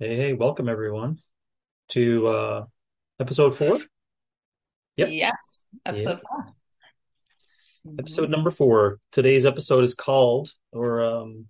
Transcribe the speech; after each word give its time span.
Hey, 0.00 0.16
hey, 0.16 0.32
welcome 0.32 0.66
everyone 0.68 1.18
to 1.90 2.26
uh 2.26 2.64
episode 3.20 3.54
four. 3.56 3.80
Yep. 4.96 5.08
Yes, 5.10 5.60
Yeah. 5.72 5.78
episode 5.92 6.20
4 6.28 6.46
Episode 7.98 8.28
Mhm. 8.28 8.32
number 8.32 8.50
four. 8.50 8.98
Today's 9.12 9.44
episode 9.46 9.84
is 9.84 9.94
called, 9.94 10.52
or 10.72 11.04
um 11.04 11.48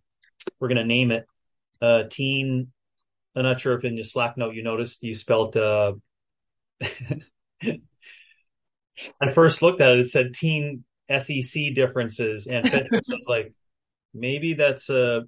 we're 0.58 0.66
gonna 0.68 0.84
name 0.84 1.10
it 1.12 1.26
uh 1.80 2.04
Teen. 2.10 2.72
I'm 3.36 3.44
not 3.44 3.60
sure 3.60 3.78
if 3.78 3.84
in 3.84 3.94
your 3.96 4.04
Slack 4.04 4.36
note 4.36 4.54
you 4.56 4.64
noticed 4.64 5.02
you 5.04 5.14
spelt 5.14 5.56
uh 5.56 5.92
I 9.20 9.30
first 9.32 9.62
looked 9.62 9.80
at 9.80 9.92
it, 9.92 10.00
it 10.00 10.10
said 10.10 10.34
teen 10.34 10.84
SEC 11.08 11.72
differences 11.74 12.46
and 12.48 12.68
fitness. 12.68 13.10
I 13.10 13.14
was 13.14 13.28
like, 13.28 13.52
maybe 14.12 14.54
that's 14.54 14.90
uh 14.90 15.20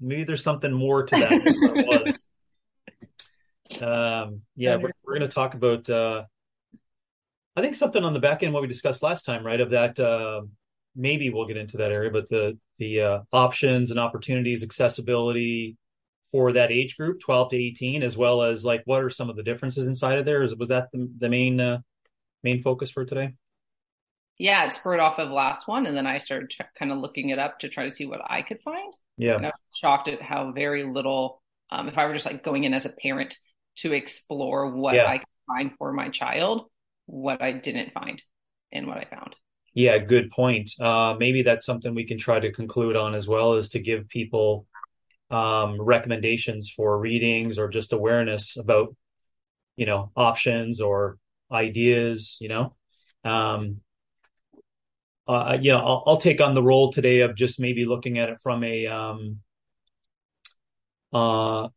maybe 0.00 0.24
there's 0.24 0.42
something 0.42 0.72
more 0.72 1.04
to 1.04 1.14
that 1.16 1.28
than 1.30 1.76
it 1.76 1.86
was. 1.86 2.24
Um 3.82 4.42
yeah, 4.56 4.76
we're 4.76 4.92
we're 5.04 5.14
gonna 5.14 5.28
talk 5.28 5.54
about 5.54 5.88
uh 5.88 6.24
I 7.56 7.62
think 7.62 7.74
something 7.74 8.04
on 8.04 8.12
the 8.14 8.20
back 8.20 8.42
end 8.42 8.52
what 8.52 8.62
we 8.62 8.68
discussed 8.68 9.02
last 9.02 9.24
time, 9.24 9.44
right? 9.44 9.60
Of 9.60 9.70
that, 9.70 9.98
uh, 9.98 10.42
maybe 10.94 11.30
we'll 11.30 11.46
get 11.46 11.56
into 11.56 11.78
that 11.78 11.92
area, 11.92 12.10
but 12.10 12.28
the 12.28 12.58
the 12.78 13.00
uh, 13.00 13.20
options 13.32 13.90
and 13.90 14.00
opportunities, 14.00 14.62
accessibility 14.62 15.76
for 16.30 16.52
that 16.52 16.70
age 16.70 16.96
group, 16.96 17.20
12 17.20 17.50
to 17.50 17.56
18, 17.56 18.02
as 18.02 18.16
well 18.16 18.42
as 18.42 18.64
like 18.64 18.82
what 18.84 19.02
are 19.02 19.10
some 19.10 19.28
of 19.28 19.36
the 19.36 19.42
differences 19.42 19.86
inside 19.86 20.18
of 20.18 20.24
there? 20.26 20.42
Is 20.42 20.54
was 20.54 20.68
that 20.68 20.88
the, 20.92 21.10
the 21.18 21.28
main 21.28 21.60
uh, 21.60 21.80
main 22.42 22.62
focus 22.62 22.90
for 22.90 23.04
today? 23.04 23.34
Yeah, 24.38 24.64
it 24.64 24.72
spurred 24.72 25.00
off 25.00 25.18
of 25.18 25.30
last 25.30 25.68
one, 25.68 25.84
and 25.86 25.96
then 25.96 26.06
I 26.06 26.16
started 26.18 26.50
ch- 26.50 26.60
kind 26.78 26.92
of 26.92 26.98
looking 26.98 27.28
it 27.28 27.38
up 27.38 27.58
to 27.58 27.68
try 27.68 27.84
to 27.84 27.94
see 27.94 28.06
what 28.06 28.22
I 28.24 28.40
could 28.42 28.62
find. 28.62 28.92
Yeah, 29.18 29.36
And 29.36 29.44
I 29.44 29.48
was 29.48 29.78
shocked 29.82 30.08
at 30.08 30.22
how 30.22 30.52
very 30.52 30.84
little, 30.84 31.42
um, 31.70 31.88
if 31.88 31.98
I 31.98 32.06
were 32.06 32.14
just 32.14 32.24
like 32.24 32.42
going 32.42 32.64
in 32.64 32.72
as 32.72 32.86
a 32.86 32.90
parent 32.90 33.36
to 33.76 33.92
explore 33.92 34.70
what 34.70 34.94
yeah, 34.94 35.06
I 35.06 35.18
could 35.18 35.26
find 35.46 35.72
for 35.78 35.92
my 35.92 36.08
child, 36.08 36.66
what 37.06 37.42
I 37.42 37.52
didn't 37.52 37.92
find 37.92 38.22
and 38.72 38.86
what 38.86 38.98
I 38.98 39.04
found. 39.04 39.34
yeah. 39.74 39.98
Good 39.98 40.30
point. 40.30 40.72
Uh, 40.80 41.16
maybe 41.18 41.42
that's 41.42 41.64
something 41.64 41.94
we 41.94 42.06
can 42.06 42.18
try 42.18 42.40
to 42.40 42.52
conclude 42.52 42.96
on 42.96 43.14
as 43.14 43.26
well, 43.26 43.54
is 43.54 43.70
to 43.70 43.80
give 43.80 44.08
people 44.08 44.66
um, 45.30 45.80
recommendations 45.80 46.72
for 46.74 46.98
readings 46.98 47.58
or 47.58 47.68
just 47.68 47.92
awareness 47.92 48.56
about 48.56 48.94
you 49.76 49.86
know 49.86 50.10
options 50.16 50.80
or 50.80 51.18
ideas. 51.50 52.36
You 52.40 52.48
know. 52.48 52.76
Um, 53.24 53.80
uh, 55.30 55.58
you 55.60 55.70
know, 55.70 55.78
I'll, 55.78 56.02
I'll 56.06 56.16
take 56.16 56.40
on 56.40 56.54
the 56.54 56.62
role 56.62 56.90
today 56.90 57.20
of 57.20 57.36
just 57.36 57.60
maybe 57.60 57.84
looking 57.84 58.18
at 58.18 58.30
it 58.30 58.40
from 58.42 58.64
a, 58.64 58.86
um, 58.88 59.38
uh, 61.12 61.68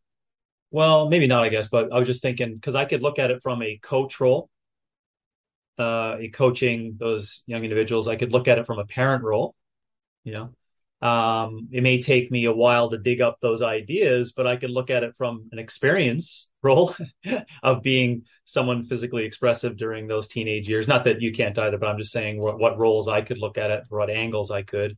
well, 0.74 1.08
maybe 1.08 1.28
not, 1.28 1.46
I 1.46 1.50
guess, 1.50 1.68
but 1.70 1.94
I 1.94 2.00
was 2.00 2.08
just 2.08 2.24
thinking 2.24 2.56
because 2.56 2.74
I 2.74 2.86
could 2.86 3.04
look 3.04 3.20
at 3.20 3.30
it 3.30 3.44
from 3.44 3.62
a 3.62 3.78
coach 3.78 4.20
role, 4.20 4.50
uh, 5.78 6.18
coaching 6.34 6.96
those 6.98 7.44
young 7.46 7.64
individuals. 7.64 8.08
I 8.08 8.16
could 8.16 8.32
look 8.32 8.48
at 8.48 8.58
it 8.58 8.66
from 8.66 8.80
a 8.80 8.86
parent 8.86 9.24
role, 9.24 9.54
you 10.24 10.34
know. 10.34 10.50
Um, 11.08 11.68
it 11.72 11.84
may 11.84 12.02
take 12.02 12.32
me 12.32 12.46
a 12.46 12.52
while 12.52 12.90
to 12.90 12.98
dig 12.98 13.22
up 13.22 13.38
those 13.40 13.62
ideas, 13.62 14.34
but 14.36 14.48
I 14.48 14.56
could 14.56 14.72
look 14.72 14.90
at 14.90 15.04
it 15.04 15.16
from 15.16 15.48
an 15.52 15.60
experience 15.60 16.50
role 16.64 16.96
of 17.62 17.84
being 17.84 18.24
someone 18.46 18.84
physically 18.84 19.26
expressive 19.26 19.78
during 19.78 20.08
those 20.08 20.28
teenage 20.28 20.68
years. 20.68 20.88
Not 20.88 21.04
that 21.04 21.22
you 21.22 21.34
can't 21.34 21.60
either, 21.60 21.78
but 21.78 21.88
I'm 21.88 22.00
just 22.00 22.14
saying 22.14 22.42
what, 22.42 22.58
what 22.58 22.80
roles 22.80 23.08
I 23.08 23.22
could 23.22 23.38
look 23.38 23.60
at 23.60 23.70
it, 23.70 23.84
what 23.90 24.10
angles 24.10 24.50
I 24.50 24.64
could. 24.64 24.98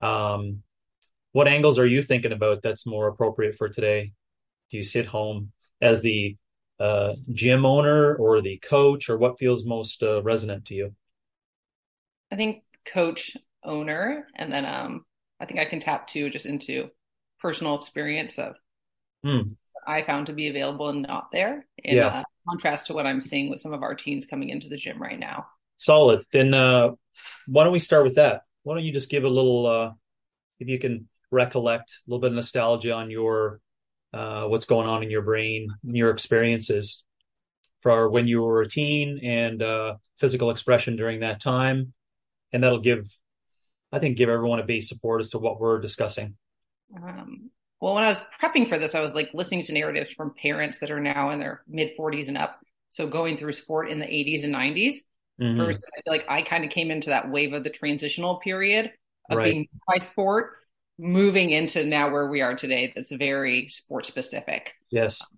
Um, 0.00 0.62
what 1.32 1.46
angles 1.46 1.78
are 1.78 1.86
you 1.86 2.00
thinking 2.00 2.32
about 2.32 2.62
that's 2.62 2.86
more 2.86 3.08
appropriate 3.08 3.56
for 3.56 3.68
today? 3.68 4.12
Do 4.70 4.76
you 4.76 4.82
sit 4.82 5.06
home 5.06 5.52
as 5.80 6.02
the 6.02 6.36
uh, 6.78 7.14
gym 7.32 7.66
owner 7.66 8.14
or 8.16 8.40
the 8.40 8.58
coach, 8.58 9.08
or 9.10 9.18
what 9.18 9.38
feels 9.38 9.64
most 9.64 10.02
uh, 10.02 10.22
resonant 10.22 10.66
to 10.66 10.74
you? 10.74 10.94
I 12.32 12.36
think 12.36 12.64
coach, 12.84 13.36
owner, 13.62 14.26
and 14.34 14.52
then 14.52 14.64
um, 14.64 15.04
I 15.38 15.46
think 15.46 15.60
I 15.60 15.64
can 15.64 15.78
tap 15.80 16.06
too 16.08 16.28
just 16.30 16.46
into 16.46 16.90
personal 17.38 17.76
experience 17.76 18.38
of 18.38 18.56
Hmm. 19.24 19.52
I 19.86 20.02
found 20.02 20.26
to 20.26 20.32
be 20.32 20.48
available 20.48 20.88
and 20.88 21.02
not 21.02 21.30
there 21.32 21.66
in 21.84 21.98
Yeah, 21.98 22.02
uh, 22.02 22.22
contrast 22.48 22.86
to 22.86 22.94
what 22.94 23.06
I'm 23.06 23.20
seeing 23.20 23.50
with 23.50 23.60
some 23.60 23.72
of 23.74 23.82
our 23.82 23.94
teens 23.94 24.24
coming 24.26 24.48
into 24.50 24.68
the 24.68 24.76
gym 24.78 25.00
right 25.00 25.18
now. 25.18 25.46
solid. 25.76 26.24
Then 26.32 26.54
uh, 26.54 26.90
why 27.46 27.64
don't 27.64 27.72
we 27.72 27.78
start 27.78 28.04
with 28.04 28.16
that? 28.16 28.42
Why 28.62 28.74
don't 28.74 28.84
you 28.84 28.92
just 28.92 29.10
give 29.10 29.24
a 29.24 29.28
little, 29.28 29.66
uh, 29.66 29.92
if 30.60 30.68
you 30.68 30.78
can 30.78 31.08
recollect 31.30 31.90
a 31.90 32.10
little 32.10 32.20
bit 32.20 32.30
of 32.32 32.36
nostalgia 32.36 32.92
on 32.92 33.10
your 33.10 33.60
uh, 34.12 34.44
what's 34.46 34.66
going 34.66 34.88
on 34.88 35.02
in 35.02 35.10
your 35.10 35.22
brain, 35.22 35.68
your 35.82 36.10
experiences 36.10 37.04
for 37.80 38.10
when 38.10 38.28
you 38.28 38.42
were 38.42 38.62
a 38.62 38.68
teen 38.68 39.20
and 39.24 39.62
uh, 39.62 39.96
physical 40.18 40.50
expression 40.50 40.96
during 40.96 41.20
that 41.20 41.40
time, 41.40 41.92
and 42.52 42.64
that'll 42.64 42.80
give, 42.80 43.08
I 43.92 43.98
think, 44.00 44.18
give 44.18 44.28
everyone 44.30 44.60
a 44.60 44.64
base 44.64 44.88
support 44.88 45.20
as 45.20 45.30
to 45.30 45.38
what 45.38 45.60
we're 45.60 45.80
discussing. 45.80 46.36
Um, 46.94 47.50
well, 47.80 47.94
when 47.94 48.04
I 48.04 48.08
was 48.08 48.18
prepping 48.42 48.68
for 48.68 48.78
this, 48.78 48.94
I 48.94 49.00
was 49.00 49.14
like 49.14 49.30
listening 49.32 49.62
to 49.64 49.72
narratives 49.72 50.10
from 50.10 50.34
parents 50.34 50.78
that 50.78 50.90
are 50.90 51.00
now 51.00 51.30
in 51.30 51.38
their 51.38 51.62
mid 51.68 51.92
40s 51.96 52.28
and 52.28 52.36
up. 52.36 52.60
So 52.90 53.06
going 53.06 53.36
through 53.36 53.52
sport 53.54 53.90
in 53.90 53.98
the 53.98 54.06
80s 54.06 54.44
and 54.44 54.52
90s 54.52 55.02
hmm 55.38 55.80
versus 55.80 55.82
I 55.96 56.02
feel 56.02 56.12
like 56.12 56.26
I 56.28 56.42
kind 56.42 56.64
of 56.64 56.70
came 56.70 56.90
into 56.90 57.10
that 57.10 57.30
wave 57.30 57.52
of 57.52 57.64
the 57.64 57.70
transitional 57.70 58.36
period 58.36 58.92
of 59.30 59.38
Right. 59.38 59.42
being 59.42 59.68
by 59.86 59.98
sport, 59.98 60.58
moving 61.00 61.50
into 61.50 61.84
now 61.84 62.10
where 62.10 62.26
we 62.28 62.42
are 62.42 62.54
today. 62.54 62.92
That's 62.94 63.12
very 63.12 63.68
sport 63.68 64.06
specific. 64.06 64.74
Yes. 64.90 65.28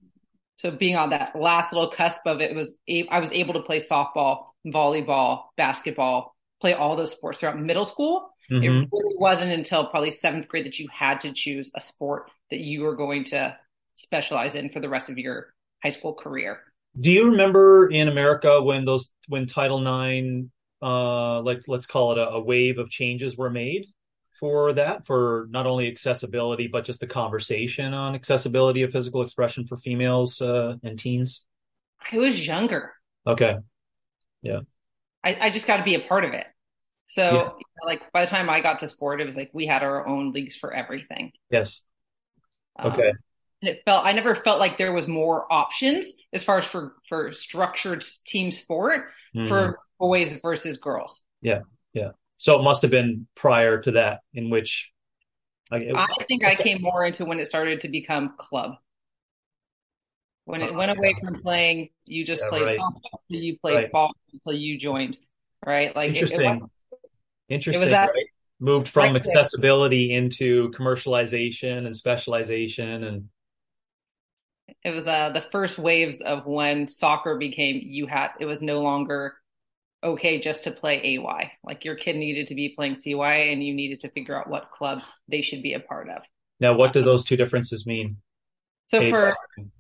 So 0.56 0.70
being 0.70 0.96
on 0.96 1.10
that 1.10 1.34
last 1.34 1.72
little 1.72 1.90
cusp 1.90 2.26
of 2.26 2.40
it 2.40 2.54
was 2.54 2.74
I 3.10 3.20
was 3.20 3.32
able 3.32 3.54
to 3.54 3.62
play 3.62 3.78
softball, 3.78 4.46
volleyball, 4.66 5.44
basketball, 5.56 6.36
play 6.60 6.74
all 6.74 6.96
those 6.96 7.10
sports 7.10 7.38
throughout 7.38 7.58
middle 7.58 7.84
school. 7.84 8.30
It 8.60 8.68
hmm 8.68 8.92
really 8.92 9.14
wasn't 9.18 9.50
until 9.50 9.86
probably 9.86 10.12
seventh 10.12 10.46
grade 10.48 10.66
that 10.66 10.78
you 10.78 10.88
had 10.88 11.20
to 11.20 11.32
choose 11.32 11.70
a 11.74 11.80
sport 11.80 12.30
that 12.50 12.60
you 12.60 12.82
were 12.82 12.94
going 12.94 13.24
to 13.24 13.56
specialize 13.94 14.54
in 14.54 14.70
for 14.70 14.78
the 14.80 14.88
rest 14.88 15.10
of 15.10 15.18
your 15.18 15.52
high 15.82 15.88
school 15.88 16.14
career. 16.14 16.60
Do 17.00 17.10
you 17.10 17.30
remember 17.30 17.88
in 17.90 18.08
America 18.08 18.62
when 18.62 18.84
those 18.84 19.10
when 19.28 19.46
Title 19.46 19.80
IX, 19.80 20.48
uh, 20.82 21.40
like 21.42 21.62
let's 21.66 21.86
call 21.86 22.12
it 22.12 22.18
a, 22.18 22.28
a 22.30 22.40
wave 22.40 22.78
of 22.78 22.90
changes 22.90 23.36
were 23.36 23.50
made 23.50 23.86
for 24.42 24.72
that, 24.72 25.06
for 25.06 25.46
not 25.50 25.68
only 25.68 25.86
accessibility 25.86 26.66
but 26.66 26.84
just 26.84 26.98
the 26.98 27.06
conversation 27.06 27.94
on 27.94 28.16
accessibility 28.16 28.82
of 28.82 28.90
physical 28.90 29.22
expression 29.22 29.68
for 29.68 29.76
females 29.76 30.40
uh, 30.42 30.74
and 30.82 30.98
teens? 30.98 31.44
I 32.12 32.18
was 32.18 32.44
younger. 32.44 32.92
Okay. 33.24 33.58
Yeah. 34.42 34.62
I, 35.22 35.38
I 35.42 35.50
just 35.50 35.68
got 35.68 35.76
to 35.76 35.84
be 35.84 35.94
a 35.94 36.00
part 36.00 36.24
of 36.24 36.32
it. 36.32 36.44
So, 37.06 37.22
Yeah. 37.22 37.30
you 37.30 37.64
know, 37.80 37.86
like 37.86 38.10
by 38.12 38.24
the 38.24 38.30
time 38.32 38.50
I 38.50 38.60
got 38.60 38.80
to 38.80 38.88
sport, 38.88 39.20
it 39.20 39.26
was 39.28 39.36
like 39.36 39.50
we 39.52 39.64
had 39.64 39.84
our 39.84 40.04
own 40.08 40.32
leagues 40.32 40.56
for 40.56 40.74
everything. 40.74 41.30
Yes. 41.48 41.84
Um, 42.80 42.90
Okay. 42.90 43.10
and 43.60 43.68
it 43.68 43.82
felt 43.84 44.04
I 44.04 44.10
never 44.10 44.34
felt 44.34 44.58
like 44.58 44.76
there 44.76 44.92
was 44.92 45.06
more 45.06 45.46
options 45.52 46.06
as 46.32 46.42
far 46.42 46.58
as 46.58 46.64
for 46.64 46.96
for 47.08 47.32
structured 47.32 48.04
team 48.26 48.50
sport 48.50 49.10
Mhm. 49.36 49.46
for 49.46 49.78
boys 50.00 50.32
versus 50.32 50.78
girls. 50.78 51.22
Yeah. 51.42 51.60
Yeah. 51.92 52.10
So 52.42 52.58
it 52.58 52.64
must 52.64 52.82
have 52.82 52.90
been 52.90 53.28
prior 53.36 53.80
to 53.82 53.92
that 53.92 54.22
in 54.34 54.50
which, 54.50 54.90
like, 55.70 55.82
it- 55.82 55.94
I 55.94 56.08
think 56.26 56.44
I 56.44 56.56
came 56.56 56.82
more 56.82 57.04
into 57.06 57.24
when 57.24 57.38
it 57.38 57.46
started 57.46 57.82
to 57.82 57.88
become 57.88 58.34
club. 58.36 58.78
When 60.44 60.60
it 60.60 60.74
went 60.74 60.90
away 60.90 61.14
from 61.22 61.40
playing, 61.40 61.90
you 62.06 62.24
just 62.24 62.42
yeah. 62.42 62.48
played 62.48 62.66
Right. 62.66 62.78
softball 62.78 63.20
until 63.30 63.44
you 63.44 63.58
played 63.60 63.76
Right. 63.76 63.92
ball 63.92 64.12
until 64.32 64.54
you 64.54 64.76
joined, 64.76 65.18
right? 65.64 65.94
Like 65.94 66.16
it, 66.16 66.32
it 66.32 66.40
Interesting. 66.40 66.68
it 67.76 67.78
was 67.78 67.90
that 67.90 68.08
right? 68.08 68.26
Moved 68.58 68.88
from 68.88 69.14
accessibility 69.16 70.12
into 70.12 70.70
commercialization 70.72 71.86
and 71.86 71.96
specialization 71.96 73.04
and 73.04 73.28
It 74.84 74.90
was 74.90 75.08
uh 75.08 75.30
the 75.30 75.40
first 75.40 75.78
waves 75.78 76.20
of 76.20 76.46
when 76.46 76.86
soccer 76.88 77.36
became 77.36 77.80
you 77.82 78.06
had 78.06 78.30
it 78.40 78.46
was 78.46 78.62
no 78.62 78.80
longer 78.80 79.36
okay 80.02 80.40
just 80.40 80.64
to 80.64 80.70
play 80.70 81.00
AY. 81.18 81.52
Like 81.64 81.84
your 81.84 81.94
kid 81.96 82.16
needed 82.16 82.48
to 82.48 82.54
be 82.54 82.70
playing 82.76 82.96
CY 82.96 83.34
and 83.52 83.62
you 83.62 83.74
needed 83.74 84.00
to 84.00 84.10
figure 84.10 84.38
out 84.38 84.48
what 84.48 84.70
club 84.70 85.00
they 85.28 85.42
should 85.42 85.62
be 85.62 85.74
a 85.74 85.80
part 85.80 86.08
of. 86.08 86.22
now 86.60 86.74
what 86.74 86.92
do 86.92 87.02
those 87.02 87.24
two 87.24 87.36
differences 87.36 87.86
mean? 87.86 88.18
So 88.86 89.02
for 89.02 89.32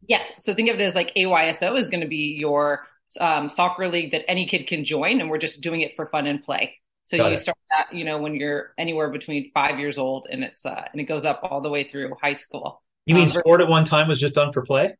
yes, 0.08 0.32
so 0.38 0.54
think 0.54 0.70
of 0.70 0.80
it 0.80 0.82
as 0.84 0.94
like 0.94 1.14
AYSO 1.14 1.78
is 1.78 1.88
going 1.90 2.00
to 2.00 2.08
be 2.08 2.36
your 2.38 2.86
um, 3.20 3.48
soccer 3.48 3.88
league 3.88 4.12
that 4.12 4.28
any 4.28 4.46
kid 4.46 4.66
can 4.66 4.84
join, 4.84 5.20
and 5.20 5.28
we're 5.30 5.38
just 5.38 5.60
doing 5.62 5.82
it 5.82 5.92
for 5.96 6.06
fun 6.08 6.26
and 6.26 6.42
play. 6.42 6.78
So 7.04 7.16
got 7.16 7.28
you 7.28 7.34
it. 7.34 7.40
start 7.40 7.58
that, 7.70 7.94
you 7.94 8.04
know, 8.04 8.18
when 8.18 8.34
you're 8.34 8.72
anywhere 8.78 9.10
between 9.10 9.50
five 9.52 9.78
years 9.78 9.98
old, 9.98 10.28
and 10.30 10.44
it's 10.44 10.64
uh, 10.64 10.82
and 10.92 11.00
it 11.00 11.04
goes 11.04 11.24
up 11.24 11.40
all 11.42 11.60
the 11.60 11.68
way 11.70 11.84
through 11.88 12.14
high 12.22 12.32
school. 12.34 12.82
You 13.06 13.14
mean 13.16 13.28
Um, 13.28 13.28
sport 13.28 13.60
at 13.60 13.68
one 13.68 13.84
time 13.84 14.08
was 14.08 14.18
just 14.20 14.34
done 14.34 14.52
for 14.52 14.62
play? 14.62 14.94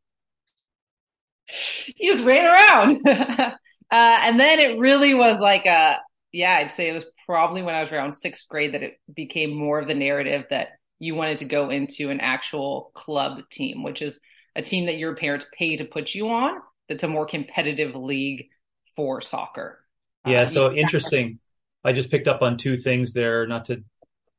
you 1.97 2.13
just 2.13 2.25
ran 2.25 2.45
around, 2.47 3.01
uh, 3.93 4.19
and 4.23 4.41
then 4.41 4.59
it 4.59 4.79
really 4.79 5.15
was 5.15 5.39
like 5.39 5.67
a 5.67 5.99
yeah, 6.33 6.57
I'd 6.57 6.73
say 6.73 6.89
it 6.89 6.95
was 6.95 7.05
probably 7.27 7.63
when 7.63 7.75
I 7.75 7.83
was 7.83 7.93
around 7.93 8.15
sixth 8.15 8.49
grade 8.49 8.75
that 8.75 8.83
it 8.83 8.95
became 9.15 9.55
more 9.55 9.79
of 9.79 9.87
the 9.87 9.95
narrative 9.95 10.47
that 10.51 10.69
you 10.99 11.15
wanted 11.15 11.39
to 11.39 11.45
go 11.45 11.69
into 11.69 12.11
an 12.11 12.21
actual 12.21 12.91
club 12.95 13.43
team, 13.51 13.83
which 13.83 14.03
is 14.03 14.19
a 14.57 14.63
team 14.63 14.87
that 14.87 14.97
your 14.97 15.15
parents 15.15 15.47
pay 15.57 15.77
to 15.77 15.85
put 15.85 16.15
you 16.15 16.31
on 16.31 16.61
that's 16.89 17.03
a 17.03 17.09
more 17.09 17.27
competitive 17.27 17.95
league 17.95 18.49
for 18.97 19.21
soccer. 19.21 19.85
Yeah, 20.27 20.43
uh, 20.43 20.49
so 20.49 20.73
interesting. 20.73 21.39
I 21.85 21.93
just 21.93 22.11
picked 22.11 22.29
up 22.29 22.43
on 22.43 22.57
two 22.57 22.77
things 22.77 23.13
there, 23.13 23.47
not 23.47 23.67
to 23.67 23.83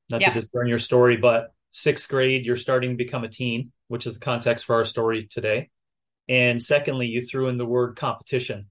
not 0.09 0.21
yeah. 0.21 0.33
to 0.33 0.39
discern 0.39 0.67
your 0.67 0.79
story, 0.79 1.17
but 1.17 1.53
sixth 1.71 2.09
grade, 2.09 2.45
you're 2.45 2.57
starting 2.57 2.91
to 2.91 2.95
become 2.95 3.23
a 3.23 3.29
teen, 3.29 3.71
which 3.87 4.05
is 4.05 4.15
the 4.15 4.19
context 4.19 4.65
for 4.65 4.75
our 4.75 4.85
story 4.85 5.27
today. 5.29 5.69
And 6.29 6.61
secondly, 6.61 7.07
you 7.07 7.25
threw 7.25 7.49
in 7.49 7.57
the 7.57 7.65
word 7.65 7.97
competition. 7.97 8.67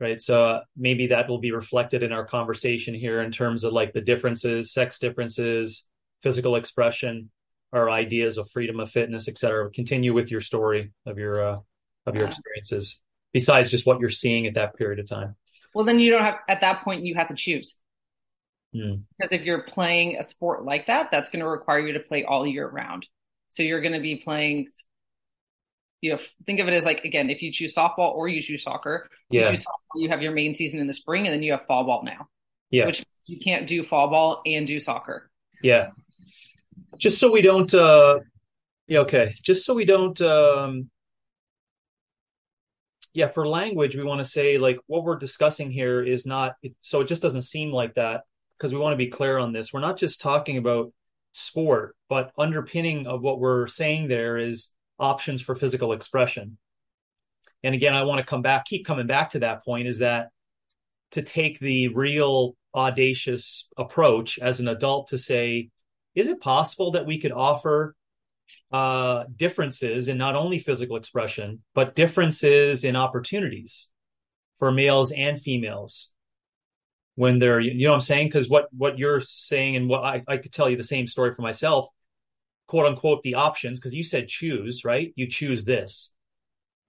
Right. 0.00 0.22
So 0.22 0.46
uh, 0.46 0.60
maybe 0.76 1.08
that 1.08 1.28
will 1.28 1.40
be 1.40 1.50
reflected 1.50 2.04
in 2.04 2.12
our 2.12 2.24
conversation 2.24 2.94
here 2.94 3.20
in 3.20 3.32
terms 3.32 3.64
of 3.64 3.72
like 3.72 3.92
the 3.92 4.00
differences, 4.00 4.72
sex 4.72 5.00
differences, 5.00 5.88
physical 6.22 6.54
expression, 6.54 7.30
our 7.72 7.90
ideas 7.90 8.38
of 8.38 8.48
freedom 8.52 8.78
of 8.78 8.90
fitness, 8.90 9.26
et 9.26 9.36
cetera. 9.36 9.68
Continue 9.72 10.14
with 10.14 10.30
your 10.30 10.40
story 10.40 10.92
of 11.04 11.18
your, 11.18 11.44
uh, 11.44 11.58
of 12.06 12.14
your 12.14 12.26
experiences 12.26 13.00
besides 13.32 13.72
just 13.72 13.86
what 13.86 13.98
you're 13.98 14.08
seeing 14.08 14.46
at 14.46 14.54
that 14.54 14.76
period 14.76 15.00
of 15.00 15.08
time. 15.08 15.34
Well, 15.74 15.84
then 15.84 15.98
you 15.98 16.12
don't 16.12 16.22
have, 16.22 16.38
at 16.48 16.60
that 16.60 16.82
point, 16.82 17.04
you 17.04 17.16
have 17.16 17.28
to 17.28 17.34
choose. 17.34 17.76
Mm. 18.72 19.02
Because 19.18 19.32
if 19.32 19.42
you're 19.42 19.62
playing 19.62 20.16
a 20.16 20.22
sport 20.22 20.64
like 20.64 20.86
that, 20.86 21.10
that's 21.10 21.28
going 21.28 21.40
to 21.40 21.48
require 21.48 21.80
you 21.80 21.94
to 21.94 22.00
play 22.00 22.24
all 22.24 22.46
year 22.46 22.68
round. 22.68 23.06
So 23.48 23.64
you're 23.64 23.80
going 23.80 23.94
to 23.94 24.00
be 24.00 24.16
playing, 24.16 24.68
you 26.00 26.12
know, 26.12 26.18
think 26.46 26.60
of 26.60 26.68
it 26.68 26.74
as 26.74 26.84
like, 26.84 27.04
again, 27.04 27.30
if 27.30 27.42
you 27.42 27.52
choose 27.52 27.74
softball 27.74 28.14
or 28.14 28.28
you 28.28 28.40
choose 28.40 28.62
soccer, 28.62 29.08
yeah. 29.30 29.42
you 29.42 29.56
choose 29.56 29.64
softball, 29.64 30.00
you 30.00 30.08
have 30.08 30.22
your 30.22 30.32
main 30.32 30.54
season 30.54 30.80
in 30.80 30.86
the 30.86 30.92
spring 30.92 31.26
and 31.26 31.34
then 31.34 31.42
you 31.42 31.52
have 31.52 31.66
fall 31.66 31.84
ball 31.84 32.02
now. 32.04 32.28
Yeah. 32.70 32.86
Which 32.86 33.04
you 33.26 33.38
can't 33.38 33.66
do 33.66 33.82
fall 33.82 34.08
ball 34.08 34.42
and 34.46 34.66
do 34.66 34.78
soccer. 34.78 35.30
Yeah. 35.62 35.88
Just 36.98 37.18
so 37.18 37.30
we 37.30 37.42
don't, 37.42 37.72
uh, 37.74 38.20
yeah, 38.86 39.00
okay. 39.00 39.34
Just 39.42 39.64
so 39.64 39.74
we 39.74 39.84
don't, 39.84 40.20
um, 40.20 40.90
yeah, 43.12 43.28
for 43.28 43.48
language, 43.48 43.96
we 43.96 44.04
want 44.04 44.20
to 44.20 44.24
say 44.24 44.58
like 44.58 44.78
what 44.86 45.02
we're 45.02 45.18
discussing 45.18 45.70
here 45.70 46.02
is 46.02 46.24
not, 46.24 46.54
so 46.82 47.00
it 47.00 47.08
just 47.08 47.22
doesn't 47.22 47.42
seem 47.42 47.72
like 47.72 47.94
that 47.94 48.22
because 48.56 48.72
we 48.72 48.78
want 48.78 48.92
to 48.92 48.96
be 48.96 49.08
clear 49.08 49.38
on 49.38 49.52
this. 49.52 49.72
We're 49.72 49.80
not 49.80 49.98
just 49.98 50.20
talking 50.20 50.58
about 50.58 50.92
sport, 51.32 51.96
but 52.08 52.32
underpinning 52.38 53.06
of 53.06 53.22
what 53.22 53.40
we're 53.40 53.66
saying 53.66 54.08
there 54.08 54.38
is 54.38 54.68
options 54.98 55.40
for 55.40 55.54
physical 55.54 55.92
expression. 55.92 56.58
And 57.62 57.74
again, 57.74 57.94
I 57.94 58.04
want 58.04 58.18
to 58.18 58.26
come 58.26 58.42
back, 58.42 58.66
keep 58.66 58.86
coming 58.86 59.06
back 59.06 59.30
to 59.30 59.40
that 59.40 59.64
point 59.64 59.88
is 59.88 59.98
that 59.98 60.28
to 61.12 61.22
take 61.22 61.58
the 61.58 61.88
real 61.88 62.56
audacious 62.74 63.68
approach 63.76 64.38
as 64.38 64.60
an 64.60 64.68
adult 64.68 65.08
to 65.08 65.18
say, 65.18 65.70
is 66.14 66.28
it 66.28 66.40
possible 66.40 66.92
that 66.92 67.06
we 67.06 67.18
could 67.18 67.32
offer 67.32 67.94
uh, 68.72 69.24
differences 69.36 70.08
in 70.08 70.18
not 70.18 70.36
only 70.36 70.58
physical 70.58 70.96
expression, 70.96 71.62
but 71.74 71.94
differences 71.94 72.84
in 72.84 72.96
opportunities 72.96 73.88
for 74.58 74.70
males 74.70 75.12
and 75.12 75.40
females 75.40 76.10
when 77.14 77.38
they're, 77.38 77.60
you 77.60 77.84
know 77.84 77.90
what 77.90 77.96
I'm 77.96 78.00
saying? 78.02 78.30
Cause 78.30 78.48
what, 78.48 78.68
what 78.76 78.98
you're 78.98 79.20
saying 79.20 79.76
and 79.76 79.88
what 79.88 80.04
I, 80.04 80.22
I 80.28 80.36
could 80.36 80.52
tell 80.52 80.70
you 80.70 80.76
the 80.76 80.84
same 80.84 81.06
story 81.06 81.32
for 81.32 81.42
myself, 81.42 81.88
quote 82.68 82.86
unquote, 82.86 83.22
the 83.22 83.34
options. 83.34 83.80
Cause 83.80 83.94
you 83.94 84.04
said 84.04 84.28
choose, 84.28 84.84
right? 84.84 85.12
You 85.16 85.28
choose 85.28 85.64
this, 85.64 86.12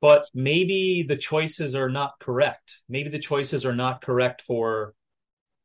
but 0.01 0.25
maybe 0.33 1.03
the 1.07 1.17
choices 1.17 1.75
are 1.75 1.89
not 1.89 2.13
correct. 2.19 2.81
Maybe 2.87 3.09
the 3.09 3.19
choices 3.19 3.65
are 3.65 3.75
not 3.75 4.01
correct 4.01 4.43
for 4.43 4.93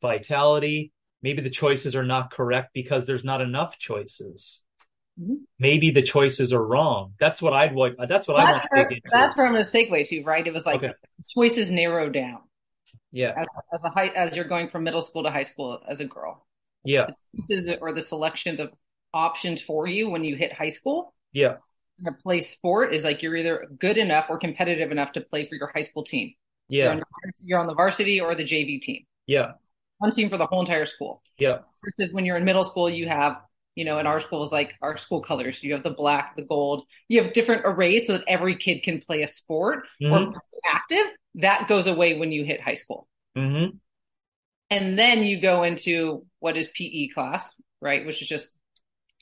vitality. 0.00 0.92
Maybe 1.22 1.42
the 1.42 1.50
choices 1.50 1.94
are 1.96 2.04
not 2.04 2.30
correct 2.30 2.70
because 2.74 3.06
there's 3.06 3.24
not 3.24 3.40
enough 3.40 3.78
choices. 3.78 4.60
Mm-hmm. 5.20 5.34
Maybe 5.58 5.90
the 5.90 6.02
choices 6.02 6.52
are 6.52 6.64
wrong. 6.64 7.14
That's 7.20 7.40
what 7.40 7.52
I'd 7.52 7.74
want. 7.74 7.96
That's 7.98 8.26
what 8.26 8.36
that's 8.36 8.66
I 8.72 8.76
want. 8.76 8.90
To 8.90 9.00
that's 9.12 9.34
from 9.34 9.54
a 9.54 9.60
segue 9.60 10.08
to, 10.08 10.22
right? 10.24 10.46
It 10.46 10.52
was 10.52 10.66
like 10.66 10.82
okay. 10.82 10.94
choices 11.34 11.70
narrow 11.70 12.10
down. 12.10 12.38
Yeah. 13.12 13.32
As, 13.36 13.46
as 13.72 13.80
a 13.84 13.90
high, 13.90 14.08
as 14.08 14.34
you're 14.34 14.46
going 14.46 14.70
from 14.70 14.82
middle 14.82 15.00
school 15.00 15.22
to 15.22 15.30
high 15.30 15.44
school 15.44 15.80
as 15.88 16.00
a 16.00 16.04
girl. 16.04 16.44
Yeah. 16.84 17.06
This 17.32 17.60
is 17.60 17.70
or 17.80 17.92
the 17.92 18.00
selections 18.00 18.58
of 18.58 18.72
options 19.14 19.62
for 19.62 19.86
you 19.86 20.10
when 20.10 20.24
you 20.24 20.36
hit 20.36 20.52
high 20.52 20.68
school. 20.68 21.14
Yeah. 21.32 21.56
To 22.04 22.12
play 22.22 22.40
sport 22.40 22.92
is 22.92 23.04
like 23.04 23.22
you're 23.22 23.36
either 23.36 23.66
good 23.78 23.96
enough 23.96 24.26
or 24.28 24.38
competitive 24.38 24.90
enough 24.90 25.12
to 25.12 25.20
play 25.20 25.46
for 25.46 25.54
your 25.54 25.68
high 25.68 25.82
school 25.82 26.02
team. 26.02 26.34
Yeah. 26.68 26.84
You're 26.84 26.92
on, 26.92 27.02
you're 27.40 27.58
on 27.60 27.66
the 27.66 27.74
varsity 27.74 28.20
or 28.20 28.34
the 28.34 28.44
JV 28.44 28.80
team. 28.80 29.04
Yeah. 29.26 29.52
One 29.98 30.10
team 30.10 30.28
for 30.28 30.36
the 30.36 30.46
whole 30.46 30.60
entire 30.60 30.86
school. 30.86 31.22
Yeah. 31.38 31.58
Versus 31.84 32.12
when 32.12 32.24
you're 32.24 32.36
in 32.36 32.44
middle 32.44 32.64
school, 32.64 32.90
you 32.90 33.08
have 33.08 33.40
you 33.74 33.84
know, 33.84 33.98
in 33.98 34.06
our 34.06 34.20
school 34.20 34.44
is 34.44 34.52
like 34.52 34.74
our 34.82 34.96
school 34.96 35.20
colors. 35.20 35.62
You 35.62 35.72
have 35.72 35.82
the 35.82 35.90
black, 35.90 36.36
the 36.36 36.44
gold. 36.44 36.84
You 37.08 37.22
have 37.22 37.32
different 37.32 37.62
arrays 37.64 38.06
so 38.06 38.14
that 38.14 38.24
every 38.28 38.56
kid 38.56 38.82
can 38.82 39.00
play 39.00 39.22
a 39.22 39.26
sport 39.26 39.86
mm-hmm. 40.00 40.12
or 40.12 40.32
active. 40.64 41.06
That 41.36 41.66
goes 41.68 41.86
away 41.86 42.18
when 42.18 42.30
you 42.30 42.44
hit 42.44 42.60
high 42.60 42.74
school. 42.74 43.08
Mm-hmm. 43.36 43.76
And 44.70 44.98
then 44.98 45.24
you 45.24 45.40
go 45.40 45.64
into 45.64 46.24
what 46.38 46.56
is 46.56 46.68
PE 46.68 47.08
class, 47.08 47.52
right? 47.80 48.06
Which 48.06 48.22
is 48.22 48.28
just 48.28 48.54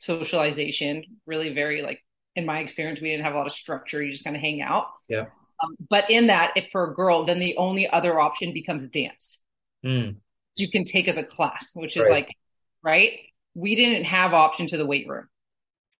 socialization, 0.04 1.04
really 1.26 1.52
very 1.52 1.82
like 1.82 2.04
in 2.34 2.46
my 2.46 2.60
experience, 2.60 3.00
we 3.00 3.10
didn't 3.10 3.25
have 3.25 3.34
a 3.34 3.37
lot 3.37 3.46
of 3.46 3.52
structure. 3.52 4.02
You 4.02 4.10
just 4.10 4.25
kind 4.25 4.37
of 4.37 4.43
hang 4.43 4.62
out. 4.62 4.87
Yeah. 5.08 5.26
Um, 5.62 5.76
but 5.88 6.10
in 6.10 6.28
that, 6.28 6.52
if 6.56 6.70
for 6.72 6.90
a 6.90 6.94
girl, 6.94 7.25
then 7.25 7.38
the 7.38 7.56
only 7.56 7.88
other 7.88 8.19
option 8.19 8.52
becomes 8.52 8.88
dance. 8.88 9.40
Mm. 9.84 10.16
You 10.56 10.70
can 10.70 10.84
take 10.84 11.08
as 11.08 11.16
a 11.16 11.22
class, 11.22 11.70
which 11.75 11.96
is 11.96 12.04
right. 12.04 12.10
like, 12.10 12.37
right? 12.82 13.19
we 13.54 13.75
didn't 13.75 14.04
have 14.04 14.34
option 14.34 14.66
to 14.69 14.76
the 14.76 14.87
weight 14.87 15.08
room. 15.08 15.28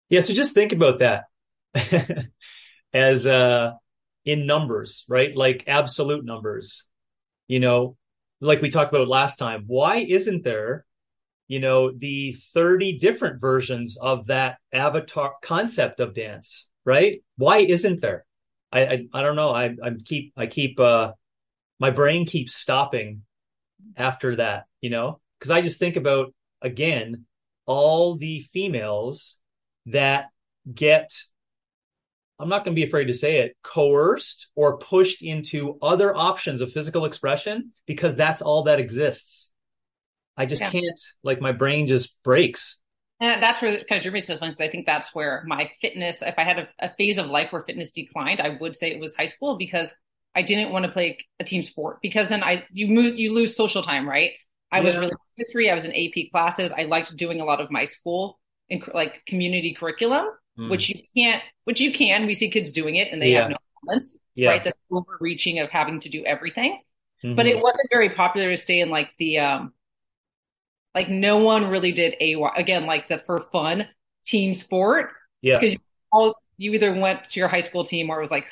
Yeah. 0.09 0.21
So 0.21 0.33
just 0.33 0.53
think 0.53 0.73
about 0.73 0.99
that 0.99 1.25
as, 2.93 3.27
uh, 3.27 3.73
in 4.25 4.45
numbers, 4.45 5.05
right? 5.09 5.35
Like 5.35 5.65
absolute 5.67 6.23
numbers, 6.23 6.85
you 7.47 7.59
know, 7.59 7.97
like 8.39 8.61
we 8.61 8.69
talked 8.69 8.93
about 8.93 9.07
last 9.07 9.37
time. 9.37 9.65
Why 9.67 9.97
isn't 9.97 10.43
there, 10.43 10.85
you 11.53 11.59
know, 11.59 11.91
the 11.91 12.33
30 12.53 12.97
different 12.97 13.39
versions 13.39 13.95
of 14.01 14.25
that 14.25 14.57
avatar 14.73 15.35
concept 15.43 15.99
of 15.99 16.15
dance, 16.15 16.67
right? 16.83 17.21
Why 17.37 17.59
isn't 17.59 18.01
there? 18.01 18.25
I, 18.71 18.85
I, 18.85 19.05
I 19.13 19.21
don't 19.21 19.35
know. 19.35 19.51
I, 19.51 19.65
I 19.65 19.91
keep, 20.03 20.33
I 20.35 20.47
keep, 20.47 20.79
uh, 20.79 21.11
my 21.79 21.91
brain 21.91 22.25
keeps 22.25 22.55
stopping 22.55 23.21
after 23.95 24.35
that, 24.37 24.63
you 24.81 24.89
know, 24.89 25.19
cause 25.39 25.51
I 25.51 25.61
just 25.61 25.77
think 25.77 25.95
about 25.95 26.33
again, 26.59 27.25
all 27.67 28.15
the 28.15 28.39
females 28.51 29.37
that 29.85 30.29
get 30.73 31.13
I'm 32.39 32.49
not 32.49 32.65
going 32.65 32.75
to 32.75 32.81
be 32.81 32.87
afraid 32.87 33.05
to 33.05 33.13
say 33.13 33.37
it, 33.37 33.55
coerced 33.63 34.49
or 34.55 34.79
pushed 34.79 35.21
into 35.21 35.77
other 35.83 36.15
options 36.15 36.61
of 36.61 36.71
physical 36.71 37.05
expression 37.05 37.71
because 37.85 38.15
that's 38.15 38.41
all 38.41 38.63
that 38.63 38.79
exists. 38.79 39.52
I 40.37 40.45
just 40.45 40.61
yeah. 40.61 40.69
can't, 40.69 40.99
like, 41.23 41.41
my 41.41 41.51
brain 41.51 41.87
just 41.87 42.15
breaks. 42.23 42.79
And 43.19 43.41
that's 43.41 43.61
where 43.61 43.77
kind 43.85 43.99
of 43.99 44.03
Jeremy 44.03 44.19
says, 44.19 44.39
because 44.39 44.59
I 44.59 44.67
think 44.67 44.85
that's 44.85 45.15
where 45.15 45.43
my 45.47 45.71
fitness, 45.81 46.21
if 46.21 46.35
I 46.37 46.43
had 46.43 46.59
a, 46.59 46.67
a, 46.79 46.93
phase 46.95 47.17
of 47.17 47.27
life 47.27 47.53
where 47.53 47.63
fitness 47.63 47.91
declined, 47.91 48.41
I 48.41 48.57
would 48.59 48.75
say 48.75 48.91
it 48.91 48.99
was 48.99 49.15
high 49.15 49.27
school 49.27 49.55
because 49.55 49.93
I 50.35 50.41
didn't 50.41 50.71
want 50.71 50.85
to 50.85 50.91
play 50.91 51.19
a 51.39 51.43
team 51.43 51.63
sport 51.63 51.99
because 52.01 52.27
then 52.27 52.43
I, 52.43 52.65
you 52.71 52.93
lose, 52.93 53.13
you 53.13 53.33
lose 53.33 53.55
social 53.55 53.81
time, 53.81 54.09
right? 54.09 54.31
I 54.73 54.79
yeah. 54.79 54.83
was 54.83 54.97
really 54.97 55.13
history. 55.37 55.69
I 55.69 55.73
was 55.73 55.85
in 55.85 55.93
AP 55.93 56.31
classes. 56.31 56.73
I 56.75 56.83
liked 56.83 57.15
doing 57.15 57.39
a 57.39 57.45
lot 57.45 57.61
of 57.61 57.71
my 57.71 57.85
school 57.85 58.39
and 58.69 58.83
like 58.93 59.23
community 59.25 59.73
curriculum, 59.73 60.25
mm. 60.59 60.69
which 60.69 60.89
you 60.89 61.01
can't, 61.15 61.41
which 61.63 61.79
you 61.79 61.93
can. 61.93 62.25
We 62.25 62.35
see 62.35 62.49
kids 62.49 62.71
doing 62.71 62.95
it 62.95 63.13
and 63.13 63.21
they 63.21 63.31
yeah. 63.31 63.43
have 63.43 63.51
no 63.51 63.57
balance, 63.85 64.17
yeah. 64.35 64.49
right? 64.49 64.63
The 64.63 64.73
overreaching 64.91 65.59
of 65.59 65.69
having 65.69 65.99
to 66.01 66.09
do 66.09 66.25
everything. 66.25 66.81
Mm-hmm. 67.23 67.35
But 67.35 67.45
it 67.45 67.61
wasn't 67.61 67.87
very 67.89 68.09
popular 68.09 68.49
to 68.49 68.57
stay 68.57 68.81
in 68.81 68.89
like 68.89 69.11
the, 69.17 69.39
um, 69.39 69.73
like 70.93 71.09
no 71.09 71.37
one 71.37 71.69
really 71.69 71.91
did 71.91 72.15
a 72.19 72.35
again 72.55 72.85
like 72.85 73.07
the 73.07 73.17
for 73.17 73.41
fun 73.51 73.87
team 74.25 74.53
sport. 74.53 75.11
Yeah. 75.41 75.59
Because 75.59 75.77
all 76.11 76.35
you 76.57 76.73
either 76.73 76.93
went 76.93 77.29
to 77.29 77.39
your 77.39 77.47
high 77.49 77.61
school 77.61 77.83
team 77.83 78.09
or 78.09 78.17
it 78.17 78.21
was 78.21 78.31
like, 78.31 78.47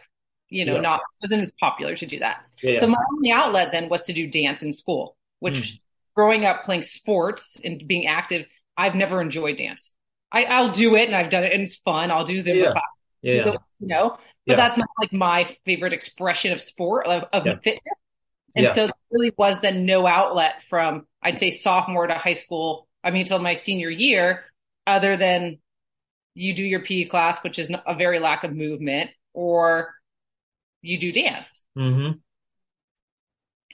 you 0.50 0.66
know, 0.66 0.76
yeah. 0.76 0.82
not 0.82 1.02
wasn't 1.22 1.44
as 1.44 1.54
popular 1.60 1.96
to 1.96 2.06
do 2.06 2.20
that. 2.20 2.42
Yeah, 2.62 2.80
so 2.80 2.88
my 2.88 2.98
only 3.14 3.32
outlet 3.32 3.72
then 3.72 3.90
was 3.90 4.02
to 4.04 4.14
do 4.14 4.28
dance 4.28 4.62
in 4.62 4.74
school, 4.74 5.16
which 5.40 5.60
mm 5.60 5.80
growing 6.14 6.46
up 6.46 6.66
playing 6.66 6.82
sports 6.82 7.58
and 7.64 7.88
being 7.88 8.06
active, 8.06 8.46
I've 8.76 8.96
never 8.96 9.22
enjoyed 9.22 9.58
dance. 9.58 9.92
I, 10.32 10.44
I'll 10.44 10.70
do 10.70 10.96
it 10.96 11.08
and 11.08 11.16
I've 11.16 11.30
done 11.30 11.46
it 11.46 11.54
and 11.54 11.64
it's 11.64 11.76
fun. 11.76 12.12
I'll 12.12 12.26
do 12.26 12.36
Zumba 12.36 12.64
yeah. 12.64 12.72
class, 12.72 12.84
yeah, 13.22 13.34
yeah. 13.34 13.56
you 13.80 13.88
know, 13.88 14.10
but 14.10 14.20
yeah. 14.46 14.56
that's 14.58 14.78
not 14.78 14.90
like 15.00 15.14
my 15.14 15.56
favorite 15.66 15.94
expression 15.94 16.52
of 16.52 16.62
sport 16.62 17.06
of, 17.08 17.24
of 17.32 17.44
fitness. 17.64 17.82
And 18.56 18.68
so 18.68 18.88
there 18.88 18.94
really 19.10 19.34
was 19.38 19.62
then 19.62 19.86
no 19.86 20.06
outlet 20.06 20.64
from, 20.64 21.08
I'd 21.22 21.40
say 21.40 21.52
sophomore 21.52 22.08
to 22.08 22.16
high 22.16 22.34
school. 22.34 22.88
I 23.04 23.12
mean, 23.12 23.22
until 23.22 23.40
my 23.40 23.54
senior 23.54 23.90
year, 23.90 24.44
other 24.86 25.18
than 25.18 25.60
you 26.34 26.56
do 26.56 26.64
your 26.64 26.82
PE 26.82 27.06
class, 27.06 27.40
which 27.44 27.60
is 27.60 27.72
a 27.86 27.96
very 27.96 28.20
lack 28.20 28.44
of 28.44 28.54
movement 28.54 29.12
or 29.34 29.94
you 30.82 31.00
do 31.00 31.12
dance. 31.12 31.62
Mm-hmm 31.78 32.20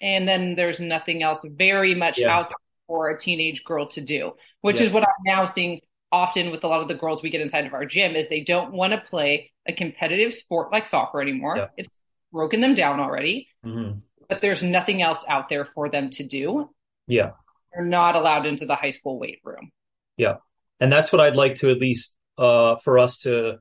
and 0.01 0.27
then 0.27 0.55
there's 0.55 0.79
nothing 0.79 1.23
else 1.23 1.45
very 1.45 1.95
much 1.95 2.19
yeah. 2.19 2.35
out 2.35 2.49
there 2.49 2.57
for 2.87 3.09
a 3.09 3.19
teenage 3.19 3.63
girl 3.63 3.87
to 3.87 4.01
do, 4.01 4.33
which 4.61 4.79
yeah. 4.79 4.87
is 4.87 4.93
what 4.93 5.03
I'm 5.03 5.23
now 5.25 5.45
seeing 5.45 5.81
often 6.11 6.51
with 6.51 6.63
a 6.63 6.67
lot 6.67 6.81
of 6.81 6.87
the 6.87 6.95
girls 6.95 7.21
we 7.21 7.29
get 7.29 7.41
inside 7.41 7.65
of 7.65 7.73
our 7.73 7.85
gym 7.85 8.15
is 8.15 8.29
they 8.29 8.43
don't 8.43 8.71
want 8.71 8.93
to 8.93 8.99
play 8.99 9.51
a 9.65 9.73
competitive 9.73 10.33
sport 10.33 10.71
like 10.71 10.85
soccer 10.85 11.21
anymore. 11.21 11.57
Yeah. 11.57 11.67
It's 11.77 11.89
broken 12.31 12.61
them 12.61 12.75
down 12.75 12.99
already, 12.99 13.49
mm-hmm. 13.65 13.99
but 14.29 14.41
there's 14.41 14.63
nothing 14.63 15.01
else 15.01 15.25
out 15.27 15.49
there 15.49 15.65
for 15.65 15.89
them 15.89 16.09
to 16.11 16.25
do. 16.25 16.69
Yeah. 17.07 17.31
They're 17.73 17.85
not 17.85 18.15
allowed 18.15 18.45
into 18.45 18.65
the 18.65 18.75
high 18.75 18.89
school 18.89 19.19
weight 19.19 19.39
room. 19.43 19.71
Yeah. 20.17 20.35
And 20.79 20.91
that's 20.91 21.11
what 21.11 21.21
I'd 21.21 21.35
like 21.35 21.55
to 21.55 21.71
at 21.71 21.79
least 21.79 22.15
uh, 22.37 22.75
for 22.77 22.99
us 22.99 23.19
to 23.19 23.59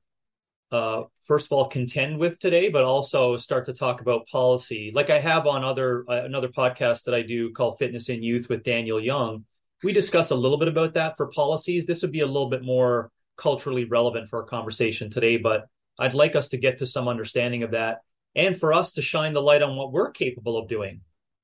uh, 0.73 1.05
first 1.25 1.47
of 1.47 1.53
all 1.53 1.67
contend 1.67 2.19
with 2.19 2.39
today, 2.39 2.69
but 2.69 2.85
also 2.85 3.37
start 3.37 3.67
to 3.67 3.73
talk 3.73 4.01
about 4.01 4.27
policy. 4.27 4.91
Like 4.95 5.11
I 5.11 5.19
have 5.21 5.47
on 5.47 5.65
other 5.65 6.05
uh, 6.09 6.23
another 6.25 6.49
podcast 6.49 7.05
that 7.05 7.15
I 7.15 7.23
do 7.23 7.53
called 7.53 7.79
Fitness 7.79 8.09
in 8.09 8.23
Youth 8.23 8.49
with 8.49 8.65
Daniel 8.65 9.01
Young. 9.01 9.45
We 9.85 9.93
discuss 9.93 10.31
a 10.31 10.37
little 10.37 10.59
bit 10.59 10.69
about 10.69 10.95
that 10.95 11.17
for 11.17 11.29
policies. 11.29 11.87
This 11.87 12.03
would 12.03 12.13
be 12.13 12.21
a 12.21 12.27
little 12.27 12.49
bit 12.49 12.65
more 12.65 13.11
culturally 13.37 13.85
relevant 13.85 14.29
for 14.29 14.41
our 14.41 14.49
conversation 14.49 15.11
today, 15.11 15.37
but 15.37 15.67
I'd 15.99 16.15
like 16.15 16.35
us 16.35 16.49
to 16.49 16.57
get 16.57 16.79
to 16.79 16.87
some 16.87 17.09
understanding 17.09 17.63
of 17.63 17.73
that 17.73 18.01
and 18.35 18.57
for 18.57 18.73
us 18.73 18.95
to 18.95 19.03
shine 19.03 19.35
the 19.35 19.43
light 19.43 19.63
on 19.63 19.77
what 19.77 19.93
we're 19.93 20.11
capable 20.11 20.59
of 20.59 20.69
doing. 20.69 21.03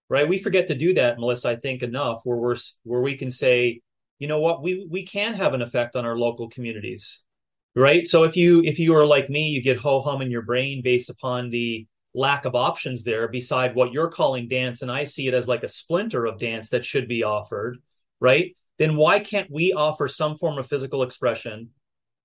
Right? 0.09 0.29
We 0.29 0.39
forget 0.39 0.69
to 0.69 0.75
do 0.75 0.95
that, 0.95 1.19
Melissa, 1.19 1.49
I 1.49 1.57
think 1.57 1.83
enough 1.83 2.21
where 2.25 2.37
we're 2.37 2.57
where 2.85 3.01
we 3.01 3.17
can 3.17 3.31
say, 3.31 3.81
you 4.19 4.29
know 4.29 4.41
what, 4.41 4.63
we 4.63 4.87
we 4.91 5.07
can 5.07 5.35
have 5.35 5.55
an 5.55 5.63
effect 5.63 5.97
on 5.97 6.05
our 6.05 6.17
local 6.19 6.49
communities 6.49 7.23
right? 7.75 8.07
So 8.07 8.25
if 8.25 8.37
you 8.37 8.63
if 8.63 8.79
you 8.79 8.95
are 8.97 9.07
like 9.07 9.31
me, 9.31 9.49
you 9.49 9.63
get 9.63 9.79
ho 9.79 10.01
hum 10.01 10.23
in 10.23 10.31
your 10.31 10.43
brain 10.43 10.83
based 10.83 11.11
upon 11.11 11.51
the 11.51 11.87
lack 12.15 12.45
of 12.45 12.55
options 12.55 13.05
there 13.05 13.29
beside 13.29 13.75
what 13.75 13.93
you're 13.93 14.11
calling 14.11 14.49
dance, 14.49 14.83
and 14.83 14.91
I 14.91 15.05
see 15.05 15.27
it 15.29 15.35
as 15.35 15.49
like 15.49 15.63
a 15.63 15.69
splinter 15.69 16.27
of 16.27 16.39
dance 16.39 16.71
that 16.71 16.85
should 16.85 17.09
be 17.09 17.23
offered, 17.23 17.79
right? 18.21 18.55
Then 18.79 18.97
why 18.97 19.21
can't 19.21 19.51
we 19.51 19.73
offer 19.73 20.09
some 20.09 20.37
form 20.37 20.59
of 20.59 20.67
physical 20.67 21.03
expression 21.03 21.71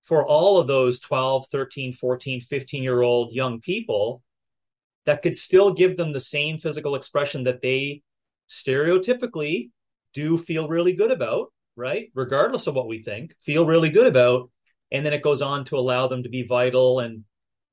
for 0.03 0.25
all 0.25 0.59
of 0.59 0.67
those 0.67 0.99
12, 0.99 1.47
13, 1.51 1.93
14, 1.93 2.41
15 2.41 2.83
year 2.83 3.01
old 3.01 3.33
young 3.33 3.61
people 3.61 4.21
that 5.07 5.23
could 5.23 5.35
still 5.35 5.73
give 5.73 5.97
them 5.97 6.13
the 6.13 6.21
same 6.21 6.59
physical 6.59 6.93
expression 6.93 7.45
that 7.45 7.63
they 7.63 8.03
stereotypically 8.47 9.71
do 10.13 10.37
feel 10.37 10.67
really 10.67 10.93
good 10.93 11.11
about, 11.11 11.47
right? 11.75 12.09
Regardless 12.13 12.67
of 12.67 12.75
what 12.75 12.87
we 12.87 13.01
think, 13.01 13.35
feel 13.41 13.65
really 13.65 13.89
good 13.89 14.05
about 14.05 14.51
and 14.91 15.05
then 15.05 15.13
it 15.13 15.23
goes 15.23 15.41
on 15.41 15.65
to 15.65 15.77
allow 15.77 16.07
them 16.07 16.23
to 16.23 16.29
be 16.29 16.43
vital 16.43 16.99
and 16.99 17.23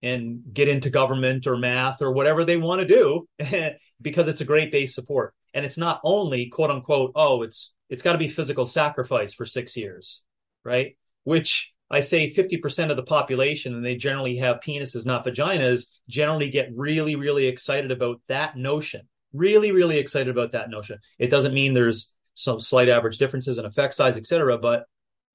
and 0.02 0.42
get 0.52 0.68
into 0.68 0.90
government 0.90 1.46
or 1.46 1.56
math 1.56 2.02
or 2.02 2.12
whatever 2.12 2.44
they 2.44 2.56
want 2.56 2.80
to 2.80 2.86
do 2.86 3.74
because 4.02 4.28
it's 4.28 4.40
a 4.40 4.46
great 4.46 4.70
base 4.70 4.94
support 4.94 5.34
and 5.54 5.64
it's 5.64 5.78
not 5.78 6.00
only 6.04 6.46
quote 6.46 6.70
unquote 6.70 7.12
oh 7.14 7.42
it's 7.42 7.72
it's 7.88 8.02
got 8.02 8.12
to 8.12 8.18
be 8.18 8.28
physical 8.28 8.66
sacrifice 8.66 9.32
for 9.32 9.46
6 9.46 9.76
years 9.76 10.22
right 10.64 10.96
which 11.24 11.72
I 11.94 12.00
say 12.00 12.32
50% 12.32 12.90
of 12.90 12.96
the 12.96 13.02
population 13.02 13.74
and 13.74 13.84
they 13.84 13.96
generally 13.96 14.36
have 14.38 14.60
penises 14.60 15.06
not 15.06 15.24
vaginas 15.24 15.86
generally 16.08 16.50
get 16.50 16.70
really 16.74 17.16
really 17.16 17.46
excited 17.46 17.90
about 17.90 18.20
that 18.28 18.56
notion 18.56 19.02
really 19.32 19.72
really 19.72 19.98
excited 19.98 20.28
about 20.28 20.52
that 20.52 20.70
notion 20.70 20.98
it 21.18 21.30
doesn't 21.30 21.54
mean 21.54 21.72
there's 21.72 22.12
some 22.34 22.60
slight 22.60 22.88
average 22.88 23.18
differences 23.18 23.58
in 23.58 23.64
effect 23.64 23.94
size 23.94 24.16
etc 24.16 24.58
but 24.58 24.86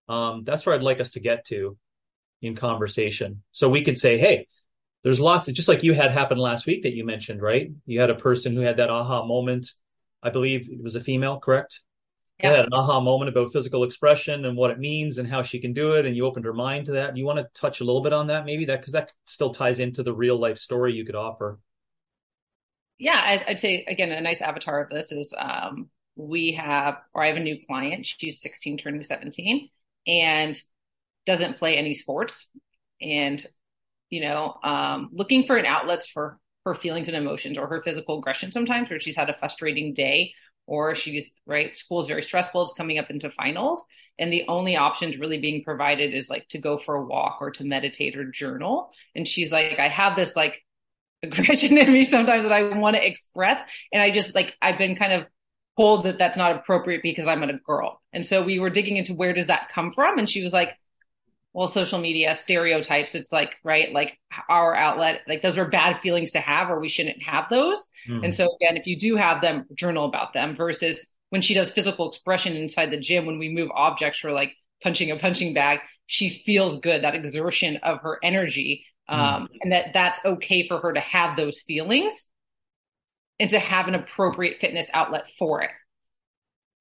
um, 0.09 0.43
that's 0.43 0.65
where 0.65 0.75
I'd 0.75 0.83
like 0.83 0.99
us 0.99 1.11
to 1.11 1.19
get 1.19 1.45
to 1.45 1.77
in 2.41 2.55
conversation. 2.55 3.43
So 3.51 3.69
we 3.69 3.83
could 3.83 3.97
say, 3.97 4.17
hey, 4.17 4.47
there's 5.03 5.19
lots 5.19 5.47
of 5.47 5.53
just 5.53 5.67
like 5.67 5.83
you 5.83 5.93
had 5.93 6.11
happen 6.11 6.37
last 6.37 6.65
week 6.65 6.83
that 6.83 6.95
you 6.95 7.05
mentioned, 7.05 7.41
right? 7.41 7.69
You 7.85 8.01
had 8.01 8.09
a 8.09 8.15
person 8.15 8.53
who 8.53 8.61
had 8.61 8.77
that 8.77 8.89
aha 8.89 9.23
moment. 9.23 9.71
I 10.21 10.31
believe 10.31 10.69
it 10.69 10.83
was 10.83 10.95
a 10.95 11.01
female, 11.01 11.39
correct? 11.39 11.81
Yeah. 12.41 12.51
Had 12.51 12.65
an 12.65 12.73
aha 12.73 13.01
moment 13.01 13.29
about 13.29 13.51
physical 13.51 13.83
expression 13.83 14.45
and 14.45 14.55
what 14.55 14.71
it 14.71 14.79
means 14.79 15.17
and 15.17 15.27
how 15.27 15.41
she 15.41 15.59
can 15.59 15.73
do 15.73 15.93
it, 15.93 16.05
and 16.05 16.15
you 16.15 16.25
opened 16.25 16.45
her 16.45 16.53
mind 16.53 16.85
to 16.85 16.93
that. 16.93 17.17
You 17.17 17.25
want 17.25 17.39
to 17.39 17.47
touch 17.53 17.81
a 17.81 17.83
little 17.83 18.01
bit 18.01 18.13
on 18.13 18.27
that, 18.27 18.45
maybe 18.45 18.65
that 18.65 18.79
because 18.79 18.93
that 18.93 19.13
still 19.25 19.53
ties 19.53 19.79
into 19.79 20.03
the 20.03 20.13
real 20.13 20.37
life 20.37 20.57
story 20.57 20.93
you 20.93 21.05
could 21.05 21.15
offer. 21.15 21.59
Yeah, 22.97 23.21
I'd, 23.21 23.43
I'd 23.47 23.59
say 23.59 23.85
again, 23.87 24.11
a 24.11 24.21
nice 24.21 24.41
avatar 24.41 24.81
of 24.81 24.89
this 24.89 25.11
is 25.11 25.33
um, 25.37 25.89
we 26.15 26.53
have, 26.53 26.97
or 27.13 27.23
I 27.23 27.27
have 27.27 27.37
a 27.37 27.41
new 27.41 27.57
client. 27.65 28.05
She's 28.05 28.41
16, 28.41 28.77
turning 28.77 29.03
17, 29.03 29.69
and 30.07 30.61
doesn't 31.25 31.57
play 31.57 31.77
any 31.77 31.93
sports 31.93 32.47
and 33.01 33.45
you 34.09 34.21
know 34.21 34.55
um, 34.63 35.09
looking 35.11 35.45
for 35.45 35.57
an 35.57 35.65
outlets 35.65 36.07
for 36.07 36.39
her 36.65 36.75
feelings 36.75 37.07
and 37.07 37.15
emotions 37.15 37.57
or 37.57 37.67
her 37.67 37.81
physical 37.83 38.19
aggression 38.19 38.51
sometimes 38.51 38.89
where 38.89 38.99
she's 38.99 39.15
had 39.15 39.29
a 39.29 39.37
frustrating 39.37 39.93
day 39.93 40.33
or 40.69 40.95
she's 40.95 41.31
right 41.45 41.77
school 41.77 41.99
is 41.99 42.07
very 42.07 42.23
stressful 42.23 42.61
it's 42.61 42.73
coming 42.73 42.99
up 42.99 43.09
into 43.09 43.29
finals 43.31 43.83
and 44.17 44.31
the 44.31 44.45
only 44.47 44.75
options 44.75 45.17
really 45.17 45.39
being 45.39 45.63
provided 45.63 46.13
is 46.13 46.29
like 46.29 46.47
to 46.49 46.57
go 46.57 46.77
for 46.77 46.95
a 46.95 47.05
walk 47.05 47.37
or 47.41 47.51
to 47.51 47.63
meditate 47.63 48.17
or 48.17 48.25
journal 48.25 48.91
and 49.15 49.27
she's 49.27 49.51
like 49.51 49.79
i 49.79 49.87
have 49.87 50.15
this 50.15 50.35
like 50.35 50.63
aggression 51.23 51.77
in 51.77 51.91
me 51.91 52.05
sometimes 52.05 52.43
that 52.43 52.53
i 52.53 52.77
want 52.77 52.95
to 52.95 53.05
express 53.05 53.61
and 53.91 54.01
i 54.01 54.09
just 54.09 54.33
like 54.33 54.55
i've 54.61 54.77
been 54.77 54.95
kind 54.95 55.11
of 55.11 55.25
told 55.79 56.03
that 56.03 56.17
that's 56.17 56.35
not 56.35 56.55
appropriate 56.55 57.01
because 57.01 57.25
I'm 57.25 57.41
a 57.41 57.53
girl. 57.53 58.01
And 58.11 58.25
so 58.25 58.43
we 58.43 58.59
were 58.59 58.69
digging 58.69 58.97
into 58.97 59.13
where 59.13 59.31
does 59.31 59.47
that 59.47 59.69
come 59.73 59.93
from? 59.93 60.19
And 60.19 60.29
she 60.29 60.43
was 60.43 60.51
like, 60.51 60.75
well, 61.53 61.67
social 61.67 61.99
media 61.99 62.35
stereotypes. 62.35 63.15
It's 63.15 63.31
like, 63.31 63.53
right. 63.63 63.91
Like 63.91 64.19
our 64.47 64.75
outlet, 64.75 65.21
like 65.27 65.41
those 65.41 65.57
are 65.57 65.67
bad 65.67 66.01
feelings 66.01 66.31
to 66.31 66.39
have, 66.39 66.69
or 66.69 66.79
we 66.79 66.89
shouldn't 66.89 67.23
have 67.23 67.49
those. 67.49 67.83
Mm. 68.07 68.25
And 68.25 68.35
so 68.35 68.55
again, 68.55 68.77
if 68.77 68.85
you 68.85 68.97
do 68.97 69.15
have 69.15 69.41
them, 69.41 69.65
journal 69.73 70.05
about 70.05 70.33
them 70.33 70.55
versus 70.55 70.99
when 71.29 71.41
she 71.41 71.53
does 71.53 71.71
physical 71.71 72.07
expression 72.07 72.55
inside 72.55 72.91
the 72.91 72.99
gym, 72.99 73.25
when 73.25 73.39
we 73.39 73.49
move 73.49 73.69
objects 73.73 74.19
for 74.19 74.31
like 74.31 74.53
punching 74.83 75.11
a 75.11 75.17
punching 75.17 75.53
bag, 75.53 75.79
she 76.05 76.29
feels 76.29 76.79
good, 76.79 77.03
that 77.03 77.15
exertion 77.15 77.77
of 77.77 77.99
her 78.01 78.19
energy. 78.23 78.85
Mm. 79.09 79.15
Um, 79.15 79.47
and 79.61 79.71
that 79.71 79.93
that's 79.93 80.23
okay 80.23 80.67
for 80.67 80.79
her 80.79 80.93
to 80.93 80.99
have 80.99 81.35
those 81.35 81.61
feelings 81.61 82.27
and 83.39 83.49
to 83.49 83.59
have 83.59 83.87
an 83.87 83.95
appropriate 83.95 84.59
fitness 84.59 84.89
outlet 84.93 85.25
for 85.37 85.61
it. 85.63 85.71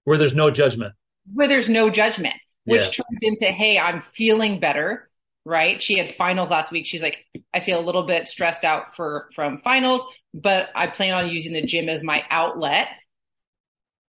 Where 0.05 0.19
there's 0.19 0.35
no 0.35 0.51
judgment. 0.51 0.95
Where 1.33 1.49
there's 1.49 1.69
no 1.69 1.91
judgment, 1.91 2.35
which 2.69 2.83
yeah. 2.83 2.91
turns 2.91 3.19
into, 3.23 3.47
hey, 3.47 3.79
I'm 3.79 4.03
feeling 4.03 4.61
better, 4.61 5.09
right? 5.45 5.83
She 5.83 5.97
had 5.97 6.15
finals 6.17 6.51
last 6.51 6.71
week. 6.71 6.87
She's 6.87 7.03
like, 7.03 7.25
I 7.55 7.61
feel 7.61 7.81
a 7.81 7.85
little 7.85 8.05
bit 8.05 8.29
stressed 8.29 8.65
out 8.65 8.95
for 8.95 9.31
from 9.35 9.59
finals, 9.59 10.03
but 10.35 10.69
I 10.75 10.87
plan 10.89 11.15
on 11.15 11.31
using 11.31 11.55
the 11.55 11.65
gym 11.65 11.89
as 11.89 12.03
my 12.03 12.25
outlet 12.31 12.89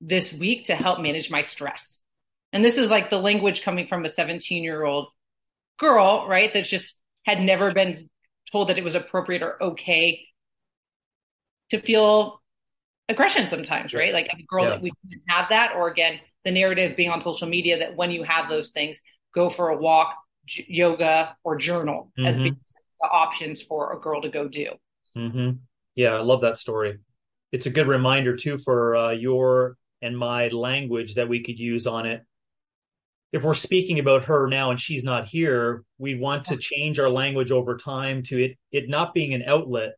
this 0.02 0.34
week 0.34 0.66
to 0.66 0.76
help 0.76 1.00
manage 1.00 1.32
my 1.32 1.42
stress. 1.42 2.00
And 2.52 2.66
this 2.66 2.78
is 2.78 2.90
like 2.90 3.10
the 3.10 3.20
language 3.20 3.64
coming 3.64 3.88
from 3.88 4.04
a 4.04 4.10
17 4.10 4.64
year 4.64 4.84
old 4.84 5.08
girl, 5.80 6.28
right? 6.28 6.54
That 6.54 6.66
just 6.66 6.98
had 7.26 7.40
never 7.42 7.72
been 7.72 8.10
told 8.52 8.68
that 8.68 8.78
it 8.78 8.84
was 8.84 8.96
appropriate 8.96 9.44
or 9.44 9.62
okay 9.64 10.28
to 11.70 11.80
feel 11.80 12.42
aggression 13.08 13.48
sometimes, 13.48 13.94
right? 13.94 14.14
Like 14.14 14.28
as 14.34 14.40
a 14.40 14.44
girl, 14.44 14.64
yeah. 14.66 14.70
that 14.72 14.82
we 14.82 14.92
didn't 15.08 15.24
have 15.28 15.50
that, 15.50 15.76
or 15.76 15.90
again, 15.90 16.20
the 16.44 16.52
narrative 16.52 16.98
being 16.98 17.10
on 17.10 17.22
social 17.22 17.48
media 17.48 17.80
that 17.80 17.96
when 17.96 18.12
you 18.12 18.24
have 18.24 18.50
those 18.50 18.72
things, 18.72 19.00
go 19.34 19.50
for 19.50 19.70
a 19.70 19.78
walk, 19.78 20.16
j- 20.46 20.66
yoga, 20.68 21.36
or 21.44 21.56
journal 21.56 22.12
mm-hmm. 22.18 22.28
as 22.28 22.38
being 22.38 22.58
the 23.00 23.08
options 23.08 23.62
for 23.62 23.94
a 23.94 24.00
girl 24.00 24.22
to 24.22 24.30
go 24.30 24.48
do. 24.48 24.70
Mm-hmm. 25.16 25.52
Yeah, 25.96 26.14
I 26.14 26.22
love 26.22 26.42
that 26.42 26.58
story. 26.58 27.00
It's 27.52 27.66
a 27.66 27.72
good 27.72 27.88
reminder 27.88 28.36
too 28.36 28.58
for 28.58 28.96
uh, 28.96 29.12
your 29.12 29.78
and 30.02 30.18
my 30.18 30.48
language 30.48 31.16
that 31.16 31.30
we 31.30 31.44
could 31.44 31.60
use 31.60 31.86
on 31.86 32.06
it. 32.06 32.22
If 33.32 33.44
we're 33.44 33.54
speaking 33.54 34.00
about 34.00 34.26
her 34.26 34.48
now 34.48 34.72
and 34.72 34.80
she's 34.80 35.04
not 35.04 35.28
here, 35.28 35.84
we 35.98 36.16
want 36.16 36.46
to 36.46 36.58
change 36.58 37.00
our 37.00 37.10
language 37.10 37.52
over 37.52 37.78
time 37.78 38.24
to 38.24 38.44
it 38.44 38.58
it 38.72 38.90
not 38.90 39.14
being 39.14 39.34
an 39.34 39.44
outlet 39.46 39.94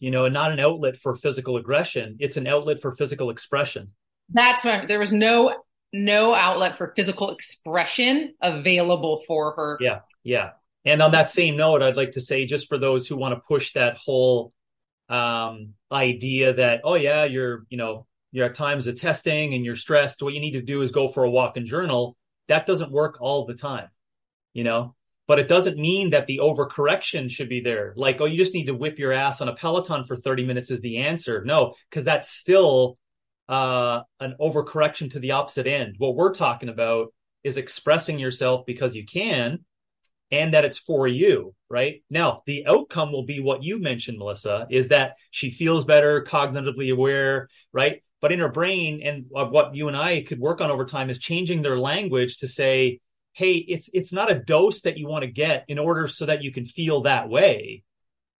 you 0.00 0.10
know, 0.10 0.24
and 0.24 0.34
not 0.34 0.50
an 0.50 0.58
outlet 0.58 0.96
for 0.96 1.14
physical 1.14 1.58
aggression. 1.58 2.16
It's 2.18 2.38
an 2.38 2.46
outlet 2.46 2.80
for 2.80 2.92
physical 2.92 3.30
expression. 3.30 3.92
That's 4.32 4.64
right. 4.64 4.86
There 4.86 4.98
was 4.98 5.12
no 5.12 5.54
no 5.92 6.34
outlet 6.34 6.78
for 6.78 6.92
physical 6.94 7.30
expression 7.30 8.34
available 8.40 9.22
for 9.26 9.52
her. 9.52 9.78
Yeah, 9.80 10.00
yeah. 10.22 10.50
And 10.84 11.02
on 11.02 11.10
that 11.12 11.28
same 11.28 11.56
note, 11.56 11.82
I'd 11.82 11.96
like 11.96 12.12
to 12.12 12.20
say, 12.20 12.46
just 12.46 12.68
for 12.68 12.78
those 12.78 13.06
who 13.06 13.16
want 13.16 13.34
to 13.34 13.40
push 13.40 13.72
that 13.72 13.96
whole 13.96 14.52
um, 15.08 15.74
idea 15.90 16.54
that, 16.54 16.82
oh 16.84 16.94
yeah, 16.94 17.24
you're, 17.24 17.66
you 17.68 17.76
know, 17.76 18.06
you're 18.32 18.46
at 18.46 18.54
times 18.54 18.86
of 18.86 18.98
testing 18.98 19.54
and 19.54 19.64
you're 19.64 19.76
stressed. 19.76 20.22
What 20.22 20.32
you 20.32 20.40
need 20.40 20.52
to 20.52 20.62
do 20.62 20.82
is 20.82 20.92
go 20.92 21.08
for 21.08 21.24
a 21.24 21.30
walk 21.30 21.56
and 21.56 21.66
journal. 21.66 22.16
That 22.48 22.66
doesn't 22.66 22.92
work 22.92 23.18
all 23.20 23.44
the 23.44 23.54
time. 23.54 23.88
You 24.52 24.64
know, 24.64 24.94
but 25.28 25.38
it 25.38 25.48
doesn't 25.48 25.76
mean 25.76 26.10
that 26.10 26.26
the 26.26 26.40
overcorrection 26.42 27.30
should 27.30 27.48
be 27.48 27.60
there. 27.60 27.92
Like, 27.96 28.20
oh, 28.20 28.24
you 28.24 28.36
just 28.36 28.54
need 28.54 28.66
to 28.66 28.74
whip 28.74 28.98
your 28.98 29.12
ass 29.12 29.40
on 29.40 29.48
a 29.48 29.54
Peloton 29.54 30.04
for 30.04 30.16
30 30.16 30.44
minutes 30.44 30.70
is 30.72 30.80
the 30.80 30.98
answer. 30.98 31.44
No, 31.44 31.74
because 31.88 32.04
that's 32.04 32.28
still 32.28 32.98
uh, 33.50 34.02
an 34.20 34.36
overcorrection 34.40 35.10
to 35.10 35.18
the 35.18 35.32
opposite 35.32 35.66
end. 35.66 35.96
What 35.98 36.14
we're 36.14 36.32
talking 36.32 36.68
about 36.68 37.12
is 37.42 37.56
expressing 37.56 38.18
yourself 38.18 38.64
because 38.64 38.94
you 38.94 39.04
can 39.04 39.64
and 40.30 40.54
that 40.54 40.64
it's 40.64 40.78
for 40.78 41.08
you, 41.08 41.52
right? 41.68 42.04
Now, 42.08 42.44
the 42.46 42.64
outcome 42.66 43.10
will 43.10 43.24
be 43.24 43.40
what 43.40 43.64
you 43.64 43.80
mentioned, 43.80 44.18
Melissa, 44.18 44.68
is 44.70 44.88
that 44.88 45.16
she 45.32 45.50
feels 45.50 45.84
better, 45.84 46.22
cognitively 46.22 46.92
aware, 46.92 47.48
right? 47.72 48.04
But 48.20 48.30
in 48.30 48.38
her 48.38 48.48
brain, 48.48 49.02
and 49.02 49.24
what 49.28 49.74
you 49.74 49.88
and 49.88 49.96
I 49.96 50.22
could 50.22 50.38
work 50.38 50.60
on 50.60 50.70
over 50.70 50.84
time 50.84 51.10
is 51.10 51.18
changing 51.18 51.62
their 51.62 51.78
language 51.78 52.36
to 52.38 52.48
say, 52.48 53.00
"Hey, 53.32 53.54
it's 53.54 53.90
it's 53.92 54.12
not 54.12 54.30
a 54.30 54.38
dose 54.38 54.82
that 54.82 54.98
you 54.98 55.08
want 55.08 55.24
to 55.24 55.30
get 55.30 55.64
in 55.66 55.78
order 55.78 56.06
so 56.06 56.26
that 56.26 56.42
you 56.42 56.52
can 56.52 56.66
feel 56.66 57.02
that 57.02 57.28
way." 57.28 57.82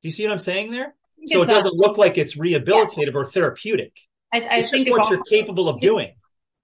Do 0.02 0.08
you 0.08 0.12
see 0.12 0.24
what 0.24 0.32
I'm 0.32 0.38
saying 0.38 0.70
there? 0.70 0.94
So 1.26 1.42
it 1.42 1.46
doesn't 1.46 1.74
look 1.74 1.98
like 1.98 2.18
it's 2.18 2.36
rehabilitative 2.36 3.12
yeah. 3.12 3.12
or 3.14 3.24
therapeutic. 3.24 3.94
I, 4.32 4.58
I 4.58 4.62
think 4.62 4.88
what 4.90 5.10
you're 5.10 5.22
capable 5.24 5.68
of 5.68 5.80
doing. 5.80 6.12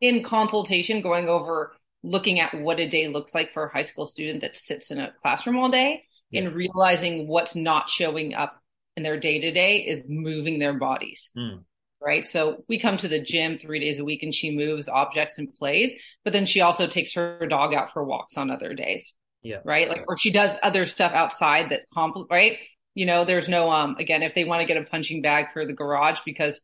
In 0.01 0.23
consultation, 0.23 1.01
going 1.01 1.29
over 1.29 1.75
looking 2.03 2.41
at 2.41 2.55
what 2.55 2.79
a 2.79 2.89
day 2.89 3.09
looks 3.09 3.35
like 3.35 3.53
for 3.53 3.67
a 3.67 3.73
high 3.73 3.83
school 3.83 4.07
student 4.07 4.43
that 4.43 4.57
sits 4.57 4.91
in 4.91 4.99
a 5.01 5.13
classroom 5.21 5.59
all 5.59 5.69
day 5.69 6.05
yeah. 6.31 6.43
and 6.43 6.55
realizing 6.55 7.27
what's 7.27 7.57
not 7.57 7.91
showing 7.91 8.35
up 8.35 8.61
in 8.97 9.03
their 9.03 9.19
day 9.19 9.41
to 9.41 9.51
day 9.51 9.79
is 9.79 10.03
moving 10.07 10.59
their 10.59 10.75
bodies. 10.75 11.31
Mm. 11.37 11.65
Right. 12.01 12.27
So 12.27 12.65
we 12.69 12.79
come 12.79 12.99
to 12.99 13.09
the 13.09 13.21
gym 13.21 13.59
three 13.59 13.81
days 13.81 13.99
a 13.99 14.05
week 14.05 14.23
and 14.23 14.35
she 14.35 14.55
moves 14.55 14.89
objects 14.89 15.39
and 15.39 15.53
plays, 15.53 15.93
but 16.25 16.33
then 16.33 16.47
she 16.47 16.61
also 16.61 16.87
takes 16.87 17.15
her 17.15 17.47
dog 17.47 17.75
out 17.75 17.93
for 17.93 18.05
walks 18.05 18.37
on 18.37 18.51
other 18.51 18.75
days. 18.75 19.13
Yeah. 19.43 19.59
Right. 19.65 19.89
Like, 19.89 20.05
or 20.07 20.17
she 20.17 20.31
does 20.31 20.57
other 20.63 20.87
stuff 20.87 21.13
outside 21.13 21.71
that 21.71 21.83
compl- 21.95 22.31
right. 22.31 22.59
You 22.95 23.07
know, 23.07 23.25
there's 23.25 23.49
no, 23.49 23.71
um, 23.71 23.97
again, 23.99 24.23
if 24.23 24.35
they 24.35 24.45
want 24.45 24.61
to 24.61 24.67
get 24.67 24.81
a 24.81 24.85
punching 24.85 25.23
bag 25.23 25.47
for 25.53 25.67
the 25.67 25.73
garage 25.73 26.21
because 26.25 26.61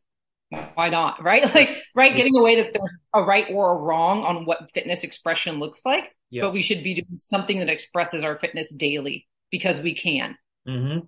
why 0.75 0.89
not? 0.89 1.23
Right. 1.23 1.43
Like, 1.55 1.77
right. 1.95 2.15
Getting 2.15 2.37
away 2.37 2.57
that 2.57 2.73
there's 2.73 2.97
a 3.13 3.23
right 3.23 3.45
or 3.51 3.71
a 3.71 3.75
wrong 3.75 4.23
on 4.23 4.45
what 4.45 4.71
fitness 4.73 5.03
expression 5.03 5.59
looks 5.59 5.85
like, 5.85 6.05
yep. 6.29 6.43
but 6.43 6.53
we 6.53 6.61
should 6.61 6.83
be 6.83 6.95
doing 6.95 7.17
something 7.17 7.59
that 7.59 7.69
expresses 7.69 8.23
our 8.23 8.37
fitness 8.39 8.73
daily 8.73 9.27
because 9.51 9.79
we 9.79 9.95
can. 9.95 10.37
Mm-hmm. 10.67 11.05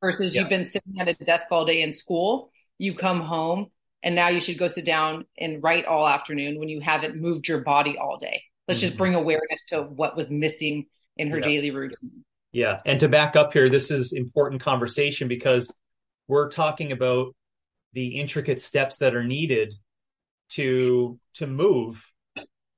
Versus 0.00 0.34
yep. 0.34 0.42
you've 0.42 0.50
been 0.50 0.66
sitting 0.66 1.00
at 1.00 1.08
a 1.08 1.14
desk 1.14 1.44
all 1.50 1.64
day 1.64 1.82
in 1.82 1.92
school, 1.92 2.50
you 2.78 2.94
come 2.94 3.20
home 3.20 3.70
and 4.02 4.14
now 4.14 4.28
you 4.28 4.40
should 4.40 4.58
go 4.58 4.66
sit 4.66 4.84
down 4.84 5.26
and 5.38 5.62
write 5.62 5.84
all 5.84 6.06
afternoon 6.06 6.58
when 6.58 6.68
you 6.68 6.80
haven't 6.80 7.16
moved 7.16 7.46
your 7.46 7.60
body 7.60 7.96
all 7.98 8.18
day. 8.18 8.42
Let's 8.66 8.80
mm-hmm. 8.80 8.86
just 8.88 8.98
bring 8.98 9.14
awareness 9.14 9.66
to 9.68 9.82
what 9.82 10.16
was 10.16 10.28
missing 10.28 10.86
in 11.16 11.30
her 11.30 11.36
yep. 11.36 11.44
daily 11.44 11.70
routine. 11.70 12.24
Yeah. 12.52 12.80
And 12.84 13.00
to 13.00 13.08
back 13.08 13.36
up 13.36 13.52
here, 13.52 13.70
this 13.70 13.90
is 13.90 14.12
important 14.12 14.62
conversation 14.62 15.28
because 15.28 15.72
we're 16.28 16.50
talking 16.50 16.92
about 16.92 17.34
the 17.92 18.20
intricate 18.20 18.60
steps 18.60 18.98
that 18.98 19.14
are 19.14 19.24
needed 19.24 19.74
to 20.50 21.18
to 21.34 21.46
move 21.46 22.06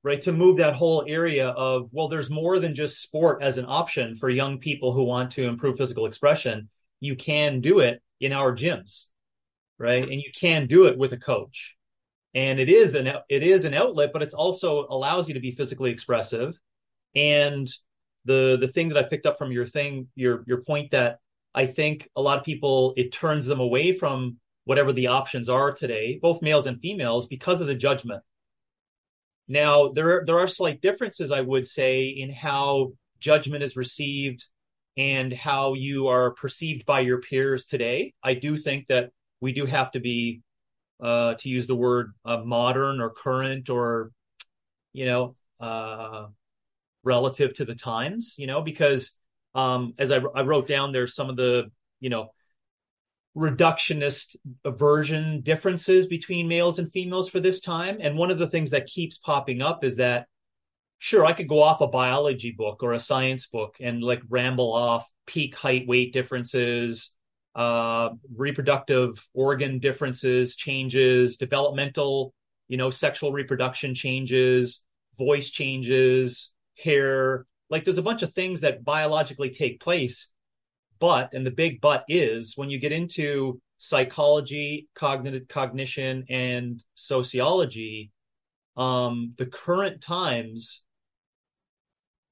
right? 0.03 0.21
To 0.21 0.31
move 0.31 0.57
that 0.57 0.75
whole 0.75 1.03
area 1.07 1.49
of 1.49 1.89
well 1.91 2.07
there's 2.07 2.29
more 2.29 2.59
than 2.59 2.75
just 2.75 3.01
sport 3.01 3.41
as 3.41 3.57
an 3.57 3.65
option 3.67 4.15
for 4.15 4.29
young 4.29 4.59
people 4.59 4.93
who 4.93 5.03
want 5.03 5.31
to 5.31 5.47
improve 5.47 5.77
physical 5.77 6.05
expression. 6.05 6.69
You 6.99 7.15
can 7.15 7.59
do 7.59 7.79
it 7.79 8.01
in 8.19 8.33
our 8.33 8.55
gyms 8.55 9.05
right? 9.77 10.03
And 10.03 10.21
you 10.21 10.31
can 10.33 10.67
do 10.67 10.85
it 10.85 10.97
with 10.97 11.11
a 11.11 11.17
coach. 11.17 11.75
And 12.33 12.59
it 12.59 12.69
is 12.69 12.95
an 12.95 13.07
it 13.29 13.43
is 13.43 13.65
an 13.65 13.73
outlet 13.73 14.11
but 14.13 14.21
it's 14.21 14.33
also 14.33 14.87
allows 14.89 15.27
you 15.27 15.33
to 15.33 15.39
be 15.39 15.51
physically 15.51 15.91
expressive. 15.91 16.57
And 17.15 17.67
the 18.25 18.57
the 18.59 18.67
thing 18.67 18.89
that 18.89 18.97
i 18.97 19.03
picked 19.03 19.25
up 19.25 19.37
from 19.37 19.51
your 19.51 19.65
thing 19.65 20.07
your 20.15 20.43
your 20.47 20.61
point 20.63 20.91
that 20.91 21.19
i 21.53 21.65
think 21.65 22.09
a 22.15 22.21
lot 22.21 22.37
of 22.37 22.43
people 22.43 22.93
it 22.97 23.13
turns 23.13 23.45
them 23.45 23.59
away 23.59 23.93
from 23.93 24.37
whatever 24.65 24.91
the 24.91 25.07
options 25.07 25.47
are 25.47 25.71
today, 25.71 26.19
both 26.21 26.41
males 26.41 26.65
and 26.65 26.81
females, 26.81 27.27
because 27.27 27.61
of 27.61 27.67
the 27.67 27.75
judgment. 27.75 28.23
Now, 29.47 29.89
there 29.89 30.09
are, 30.09 30.23
there 30.25 30.39
are 30.39 30.47
slight 30.47 30.81
differences, 30.81 31.31
I 31.31 31.41
would 31.41 31.67
say, 31.67 32.07
in 32.07 32.31
how 32.31 32.93
judgment 33.19 33.63
is 33.63 33.77
received 33.77 34.45
and 34.97 35.31
how 35.31 35.73
you 35.73 36.07
are 36.07 36.31
perceived 36.31 36.85
by 36.85 37.01
your 37.01 37.21
peers 37.21 37.65
today. 37.65 38.13
I 38.23 38.33
do 38.33 38.57
think 38.57 38.87
that 38.87 39.11
we 39.39 39.53
do 39.53 39.65
have 39.65 39.91
to 39.91 39.99
be, 39.99 40.41
uh, 40.99 41.35
to 41.35 41.49
use 41.49 41.67
the 41.67 41.75
word 41.75 42.13
uh, 42.23 42.37
modern 42.37 43.01
or 43.01 43.11
current 43.11 43.69
or, 43.69 44.11
you 44.93 45.05
know, 45.05 45.35
uh, 45.59 46.27
relative 47.03 47.53
to 47.53 47.65
the 47.65 47.75
times, 47.75 48.35
you 48.37 48.47
know, 48.47 48.61
because 48.63 49.11
um, 49.53 49.93
as 49.99 50.11
I, 50.11 50.21
I 50.33 50.41
wrote 50.41 50.67
down, 50.67 50.91
there's 50.91 51.13
some 51.13 51.29
of 51.29 51.35
the, 51.35 51.69
you 51.99 52.09
know, 52.09 52.31
reductionist 53.35 54.37
aversion 54.63 55.41
differences 55.41 56.07
between 56.07 56.47
males 56.47 56.79
and 56.79 56.91
females 56.91 57.29
for 57.29 57.39
this 57.39 57.59
time. 57.59 57.97
And 57.99 58.17
one 58.17 58.31
of 58.31 58.39
the 58.39 58.47
things 58.47 58.71
that 58.71 58.87
keeps 58.87 59.17
popping 59.17 59.61
up 59.61 59.83
is 59.83 59.97
that, 59.97 60.27
sure, 60.99 61.25
I 61.25 61.33
could 61.33 61.49
go 61.49 61.61
off 61.61 61.81
a 61.81 61.87
biology 61.87 62.51
book 62.51 62.81
or 62.81 62.93
a 62.93 62.99
science 62.99 63.47
book 63.47 63.75
and 63.81 64.01
like 64.01 64.21
ramble 64.29 64.71
off 64.71 65.09
peak 65.25 65.55
height 65.55 65.85
weight 65.87 66.13
differences, 66.13 67.11
uh, 67.55 68.09
reproductive 68.35 69.27
organ 69.33 69.79
differences, 69.79 70.55
changes, 70.55 71.37
developmental, 71.37 72.33
you 72.69 72.77
know, 72.77 72.89
sexual 72.89 73.33
reproduction 73.33 73.95
changes, 73.95 74.81
voice 75.17 75.49
changes, 75.49 76.53
hair. 76.77 77.45
Like 77.69 77.83
there's 77.83 77.97
a 77.97 78.03
bunch 78.03 78.21
of 78.21 78.33
things 78.33 78.61
that 78.61 78.85
biologically 78.85 79.49
take 79.49 79.81
place 79.81 80.29
but, 80.99 81.33
and 81.33 81.45
the 81.45 81.51
big 81.51 81.81
but 81.81 82.03
is 82.07 82.53
when 82.55 82.69
you 82.69 82.79
get 82.79 82.91
into 82.91 83.59
psychology, 83.77 84.87
cognitive 84.95 85.47
cognition, 85.47 86.25
and 86.29 86.83
sociology, 86.95 88.11
um, 88.77 89.33
the 89.37 89.45
current 89.45 90.01
times 90.01 90.83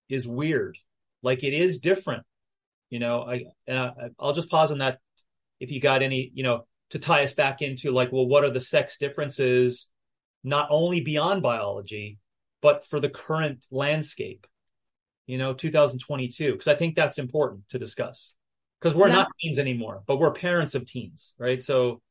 is 0.09 0.27
weird. 0.27 0.77
Like 1.21 1.43
it 1.43 1.53
is 1.53 1.79
different. 1.79 2.23
You 2.89 2.99
know, 2.99 3.21
I, 3.21 3.45
I 3.69 3.91
I'll 4.19 4.33
just 4.33 4.49
pause 4.49 4.71
on 4.71 4.79
that. 4.79 4.99
If 5.59 5.71
you 5.71 5.79
got 5.79 6.01
any, 6.01 6.31
you 6.33 6.43
know, 6.43 6.65
to 6.91 6.99
tie 6.99 7.23
us 7.23 7.33
back 7.33 7.61
into 7.61 7.91
like, 7.91 8.11
well, 8.11 8.27
what 8.27 8.43
are 8.43 8.51
the 8.51 8.61
sex 8.61 8.97
differences, 8.97 9.89
not 10.43 10.67
only 10.69 11.01
beyond 11.01 11.41
biology, 11.41 12.19
but 12.61 12.85
for 12.85 12.99
the 12.99 13.09
current 13.09 13.65
landscape, 13.71 14.45
you 15.25 15.37
know, 15.37 15.53
2022, 15.53 16.51
because 16.51 16.67
I 16.67 16.75
think 16.75 16.95
that's 16.95 17.17
important 17.17 17.67
to 17.69 17.79
discuss 17.79 18.33
because 18.83 18.97
we're 18.97 19.07
not 19.07 19.31
teens 19.39 19.59
anymore, 19.59 20.03
but 20.07 20.19
we're 20.19 20.33
parents 20.33 20.75
of 20.75 20.85
teens, 20.85 21.33
right? 21.37 21.63
So 21.63 22.01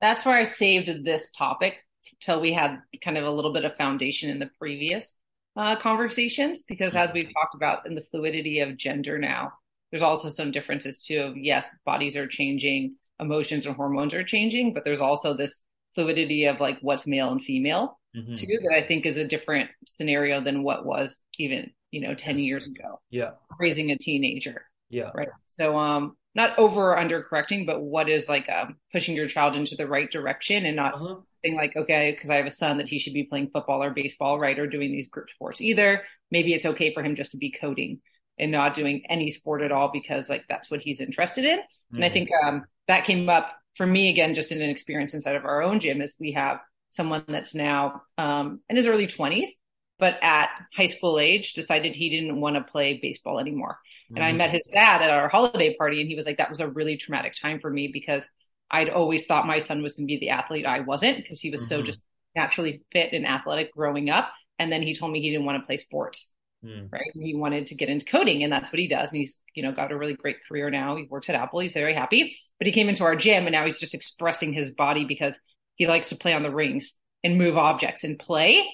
that's 0.00 0.24
where 0.24 0.36
I 0.36 0.42
saved 0.42 1.04
this 1.04 1.30
topic 1.30 1.76
till 2.20 2.40
we 2.40 2.52
had 2.52 2.80
kind 3.02 3.16
of 3.16 3.24
a 3.24 3.30
little 3.30 3.52
bit 3.52 3.64
of 3.64 3.76
foundation 3.76 4.28
in 4.28 4.40
the 4.40 4.50
previous 4.58 5.12
uh, 5.56 5.76
conversations, 5.76 6.64
because 6.66 6.96
as 6.96 7.12
we've 7.12 7.32
talked 7.32 7.54
about 7.54 7.86
in 7.86 7.94
the 7.94 8.00
fluidity 8.00 8.58
of 8.58 8.76
gender 8.76 9.18
now, 9.18 9.52
there's 9.90 10.02
also 10.02 10.28
some 10.28 10.50
differences 10.50 11.04
too 11.04 11.20
of 11.20 11.36
yes, 11.36 11.70
bodies 11.86 12.16
are 12.16 12.26
changing, 12.26 12.96
emotions 13.20 13.64
and 13.64 13.76
hormones 13.76 14.14
are 14.14 14.24
changing, 14.24 14.74
but 14.74 14.84
there's 14.84 15.00
also 15.00 15.36
this 15.36 15.62
fluidity 15.94 16.46
of 16.46 16.58
like 16.58 16.78
what's 16.80 17.06
male 17.06 17.30
and 17.30 17.44
female 17.44 18.00
mm-hmm. 18.16 18.34
too 18.34 18.58
that 18.64 18.74
I 18.74 18.84
think 18.84 19.06
is 19.06 19.16
a 19.16 19.28
different 19.28 19.70
scenario 19.86 20.42
than 20.42 20.64
what 20.64 20.84
was 20.84 21.20
even, 21.38 21.70
you 21.92 22.00
know, 22.00 22.16
10 22.16 22.40
yes. 22.40 22.48
years 22.48 22.66
ago. 22.66 23.00
Yeah. 23.10 23.30
Raising 23.60 23.92
a 23.92 23.96
teenager. 23.96 24.64
Yeah. 24.94 25.10
Right. 25.14 25.28
So, 25.48 25.76
um, 25.76 26.16
not 26.36 26.58
over 26.58 26.92
or 26.92 26.98
under 26.98 27.22
correcting, 27.22 27.64
but 27.64 27.80
what 27.80 28.08
is 28.08 28.28
like 28.28 28.48
um, 28.48 28.76
pushing 28.92 29.14
your 29.14 29.28
child 29.28 29.54
into 29.54 29.76
the 29.76 29.86
right 29.86 30.10
direction 30.10 30.66
and 30.66 30.76
not 30.76 30.94
uh-huh. 30.94 31.16
saying 31.44 31.56
like, 31.56 31.76
okay, 31.76 32.12
because 32.12 32.30
I 32.30 32.36
have 32.36 32.46
a 32.46 32.50
son 32.50 32.78
that 32.78 32.88
he 32.88 32.98
should 32.98 33.12
be 33.12 33.24
playing 33.24 33.50
football 33.52 33.82
or 33.82 33.90
baseball, 33.90 34.38
right, 34.38 34.58
or 34.58 34.66
doing 34.66 34.90
these 34.90 35.08
group 35.08 35.30
sports 35.30 35.60
either. 35.60 36.02
Maybe 36.30 36.52
it's 36.52 36.64
okay 36.64 36.92
for 36.92 37.02
him 37.02 37.14
just 37.14 37.32
to 37.32 37.38
be 37.38 37.52
coding 37.52 38.00
and 38.38 38.50
not 38.50 38.74
doing 38.74 39.02
any 39.08 39.30
sport 39.30 39.62
at 39.62 39.70
all 39.70 39.90
because 39.92 40.28
like 40.28 40.44
that's 40.48 40.70
what 40.70 40.80
he's 40.80 41.00
interested 41.00 41.44
in. 41.44 41.58
Mm-hmm. 41.58 41.96
And 41.96 42.04
I 42.04 42.08
mm-hmm. 42.08 42.14
think 42.14 42.30
um, 42.44 42.64
that 42.88 43.04
came 43.04 43.28
up 43.28 43.52
for 43.76 43.86
me 43.86 44.10
again, 44.10 44.34
just 44.34 44.52
in 44.52 44.60
an 44.60 44.70
experience 44.70 45.14
inside 45.14 45.36
of 45.36 45.44
our 45.44 45.62
own 45.62 45.80
gym, 45.80 46.00
is 46.00 46.14
we 46.18 46.32
have 46.32 46.58
someone 46.90 47.24
that's 47.28 47.54
now 47.54 48.02
um, 48.18 48.60
in 48.68 48.76
his 48.76 48.86
early 48.86 49.06
twenties, 49.06 49.52
but 49.98 50.18
at 50.22 50.50
high 50.76 50.86
school 50.86 51.18
age 51.20 51.52
decided 51.52 51.94
he 51.94 52.10
didn't 52.10 52.40
want 52.40 52.56
to 52.56 52.62
play 52.62 52.98
baseball 53.00 53.38
anymore. 53.38 53.78
And 54.10 54.22
I 54.22 54.28
mm-hmm. 54.28 54.38
met 54.38 54.50
his 54.50 54.68
dad 54.70 55.02
at 55.02 55.10
our 55.10 55.28
holiday 55.28 55.74
party, 55.76 56.00
and 56.00 56.08
he 56.08 56.16
was 56.16 56.26
like, 56.26 56.38
that 56.38 56.50
was 56.50 56.60
a 56.60 56.68
really 56.68 56.96
traumatic 56.96 57.34
time 57.40 57.60
for 57.60 57.70
me 57.70 57.88
because 57.92 58.28
I'd 58.70 58.90
always 58.90 59.26
thought 59.26 59.46
my 59.46 59.58
son 59.58 59.82
was 59.82 59.94
going 59.94 60.06
to 60.06 60.12
be 60.12 60.18
the 60.18 60.30
athlete 60.30 60.66
I 60.66 60.80
wasn't 60.80 61.18
because 61.18 61.40
he 61.40 61.50
was 61.50 61.62
mm-hmm. 61.62 61.68
so 61.68 61.82
just 61.82 62.04
naturally 62.34 62.82
fit 62.92 63.12
and 63.12 63.26
athletic 63.26 63.72
growing 63.72 64.10
up. 64.10 64.32
And 64.58 64.70
then 64.70 64.82
he 64.82 64.94
told 64.94 65.12
me 65.12 65.20
he 65.20 65.30
didn't 65.30 65.46
want 65.46 65.62
to 65.62 65.66
play 65.66 65.76
sports. 65.76 66.30
Mm. 66.64 66.90
Right. 66.90 67.10
And 67.14 67.22
he 67.22 67.34
wanted 67.34 67.66
to 67.68 67.74
get 67.74 67.90
into 67.90 68.06
coding 68.06 68.42
and 68.42 68.52
that's 68.52 68.72
what 68.72 68.78
he 68.78 68.88
does. 68.88 69.10
And 69.10 69.18
he's, 69.18 69.38
you 69.54 69.62
know, 69.62 69.72
got 69.72 69.92
a 69.92 69.98
really 69.98 70.14
great 70.14 70.38
career 70.48 70.70
now. 70.70 70.96
He 70.96 71.04
works 71.04 71.28
at 71.28 71.34
Apple. 71.34 71.60
He's 71.60 71.74
very 71.74 71.94
happy, 71.94 72.36
but 72.58 72.66
he 72.66 72.72
came 72.72 72.88
into 72.88 73.04
our 73.04 73.16
gym 73.16 73.46
and 73.46 73.52
now 73.52 73.64
he's 73.64 73.78
just 73.78 73.94
expressing 73.94 74.52
his 74.52 74.70
body 74.70 75.04
because 75.04 75.38
he 75.76 75.86
likes 75.86 76.08
to 76.08 76.16
play 76.16 76.32
on 76.32 76.42
the 76.42 76.50
rings 76.50 76.94
and 77.22 77.36
move 77.36 77.58
objects 77.58 78.02
and 78.02 78.18
play. 78.18 78.66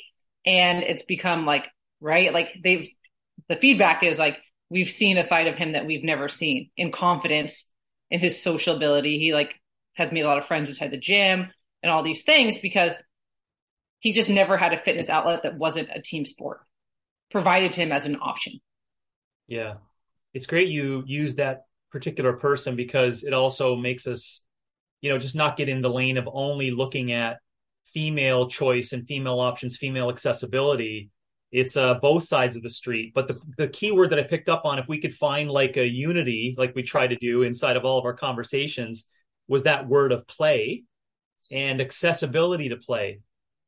And 0.47 0.85
it's 0.85 1.03
become 1.03 1.47
like, 1.47 1.69
right. 2.01 2.33
Like 2.33 2.61
they've, 2.63 2.89
the 3.49 3.57
feedback 3.57 4.05
is 4.05 4.19
like, 4.19 4.39
we've 4.71 4.89
seen 4.89 5.19
a 5.19 5.23
side 5.23 5.49
of 5.49 5.57
him 5.57 5.73
that 5.73 5.87
we've 5.87 6.05
never 6.05 6.29
seen 6.29 6.71
in 6.77 6.93
confidence 6.93 7.71
in 8.11 8.21
his 8.21 8.41
social 8.41 8.77
ability. 8.77 9.19
He 9.19 9.35
like 9.35 9.55
has 9.95 10.13
made 10.13 10.23
a 10.23 10.29
lot 10.29 10.39
of 10.39 10.47
friends 10.47 10.71
inside 10.71 10.93
the 10.93 10.99
gym 10.99 11.49
and 11.83 11.93
all 11.93 12.03
these 12.03 12.23
things 12.23 12.59
because 12.59 12.95
he 13.99 14.13
just 14.13 14.31
never 14.31 14.57
had 14.57 14.73
a 14.73 14.79
fitness 14.79 15.11
outlet 15.11 15.43
that 15.43 15.59
wasn't 15.59 15.89
a 15.95 16.01
team 16.01 16.25
sport 16.25 16.61
provided 17.31 17.73
to 17.73 17.81
him 17.81 17.93
as 17.93 18.07
an 18.07 18.17
option. 18.21 18.61
Yeah. 19.47 19.75
It's 20.33 20.47
great 20.47 20.69
you 20.69 21.03
use 21.07 21.37
that 21.37 21.65
particular 21.91 22.35
person 22.35 22.77
because 22.77 23.25
it 23.25 23.35
also 23.35 23.77
makes 23.77 24.07
us, 24.07 24.45
you 25.01 25.11
know, 25.11 25.19
just 25.19 25.35
not 25.35 25.57
get 25.57 25.69
in 25.69 25.81
the 25.81 25.91
lane 25.91 26.17
of 26.17 26.29
only 26.33 26.71
looking 26.71 27.13
at 27.13 27.39
female 27.93 28.49
choice 28.49 28.93
and 28.93 29.07
female 29.07 29.41
options, 29.41 29.77
female 29.77 30.09
accessibility. 30.09 31.11
It's 31.53 31.77
uh, 31.77 31.95
both 31.95 32.25
sides 32.25 32.57
of 32.57 32.63
the 32.63 32.71
street. 32.71 33.13
But 33.15 33.29
the, 33.29 33.41
the 33.57 33.69
key 33.69 33.91
word 33.91 34.11
that 34.11 34.19
I 34.19 34.23
picked 34.23 34.49
up 34.49 34.65
on, 34.65 34.79
if 34.79 34.87
we 34.89 35.01
could 35.01 35.15
find 35.15 35.51
like 35.51 35.77
a 35.77 35.87
unity, 35.87 36.55
like 36.57 36.75
we 36.75 36.83
try 36.83 37.07
to 37.07 37.17
do 37.17 37.43
inside 37.43 37.77
of 37.77 37.85
all 37.85 37.99
of 37.99 38.05
our 38.05 38.15
conversations, 38.15 39.07
was 39.49 39.65
that 39.65 39.89
word 39.89 40.13
of 40.13 40.27
play 40.27 40.85
and 41.51 41.81
accessibility 41.81 42.69
to 42.69 42.77
play. 42.77 43.21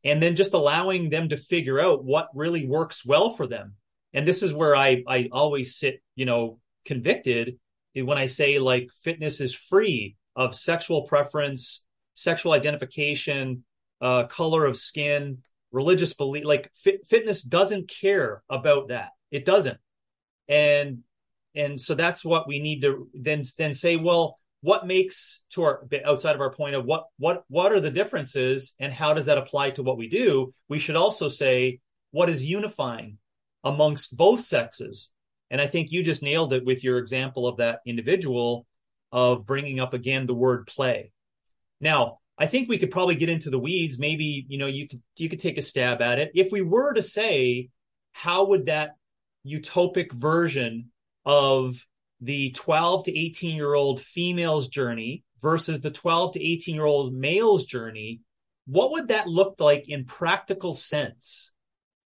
And 0.04 0.22
then 0.22 0.36
just 0.36 0.54
allowing 0.54 1.10
them 1.10 1.28
to 1.30 1.36
figure 1.36 1.80
out 1.80 2.04
what 2.04 2.28
really 2.34 2.66
works 2.66 3.04
well 3.04 3.34
for 3.34 3.46
them. 3.46 3.74
And 4.12 4.26
this 4.26 4.42
is 4.42 4.52
where 4.52 4.76
I, 4.76 5.02
I 5.06 5.28
always 5.32 5.76
sit, 5.76 6.02
you 6.14 6.24
know, 6.24 6.58
convicted 6.84 7.58
when 7.94 8.18
I 8.18 8.26
say 8.26 8.58
like 8.58 8.88
fitness 9.02 9.40
is 9.40 9.54
free 9.54 10.16
of 10.34 10.54
sexual 10.54 11.02
preference, 11.02 11.84
sexual 12.14 12.52
identification, 12.52 13.64
uh, 14.00 14.24
color 14.26 14.66
of 14.66 14.76
skin, 14.76 15.38
religious 15.72 16.14
belief. 16.14 16.44
Like 16.44 16.70
fit, 16.76 17.06
fitness 17.08 17.42
doesn't 17.42 17.88
care 17.88 18.42
about 18.48 18.88
that. 18.88 19.10
It 19.30 19.44
doesn't. 19.44 19.78
And 20.48 20.98
and 21.54 21.80
so 21.80 21.94
that's 21.94 22.24
what 22.24 22.46
we 22.46 22.60
need 22.60 22.82
to 22.82 23.08
then 23.14 23.44
then 23.58 23.74
say. 23.74 23.96
Well, 23.96 24.38
what 24.60 24.86
makes 24.86 25.40
to 25.50 25.64
our 25.64 25.86
outside 26.04 26.34
of 26.34 26.40
our 26.40 26.52
point 26.52 26.76
of 26.76 26.84
what 26.84 27.06
what 27.18 27.44
what 27.48 27.72
are 27.72 27.80
the 27.80 27.90
differences 27.90 28.74
and 28.78 28.92
how 28.92 29.14
does 29.14 29.26
that 29.26 29.38
apply 29.38 29.70
to 29.72 29.82
what 29.82 29.98
we 29.98 30.08
do? 30.08 30.54
We 30.68 30.78
should 30.78 30.96
also 30.96 31.28
say 31.28 31.80
what 32.12 32.28
is 32.28 32.44
unifying 32.44 33.18
amongst 33.64 34.16
both 34.16 34.42
sexes. 34.42 35.10
And 35.50 35.60
I 35.60 35.66
think 35.66 35.92
you 35.92 36.02
just 36.02 36.22
nailed 36.22 36.52
it 36.52 36.64
with 36.64 36.82
your 36.82 36.98
example 36.98 37.46
of 37.46 37.58
that 37.58 37.80
individual 37.84 38.66
of 39.10 39.44
bringing 39.44 39.80
up 39.80 39.92
again 39.92 40.26
the 40.26 40.34
word 40.34 40.66
play. 40.66 41.12
Now, 41.80 42.20
I 42.38 42.46
think 42.46 42.68
we 42.68 42.78
could 42.78 42.90
probably 42.90 43.14
get 43.14 43.28
into 43.28 43.50
the 43.50 43.58
weeds. 43.58 43.98
Maybe, 43.98 44.46
you 44.48 44.58
know, 44.58 44.66
you 44.66 44.88
could, 44.88 45.02
you 45.16 45.28
could 45.28 45.40
take 45.40 45.58
a 45.58 45.62
stab 45.62 46.00
at 46.00 46.18
it. 46.18 46.32
If 46.34 46.50
we 46.50 46.62
were 46.62 46.92
to 46.94 47.02
say, 47.02 47.68
how 48.12 48.46
would 48.46 48.66
that 48.66 48.96
utopic 49.46 50.12
version 50.12 50.90
of 51.24 51.86
the 52.20 52.50
12 52.52 53.04
to 53.04 53.18
18 53.18 53.56
year 53.56 53.74
old 53.74 54.00
female's 54.00 54.68
journey 54.68 55.24
versus 55.40 55.80
the 55.80 55.90
12 55.90 56.34
to 56.34 56.42
18 56.42 56.74
year 56.74 56.86
old 56.86 57.12
male's 57.12 57.64
journey, 57.64 58.20
what 58.66 58.92
would 58.92 59.08
that 59.08 59.28
look 59.28 59.56
like 59.58 59.88
in 59.88 60.04
practical 60.04 60.74
sense? 60.74 61.50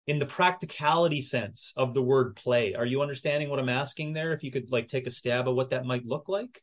In 0.07 0.19
the 0.19 0.25
practicality 0.25 1.19
sense 1.19 1.73
of 1.75 1.93
the 1.93 2.01
word 2.01 2.35
play. 2.35 2.75
Are 2.75 2.85
you 2.85 3.01
understanding 3.01 3.49
what 3.49 3.59
I'm 3.59 3.69
asking 3.69 4.13
there? 4.13 4.33
If 4.33 4.43
you 4.43 4.51
could 4.51 4.71
like 4.71 4.87
take 4.87 5.07
a 5.07 5.11
stab 5.11 5.47
at 5.47 5.55
what 5.55 5.71
that 5.71 5.85
might 5.85 6.05
look 6.05 6.29
like? 6.29 6.61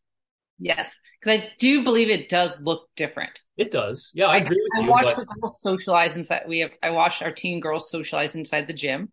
Yes, 0.59 0.95
because 1.21 1.41
I 1.41 1.53
do 1.59 1.83
believe 1.83 2.09
it 2.09 2.29
does 2.29 2.61
look 2.61 2.89
different. 2.97 3.41
It 3.57 3.71
does. 3.71 4.11
Yeah, 4.15 4.27
I 4.27 4.37
agree 4.37 4.61
with 4.63 4.81
I 4.81 4.85
you. 4.85 4.87
I 4.87 4.91
watch 4.91 5.05
but... 5.05 5.19
the 5.19 5.41
girls 5.41 5.61
socialize 5.61 6.17
inside. 6.17 6.43
We 6.47 6.61
have. 6.61 6.71
I 6.83 6.91
watched 6.91 7.23
our 7.23 7.33
teen 7.33 7.61
girls 7.61 7.91
socialize 7.91 8.35
inside 8.35 8.67
the 8.67 8.73
gym, 8.75 9.11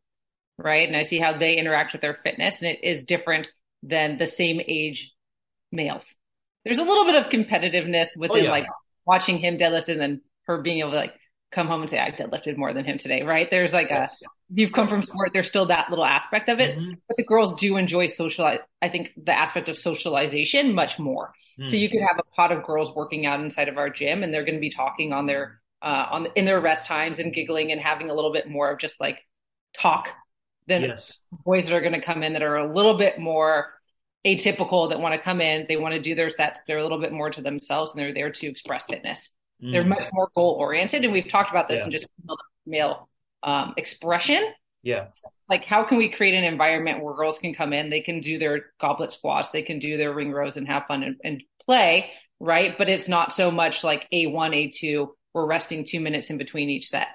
right? 0.57 0.87
And 0.87 0.97
I 0.97 1.03
see 1.03 1.19
how 1.19 1.33
they 1.33 1.57
interact 1.57 1.93
with 1.93 2.01
their 2.01 2.19
fitness, 2.23 2.61
and 2.61 2.71
it 2.71 2.83
is 2.83 3.03
different 3.03 3.51
than 3.83 4.17
the 4.17 4.27
same 4.27 4.61
age 4.65 5.11
males. 5.71 6.13
There's 6.65 6.77
a 6.77 6.83
little 6.83 7.05
bit 7.05 7.15
of 7.15 7.29
competitiveness 7.29 8.09
oh, 8.15 8.19
within 8.19 8.41
oh, 8.41 8.43
yeah. 8.43 8.51
like 8.51 8.67
watching 9.05 9.37
him 9.37 9.57
deadlift 9.57 9.89
and 9.89 9.99
then 9.99 10.21
her 10.43 10.61
being 10.61 10.79
able 10.79 10.91
to 10.91 10.97
like 10.97 11.15
come 11.51 11.67
home 11.67 11.81
and 11.81 11.89
say 11.89 11.99
I 11.99 12.11
deadlifted 12.11 12.57
more 12.57 12.73
than 12.73 12.85
him 12.85 12.97
today, 12.97 13.23
right? 13.23 13.49
There's 13.49 13.73
like 13.73 13.89
yes, 13.89 14.21
a 14.21 14.25
you've 14.53 14.71
come 14.71 14.87
from 14.87 15.01
sport, 15.01 15.31
there's 15.33 15.47
still 15.47 15.65
that 15.67 15.89
little 15.89 16.05
aspect 16.05 16.49
of 16.49 16.59
it. 16.59 16.77
Mm-hmm. 16.77 16.93
But 17.07 17.17
the 17.17 17.23
girls 17.23 17.55
do 17.55 17.77
enjoy 17.77 18.07
social 18.07 18.45
I 18.81 18.89
think 18.89 19.13
the 19.17 19.33
aspect 19.33 19.69
of 19.69 19.77
socialization 19.77 20.73
much 20.73 20.99
more. 20.99 21.33
Mm-hmm. 21.59 21.67
So 21.67 21.75
you 21.75 21.89
could 21.89 22.01
have 22.01 22.19
a 22.19 22.35
pot 22.35 22.51
of 22.51 22.63
girls 22.63 22.95
working 22.95 23.25
out 23.25 23.39
inside 23.39 23.67
of 23.67 23.77
our 23.77 23.89
gym 23.89 24.23
and 24.23 24.33
they're 24.33 24.45
going 24.45 24.55
to 24.55 24.61
be 24.61 24.69
talking 24.69 25.13
on 25.13 25.25
their 25.25 25.59
uh 25.81 26.05
on 26.11 26.27
in 26.35 26.45
their 26.45 26.59
rest 26.59 26.85
times 26.85 27.19
and 27.19 27.33
giggling 27.33 27.71
and 27.71 27.81
having 27.81 28.09
a 28.09 28.13
little 28.13 28.33
bit 28.33 28.49
more 28.49 28.71
of 28.71 28.79
just 28.79 28.99
like 28.99 29.25
talk 29.73 30.09
than 30.67 30.83
yes. 30.83 31.17
boys 31.45 31.65
that 31.65 31.73
are 31.73 31.81
going 31.81 31.93
to 31.93 32.01
come 32.01 32.21
in 32.21 32.33
that 32.33 32.43
are 32.43 32.57
a 32.57 32.73
little 32.73 32.97
bit 32.97 33.19
more 33.19 33.73
atypical 34.25 34.89
that 34.89 34.99
want 34.99 35.15
to 35.15 35.19
come 35.19 35.41
in, 35.41 35.65
they 35.67 35.77
want 35.77 35.93
to 35.93 36.01
do 36.01 36.15
their 36.15 36.29
sets, 36.29 36.61
they're 36.67 36.77
a 36.77 36.83
little 36.83 36.99
bit 36.99 37.11
more 37.11 37.29
to 37.29 37.41
themselves 37.41 37.91
and 37.91 37.99
they're 37.99 38.13
there 38.13 38.29
to 38.29 38.47
express 38.47 38.85
fitness. 38.85 39.31
Mm. 39.63 39.71
They're 39.71 39.85
much 39.85 40.05
more 40.13 40.29
goal 40.35 40.57
oriented. 40.59 41.03
And 41.03 41.13
we've 41.13 41.27
talked 41.27 41.51
about 41.51 41.67
this 41.67 41.79
yeah. 41.79 41.85
in 41.85 41.91
just 41.91 42.09
male 42.65 43.09
um, 43.43 43.73
expression. 43.77 44.43
Yeah. 44.81 45.07
So, 45.13 45.29
like, 45.49 45.65
how 45.65 45.83
can 45.83 45.97
we 45.97 46.09
create 46.09 46.35
an 46.35 46.43
environment 46.43 47.03
where 47.03 47.13
girls 47.13 47.39
can 47.39 47.53
come 47.53 47.73
in, 47.73 47.89
they 47.89 48.01
can 48.01 48.21
do 48.21 48.39
their 48.39 48.67
goblet 48.79 49.11
squats, 49.11 49.49
they 49.49 49.61
can 49.61 49.79
do 49.79 49.97
their 49.97 50.13
ring 50.13 50.31
rows 50.31 50.57
and 50.57 50.67
have 50.67 50.85
fun 50.87 51.03
and, 51.03 51.17
and 51.23 51.43
play, 51.65 52.11
right? 52.39 52.77
But 52.77 52.87
it's 52.87 53.09
not 53.09 53.33
so 53.33 53.51
much 53.51 53.83
like 53.83 54.07
A1, 54.13 54.33
A2, 54.33 55.07
we're 55.33 55.45
resting 55.45 55.85
two 55.85 55.99
minutes 55.99 56.29
in 56.29 56.37
between 56.37 56.69
each 56.69 56.89
set. 56.89 57.07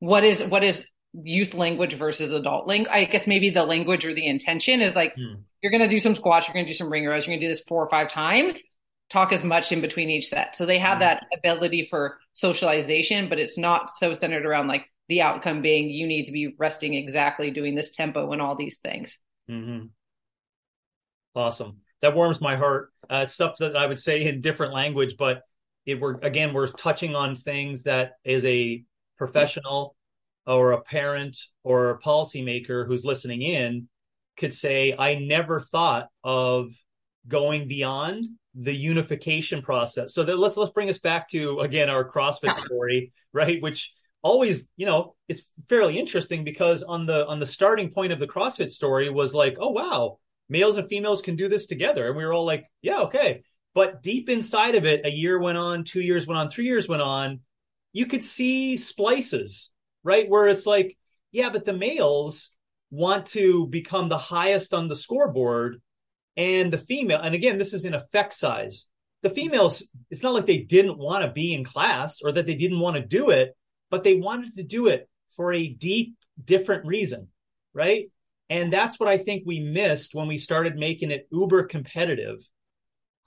What 0.00 0.24
is, 0.24 0.42
what 0.42 0.62
is 0.62 0.88
youth 1.12 1.54
language 1.54 1.94
versus 1.94 2.32
adult 2.32 2.66
language? 2.66 2.92
I 2.92 3.04
guess 3.04 3.26
maybe 3.26 3.50
the 3.50 3.64
language 3.64 4.04
or 4.04 4.12
the 4.12 4.26
intention 4.26 4.80
is 4.82 4.94
like, 4.94 5.14
hmm. 5.14 5.40
you're 5.62 5.72
going 5.72 5.82
to 5.82 5.88
do 5.88 5.98
some 5.98 6.14
squats, 6.14 6.46
you're 6.46 6.54
going 6.54 6.66
to 6.66 6.70
do 6.72 6.76
some 6.76 6.90
ring 6.90 7.06
rows, 7.06 7.26
you're 7.26 7.32
going 7.32 7.40
to 7.40 7.46
do 7.46 7.52
this 7.52 7.64
four 7.66 7.84
or 7.84 7.90
five 7.90 8.10
times 8.10 8.60
talk 9.10 9.32
as 9.32 9.44
much 9.44 9.72
in 9.72 9.80
between 9.80 10.08
each 10.08 10.28
set. 10.28 10.56
So 10.56 10.64
they 10.64 10.78
have 10.78 10.98
mm-hmm. 10.98 11.00
that 11.00 11.26
ability 11.36 11.88
for 11.90 12.18
socialization, 12.32 13.28
but 13.28 13.38
it's 13.38 13.58
not 13.58 13.90
so 13.90 14.14
centered 14.14 14.46
around 14.46 14.68
like 14.68 14.86
the 15.08 15.22
outcome 15.22 15.60
being 15.60 15.90
you 15.90 16.06
need 16.06 16.24
to 16.26 16.32
be 16.32 16.54
resting 16.58 16.94
exactly 16.94 17.50
doing 17.50 17.74
this 17.74 17.94
tempo 17.94 18.32
and 18.32 18.40
all 18.40 18.54
these 18.54 18.78
things. 18.78 19.18
Mm-hmm. 19.50 19.86
Awesome. 21.34 21.78
That 22.02 22.14
warms 22.14 22.40
my 22.40 22.56
heart. 22.56 22.92
Uh, 23.08 23.26
stuff 23.26 23.56
that 23.58 23.76
I 23.76 23.86
would 23.86 23.98
say 23.98 24.22
in 24.22 24.40
different 24.40 24.72
language, 24.72 25.16
but 25.18 25.42
it 25.84 26.00
we're 26.00 26.14
again 26.18 26.52
we're 26.52 26.68
touching 26.68 27.16
on 27.16 27.34
things 27.34 27.82
that 27.82 28.12
as 28.24 28.44
a 28.44 28.84
professional 29.18 29.96
or 30.46 30.72
a 30.72 30.80
parent 30.80 31.36
or 31.64 31.90
a 31.90 31.98
policymaker 32.00 32.86
who's 32.86 33.04
listening 33.04 33.42
in 33.42 33.88
could 34.36 34.54
say, 34.54 34.94
I 34.96 35.16
never 35.16 35.60
thought 35.60 36.08
of 36.24 36.70
going 37.28 37.68
beyond 37.68 38.26
the 38.54 38.74
unification 38.74 39.62
process. 39.62 40.14
So 40.14 40.24
that 40.24 40.38
let's 40.38 40.56
let's 40.56 40.72
bring 40.72 40.90
us 40.90 40.98
back 40.98 41.28
to 41.30 41.60
again 41.60 41.88
our 41.88 42.08
CrossFit 42.08 42.54
story, 42.54 43.12
right? 43.32 43.62
Which 43.62 43.92
always, 44.22 44.66
you 44.76 44.86
know, 44.86 45.14
it's 45.28 45.42
fairly 45.68 45.98
interesting 45.98 46.44
because 46.44 46.82
on 46.82 47.06
the 47.06 47.26
on 47.26 47.38
the 47.38 47.46
starting 47.46 47.90
point 47.90 48.12
of 48.12 48.18
the 48.18 48.26
CrossFit 48.26 48.70
story 48.70 49.10
was 49.10 49.34
like, 49.34 49.56
oh 49.60 49.70
wow, 49.70 50.18
males 50.48 50.76
and 50.76 50.88
females 50.88 51.22
can 51.22 51.36
do 51.36 51.48
this 51.48 51.66
together, 51.66 52.08
and 52.08 52.16
we 52.16 52.24
were 52.24 52.32
all 52.32 52.46
like, 52.46 52.66
yeah, 52.82 53.02
okay. 53.02 53.42
But 53.72 54.02
deep 54.02 54.28
inside 54.28 54.74
of 54.74 54.84
it, 54.84 55.06
a 55.06 55.10
year 55.10 55.38
went 55.38 55.58
on, 55.58 55.84
two 55.84 56.00
years 56.00 56.26
went 56.26 56.38
on, 56.38 56.50
three 56.50 56.66
years 56.66 56.88
went 56.88 57.02
on. 57.02 57.40
You 57.92 58.06
could 58.06 58.22
see 58.22 58.76
splices, 58.76 59.70
right? 60.02 60.28
Where 60.28 60.48
it's 60.48 60.66
like, 60.66 60.96
yeah, 61.30 61.50
but 61.50 61.64
the 61.64 61.72
males 61.72 62.52
want 62.90 63.26
to 63.26 63.68
become 63.68 64.08
the 64.08 64.18
highest 64.18 64.74
on 64.74 64.88
the 64.88 64.96
scoreboard 64.96 65.80
and 66.36 66.72
the 66.72 66.78
female, 66.78 67.20
and 67.20 67.34
again, 67.34 67.58
this 67.58 67.74
is 67.74 67.84
in 67.84 67.94
effect 67.94 68.34
size. 68.34 68.86
The 69.22 69.30
females, 69.30 69.86
it's 70.10 70.22
not 70.22 70.32
like 70.32 70.46
they 70.46 70.58
didn't 70.58 70.98
want 70.98 71.24
to 71.24 71.30
be 71.30 71.54
in 71.54 71.64
class 71.64 72.20
or 72.22 72.32
that 72.32 72.46
they 72.46 72.54
didn't 72.54 72.80
want 72.80 72.96
to 72.96 73.02
do 73.02 73.30
it, 73.30 73.54
but 73.90 74.04
they 74.04 74.14
wanted 74.14 74.54
to 74.54 74.62
do 74.62 74.86
it 74.86 75.08
for 75.36 75.52
a 75.52 75.68
deep, 75.68 76.16
different 76.42 76.86
reason, 76.86 77.28
right? 77.74 78.10
And 78.48 78.72
that's 78.72 78.98
what 78.98 79.08
I 79.08 79.18
think 79.18 79.42
we 79.44 79.60
missed 79.60 80.14
when 80.14 80.26
we 80.26 80.38
started 80.38 80.76
making 80.76 81.10
it 81.10 81.28
uber 81.30 81.64
competitive, 81.64 82.38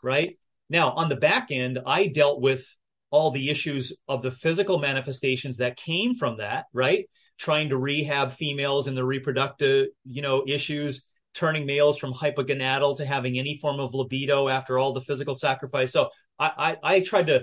right? 0.02 0.38
Now, 0.70 0.92
on 0.92 1.10
the 1.10 1.16
back 1.16 1.48
end, 1.52 1.80
I 1.86 2.08
dealt 2.08 2.42
with 2.42 2.66
all 3.12 3.30
the 3.30 3.50
issues 3.52 3.96
of 4.08 4.24
the 4.24 4.32
physical 4.32 4.80
manifestations 4.80 5.58
that 5.58 5.78
came 5.78 6.16
from 6.16 6.38
that, 6.38 6.66
right? 6.74 7.08
Trying 7.38 7.70
to 7.70 7.78
rehab 7.78 8.32
females 8.32 8.88
and 8.88 8.98
the 8.98 9.06
reproductive, 9.06 9.88
you 10.04 10.22
know, 10.24 10.44
issues 10.48 11.06
turning 11.34 11.66
males 11.66 11.98
from 11.98 12.14
hypogonadal 12.14 12.98
to 12.98 13.06
having 13.06 13.38
any 13.38 13.58
form 13.58 13.80
of 13.80 13.94
libido 13.94 14.48
after 14.48 14.78
all 14.78 14.94
the 14.94 15.02
physical 15.02 15.36
sacrifice. 15.36 15.92
So 15.92 16.10
I, 16.40 16.78
I, 16.84 16.96
I 16.96 17.00
tried 17.02 17.28
to, 17.28 17.42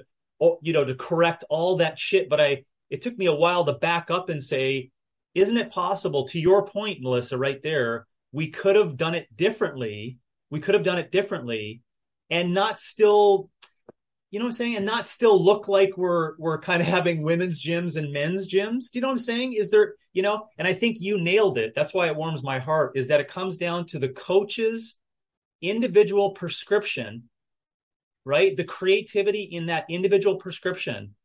you 0.63 0.73
know, 0.73 0.85
to 0.85 0.95
correct 0.95 1.45
all 1.51 1.77
that 1.77 1.99
shit, 1.99 2.29
but 2.29 2.41
I, 2.41 2.65
it 2.89 3.03
took 3.03 3.17
me 3.17 3.27
a 3.27 3.35
while 3.35 3.65
to 3.65 3.73
back 3.73 4.11
up 4.11 4.29
and 4.29 4.43
say, 4.43 4.91
isn't 5.35 5.57
it 5.57 5.71
possible 5.71 6.27
to 6.29 6.41
your 6.41 6.67
point, 6.67 7.01
Melissa, 7.01 7.39
right 7.39 7.63
there, 7.63 8.07
we 8.33 8.49
could 8.49 8.77
have 8.77 8.97
done 8.97 9.15
it 9.15 9.29
differently. 9.37 10.19
We 10.51 10.61
could 10.61 10.75
have 10.75 10.83
done 10.83 10.99
it 10.99 11.13
differently 11.13 11.83
and 12.31 12.55
not 12.55 12.81
still 12.81 13.51
you 14.31 14.39
know 14.39 14.45
what 14.45 14.51
I'm 14.51 14.57
saying? 14.57 14.77
And 14.77 14.87
not 14.87 15.09
still 15.09 15.43
look 15.43 15.67
like 15.67 15.97
we're 15.97 16.37
we're 16.39 16.61
kind 16.61 16.81
of 16.81 16.87
having 16.87 17.23
women's 17.23 17.61
gyms 17.61 17.97
and 17.97 18.13
men's 18.13 18.49
gyms. 18.49 18.91
Do 18.91 18.99
you 18.99 19.01
know 19.01 19.09
what 19.09 19.15
I'm 19.15 19.19
saying? 19.19 19.55
Is 19.55 19.71
there, 19.71 19.95
you 20.13 20.23
know, 20.23 20.47
and 20.57 20.69
I 20.69 20.73
think 20.73 21.01
you 21.01 21.21
nailed 21.21 21.59
it. 21.59 21.73
That's 21.75 21.93
why 21.93 22.07
it 22.07 22.17
warms 22.17 22.43
my 22.43 22.61
heart, 22.61 22.93
is 22.95 23.09
that 23.09 23.21
it 23.21 23.29
comes 23.29 23.57
down 23.57 23.87
to 23.87 23.99
the 23.99 24.09
coach's 24.09 24.97
individual 25.61 26.31
prescription, 26.31 27.25
right? 28.25 28.57
The 28.57 28.65
creativity 28.65 29.43
in 29.43 29.67
that 29.67 29.87
individual 29.89 30.37
prescription 30.37 31.17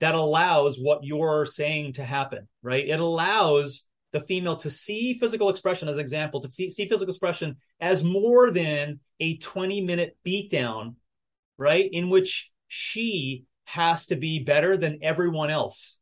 that 0.00 0.16
allows 0.16 0.78
what 0.78 1.04
you're 1.04 1.46
saying 1.46 1.92
to 1.92 2.04
happen, 2.04 2.48
right? 2.60 2.88
It 2.88 2.98
allows 2.98 3.84
the 4.10 4.20
female 4.20 4.56
to 4.56 4.68
see 4.68 5.14
physical 5.14 5.48
expression 5.48 5.88
as 5.88 5.96
an 5.96 6.00
example, 6.00 6.40
to 6.40 6.50
see 6.50 6.88
physical 6.88 7.08
expression 7.08 7.56
as 7.80 8.02
more 8.02 8.50
than 8.50 8.98
a 9.20 9.38
20 9.38 9.80
minute 9.82 10.16
beatdown 10.26 10.96
right? 11.62 11.88
In 11.90 12.10
which 12.10 12.50
she 12.68 13.44
has 13.64 14.06
to 14.06 14.16
be 14.16 14.42
better 14.42 14.76
than 14.76 14.98
everyone 15.02 15.50
else. 15.50 15.96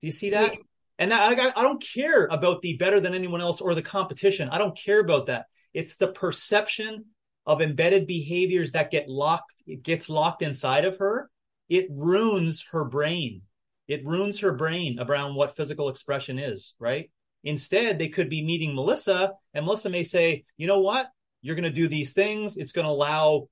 Do 0.00 0.06
you 0.06 0.12
see 0.12 0.30
that? 0.30 0.54
And 0.98 1.12
that, 1.12 1.38
I, 1.38 1.52
I 1.54 1.62
don't 1.62 1.82
care 1.82 2.26
about 2.26 2.62
the 2.62 2.76
better 2.76 3.00
than 3.00 3.14
anyone 3.14 3.40
else 3.40 3.60
or 3.60 3.74
the 3.74 3.82
competition. 3.82 4.48
I 4.48 4.58
don't 4.58 4.76
care 4.76 5.00
about 5.00 5.26
that. 5.26 5.46
It's 5.74 5.96
the 5.96 6.08
perception 6.08 7.06
of 7.46 7.60
embedded 7.60 8.06
behaviors 8.06 8.72
that 8.72 8.90
get 8.90 9.08
locked, 9.08 9.54
it 9.66 9.82
gets 9.82 10.08
locked 10.08 10.42
inside 10.42 10.84
of 10.84 10.98
her. 10.98 11.30
It 11.68 11.86
ruins 11.90 12.64
her 12.72 12.84
brain. 12.84 13.42
It 13.86 14.04
ruins 14.04 14.40
her 14.40 14.52
brain 14.52 14.98
around 15.00 15.34
what 15.34 15.56
physical 15.56 15.88
expression 15.88 16.38
is, 16.38 16.74
right? 16.78 17.10
Instead, 17.44 17.98
they 17.98 18.08
could 18.08 18.28
be 18.28 18.44
meeting 18.44 18.74
Melissa 18.74 19.32
and 19.54 19.64
Melissa 19.64 19.88
may 19.88 20.02
say, 20.02 20.44
you 20.56 20.66
know 20.66 20.80
what? 20.80 21.08
You're 21.40 21.54
going 21.54 21.64
to 21.64 21.70
do 21.70 21.88
these 21.88 22.12
things. 22.12 22.56
It's 22.56 22.72
going 22.72 22.84
to 22.84 22.90
allow 22.90 23.48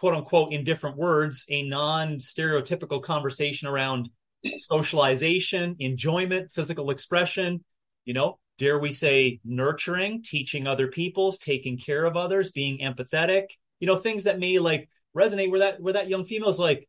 quote 0.00 0.14
unquote 0.14 0.52
in 0.52 0.64
different 0.64 0.96
words, 0.96 1.44
a 1.50 1.62
non 1.62 2.16
stereotypical 2.16 3.02
conversation 3.02 3.68
around 3.68 4.08
socialization, 4.56 5.76
enjoyment, 5.78 6.50
physical 6.50 6.90
expression, 6.90 7.62
you 8.06 8.14
know, 8.14 8.38
dare 8.58 8.78
we 8.78 8.92
say 8.92 9.40
nurturing, 9.44 10.22
teaching 10.24 10.66
other 10.66 10.86
people's, 10.86 11.36
taking 11.36 11.78
care 11.78 12.02
of 12.06 12.16
others, 12.16 12.50
being 12.50 12.78
empathetic, 12.78 13.48
you 13.78 13.86
know, 13.86 13.96
things 13.96 14.24
that 14.24 14.38
may 14.38 14.58
like 14.58 14.88
resonate 15.14 15.50
where 15.50 15.60
that, 15.60 15.82
where 15.82 15.92
that 15.92 16.08
young 16.08 16.24
female's 16.24 16.58
like, 16.58 16.88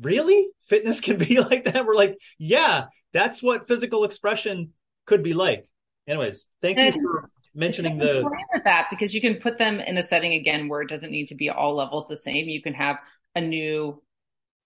really? 0.00 0.48
Fitness 0.68 1.00
can 1.06 1.18
be 1.18 1.40
like 1.40 1.64
that? 1.64 1.84
We're 1.84 1.96
like, 1.96 2.16
yeah, 2.38 2.84
that's 3.12 3.42
what 3.42 3.66
physical 3.66 4.04
expression 4.04 4.72
could 5.04 5.24
be 5.24 5.34
like. 5.34 5.64
Anyways, 6.06 6.46
thank 6.62 6.78
you 6.78 6.92
for 6.92 7.28
mentioning 7.56 7.98
the 7.98 8.22
with 8.52 8.64
that 8.64 8.88
because 8.90 9.14
you 9.14 9.20
can 9.20 9.36
put 9.36 9.58
them 9.58 9.80
in 9.80 9.96
a 9.96 10.02
setting 10.02 10.34
again 10.34 10.68
where 10.68 10.82
it 10.82 10.88
doesn't 10.88 11.10
need 11.10 11.28
to 11.28 11.34
be 11.34 11.50
all 11.50 11.74
levels 11.74 12.06
the 12.06 12.16
same. 12.16 12.48
You 12.48 12.62
can 12.62 12.74
have 12.74 12.98
a 13.34 13.40
new 13.40 14.02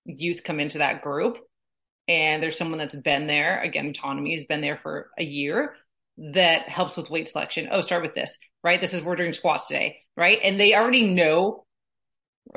youth 0.05 0.43
come 0.45 0.61
into 0.61 0.79
that 0.79 1.03
group 1.03 1.39
and 2.09 2.43
there's 2.43 2.59
someone 2.59 2.79
that's 2.79 2.95
been 2.95 3.27
there 3.27 3.61
again 3.61 3.89
autonomy 3.89 4.35
has 4.35 4.45
been 4.45 4.61
there 4.61 4.77
for 4.77 5.11
a 5.19 5.25
year 5.25 5.75
that 6.19 6.69
helps 6.69 6.97
with 6.97 7.11
weight 7.11 7.29
selection. 7.29 7.69
Oh 7.71 7.81
start 7.81 8.03
with 8.03 8.15
this 8.15 8.39
right? 8.63 8.81
This 8.81 8.93
is 8.93 9.03
we're 9.03 9.17
doing 9.17 9.33
squats 9.33 9.69
today 9.69 9.99
right? 10.17 10.39
And 10.43 10.61
they 10.61 10.75
already 10.75 11.07
know 11.07 11.65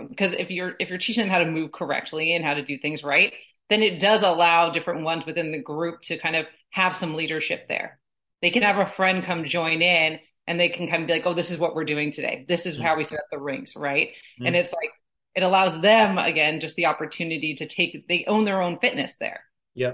because 0.10 0.34
if 0.34 0.50
you're 0.52 0.74
if 0.80 0.90
you're 0.90 0.98
teaching 0.98 1.24
them 1.24 1.30
how 1.30 1.40
to 1.40 1.50
move 1.50 1.72
correctly 1.72 2.36
and 2.36 2.44
how 2.44 2.56
to 2.56 2.64
do 2.64 2.78
things 2.78 3.04
right 3.04 3.34
then 3.70 3.82
it 3.82 4.00
does 4.00 4.22
allow 4.22 4.70
different 4.70 5.04
ones 5.04 5.26
within 5.26 5.52
the 5.52 5.62
group 5.62 6.02
to 6.02 6.18
kind 6.18 6.36
of 6.36 6.46
have 6.72 6.98
some 6.98 7.16
leadership 7.16 7.68
there 7.68 8.00
they 8.44 8.52
can 8.52 8.62
have 8.62 8.78
a 8.78 8.86
friend 8.86 9.24
come 9.24 9.46
join 9.46 9.82
in 9.82 10.20
and 10.46 10.60
they 10.60 10.68
can 10.70 10.88
kind 10.88 11.02
of 11.02 11.08
be 11.08 11.14
like 11.14 11.26
oh 11.26 11.34
this 11.34 11.50
is 11.50 11.58
what 11.58 11.74
we're 11.74 11.86
doing 11.86 12.12
today 12.12 12.46
this 12.48 12.68
is 12.68 12.76
mm-hmm. 12.76 12.84
how 12.84 12.96
we 12.96 13.04
set 13.04 13.18
up 13.18 13.26
the 13.32 13.40
rings 13.40 13.74
right 13.76 14.10
mm-hmm. 14.10 14.46
and 14.46 14.56
it's 14.56 14.72
like 14.74 14.92
it 15.34 15.42
allows 15.42 15.82
them 15.82 16.20
again 16.20 16.60
just 16.60 16.76
the 16.76 16.86
opportunity 16.86 17.56
to 17.56 17.66
take 17.66 18.08
they 18.08 18.26
own 18.28 18.44
their 18.44 18.62
own 18.62 18.78
fitness 18.78 19.16
there 19.20 19.42
yeah 19.74 19.94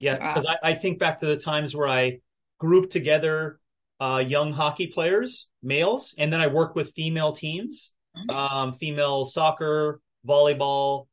yeah 0.00 0.16
because 0.16 0.46
I, 0.46 0.70
I, 0.70 0.74
think 0.74 0.98
back 0.98 1.20
to 1.20 1.26
the 1.26 1.36
times 1.36 1.76
where 1.76 1.88
i 1.88 2.18
grouped 2.58 2.90
together 2.90 3.60
uh, 4.00 4.22
young 4.26 4.52
hockey 4.52 4.86
players 4.86 5.48
males 5.62 6.14
and 6.18 6.32
then 6.32 6.40
i 6.40 6.46
worked 6.46 6.74
with 6.74 6.92
female 6.92 7.32
teams 7.32 7.92
mm-hmm. 8.16 8.30
um, 8.30 8.72
female 8.74 9.24
soccer 9.24 10.00
volleyball 10.26 11.06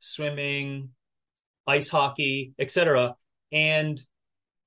swimming 0.00 0.90
ice 1.66 1.88
hockey 1.88 2.54
etc 2.58 3.14
and 3.52 4.02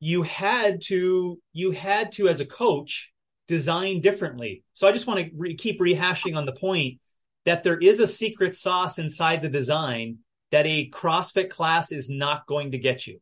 you 0.02 0.24
had 0.24 0.82
to 0.82 1.40
you 1.54 1.72
had 1.72 2.12
to 2.12 2.28
as 2.28 2.42
a 2.42 2.46
coach 2.46 3.14
design 3.48 4.02
differently 4.02 4.64
so 4.74 4.88
i 4.88 4.92
just 4.92 5.08
want 5.08 5.20
to 5.20 5.32
re- 5.38 5.56
keep 5.56 5.80
rehashing 5.80 6.36
on 6.36 6.46
the 6.46 6.52
point 6.52 7.00
that 7.46 7.64
there 7.64 7.78
is 7.78 8.00
a 8.00 8.08
secret 8.08 8.56
sauce 8.56 9.00
inside 9.00 9.42
the 9.42 9.50
design 9.50 10.20
that 10.52 10.66
a 10.66 10.90
CrossFit 10.90 11.50
class 11.50 11.92
is 11.92 12.10
not 12.10 12.46
going 12.46 12.72
to 12.72 12.78
get 12.78 13.08
you. 13.08 13.20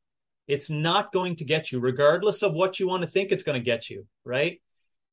It's 0.47 0.69
not 0.69 1.11
going 1.11 1.35
to 1.37 1.45
get 1.45 1.71
you, 1.71 1.79
regardless 1.79 2.41
of 2.41 2.53
what 2.53 2.79
you 2.79 2.87
want 2.87 3.03
to 3.03 3.07
think 3.07 3.31
it's 3.31 3.43
going 3.43 3.59
to 3.59 3.63
get 3.63 3.89
you, 3.89 4.05
right? 4.25 4.59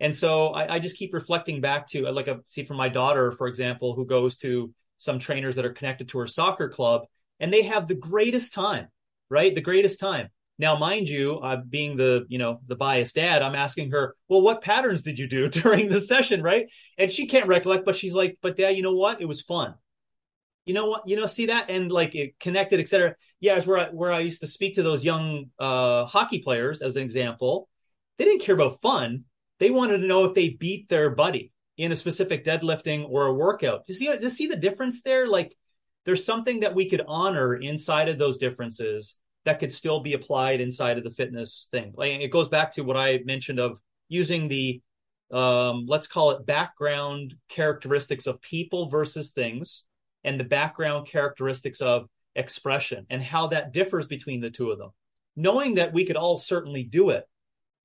And 0.00 0.16
so 0.16 0.48
I, 0.48 0.76
I 0.76 0.78
just 0.78 0.96
keep 0.96 1.12
reflecting 1.12 1.60
back 1.60 1.88
to 1.88 2.06
uh, 2.06 2.12
like 2.12 2.28
I 2.28 2.36
see 2.46 2.64
from 2.64 2.78
my 2.78 2.88
daughter, 2.88 3.32
for 3.32 3.46
example, 3.46 3.94
who 3.94 4.06
goes 4.06 4.36
to 4.38 4.72
some 4.98 5.18
trainers 5.18 5.56
that 5.56 5.66
are 5.66 5.72
connected 5.72 6.08
to 6.08 6.18
her 6.18 6.26
soccer 6.26 6.68
club, 6.70 7.02
and 7.38 7.52
they 7.52 7.62
have 7.62 7.86
the 7.86 7.94
greatest 7.94 8.54
time, 8.54 8.88
right? 9.30 9.54
The 9.54 9.60
greatest 9.60 10.00
time. 10.00 10.30
Now, 10.58 10.76
mind 10.78 11.08
you, 11.08 11.38
uh, 11.38 11.58
being 11.68 11.96
the 11.96 12.24
you 12.28 12.38
know 12.38 12.60
the 12.66 12.76
biased 12.76 13.14
dad, 13.14 13.42
I'm 13.42 13.54
asking 13.54 13.90
her, 13.90 14.16
well, 14.28 14.40
what 14.40 14.62
patterns 14.62 15.02
did 15.02 15.18
you 15.18 15.26
do 15.26 15.48
during 15.62 15.88
the 15.88 16.00
session, 16.00 16.42
right? 16.42 16.66
And 16.96 17.10
she 17.10 17.26
can't 17.26 17.48
recollect, 17.48 17.84
but 17.84 17.96
she's 17.96 18.14
like, 18.14 18.38
but 18.40 18.56
dad, 18.56 18.70
you 18.70 18.82
know 18.82 18.94
what? 18.94 19.20
It 19.20 19.26
was 19.26 19.42
fun. 19.42 19.74
You 20.64 20.74
know 20.74 20.86
what? 20.86 21.02
You 21.06 21.16
know, 21.16 21.26
see 21.26 21.46
that 21.46 21.70
and 21.70 21.92
like 21.92 22.14
it 22.14 22.40
connected, 22.40 22.80
etc. 22.80 23.16
Yeah, 23.38 23.56
it's 23.56 23.66
where 23.66 23.78
I, 23.78 23.88
where 23.90 24.12
I 24.12 24.20
used 24.20 24.40
to 24.40 24.46
speak 24.46 24.74
to 24.76 24.82
those 24.82 25.04
young 25.04 25.46
uh, 25.58 26.06
hockey 26.06 26.40
players 26.40 26.82
as 26.82 26.96
an 26.96 27.02
example. 27.02 27.68
They 28.18 28.24
didn't 28.24 28.42
care 28.42 28.54
about 28.54 28.80
fun. 28.80 29.24
They 29.58 29.70
wanted 29.70 29.98
to 29.98 30.06
know 30.06 30.24
if 30.24 30.34
they 30.34 30.50
beat 30.50 30.88
their 30.88 31.10
buddy 31.10 31.52
in 31.76 31.92
a 31.92 31.96
specific 31.96 32.44
deadlifting 32.44 33.06
or 33.08 33.26
a 33.26 33.34
workout. 33.34 33.86
Do 33.86 33.92
you 33.92 33.98
see? 33.98 34.06
Do 34.06 34.22
you 34.22 34.30
see 34.30 34.46
the 34.46 34.56
difference 34.56 35.02
there? 35.02 35.28
Like, 35.28 35.54
there's 36.06 36.24
something 36.24 36.60
that 36.60 36.74
we 36.74 36.88
could 36.88 37.02
honor 37.06 37.54
inside 37.54 38.08
of 38.08 38.18
those 38.18 38.38
differences 38.38 39.18
that 39.46 39.60
could 39.60 39.72
still 39.72 40.00
be 40.00 40.12
applied 40.12 40.60
inside 40.60 40.98
of 40.98 41.04
the 41.04 41.10
fitness 41.10 41.68
thing. 41.70 41.94
Like 41.96 42.10
it 42.10 42.32
goes 42.32 42.48
back 42.48 42.72
to 42.72 42.82
what 42.82 42.96
I 42.96 43.20
mentioned 43.24 43.60
of 43.60 43.78
using 44.08 44.48
the 44.48 44.82
um, 45.32 45.86
let's 45.88 46.06
call 46.06 46.32
it 46.32 46.46
background 46.46 47.34
characteristics 47.48 48.26
of 48.26 48.40
people 48.42 48.88
versus 48.88 49.30
things 49.30 49.84
and 50.22 50.38
the 50.38 50.44
background 50.44 51.08
characteristics 51.08 51.80
of 51.80 52.08
expression 52.34 53.06
and 53.10 53.22
how 53.22 53.48
that 53.48 53.72
differs 53.72 54.06
between 54.06 54.40
the 54.40 54.50
two 54.50 54.70
of 54.70 54.78
them. 54.78 54.90
Knowing 55.36 55.74
that 55.74 55.92
we 55.92 56.04
could 56.04 56.16
all 56.16 56.38
certainly 56.38 56.82
do 56.82 57.10
it, 57.10 57.24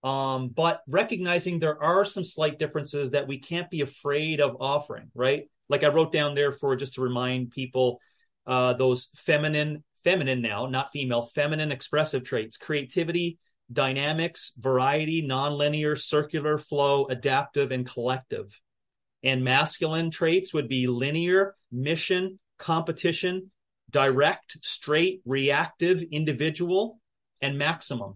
um, 0.04 0.50
but 0.50 0.82
recognizing 0.88 1.60
there 1.60 1.82
are 1.82 2.06
some 2.06 2.24
slight 2.24 2.58
differences 2.58 3.12
that 3.12 3.28
we 3.28 3.40
can't 3.40 3.70
be 3.70 3.82
afraid 3.82 4.40
of 4.40 4.58
offering, 4.60 5.12
right? 5.14 5.50
Like 5.70 5.84
I 5.84 5.90
wrote 5.90 6.12
down 6.12 6.34
there 6.34 6.52
for 6.52 6.76
just 6.76 6.96
to 6.96 7.02
remind 7.02 7.52
people 7.52 8.00
uh, 8.48 8.74
those 8.74 9.10
feminine 9.16 9.84
feminine 10.04 10.42
now, 10.42 10.66
not 10.66 10.92
female, 10.92 11.26
feminine 11.26 11.72
expressive 11.72 12.24
traits, 12.24 12.58
creativity, 12.58 13.40
dynamics, 13.72 14.52
variety, 14.58 15.22
nonlinear, 15.22 16.00
circular 16.00 16.58
flow, 16.58 17.06
adaptive, 17.06 17.72
and 17.72 17.88
collective. 17.88 18.60
And 19.24 19.44
masculine 19.44 20.12
traits 20.12 20.54
would 20.54 20.68
be 20.68 20.88
linear, 20.88 21.56
mission, 21.72 22.40
competition, 22.58 23.52
direct, 23.90 24.58
straight, 24.62 25.22
reactive, 25.26 26.02
individual, 26.12 27.00
and 27.42 27.58
maximum. 27.58 28.16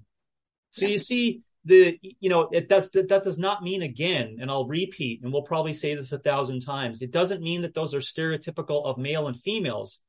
So 0.72 0.86
yeah. 0.86 0.92
you 0.92 0.98
see 0.98 1.42
the, 1.64 2.00
you 2.20 2.30
know, 2.30 2.50
it 2.52 2.70
does, 2.70 2.90
that 2.92 3.24
does 3.24 3.38
not 3.38 3.64
mean 3.64 3.82
again, 3.82 4.38
and 4.40 4.52
I'll 4.52 4.68
repeat, 4.68 5.22
and 5.24 5.34
we'll 5.34 5.42
probably 5.42 5.74
say 5.74 5.96
this 5.96 6.12
a 6.12 6.20
thousand 6.20 6.62
times. 6.62 7.02
It 7.02 7.12
doesn't 7.12 7.42
mean 7.42 7.62
that 7.62 7.74
those 7.74 7.94
are 7.94 8.00
stereotypical 8.00 8.86
of 8.86 8.98
male 8.98 9.28
and 9.28 9.40
females, 9.40 10.00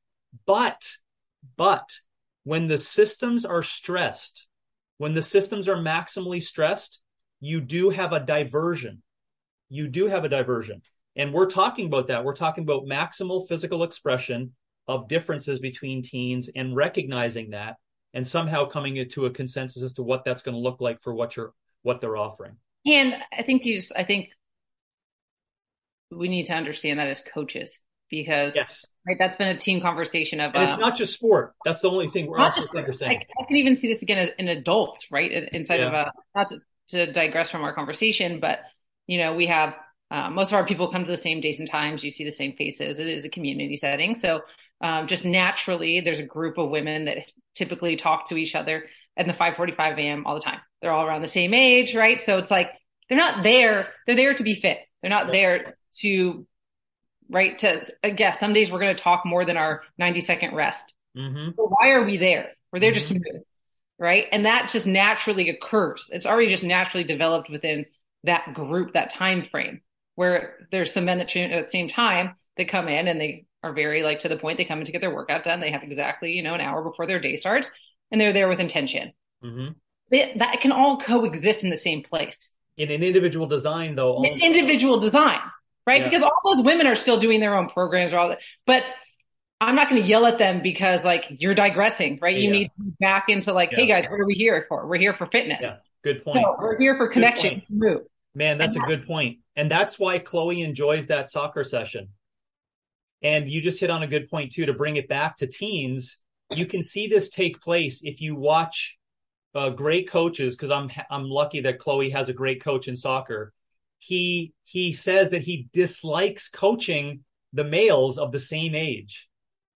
but 0.45 0.91
but 1.55 1.89
when 2.43 2.67
the 2.67 2.77
systems 2.77 3.45
are 3.45 3.63
stressed, 3.63 4.47
when 4.97 5.13
the 5.13 5.21
systems 5.21 5.67
are 5.67 5.75
maximally 5.75 6.41
stressed, 6.41 6.99
you 7.39 7.61
do 7.61 7.89
have 7.89 8.13
a 8.13 8.19
diversion. 8.19 9.03
You 9.69 9.87
do 9.87 10.07
have 10.07 10.23
a 10.23 10.29
diversion. 10.29 10.81
And 11.15 11.33
we're 11.33 11.49
talking 11.49 11.87
about 11.87 12.07
that. 12.07 12.23
We're 12.23 12.35
talking 12.35 12.63
about 12.63 12.85
maximal 12.85 13.47
physical 13.47 13.83
expression 13.83 14.53
of 14.87 15.07
differences 15.07 15.59
between 15.59 16.03
teens 16.03 16.49
and 16.55 16.75
recognizing 16.75 17.51
that 17.51 17.75
and 18.13 18.25
somehow 18.25 18.65
coming 18.65 19.07
to 19.09 19.25
a 19.25 19.31
consensus 19.31 19.83
as 19.83 19.93
to 19.93 20.03
what 20.03 20.23
that's 20.23 20.41
going 20.41 20.55
to 20.55 20.61
look 20.61 20.79
like 20.79 21.01
for 21.01 21.13
what 21.13 21.35
you're 21.35 21.53
what 21.83 22.01
they're 22.01 22.17
offering. 22.17 22.57
And 22.85 23.15
I 23.37 23.43
think 23.43 23.65
you 23.65 23.75
just, 23.75 23.91
I 23.95 24.03
think 24.03 24.29
we 26.11 26.27
need 26.27 26.45
to 26.45 26.53
understand 26.53 26.99
that 26.99 27.07
as 27.07 27.21
coaches 27.21 27.77
because 28.09 28.55
yes. 28.55 28.85
right 29.07 29.17
that's 29.19 29.35
been 29.35 29.49
a 29.49 29.57
team 29.57 29.81
conversation 29.81 30.39
of 30.39 30.51
it's 30.55 30.73
um, 30.73 30.79
not 30.79 30.95
just 30.95 31.13
sport 31.13 31.53
that's 31.65 31.81
the 31.81 31.89
only 31.89 32.07
thing 32.07 32.27
we're 32.27 32.39
also 32.39 32.65
saying 32.93 33.17
I, 33.19 33.43
I, 33.43 33.45
can 33.45 33.57
even 33.57 33.75
see 33.75 33.87
this 33.87 34.01
again 34.01 34.17
as 34.17 34.29
in 34.37 34.47
adults 34.47 35.11
right 35.11 35.31
inside 35.51 35.79
yeah. 35.79 35.87
of 35.87 35.93
a 35.93 36.11
not 36.35 36.49
to, 36.49 36.59
to, 36.89 37.11
digress 37.11 37.49
from 37.49 37.63
our 37.63 37.73
conversation 37.73 38.39
but 38.39 38.61
you 39.07 39.17
know 39.17 39.35
we 39.35 39.47
have 39.47 39.75
uh, 40.09 40.29
most 40.29 40.49
of 40.49 40.53
our 40.53 40.65
people 40.65 40.87
come 40.87 41.03
to 41.03 41.11
the 41.11 41.17
same 41.17 41.41
days 41.41 41.59
and 41.59 41.69
times 41.69 42.03
you 42.03 42.11
see 42.11 42.23
the 42.23 42.31
same 42.31 42.53
faces 42.53 42.99
it 42.99 43.07
is 43.07 43.25
a 43.25 43.29
community 43.29 43.75
setting 43.75 44.15
so 44.15 44.41
um, 44.79 45.07
just 45.07 45.25
naturally 45.25 45.99
there's 45.99 46.19
a 46.19 46.23
group 46.23 46.57
of 46.57 46.69
women 46.69 47.05
that 47.05 47.17
typically 47.55 47.95
talk 47.95 48.29
to 48.29 48.37
each 48.37 48.55
other 48.55 48.85
at 49.17 49.25
the 49.25 49.33
5:45 49.33 49.97
a.m. 49.97 50.25
all 50.25 50.35
the 50.35 50.41
time 50.41 50.59
they're 50.81 50.91
all 50.91 51.05
around 51.05 51.21
the 51.21 51.27
same 51.27 51.53
age 51.53 51.95
right 51.95 52.21
so 52.21 52.37
it's 52.37 52.51
like 52.51 52.71
they're 53.09 53.17
not 53.17 53.43
there 53.43 53.89
they're 54.05 54.15
there 54.15 54.33
to 54.33 54.43
be 54.43 54.53
fit 54.53 54.79
they're 55.01 55.09
not 55.09 55.27
yeah. 55.27 55.31
there 55.31 55.77
to 55.91 56.45
right? 57.29 57.57
To 57.59 57.85
I 58.03 58.09
guess 58.11 58.39
some 58.39 58.53
days 58.53 58.71
we're 58.71 58.79
going 58.79 58.95
to 58.95 59.01
talk 59.01 59.25
more 59.25 59.45
than 59.45 59.57
our 59.57 59.83
90 59.97 60.21
second 60.21 60.55
rest. 60.55 60.93
Mm-hmm. 61.17 61.51
So 61.55 61.67
why 61.67 61.91
are 61.91 62.03
we 62.03 62.17
there? 62.17 62.51
We're 62.71 62.79
there 62.79 62.91
mm-hmm. 62.91 62.95
just 62.95 63.07
to 63.09 63.13
move, 63.15 63.43
right? 63.97 64.25
And 64.31 64.45
that 64.45 64.69
just 64.69 64.87
naturally 64.87 65.49
occurs. 65.49 66.09
It's 66.11 66.25
already 66.25 66.49
just 66.49 66.63
naturally 66.63 67.03
developed 67.03 67.49
within 67.49 67.85
that 68.23 68.53
group, 68.53 68.93
that 68.93 69.13
time 69.13 69.43
frame. 69.43 69.81
where 70.15 70.67
there's 70.71 70.93
some 70.93 71.05
men 71.05 71.19
that 71.19 71.29
train 71.29 71.51
at 71.51 71.65
the 71.65 71.71
same 71.71 71.87
time 71.87 72.33
that 72.57 72.67
come 72.67 72.87
in 72.87 73.07
and 73.07 73.21
they 73.21 73.45
are 73.63 73.73
very 73.73 74.03
like 74.03 74.21
to 74.21 74.29
the 74.29 74.37
point. 74.37 74.57
They 74.57 74.65
come 74.65 74.79
in 74.79 74.85
to 74.85 74.91
get 74.91 75.01
their 75.01 75.13
workout 75.13 75.43
done. 75.43 75.59
They 75.59 75.71
have 75.71 75.83
exactly, 75.83 76.33
you 76.33 76.43
know, 76.43 76.53
an 76.53 76.61
hour 76.61 76.83
before 76.83 77.07
their 77.07 77.19
day 77.19 77.35
starts 77.37 77.69
and 78.11 78.19
they're 78.19 78.33
there 78.33 78.47
with 78.47 78.59
intention. 78.59 79.13
Mm-hmm. 79.43 79.73
They, 80.09 80.33
that 80.37 80.61
can 80.61 80.71
all 80.71 80.97
coexist 80.97 81.63
in 81.63 81.69
the 81.69 81.77
same 81.77 82.03
place. 82.03 82.51
In 82.77 82.91
an 82.91 83.03
individual 83.03 83.47
design, 83.47 83.95
though. 83.95 84.23
individual 84.23 84.99
design, 84.99 85.39
right? 85.87 86.01
Yeah. 86.01 86.09
Because 86.09 86.21
all 86.21 86.39
those 86.45 86.63
women 86.63 86.85
are 86.85 86.95
still 86.95 87.19
doing 87.19 87.39
their 87.39 87.55
own 87.55 87.69
programs 87.69 88.13
or 88.13 88.19
all 88.19 88.29
that. 88.29 88.39
But 88.67 88.83
I'm 89.59 89.75
not 89.75 89.89
going 89.89 90.01
to 90.01 90.07
yell 90.07 90.27
at 90.27 90.37
them 90.37 90.61
because 90.61 91.03
like 91.03 91.25
you're 91.39 91.55
digressing, 91.55 92.19
right? 92.21 92.35
You 92.35 92.43
yeah. 92.43 92.51
need 92.51 92.65
to 92.65 92.83
be 92.83 92.93
back 92.99 93.29
into 93.29 93.53
like, 93.53 93.73
hey 93.73 93.87
guys, 93.87 94.05
what 94.09 94.19
are 94.19 94.25
we 94.25 94.35
here 94.35 94.65
for? 94.69 94.85
We're 94.85 94.97
here 94.97 95.13
for 95.13 95.25
fitness. 95.25 95.59
Yeah, 95.61 95.77
good 96.03 96.23
point. 96.23 96.43
So 96.43 96.55
we're 96.59 96.77
here 96.77 96.95
for 96.97 97.07
connection. 97.07 97.63
Move. 97.69 98.01
Man, 98.35 98.59
that's 98.59 98.75
and 98.75 98.85
a 98.85 98.87
good 98.87 99.07
point. 99.07 99.39
And 99.55 99.71
that's 99.71 99.97
why 99.97 100.19
Chloe 100.19 100.61
enjoys 100.61 101.07
that 101.07 101.31
soccer 101.31 101.63
session. 101.63 102.09
And 103.23 103.49
you 103.49 103.61
just 103.61 103.79
hit 103.79 103.89
on 103.89 104.03
a 104.03 104.07
good 104.07 104.29
point 104.29 104.51
too 104.51 104.67
to 104.67 104.73
bring 104.73 104.97
it 104.97 105.09
back 105.09 105.37
to 105.37 105.47
teens. 105.47 106.17
You 106.51 106.67
can 106.67 106.83
see 106.83 107.07
this 107.07 107.29
take 107.29 107.59
place 107.59 108.03
if 108.03 108.21
you 108.21 108.35
watch 108.35 108.99
uh, 109.55 109.71
great 109.71 110.07
coaches 110.07 110.55
because 110.55 110.69
I'm 110.69 110.91
I'm 111.09 111.23
lucky 111.23 111.61
that 111.61 111.79
Chloe 111.79 112.11
has 112.11 112.29
a 112.29 112.33
great 112.33 112.63
coach 112.63 112.87
in 112.87 112.95
soccer. 112.95 113.53
He 113.99 114.53
he 114.63 114.93
says 114.93 115.31
that 115.31 115.43
he 115.43 115.69
dislikes 115.73 116.49
coaching 116.49 117.23
the 117.53 117.63
males 117.63 118.17
of 118.17 118.31
the 118.31 118.39
same 118.39 118.75
age, 118.75 119.27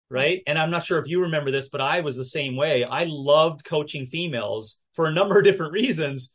right? 0.10 0.41
And 0.45 0.57
I'm 0.57 0.71
not 0.71 0.86
sure 0.86 0.99
if 0.99 1.07
you 1.07 1.21
remember 1.21 1.51
this, 1.51 1.69
but 1.69 1.81
I 1.81 2.01
was 2.01 2.15
the 2.15 2.25
same 2.25 2.55
way. 2.55 2.84
I 2.84 3.05
loved 3.07 3.63
coaching 3.63 4.07
females 4.07 4.77
for 4.93 5.07
a 5.07 5.13
number 5.13 5.38
of 5.38 5.43
different 5.43 5.73
reasons, 5.73 6.29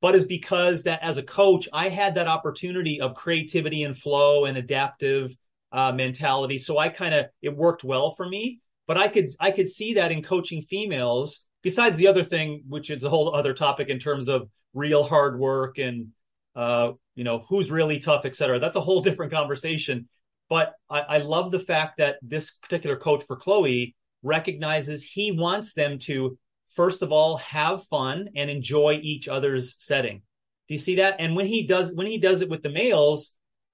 but 0.00 0.14
is 0.14 0.26
because 0.26 0.84
that 0.84 1.02
as 1.02 1.16
a 1.16 1.22
coach, 1.22 1.68
I 1.72 1.88
had 1.88 2.14
that 2.14 2.28
opportunity 2.28 3.00
of 3.00 3.14
creativity 3.14 3.84
and 3.84 3.96
flow 3.96 4.44
and 4.44 4.56
adaptive 4.56 5.34
uh, 5.72 5.92
mentality. 5.92 6.58
So 6.58 6.78
I 6.78 6.88
kind 6.88 7.14
of 7.14 7.26
it 7.40 7.56
worked 7.56 7.82
well 7.82 8.14
for 8.14 8.28
me. 8.28 8.60
But 8.86 8.98
I 8.98 9.08
could 9.08 9.28
I 9.40 9.50
could 9.52 9.68
see 9.68 9.94
that 9.94 10.12
in 10.12 10.22
coaching 10.22 10.62
females 10.62 11.44
besides 11.62 11.96
the 11.96 12.08
other 12.08 12.24
thing, 12.24 12.64
which 12.68 12.90
is 12.90 13.04
a 13.04 13.08
whole 13.08 13.34
other 13.34 13.54
topic 13.54 13.88
in 13.88 13.98
terms 13.98 14.28
of 14.28 14.48
real 14.74 15.04
hard 15.04 15.38
work 15.38 15.78
and 15.78 16.08
uh, 16.54 16.92
you 17.14 17.24
know 17.24 17.40
who's 17.48 17.70
really 17.70 17.98
tough, 17.98 18.24
et 18.24 18.36
cetera. 18.36 18.58
That's 18.58 18.76
a 18.76 18.80
whole 18.80 19.02
different 19.02 19.32
conversation. 19.32 20.08
But 20.48 20.74
I, 20.90 21.00
I 21.00 21.18
love 21.18 21.50
the 21.50 21.60
fact 21.60 21.98
that 21.98 22.16
this 22.22 22.50
particular 22.50 22.96
coach 22.96 23.24
for 23.24 23.36
Chloe 23.36 23.94
recognizes 24.22 25.02
he 25.02 25.32
wants 25.32 25.72
them 25.72 25.98
to 26.00 26.38
first 26.74 27.02
of 27.02 27.12
all 27.12 27.38
have 27.38 27.84
fun 27.84 28.28
and 28.36 28.50
enjoy 28.50 29.00
each 29.02 29.28
other's 29.28 29.76
setting. 29.78 30.22
Do 30.68 30.74
you 30.74 30.78
see 30.78 30.96
that? 30.96 31.16
And 31.18 31.36
when 31.36 31.46
he 31.46 31.66
does 31.66 31.92
when 31.94 32.06
he 32.06 32.18
does 32.18 32.42
it 32.42 32.50
with 32.50 32.62
the 32.62 32.70
males, 32.70 33.32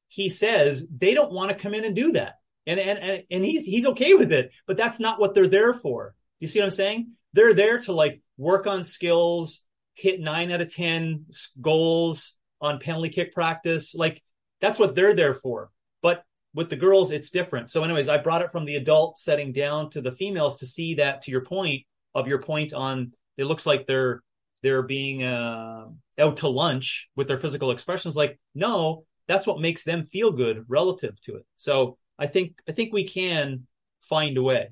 he 0.08 0.28
says 0.28 0.86
they 0.96 1.14
don't 1.14 1.32
want 1.32 1.50
to 1.50 1.56
come 1.56 1.74
in 1.74 1.84
and 1.84 1.94
do 1.94 2.12
that. 2.12 2.34
And 2.66 2.78
and 2.78 3.24
and 3.30 3.44
he's 3.44 3.64
he's 3.64 3.86
okay 3.86 4.14
with 4.14 4.32
it, 4.32 4.50
but 4.66 4.76
that's 4.76 5.00
not 5.00 5.20
what 5.20 5.34
they're 5.34 5.48
there 5.48 5.74
for. 5.74 6.14
Do 6.40 6.44
you 6.44 6.48
see 6.48 6.60
what 6.60 6.66
I'm 6.66 6.70
saying? 6.70 7.12
they're 7.32 7.54
there 7.54 7.78
to 7.78 7.92
like 7.92 8.20
work 8.36 8.66
on 8.66 8.84
skills, 8.84 9.62
hit 9.94 10.20
nine 10.20 10.50
out 10.50 10.60
of 10.60 10.72
10 10.72 11.26
goals 11.60 12.34
on 12.61 12.79
penalty 12.79 13.11
kick 13.11 13.33
practice. 13.33 13.94
Like 13.94 14.23
that's 14.61 14.79
what 14.79 14.94
they're 14.94 15.14
there 15.14 15.35
for. 15.35 15.71
But 16.03 16.25
with 16.55 16.71
the 16.71 16.77
girls, 16.77 17.11
it's 17.11 17.31
different. 17.31 17.71
So, 17.71 17.83
anyways, 17.85 18.09
I 18.09 18.18
brought 18.18 18.42
it 18.42 18.53
from 18.53 18.64
the 18.64 18.77
adult 18.77 19.18
setting 19.18 19.53
down 19.53 19.90
to 19.90 20.01
the 20.01 20.12
females 20.12 20.59
to 20.59 20.66
see 20.66 20.94
that 20.94 21.23
to 21.23 21.31
your 21.31 21.44
point 21.44 21.85
of 22.14 22.27
your 22.27 22.40
point 22.40 22.73
on 22.73 23.12
it 23.37 23.44
looks 23.44 23.66
like 23.66 23.87
they're 23.87 24.23
they're 24.62 24.83
being 24.83 25.23
uh, 25.23 25.87
out 26.18 26.38
to 26.38 26.49
lunch 26.49 27.09
with 27.14 27.29
their 27.29 27.38
physical 27.38 27.71
expressions. 27.71 28.16
Like, 28.16 28.40
no, 28.55 29.05
that's 29.29 29.47
what 29.47 29.61
makes 29.61 29.85
them 29.85 30.07
feel 30.07 30.33
good 30.33 30.64
relative 30.68 31.21
to 31.23 31.37
it. 31.37 31.47
So 31.57 31.99
I 32.18 32.27
think 32.27 32.61
I 32.68 32.73
think 32.73 32.92
we 32.92 33.05
can 33.05 33.66
find 34.03 34.37
a 34.37 34.42
way 34.42 34.71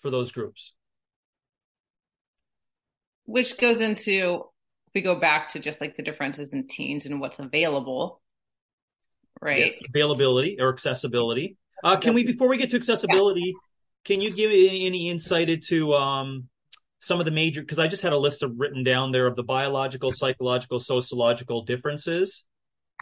for 0.00 0.10
those 0.10 0.32
groups 0.32 0.74
which 3.24 3.56
goes 3.58 3.80
into 3.80 4.44
we 4.94 5.00
go 5.00 5.16
back 5.16 5.48
to 5.48 5.58
just 5.58 5.80
like 5.80 5.96
the 5.96 6.02
differences 6.02 6.52
in 6.52 6.66
teens 6.66 7.06
and 7.06 7.20
what's 7.20 7.38
available 7.38 8.20
right 9.40 9.72
yes, 9.72 9.82
availability 9.88 10.56
or 10.60 10.72
accessibility 10.72 11.56
uh, 11.82 11.96
can 11.96 12.14
we 12.14 12.24
before 12.24 12.48
we 12.48 12.56
get 12.56 12.70
to 12.70 12.76
accessibility 12.76 13.40
yeah. 13.46 13.52
can 14.04 14.20
you 14.20 14.32
give 14.32 14.50
any, 14.50 14.86
any 14.86 15.10
insight 15.10 15.50
into 15.50 15.92
um, 15.94 16.48
some 16.98 17.18
of 17.18 17.26
the 17.26 17.32
major 17.32 17.60
because 17.60 17.78
i 17.78 17.88
just 17.88 18.02
had 18.02 18.12
a 18.12 18.18
list 18.18 18.42
of 18.42 18.52
written 18.56 18.84
down 18.84 19.12
there 19.12 19.26
of 19.26 19.36
the 19.36 19.42
biological 19.42 20.12
psychological 20.12 20.78
sociological 20.78 21.64
differences 21.64 22.44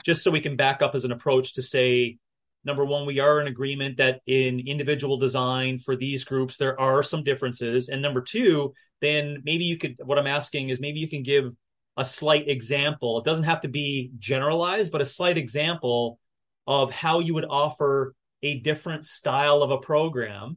just 0.05 0.23
so 0.23 0.31
we 0.31 0.41
can 0.41 0.57
back 0.57 0.83
up 0.83 0.95
as 0.95 1.05
an 1.05 1.13
approach 1.13 1.55
to 1.55 1.63
say 1.63 2.17
number 2.65 2.85
one, 2.85 3.07
we 3.07 3.19
are 3.19 3.41
in 3.41 3.47
agreement 3.47 3.97
that 3.97 4.21
in 4.27 4.61
individual 4.61 5.19
design 5.19 5.79
for 5.79 5.97
these 5.97 6.25
groups, 6.25 6.57
there 6.57 6.79
are 6.81 7.03
some 7.03 7.25
differences. 7.25 7.89
And 7.89 8.01
number 8.01 8.21
two, 8.21 8.75
then 9.01 9.43
maybe 9.45 9.65
you 9.65 9.77
could, 9.77 9.97
what 10.05 10.19
I'm 10.19 10.27
asking 10.27 10.69
is 10.69 10.81
maybe 10.81 11.01
you 11.01 11.09
can 11.09 11.23
give 11.23 11.53
a 11.97 12.05
slight 12.05 12.49
example. 12.49 13.19
It 13.19 13.25
doesn't 13.25 13.45
have 13.45 13.61
to 13.63 13.69
be 13.69 14.13
generalized, 14.19 14.93
but 14.93 15.01
a 15.01 15.07
slight 15.07 15.37
example 15.37 16.19
of 16.67 16.91
how 16.91 17.21
you 17.21 17.35
would 17.35 17.45
offer 17.49 18.15
a 18.43 18.59
different 18.61 19.05
style 19.05 19.63
of 19.63 19.71
a 19.71 19.79
program. 19.79 20.57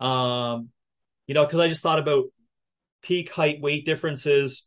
Um, 0.00 0.68
you 1.26 1.34
know, 1.34 1.44
because 1.44 1.60
I 1.60 1.68
just 1.68 1.82
thought 1.82 1.98
about 1.98 2.26
peak 3.02 3.30
height 3.30 3.60
weight 3.60 3.86
differences, 3.86 4.66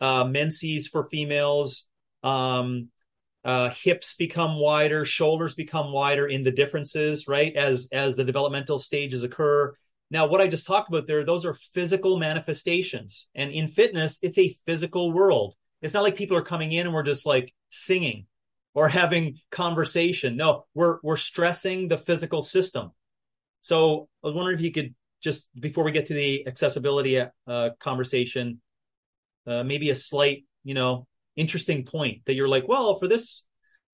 uh, 0.00 0.24
menses 0.24 0.88
for 0.88 1.04
females, 1.04 1.86
um, 2.22 2.88
uh, 3.44 3.70
hips 3.70 4.14
become 4.14 4.58
wider, 4.58 5.04
shoulders 5.04 5.54
become 5.54 5.92
wider 5.92 6.26
in 6.26 6.44
the 6.44 6.50
differences, 6.50 7.28
right? 7.28 7.54
As 7.54 7.88
as 7.92 8.16
the 8.16 8.24
developmental 8.24 8.78
stages 8.78 9.22
occur. 9.22 9.74
Now, 10.10 10.26
what 10.26 10.40
I 10.40 10.46
just 10.46 10.66
talked 10.66 10.88
about 10.88 11.06
there, 11.06 11.24
those 11.24 11.44
are 11.44 11.56
physical 11.72 12.18
manifestations, 12.18 13.26
and 13.34 13.50
in 13.50 13.68
fitness, 13.68 14.18
it's 14.22 14.38
a 14.38 14.56
physical 14.66 15.12
world. 15.12 15.54
It's 15.82 15.94
not 15.94 16.02
like 16.02 16.16
people 16.16 16.36
are 16.36 16.42
coming 16.42 16.72
in 16.72 16.86
and 16.86 16.94
we're 16.94 17.02
just 17.02 17.26
like 17.26 17.52
singing 17.70 18.26
or 18.74 18.88
having 19.02 19.38
conversation. 19.50 20.36
No, 20.36 20.66
we're 20.74 20.98
we're 21.02 21.16
stressing 21.16 21.88
the 21.88 21.98
physical 21.98 22.42
system. 22.42 22.92
So 23.62 24.08
I 24.22 24.28
was 24.28 24.36
wondering 24.36 24.58
if 24.58 24.64
you 24.64 24.72
could 24.72 24.94
just 25.22 25.48
before 25.58 25.84
we 25.84 25.92
get 25.92 26.06
to 26.06 26.14
the 26.14 26.46
accessibility 26.46 27.22
uh, 27.46 27.70
conversation, 27.80 28.60
uh, 29.46 29.64
maybe 29.64 29.90
a 29.90 29.96
slight, 29.96 30.44
you 30.64 30.74
know, 30.74 31.06
interesting 31.36 31.84
point 31.84 32.22
that 32.26 32.34
you're 32.34 32.48
like, 32.48 32.68
well, 32.68 32.98
for 32.98 33.08
this 33.08 33.42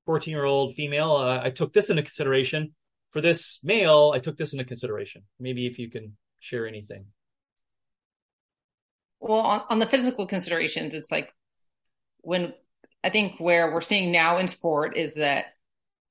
14 0.07 0.33
year 0.33 0.44
old 0.44 0.75
female, 0.75 1.12
uh, 1.12 1.40
I 1.42 1.51
took 1.51 1.73
this 1.73 1.90
into 1.90 2.03
consideration. 2.03 2.75
For 3.11 3.20
this 3.20 3.59
male, 3.62 4.12
I 4.14 4.20
took 4.20 4.37
this 4.37 4.53
into 4.53 4.64
consideration. 4.64 5.23
Maybe 5.38 5.66
if 5.66 5.79
you 5.79 5.90
can 5.90 6.16
share 6.38 6.66
anything. 6.66 7.07
Well, 9.18 9.40
on, 9.40 9.62
on 9.68 9.79
the 9.79 9.87
physical 9.87 10.27
considerations, 10.27 10.94
it's 10.94 11.11
like 11.11 11.33
when 12.20 12.55
I 13.03 13.11
think 13.11 13.40
where 13.40 13.73
we're 13.73 13.81
seeing 13.81 14.12
now 14.12 14.38
in 14.38 14.49
sport 14.49 14.96
is 14.96 15.14
that 15.14 15.46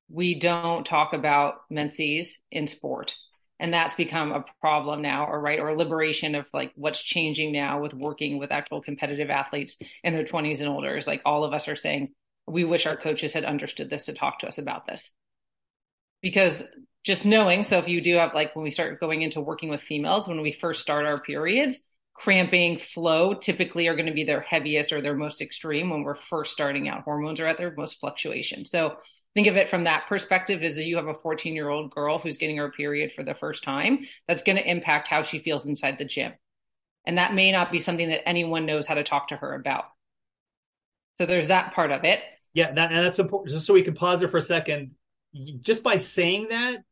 we 0.10 0.40
don't 0.40 0.86
talk 0.86 1.14
about 1.14 1.62
menses 1.70 2.38
in 2.52 2.68
sport 2.68 3.16
and 3.60 3.74
that's 3.74 3.94
become 3.94 4.32
a 4.32 4.46
problem 4.62 5.02
now 5.02 5.26
or 5.26 5.40
right 5.40 5.60
or 5.60 5.76
liberation 5.76 6.34
of 6.36 6.48
like 6.54 6.72
what's 6.76 7.02
changing 7.02 7.52
now 7.52 7.82
with 7.82 7.94
working 7.94 8.40
with 8.40 8.52
actual 8.52 8.82
competitive 8.82 9.30
athletes 9.30 9.76
in 10.04 10.14
their 10.14 10.24
20s 10.24 10.60
and 10.60 10.70
older 10.70 10.98
is 10.98 11.08
like 11.08 11.22
all 11.26 11.44
of 11.44 11.54
us 11.54 11.68
are 11.68 11.76
saying 11.76 12.10
we 12.48 12.64
wish 12.64 12.88
our 12.88 12.98
coaches 12.98 13.34
had 13.34 13.46
understood 13.46 13.90
this 13.90 14.06
to 14.06 14.14
talk 14.14 14.40
to 14.40 14.48
us 14.48 14.58
about 14.58 14.88
this 14.88 15.12
because 16.22 16.64
just 17.04 17.26
knowing. 17.26 17.64
So 17.64 17.80
if 17.80 17.88
you 17.88 18.02
do 18.02 18.18
have 18.18 18.34
like 18.34 18.56
when 18.56 18.64
we 18.64 18.72
start 18.72 19.00
going 19.00 19.22
into 19.22 19.42
working 19.42 19.70
with 19.70 19.82
females 19.82 20.28
when 20.28 20.42
we 20.42 20.52
first 20.52 20.82
start 20.82 21.06
our 21.06 21.20
periods 21.20 21.78
cramping 22.20 22.78
flow 22.78 23.34
typically 23.34 23.88
are 23.88 23.96
going 23.96 24.06
to 24.06 24.14
be 24.14 24.26
their 24.26 24.42
heaviest 24.42 24.92
or 24.92 25.00
their 25.00 25.16
most 25.16 25.42
extreme 25.42 25.90
when 25.90 26.04
we're 26.04 26.16
first 26.16 26.52
starting 26.52 26.90
out. 26.90 27.04
Hormones 27.04 27.40
are 27.40 27.48
at 27.48 27.58
their 27.58 27.74
most 27.74 27.98
fluctuation. 27.98 28.66
So 28.66 28.98
think 29.34 29.48
of 29.48 29.56
it 29.56 29.70
from 29.70 29.86
that 29.86 30.08
perspective 30.10 30.62
is 30.62 30.76
that 30.76 30.84
you 30.84 30.98
have 30.98 31.08
a 31.08 31.14
14 31.14 31.56
year 31.56 31.70
old 31.70 31.92
girl 31.92 32.20
who's 32.20 32.38
getting 32.38 32.58
her 32.58 32.72
period 32.72 33.14
for 33.14 33.24
the 33.24 33.36
first 33.36 33.64
time 33.64 34.00
that's 34.28 34.44
going 34.44 34.58
to 34.58 34.70
impact 34.70 35.08
how 35.08 35.24
she 35.24 35.40
feels 35.40 35.66
inside 35.66 35.98
the 35.98 36.04
gym. 36.04 36.34
And 37.06 37.18
that 37.18 37.34
may 37.34 37.54
not 37.54 37.72
be 37.72 37.80
something 37.80 38.10
that 38.10 38.28
anyone 38.28 38.66
knows 38.66 38.86
how 38.86 38.96
to 38.96 39.04
talk 39.06 39.30
to 39.30 39.38
her 39.38 39.54
about. 39.54 39.86
So 41.16 41.26
there's 41.26 41.48
that 41.48 41.74
part 41.74 41.92
of 41.92 42.04
it. 42.04 42.22
Yeah 42.54 42.70
that, 42.74 42.92
and 42.92 43.06
that's 43.06 43.20
important. 43.20 43.52
Just 43.54 43.66
so 43.66 43.74
we 43.74 43.84
can 43.84 43.94
pause 43.94 44.20
there 44.20 44.28
for 44.28 44.38
a 44.38 44.42
second 44.42 44.92
just 45.62 45.84
by 45.84 45.98
saying 45.98 46.48
that 46.50 46.84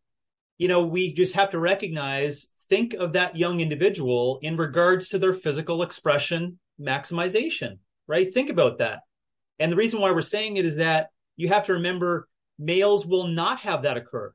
you 0.57 0.67
know 0.67 0.83
we 0.85 1.13
just 1.13 1.35
have 1.35 1.51
to 1.51 1.59
recognize 1.59 2.47
think 2.69 2.93
of 2.93 3.13
that 3.13 3.35
young 3.35 3.61
individual 3.61 4.39
in 4.41 4.57
regards 4.57 5.09
to 5.09 5.19
their 5.19 5.33
physical 5.33 5.83
expression 5.83 6.59
maximization 6.79 7.77
right 8.07 8.33
think 8.33 8.49
about 8.49 8.79
that 8.79 8.99
and 9.59 9.71
the 9.71 9.75
reason 9.75 9.99
why 9.99 10.11
we're 10.11 10.21
saying 10.21 10.57
it 10.57 10.65
is 10.65 10.75
that 10.77 11.09
you 11.35 11.49
have 11.49 11.65
to 11.65 11.73
remember 11.73 12.27
males 12.59 13.05
will 13.05 13.27
not 13.27 13.59
have 13.61 13.83
that 13.83 13.97
occur. 13.97 14.33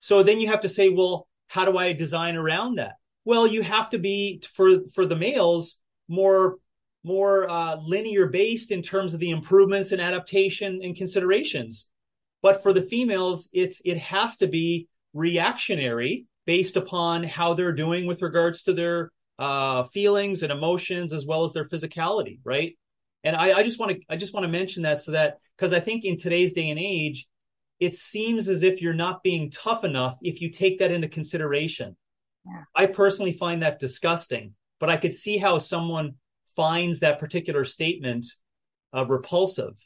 So 0.00 0.22
then 0.22 0.40
you 0.40 0.48
have 0.48 0.60
to 0.60 0.68
say, 0.68 0.88
well, 0.88 1.26
how 1.48 1.64
do 1.64 1.76
I 1.76 1.92
design 1.92 2.36
around 2.36 2.76
that? 2.76 2.94
Well, 3.24 3.46
you 3.46 3.62
have 3.62 3.90
to 3.90 3.98
be 3.98 4.42
for 4.54 4.84
for 4.94 5.06
the 5.06 5.16
males 5.16 5.78
more 6.08 6.56
more 7.02 7.48
uh, 7.48 7.76
linear 7.76 8.26
based 8.26 8.70
in 8.70 8.82
terms 8.82 9.14
of 9.14 9.20
the 9.20 9.30
improvements 9.30 9.92
and 9.92 10.00
adaptation 10.00 10.80
and 10.82 10.96
considerations. 10.96 11.88
But 12.42 12.62
for 12.62 12.72
the 12.72 12.82
females, 12.82 13.48
it's 13.52 13.82
it 13.84 13.98
has 13.98 14.38
to 14.38 14.46
be 14.46 14.88
reactionary 15.12 16.26
based 16.46 16.76
upon 16.76 17.22
how 17.22 17.54
they're 17.54 17.72
doing 17.72 18.06
with 18.06 18.22
regards 18.22 18.62
to 18.64 18.72
their 18.72 19.10
uh, 19.38 19.84
feelings 19.84 20.42
and 20.42 20.52
emotions 20.52 21.12
as 21.12 21.26
well 21.26 21.44
as 21.44 21.52
their 21.52 21.68
physicality, 21.68 22.38
right? 22.44 22.76
And 23.24 23.36
I, 23.36 23.58
I 23.58 23.62
just 23.62 23.78
want 23.78 23.92
to 23.92 24.00
I 24.08 24.16
just 24.16 24.32
want 24.32 24.44
to 24.44 24.48
mention 24.48 24.82
that 24.84 25.00
so 25.00 25.12
that 25.12 25.38
because 25.56 25.72
I 25.72 25.80
think 25.80 26.04
in 26.04 26.16
today's 26.16 26.52
day 26.52 26.70
and 26.70 26.78
age, 26.78 27.26
it 27.78 27.96
seems 27.96 28.48
as 28.48 28.62
if 28.62 28.82
you're 28.82 28.92
not 28.94 29.22
being 29.22 29.50
tough 29.50 29.84
enough 29.84 30.18
if 30.22 30.40
you 30.40 30.50
take 30.50 30.78
that 30.78 30.90
into 30.90 31.08
consideration. 31.08 31.96
Yeah. 32.46 32.64
I 32.74 32.86
personally 32.86 33.32
find 33.32 33.62
that 33.62 33.80
disgusting, 33.80 34.54
but 34.78 34.90
I 34.90 34.96
could 34.96 35.14
see 35.14 35.38
how 35.38 35.58
someone 35.58 36.14
finds 36.56 37.00
that 37.00 37.18
particular 37.18 37.64
statement 37.64 38.26
uh, 38.92 39.06
repulsive, 39.06 39.76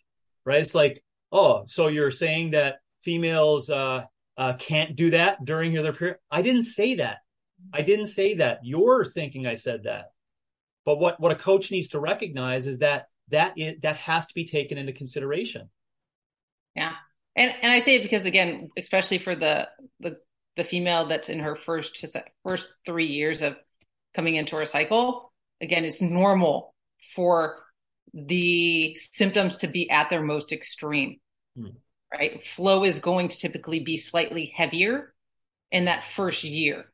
right? 0.45 0.61
It's 0.61 0.75
like, 0.75 1.03
oh, 1.31 1.65
so 1.67 1.89
you're 1.89 2.11
saying 2.11 2.53
that 2.53 2.77
females 3.03 3.71
uh, 3.71 4.05
uh, 4.37 4.55
can't 4.55 4.97
do 4.97 5.11
that 5.11 5.45
during 5.45 5.75
their 5.75 5.93
period? 5.93 6.19
I 6.31 6.43
didn't 6.43 6.65
say 6.65 6.97
that. 6.97 7.19
I 7.73 7.83
didn't 7.83 8.09
say 8.09 8.35
that. 8.35 8.61
You're 8.63 9.05
thinking 9.05 9.47
I 9.47 9.55
said 9.55 9.85
that. 9.85 10.07
But 10.85 10.99
what 10.99 11.19
what 11.21 11.33
a 11.33 11.37
coach 11.37 11.71
needs 11.71 11.89
to 11.89 12.01
recognize 12.01 12.67
is 12.67 12.79
that 12.79 13.07
that 13.29 13.55
is, 13.57 13.81
that 13.83 13.97
has 13.97 14.27
to 14.27 14.35
be 14.35 14.45
taken 14.45 14.77
into 14.77 14.93
consideration. 14.93 15.71
Yeah, 16.75 16.93
and 17.37 17.55
and 17.63 17.73
I 17.73 17.81
say 17.81 17.97
it 17.97 18.03
because 18.03 18.27
again, 18.27 18.69
especially 18.77 19.19
for 19.19 19.35
the 19.35 19.69
the 20.01 20.19
the 20.57 20.65
female 20.65 21.07
that's 21.07 21.29
in 21.29 21.41
her 21.41 21.57
first 21.57 22.05
first 22.43 22.69
three 22.85 23.07
years 23.07 23.43
of 23.43 23.57
coming 24.15 24.37
into 24.37 24.57
her 24.57 24.67
cycle, 24.67 25.33
again, 25.61 25.85
it's 25.85 26.03
normal 26.03 26.75
for 27.15 27.65
the 28.13 28.97
symptoms 28.97 29.57
to 29.57 29.67
be 29.67 29.91
at 29.91 30.11
their 30.11 30.23
most 30.23 30.53
extreme. 30.53 31.19
Hmm. 31.57 31.69
Right, 32.17 32.47
flow 32.47 32.85
is 32.85 33.01
going 33.01 33.27
to 33.27 33.37
typically 33.37 33.81
be 33.81 33.97
slightly 33.97 34.47
heavier 34.47 35.13
in 35.73 35.87
that 35.87 36.05
first 36.15 36.45
year. 36.45 36.85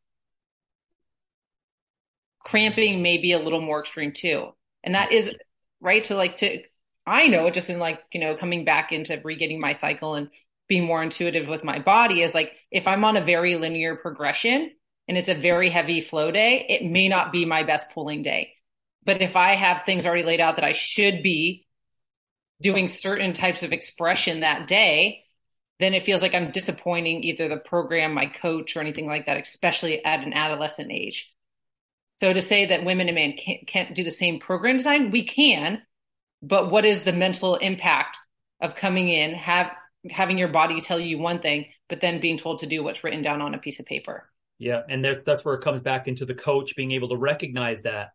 Cramping 2.39 3.03
may 3.03 3.19
be 3.19 3.33
a 3.33 3.39
little 3.39 3.61
more 3.61 3.81
extreme 3.81 4.13
too, 4.13 4.55
and 4.83 4.95
that 4.95 5.13
is 5.13 5.31
right 5.83 6.03
to 6.05 6.15
like 6.15 6.39
to 6.39 6.63
I 7.07 7.27
know 7.27 7.51
just 7.51 7.69
in 7.69 7.79
like, 7.79 8.01
you 8.13 8.21
know, 8.21 8.35
coming 8.35 8.65
back 8.65 8.93
into 8.93 9.21
re-getting 9.23 9.61
my 9.61 9.73
cycle 9.73 10.15
and 10.15 10.31
being 10.69 10.85
more 10.85 11.03
intuitive 11.03 11.49
with 11.49 11.65
my 11.65 11.81
body 11.81 12.23
is 12.23 12.35
like 12.35 12.53
if 12.71 12.87
I'm 12.87 13.05
on 13.05 13.17
a 13.17 13.25
very 13.25 13.57
linear 13.57 13.97
progression 13.97 14.71
and 15.09 15.19
it's 15.19 15.29
a 15.29 15.35
very 15.35 15.69
heavy 15.69 16.01
flow 16.01 16.31
day, 16.31 16.65
it 16.69 16.85
may 16.85 17.09
not 17.09 17.33
be 17.33 17.45
my 17.45 17.63
best 17.63 17.91
pulling 17.93 18.23
day. 18.23 18.55
But 19.05 19.21
if 19.21 19.35
I 19.37 19.55
have 19.57 19.83
things 19.85 20.07
already 20.07 20.23
laid 20.23 20.41
out 20.41 20.57
that 20.57 20.65
I 20.65 20.73
should 20.73 21.23
be 21.23 21.67
doing 22.61 22.89
certain 22.89 23.33
types 23.33 23.63
of 23.63 23.73
expression 23.73 24.41
that 24.41 24.67
day, 24.67 25.25
then 25.79 25.95
it 25.95 26.05
feels 26.05 26.21
like 26.21 26.35
I'm 26.35 26.51
disappointing 26.51 27.25
either 27.25 27.49
the 27.49 27.57
program, 27.57 28.13
my 28.13 28.27
coach, 28.27 28.77
or 28.77 28.81
anything 28.81 29.07
like 29.07 29.27
that, 29.27 29.41
especially 29.41 30.05
at 30.05 30.23
an 30.23 30.35
adolescent 30.35 30.93
age. 30.93 31.33
So 32.21 32.33
to 32.33 32.41
say 32.41 32.67
that 32.67 32.85
women 32.85 33.09
and 33.09 33.15
men 33.15 33.33
can't, 33.33 33.67
can't 33.67 33.95
do 33.95 34.05
the 34.05 34.11
same 34.11 34.41
program 34.41 34.77
design, 34.77 35.11
we 35.11 35.25
can, 35.25 35.81
but 36.43 36.71
what 36.71 36.85
is 36.85 37.03
the 37.03 37.15
mental 37.15 37.57
impact 37.57 38.19
of 38.61 38.77
coming 38.77 39.09
in, 39.09 39.33
have 39.33 39.73
having 40.11 40.39
your 40.39 40.49
body 40.49 40.81
tell 40.81 41.01
you 41.01 41.19
one 41.19 41.41
thing, 41.41 41.67
but 41.89 42.01
then 42.01 42.21
being 42.21 42.39
told 42.39 42.59
to 42.61 42.67
do 42.67 42.85
what's 42.85 43.03
written 43.03 43.23
down 43.23 43.41
on 43.41 43.55
a 43.55 43.59
piece 43.59 43.81
of 43.81 43.87
paper? 43.87 44.29
Yeah, 44.59 44.83
and 44.87 45.03
that's 45.03 45.23
that's 45.23 45.45
where 45.45 45.55
it 45.55 45.63
comes 45.63 45.81
back 45.81 46.09
into 46.09 46.27
the 46.27 46.35
coach 46.35 46.77
being 46.77 46.93
able 46.93 47.09
to 47.09 47.17
recognize 47.17 47.83
that, 47.83 48.11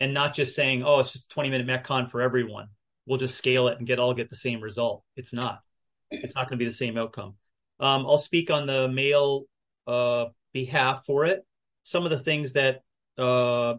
and 0.00 0.14
not 0.14 0.34
just 0.34 0.54
saying, 0.54 0.84
"Oh, 0.84 1.00
it's 1.00 1.12
just 1.12 1.30
twenty 1.30 1.50
minute 1.50 1.66
metcon 1.66 2.08
for 2.08 2.20
everyone. 2.20 2.68
We'll 3.06 3.18
just 3.18 3.36
scale 3.36 3.68
it 3.68 3.78
and 3.78 3.86
get 3.86 3.98
all 3.98 4.14
get 4.14 4.30
the 4.30 4.36
same 4.36 4.60
result." 4.60 5.02
It's 5.16 5.32
not. 5.32 5.62
It's 6.10 6.34
not 6.34 6.48
going 6.48 6.58
to 6.58 6.64
be 6.64 6.68
the 6.68 6.74
same 6.74 6.96
outcome. 6.96 7.34
Um, 7.80 8.06
I'll 8.06 8.18
speak 8.18 8.50
on 8.50 8.66
the 8.66 8.88
male 8.88 9.44
uh, 9.86 10.26
behalf 10.52 11.04
for 11.06 11.24
it. 11.26 11.44
Some 11.82 12.04
of 12.04 12.10
the 12.10 12.20
things 12.20 12.52
that 12.52 12.82
uh, 13.18 13.74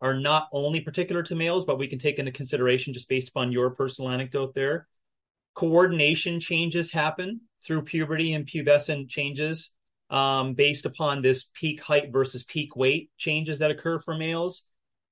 are 0.00 0.14
not 0.14 0.48
only 0.52 0.80
particular 0.80 1.22
to 1.24 1.34
males, 1.34 1.64
but 1.64 1.78
we 1.78 1.88
can 1.88 1.98
take 1.98 2.18
into 2.18 2.30
consideration 2.30 2.94
just 2.94 3.08
based 3.08 3.28
upon 3.28 3.52
your 3.52 3.70
personal 3.70 4.10
anecdote 4.10 4.54
there. 4.54 4.86
Coordination 5.54 6.40
changes 6.40 6.92
happen 6.92 7.40
through 7.64 7.82
puberty 7.82 8.32
and 8.32 8.46
pubescent 8.46 9.08
changes 9.08 9.70
um, 10.10 10.54
based 10.54 10.86
upon 10.86 11.20
this 11.20 11.46
peak 11.52 11.82
height 11.82 12.12
versus 12.12 12.44
peak 12.44 12.76
weight 12.76 13.10
changes 13.16 13.58
that 13.58 13.70
occur 13.70 13.98
for 13.98 14.16
males. 14.16 14.64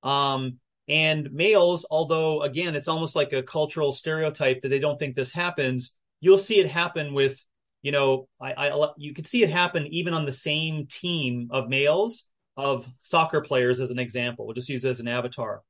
Um, 0.03 0.59
and 0.87 1.31
males, 1.31 1.85
although 1.89 2.41
again, 2.41 2.75
it's 2.75 2.87
almost 2.87 3.15
like 3.15 3.33
a 3.33 3.43
cultural 3.43 3.91
stereotype 3.91 4.61
that 4.61 4.69
they 4.69 4.79
don't 4.79 4.97
think 4.97 5.15
this 5.15 5.31
happens, 5.31 5.95
you'll 6.21 6.37
see 6.37 6.59
it 6.59 6.69
happen 6.69 7.13
with, 7.13 7.43
you 7.81 7.91
know, 7.91 8.27
I, 8.39 8.53
I 8.53 8.89
you 8.97 9.13
could 9.13 9.27
see 9.27 9.43
it 9.43 9.49
happen 9.49 9.87
even 9.87 10.13
on 10.13 10.25
the 10.25 10.31
same 10.31 10.87
team 10.87 11.49
of 11.51 11.69
males 11.69 12.27
of 12.55 12.87
soccer 13.03 13.41
players 13.41 13.79
as 13.79 13.91
an 13.91 13.99
example. 13.99 14.45
We'll 14.45 14.55
just 14.55 14.69
use 14.69 14.83
it 14.83 14.89
as 14.89 14.99
an 14.99 15.07
avatar. 15.07 15.61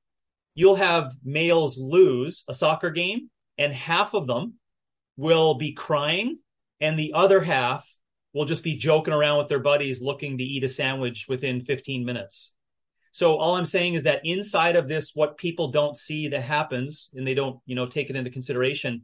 You'll 0.55 0.75
have 0.75 1.13
males 1.23 1.77
lose 1.77 2.43
a 2.47 2.53
soccer 2.53 2.89
game, 2.89 3.29
and 3.57 3.73
half 3.73 4.13
of 4.13 4.25
them 4.25 4.55
will 5.17 5.55
be 5.55 5.73
crying, 5.73 6.37
and 6.79 6.97
the 6.97 7.13
other 7.13 7.41
half 7.41 7.87
will 8.33 8.45
just 8.45 8.63
be 8.63 8.77
joking 8.77 9.13
around 9.13 9.39
with 9.39 9.49
their 9.49 9.59
buddies 9.59 10.01
looking 10.01 10.37
to 10.37 10.43
eat 10.43 10.63
a 10.63 10.69
sandwich 10.69 11.25
within 11.27 11.61
15 11.61 12.05
minutes. 12.05 12.53
So 13.11 13.35
all 13.35 13.55
I'm 13.55 13.65
saying 13.65 13.95
is 13.95 14.03
that 14.03 14.21
inside 14.23 14.75
of 14.75 14.87
this, 14.87 15.11
what 15.15 15.37
people 15.37 15.71
don't 15.71 15.97
see 15.97 16.27
that 16.29 16.43
happens 16.43 17.09
and 17.13 17.25
they 17.25 17.33
don't, 17.33 17.59
you 17.65 17.75
know, 17.75 17.87
take 17.87 18.09
it 18.09 18.15
into 18.15 18.29
consideration, 18.29 19.03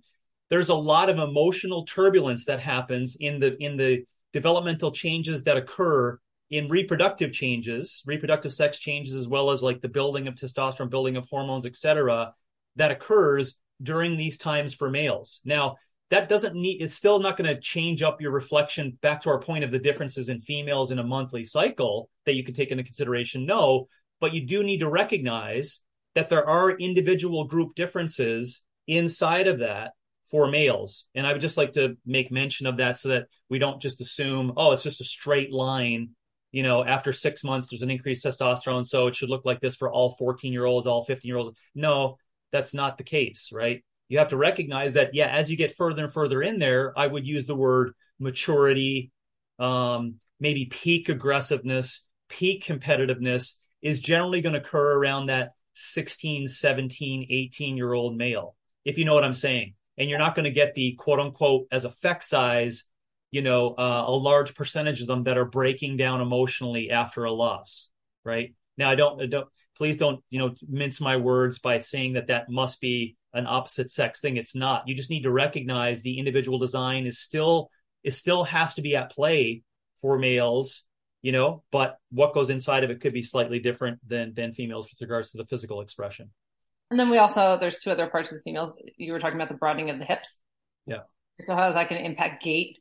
there's 0.49 0.69
a 0.69 0.75
lot 0.75 1.09
of 1.09 1.17
emotional 1.17 1.85
turbulence 1.85 2.45
that 2.45 2.59
happens 2.59 3.17
in 3.19 3.39
the, 3.39 3.55
in 3.59 3.77
the 3.77 4.05
developmental 4.33 4.91
changes 4.91 5.43
that 5.43 5.57
occur 5.57 6.19
in 6.49 6.69
reproductive 6.69 7.31
changes, 7.31 8.03
reproductive 8.05 8.51
sex 8.51 8.77
changes, 8.77 9.15
as 9.15 9.27
well 9.27 9.49
as 9.49 9.63
like 9.63 9.81
the 9.81 9.87
building 9.87 10.27
of 10.27 10.35
testosterone, 10.35 10.89
building 10.89 11.17
of 11.17 11.25
hormones, 11.29 11.65
et 11.65 11.75
cetera, 11.75 12.33
that 12.75 12.91
occurs 12.91 13.57
during 13.81 14.17
these 14.17 14.37
times 14.37 14.73
for 14.73 14.89
males. 14.89 15.39
Now, 15.43 15.77
that 16.13 16.29
doesn't 16.29 16.53
need, 16.53 16.79
it's 16.79 16.93
still 16.93 17.19
not 17.19 17.37
going 17.37 17.49
to 17.49 17.59
change 17.59 18.03
up 18.03 18.21
your 18.21 18.29
reflection 18.29 18.95
back 19.01 19.23
to 19.23 19.31
our 19.31 19.39
point 19.39 19.63
of 19.63 19.71
the 19.71 19.79
differences 19.79 20.29
in 20.29 20.39
females 20.39 20.91
in 20.91 20.99
a 20.99 21.03
monthly 21.03 21.43
cycle 21.43 22.07
that 22.27 22.35
you 22.35 22.43
can 22.43 22.53
take 22.53 22.69
into 22.69 22.83
consideration. 22.83 23.47
No, 23.47 23.87
but 24.21 24.31
you 24.31 24.45
do 24.45 24.63
need 24.63 24.81
to 24.81 24.89
recognize 24.89 25.79
that 26.13 26.29
there 26.29 26.47
are 26.47 26.69
individual 26.69 27.45
group 27.45 27.73
differences 27.73 28.61
inside 28.85 29.47
of 29.47 29.61
that 29.61 29.93
for 30.29 30.47
males. 30.47 31.05
And 31.15 31.25
I 31.25 31.33
would 31.33 31.41
just 31.41 31.57
like 31.57 31.71
to 31.71 31.97
make 32.05 32.31
mention 32.31 32.67
of 32.67 32.77
that 32.77 32.99
so 32.99 33.09
that 33.09 33.25
we 33.49 33.57
don't 33.57 33.81
just 33.81 33.99
assume, 33.99 34.53
oh, 34.55 34.73
it's 34.73 34.83
just 34.83 35.01
a 35.01 35.05
straight 35.05 35.51
line 35.51 36.11
you 36.51 36.61
know, 36.61 36.85
after 36.85 37.11
six 37.13 37.43
months, 37.43 37.69
there's 37.71 37.81
an 37.81 37.89
increased 37.89 38.23
testosterone. 38.23 38.85
So 38.85 39.07
it 39.07 39.15
should 39.15 39.29
look 39.29 39.43
like 39.43 39.59
this 39.59 39.75
for 39.75 39.91
all 39.91 40.15
14 40.19 40.53
year 40.53 40.65
olds, 40.65 40.85
all 40.85 41.03
15 41.03 41.27
year 41.27 41.37
olds. 41.37 41.57
No, 41.73 42.19
that's 42.51 42.75
not 42.75 42.99
the 42.99 43.03
case, 43.03 43.49
right? 43.51 43.83
You 44.13 44.19
have 44.19 44.29
to 44.29 44.37
recognize 44.37 44.93
that, 44.93 45.15
yeah, 45.15 45.25
as 45.25 45.49
you 45.49 45.57
get 45.57 45.75
further 45.75 46.03
and 46.03 46.13
further 46.13 46.43
in 46.43 46.59
there, 46.59 46.93
I 46.95 47.07
would 47.07 47.25
use 47.25 47.47
the 47.47 47.55
word 47.55 47.93
maturity, 48.19 49.11
um, 49.57 50.19
maybe 50.39 50.65
peak 50.65 51.09
aggressiveness, 51.09 52.05
peak 52.29 52.63
competitiveness 52.63 53.55
is 53.81 53.99
generally 53.99 54.41
going 54.41 54.53
to 54.53 54.59
occur 54.59 54.99
around 54.99 55.25
that 55.25 55.53
16, 55.73 56.47
17, 56.47 57.25
18 57.27 57.75
year 57.75 57.91
old 57.91 58.15
male, 58.15 58.55
if 58.85 58.99
you 58.99 59.05
know 59.05 59.15
what 59.15 59.23
I'm 59.23 59.33
saying. 59.33 59.73
And 59.97 60.07
you're 60.07 60.19
not 60.19 60.35
going 60.35 60.45
to 60.45 60.51
get 60.51 60.75
the 60.75 60.93
quote 60.93 61.19
unquote 61.19 61.65
as 61.71 61.83
effect 61.83 62.23
size 62.23 62.83
you 63.33 63.41
know, 63.41 63.73
uh, 63.73 64.03
a 64.05 64.11
large 64.11 64.53
percentage 64.53 65.01
of 65.01 65.07
them 65.07 65.23
that 65.23 65.39
are 65.39 65.45
breaking 65.45 65.97
down 65.97 66.21
emotionally 66.21 66.91
after 66.91 67.23
a 67.23 67.31
loss, 67.31 67.89
right? 68.23 68.53
Now, 68.77 68.91
I 68.91 68.93
don't, 68.93 69.19
I 69.19 69.25
don't, 69.25 69.47
please 69.77 69.97
don't, 69.97 70.23
you 70.29 70.39
know, 70.39 70.55
mince 70.67 71.01
my 71.01 71.17
words 71.17 71.59
by 71.59 71.79
saying 71.79 72.13
that 72.13 72.27
that 72.27 72.49
must 72.49 72.79
be 72.79 73.15
an 73.33 73.47
opposite 73.47 73.89
sex 73.89 74.19
thing. 74.19 74.37
It's 74.37 74.55
not. 74.55 74.87
You 74.87 74.95
just 74.95 75.09
need 75.09 75.23
to 75.23 75.31
recognize 75.31 76.01
the 76.01 76.19
individual 76.19 76.59
design 76.59 77.07
is 77.07 77.19
still, 77.19 77.69
is 78.03 78.17
still 78.17 78.43
has 78.43 78.75
to 78.75 78.81
be 78.81 78.95
at 78.95 79.11
play 79.11 79.63
for 80.01 80.17
males, 80.17 80.85
you 81.21 81.31
know, 81.31 81.63
but 81.71 81.97
what 82.11 82.33
goes 82.33 82.49
inside 82.49 82.83
of 82.83 82.91
it 82.91 83.01
could 83.01 83.13
be 83.13 83.23
slightly 83.23 83.59
different 83.59 83.99
than, 84.07 84.33
than 84.33 84.53
females 84.53 84.87
with 84.89 85.01
regards 85.01 85.31
to 85.31 85.37
the 85.37 85.45
physical 85.45 85.81
expression. 85.81 86.29
And 86.91 86.99
then 86.99 87.09
we 87.09 87.17
also, 87.17 87.57
there's 87.57 87.79
two 87.79 87.89
other 87.89 88.07
parts 88.07 88.31
of 88.31 88.37
the 88.37 88.43
females. 88.43 88.79
You 88.97 89.13
were 89.13 89.19
talking 89.19 89.37
about 89.37 89.49
the 89.49 89.55
broadening 89.55 89.89
of 89.89 89.97
the 89.97 90.05
hips. 90.05 90.37
Yeah. 90.85 91.03
So 91.43 91.55
how 91.55 91.69
is 91.69 91.73
that 91.73 91.89
going 91.89 91.99
to 91.99 92.05
impact 92.05 92.43
gait, 92.43 92.77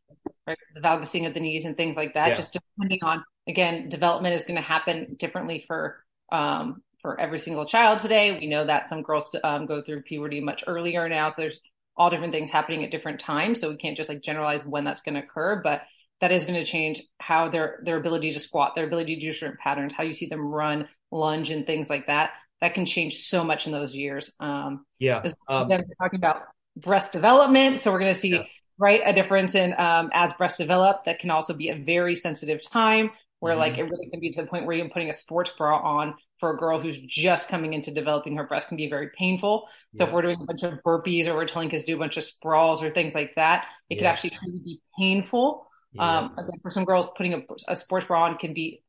right? 0.47 0.59
The 0.75 0.81
valgusing 0.83 1.27
of 1.27 1.33
the 1.33 1.41
knees 1.41 1.65
and 1.65 1.77
things 1.77 1.97
like 1.97 2.15
that. 2.15 2.29
Yeah. 2.29 2.35
Just 2.35 2.53
depending 2.53 2.99
on 3.03 3.25
again, 3.49 3.89
development 3.89 4.35
is 4.35 4.45
going 4.45 4.57
to 4.57 4.63
happen 4.63 5.17
differently 5.19 5.65
for 5.67 6.02
um, 6.33 6.83
for 7.01 7.21
every 7.21 7.39
single 7.39 7.65
child 7.65 7.99
today. 7.99 8.33
We 8.33 8.47
know 8.47 8.65
that 8.65 8.87
some 8.87 9.03
girls 9.03 9.35
um, 9.45 9.67
go 9.67 9.83
through 9.83 10.03
puberty 10.03 10.41
much 10.41 10.65
earlier 10.67 11.09
now, 11.09 11.29
so 11.29 11.43
there's 11.43 11.61
all 11.97 12.11
different 12.11 12.33
things 12.33 12.51
happening 12.51 12.85
at 12.85 12.91
different 12.91 13.21
times. 13.21 13.61
So 13.61 13.69
we 13.69 13.77
can't 13.77 13.97
just 13.97 14.09
like 14.09 14.23
generalize 14.23 14.65
when 14.65 14.85
that's 14.85 15.03
going 15.03 15.15
to 15.15 15.23
occur, 15.23 15.61
but 15.63 15.83
that 16.21 16.33
is 16.33 16.47
going 16.47 16.59
to 16.59 16.65
change 16.65 17.03
how 17.19 17.49
their 17.49 17.81
their 17.85 17.97
ability 17.97 18.33
to 18.33 18.41
squat, 18.41 18.75
their 18.75 18.87
ability 18.87 19.17
to 19.17 19.21
do 19.21 19.33
certain 19.33 19.59
patterns, 19.61 19.93
how 19.93 20.05
you 20.05 20.15
see 20.15 20.27
them 20.27 20.47
run, 20.47 20.89
lunge, 21.11 21.51
and 21.51 21.67
things 21.67 21.91
like 21.91 22.07
that. 22.07 22.33
That 22.61 22.75
can 22.75 22.87
change 22.87 23.25
so 23.25 23.43
much 23.43 23.67
in 23.67 23.73
those 23.73 23.95
years. 23.95 24.33
Um, 24.39 24.87
yeah, 24.99 25.23
um, 25.49 25.69
we're 25.69 25.83
talking 26.01 26.19
about 26.21 26.45
breast 26.77 27.13
development. 27.13 27.81
So 27.81 27.93
we're 27.93 27.99
going 27.99 28.13
to 28.13 28.19
see 28.19 28.31
yeah. 28.31 28.45
right? 28.79 29.03
A 29.05 29.13
difference 29.13 29.57
in 29.57 29.75
um, 29.77 30.11
as 30.13 30.33
breasts 30.35 30.59
develop. 30.59 31.05
That 31.05 31.19
can 31.19 31.31
also 31.31 31.55
be 31.55 31.71
a 31.71 31.75
very 31.75 32.15
sensitive 32.15 32.63
time 32.63 33.11
where 33.43 33.55
mm-hmm. 33.55 33.61
like 33.61 33.79
it 33.79 33.83
really 33.83 34.09
can 34.09 34.21
be 34.21 34.31
to 34.31 34.41
the 34.41 34.47
point 34.47 34.65
where 34.65 34.77
even 34.77 34.89
putting 34.89 35.11
a 35.11 35.13
sports 35.13 35.51
bra 35.59 35.77
on 35.77 36.15
for 36.39 36.55
a 36.55 36.57
girl 36.57 36.79
who's 36.79 36.97
just 36.97 37.49
coming 37.49 37.75
into 37.75 37.91
developing 37.91 38.37
her 38.37 38.47
breast 38.47 38.69
can 38.69 38.77
be 38.77 38.89
very 38.89 39.11
painful. 39.19 39.67
So 39.97 40.05
yeah. 40.05 40.09
if 40.09 40.15
we're 40.15 40.23
doing 40.23 40.39
a 40.41 40.45
bunch 40.45 40.63
of 40.63 40.75
burpees 40.87 41.27
or 41.27 41.35
we're 41.35 41.47
telling 41.47 41.69
kids 41.69 41.83
to 41.83 41.91
do 41.91 41.97
a 41.97 41.99
bunch 41.99 42.17
of 42.17 42.23
sprawls 42.23 42.85
or 42.85 42.91
things 42.91 43.17
like 43.17 43.35
that, 43.35 43.65
it 43.91 43.95
yeah. 43.95 43.99
could 43.99 44.07
actually 44.07 44.31
truly 44.31 44.61
be 44.65 44.81
painful. 44.97 45.67
Yeah. 45.91 46.19
Um, 46.19 46.35
again, 46.35 46.61
for 46.63 46.71
some 46.71 46.85
girls, 46.85 47.11
putting 47.17 47.35
a, 47.35 47.43
a, 47.67 47.75
sports 47.75 48.07
bra 48.07 48.27
on 48.27 48.39
can 48.39 48.55
be 48.55 48.85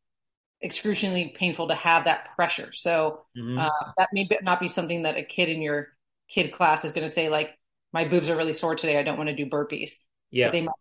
excruciatingly 0.61 1.33
painful 1.35 1.69
to 1.69 1.75
have 1.75 2.03
that 2.03 2.35
pressure. 2.35 2.71
So 2.73 3.21
mm-hmm. 3.35 3.57
uh, 3.57 3.91
that 3.97 4.09
may 4.13 4.29
not 4.43 4.59
be 4.59 4.67
something 4.67 5.01
that 5.01 5.17
a 5.17 5.23
kid 5.23 5.49
in 5.49 5.63
your 5.63 5.87
kid 6.29 6.53
class 6.53 6.85
is 6.85 6.91
going 6.91 7.07
to 7.07 7.11
say 7.11 7.27
like, 7.27 7.57
my 7.91 8.05
boobs 8.07 8.29
are 8.29 8.37
really 8.37 8.53
sore 8.53 8.75
today. 8.75 8.99
I 8.99 9.03
don't 9.03 9.17
want 9.17 9.29
to 9.29 9.35
do 9.35 9.47
burpees. 9.47 9.93
Yeah. 10.29 10.45
But 10.45 10.51
they 10.51 10.61
might 10.61 10.73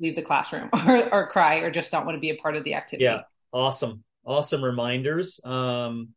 leave 0.00 0.16
the 0.16 0.22
classroom 0.22 0.70
or, 0.86 1.14
or 1.14 1.28
cry 1.28 1.56
or 1.56 1.70
just 1.70 1.92
not 1.92 2.04
want 2.04 2.16
to 2.16 2.20
be 2.20 2.30
a 2.30 2.36
part 2.36 2.56
of 2.56 2.64
the 2.64 2.74
activity. 2.74 3.04
Yeah. 3.04 3.22
Awesome 3.52 4.04
awesome 4.24 4.64
reminders. 4.64 5.40
Um, 5.44 6.10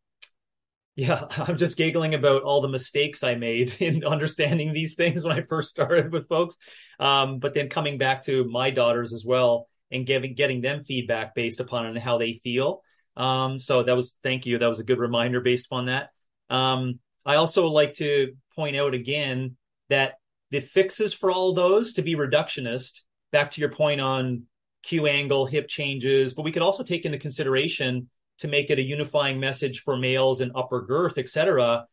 yeah, 0.96 1.26
I'm 1.38 1.58
just 1.58 1.78
giggling 1.78 2.14
about 2.14 2.44
all 2.44 2.62
the 2.62 2.68
mistakes 2.68 3.24
I 3.24 3.36
made 3.36 3.76
in 3.82 4.04
understanding 4.04 4.74
these 4.74 4.96
things 4.96 5.24
when 5.24 5.38
I 5.38 5.42
first 5.42 5.70
started 5.70 6.12
with 6.12 6.28
folks. 6.28 6.56
Um, 7.00 7.40
but 7.40 7.54
then 7.54 7.70
coming 7.70 7.98
back 7.98 8.24
to 8.24 8.44
my 8.46 8.70
daughters 8.70 9.14
as 9.14 9.26
well 9.26 9.68
and 9.92 10.06
giving 10.06 10.34
getting 10.36 10.62
them 10.62 10.84
feedback 10.84 11.36
based 11.36 11.60
upon 11.60 11.96
how 11.96 12.18
they 12.18 12.42
feel. 12.44 12.82
Um, 13.16 13.60
so 13.60 13.84
that 13.84 13.96
was 13.96 14.16
thank 14.24 14.46
you. 14.46 14.58
That 14.58 14.70
was 14.70 14.80
a 14.80 14.86
good 14.86 15.00
reminder 15.00 15.42
based 15.42 15.68
upon 15.68 15.86
that. 15.86 16.10
Um, 16.50 17.00
I 17.26 17.36
also 17.36 17.68
like 17.68 17.96
to 17.96 18.34
point 18.56 18.76
out 18.76 18.94
again 18.94 19.56
that 19.90 20.16
the 20.52 20.62
fixes 20.62 21.14
for 21.14 21.32
all 21.32 21.54
those 21.54 21.94
to 21.94 22.02
be 22.02 22.16
reductionist. 22.16 23.02
Back 23.34 23.52
to 23.52 23.62
your 23.62 23.72
point 23.72 24.00
on 24.00 24.44
Q 24.84 25.08
angle, 25.08 25.48
hip 25.48 25.68
changes, 25.68 26.36
but 26.36 26.44
we 26.44 26.52
could 26.52 26.62
also 26.62 26.84
take 26.84 27.04
into 27.04 27.18
consideration 27.18 28.10
to 28.38 28.48
make 28.48 28.70
it 28.70 28.78
a 28.78 28.84
unifying 28.84 29.40
message 29.40 29.82
for 29.82 29.98
males 29.98 30.40
and 30.40 30.52
upper 30.56 30.84
girth, 30.84 31.18
etc. 31.18 31.88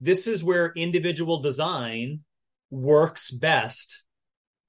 This 0.00 0.26
is 0.26 0.42
where 0.42 0.72
individual 0.74 1.42
design 1.42 2.20
works 2.70 3.30
best 3.30 4.04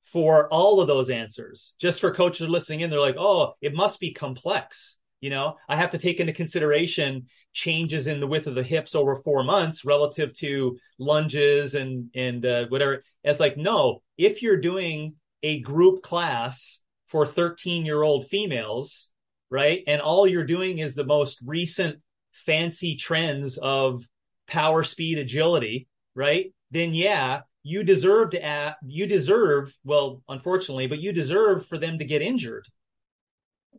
for 0.04 0.48
all 0.50 0.82
of 0.82 0.88
those 0.88 1.10
answers. 1.10 1.74
Just 1.80 2.02
for 2.02 2.14
coaches 2.14 2.50
listening 2.50 2.82
in, 2.82 2.89
they're 2.89 3.00
like, 3.00 3.18
oh, 3.18 3.54
it 3.62 3.74
must 3.74 4.00
be 4.00 4.12
complex. 4.14 4.98
You 5.22 5.30
know, 5.30 5.56
I 5.68 5.78
have 5.78 5.91
to 5.91 5.98
take 5.98 6.20
into 6.20 6.34
consideration 6.34 7.28
changes 7.54 8.08
in 8.08 8.20
the 8.20 8.28
width 8.28 8.48
of 8.48 8.56
the 8.56 8.64
hips 8.64 8.96
over 8.96 9.16
four 9.24 9.43
months 9.46 9.86
relative 9.86 10.34
to 10.34 10.78
lunges 11.00 11.74
and 11.74 12.10
and 12.14 12.46
uh, 12.46 12.66
whatever. 12.68 13.04
It's 13.24 13.39
like, 13.39 13.56
no, 13.56 14.02
if 14.18 14.41
you're 14.41 14.58
doing 14.60 15.16
a 15.46 15.60
group 15.60 16.02
class 16.02 16.80
for 17.06 17.28
13 17.28 17.86
year 17.86 18.02
old 18.02 18.28
females, 18.28 19.12
right? 19.52 19.84
And 19.86 20.02
all 20.02 20.26
you're 20.26 20.43
doing 20.43 20.80
is 20.80 20.96
the 20.96 21.06
most 21.06 21.39
recent 21.46 22.00
fancy 22.32 22.96
trends 22.96 23.60
of 23.60 24.04
power, 24.48 24.84
speed, 24.84 25.20
agility, 25.20 25.88
right? 26.16 26.48
Then 26.72 26.96
yeah, 26.96 27.41
you 27.62 27.84
deserve 27.84 28.32
to 28.32 28.43
add, 28.43 28.74
you 28.88 29.06
deserve, 29.06 29.72
well, 29.84 30.24
unfortunately, 30.28 30.88
but 30.88 31.00
you 31.00 31.12
deserve 31.12 31.68
for 31.68 31.78
them 31.78 32.00
to 32.00 32.06
get 32.06 32.24
injured, 32.24 32.66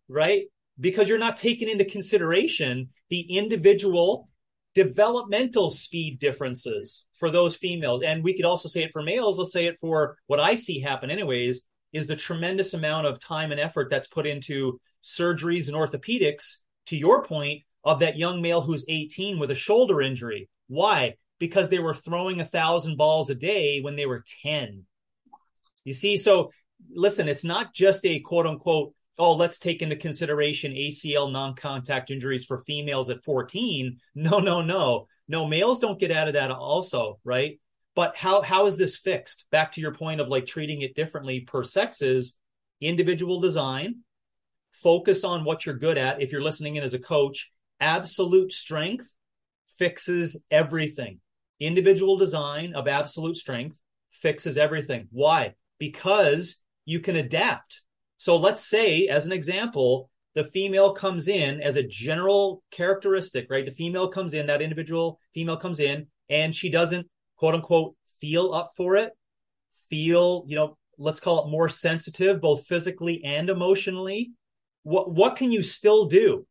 right? 0.08 0.44
Because 0.78 1.08
you're 1.08 1.18
not 1.18 1.36
taking 1.36 1.68
into 1.68 1.84
consideration 1.84 2.90
the 3.10 3.22
individual 3.22 4.28
developmental 4.76 5.70
speed 5.70 6.18
differences 6.18 7.06
for 7.18 7.30
those 7.30 7.56
females. 7.56 8.02
And 8.04 8.22
we 8.22 8.36
could 8.36 8.44
also 8.44 8.68
say 8.68 8.82
it 8.82 8.92
for 8.92 9.02
males. 9.02 9.38
Let's 9.38 9.50
say 9.52 9.64
it 9.64 9.80
for 9.80 10.18
what 10.26 10.38
I 10.38 10.54
see 10.54 10.80
happen 10.80 11.10
anyways 11.10 11.62
is 11.94 12.06
the 12.06 12.14
tremendous 12.14 12.74
amount 12.74 13.06
of 13.06 13.18
time 13.18 13.52
and 13.52 13.60
effort 13.60 13.88
that's 13.90 14.06
put 14.06 14.26
into 14.26 14.78
surgeries 15.02 15.68
and 15.68 15.76
orthopedics, 15.76 16.58
to 16.88 16.96
your 16.96 17.24
point, 17.24 17.62
of 17.84 18.00
that 18.00 18.18
young 18.18 18.42
male 18.42 18.60
who's 18.60 18.84
18 18.86 19.38
with 19.38 19.50
a 19.50 19.54
shoulder 19.54 20.02
injury. 20.02 20.50
Why? 20.68 21.14
Because 21.38 21.70
they 21.70 21.78
were 21.78 21.94
throwing 21.94 22.42
a 22.42 22.44
thousand 22.44 22.98
balls 22.98 23.30
a 23.30 23.34
day 23.34 23.80
when 23.80 23.96
they 23.96 24.04
were 24.04 24.24
10. 24.42 24.84
You 25.84 25.94
see, 25.94 26.18
so 26.18 26.50
listen, 26.92 27.28
it's 27.28 27.44
not 27.44 27.72
just 27.72 28.04
a 28.04 28.20
quote 28.20 28.46
unquote, 28.46 28.92
oh, 29.18 29.34
let's 29.34 29.58
take 29.58 29.82
into 29.82 29.96
consideration 29.96 30.72
ACL 30.72 31.32
non 31.32 31.54
contact 31.54 32.10
injuries 32.10 32.44
for 32.44 32.62
females 32.64 33.10
at 33.10 33.24
14. 33.24 33.98
No, 34.14 34.38
no, 34.38 34.60
no. 34.60 35.06
No, 35.28 35.46
males 35.46 35.78
don't 35.78 35.98
get 35.98 36.12
out 36.12 36.28
of 36.28 36.34
that 36.34 36.50
also, 36.50 37.18
right? 37.24 37.58
But 37.94 38.16
how 38.16 38.42
how 38.42 38.66
is 38.66 38.76
this 38.76 38.96
fixed? 38.96 39.46
Back 39.50 39.72
to 39.72 39.80
your 39.80 39.94
point 39.94 40.20
of 40.20 40.28
like 40.28 40.46
treating 40.46 40.82
it 40.82 40.94
differently 40.94 41.40
per 41.40 41.62
sexes, 41.64 42.36
individual 42.80 43.40
design, 43.40 44.02
focus 44.70 45.24
on 45.24 45.44
what 45.44 45.64
you're 45.64 45.76
good 45.76 45.98
at. 45.98 46.20
If 46.20 46.30
you're 46.30 46.42
listening 46.42 46.76
in 46.76 46.84
as 46.84 46.94
a 46.94 46.98
coach, 46.98 47.50
absolute 47.80 48.52
strength 48.52 49.08
fixes 49.78 50.36
everything. 50.50 51.20
Individual 51.58 52.18
design 52.18 52.74
of 52.74 52.86
absolute 52.86 53.36
strength 53.36 53.80
fixes 54.10 54.56
everything. 54.56 55.08
Why? 55.10 55.54
Because 55.78 56.56
you 56.84 57.00
can 57.00 57.16
adapt. 57.16 57.82
So 58.18 58.36
let's 58.36 58.64
say, 58.64 59.08
as 59.08 59.26
an 59.26 59.32
example, 59.32 60.10
the 60.34 60.44
female 60.44 60.92
comes 60.92 61.28
in 61.28 61.60
as 61.62 61.76
a 61.76 61.82
general 61.82 62.62
characteristic, 62.70 63.46
right? 63.50 63.64
The 63.64 63.72
female 63.72 64.08
comes 64.08 64.34
in, 64.34 64.46
that 64.46 64.62
individual 64.62 65.18
female 65.34 65.56
comes 65.56 65.80
in, 65.80 66.06
and 66.28 66.54
she 66.54 66.70
doesn't 66.70 67.06
quote 67.36 67.54
unquote 67.54 67.94
feel 68.20 68.52
up 68.52 68.72
for 68.76 68.96
it, 68.96 69.12
feel, 69.88 70.44
you 70.46 70.56
know, 70.56 70.76
let's 70.98 71.20
call 71.20 71.44
it 71.44 71.50
more 71.50 71.68
sensitive, 71.68 72.40
both 72.40 72.66
physically 72.66 73.22
and 73.24 73.50
emotionally. 73.50 74.32
What 74.82 75.10
what 75.10 75.36
can 75.36 75.52
you 75.52 75.62
still 75.62 76.06
do 76.06 76.46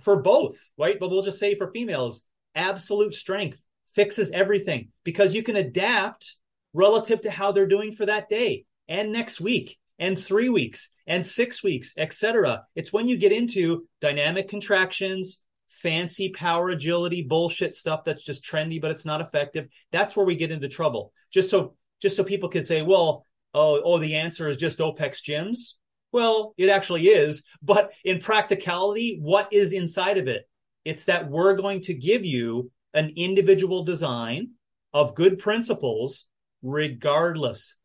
for 0.00 0.22
both, 0.22 0.56
right? 0.78 0.98
But 0.98 1.10
we'll 1.10 1.22
just 1.22 1.38
say 1.38 1.56
for 1.56 1.70
females, 1.70 2.22
absolute 2.54 3.14
strength 3.14 3.62
fixes 3.94 4.30
everything 4.30 4.88
because 5.04 5.34
you 5.34 5.42
can 5.42 5.56
adapt 5.56 6.36
relative 6.72 7.22
to 7.22 7.30
how 7.30 7.50
they're 7.50 7.66
doing 7.66 7.92
for 7.92 8.06
that 8.06 8.28
day 8.28 8.64
and 8.88 9.12
next 9.12 9.40
week 9.40 9.79
and 10.00 10.18
three 10.18 10.48
weeks 10.48 10.90
and 11.06 11.24
six 11.24 11.62
weeks, 11.62 11.94
etc. 11.96 12.64
It's 12.74 12.92
when 12.92 13.06
you 13.06 13.18
get 13.18 13.32
into 13.32 13.86
dynamic 14.00 14.48
contractions, 14.48 15.40
fancy 15.68 16.30
power 16.30 16.70
agility 16.70 17.22
bullshit 17.22 17.74
stuff 17.74 18.02
that's 18.04 18.24
just 18.24 18.44
trendy 18.44 18.80
but 18.80 18.90
it's 18.90 19.04
not 19.04 19.20
effective. 19.20 19.68
That's 19.92 20.16
where 20.16 20.26
we 20.26 20.34
get 20.34 20.50
into 20.50 20.68
trouble. 20.68 21.12
Just 21.30 21.50
so 21.50 21.76
just 22.00 22.16
so 22.16 22.24
people 22.24 22.48
can 22.48 22.64
say 22.64 22.82
well 22.82 23.24
oh 23.54 23.80
oh 23.84 23.98
the 23.98 24.16
answer 24.16 24.48
is 24.48 24.56
just 24.56 24.78
opex 24.78 25.18
gyms. 25.22 25.74
Well 26.12 26.54
it 26.56 26.70
actually 26.70 27.06
is 27.06 27.44
but 27.62 27.92
in 28.02 28.18
practicality 28.18 29.18
what 29.20 29.52
is 29.52 29.72
inside 29.72 30.18
of 30.18 30.26
it? 30.26 30.48
It's 30.84 31.04
that 31.04 31.28
we're 31.28 31.54
going 31.56 31.82
to 31.82 31.94
give 31.94 32.24
you 32.24 32.72
an 32.94 33.12
individual 33.16 33.84
design 33.84 34.52
of 34.92 35.14
good 35.14 35.38
principles 35.38 36.26
regardless 36.62 37.76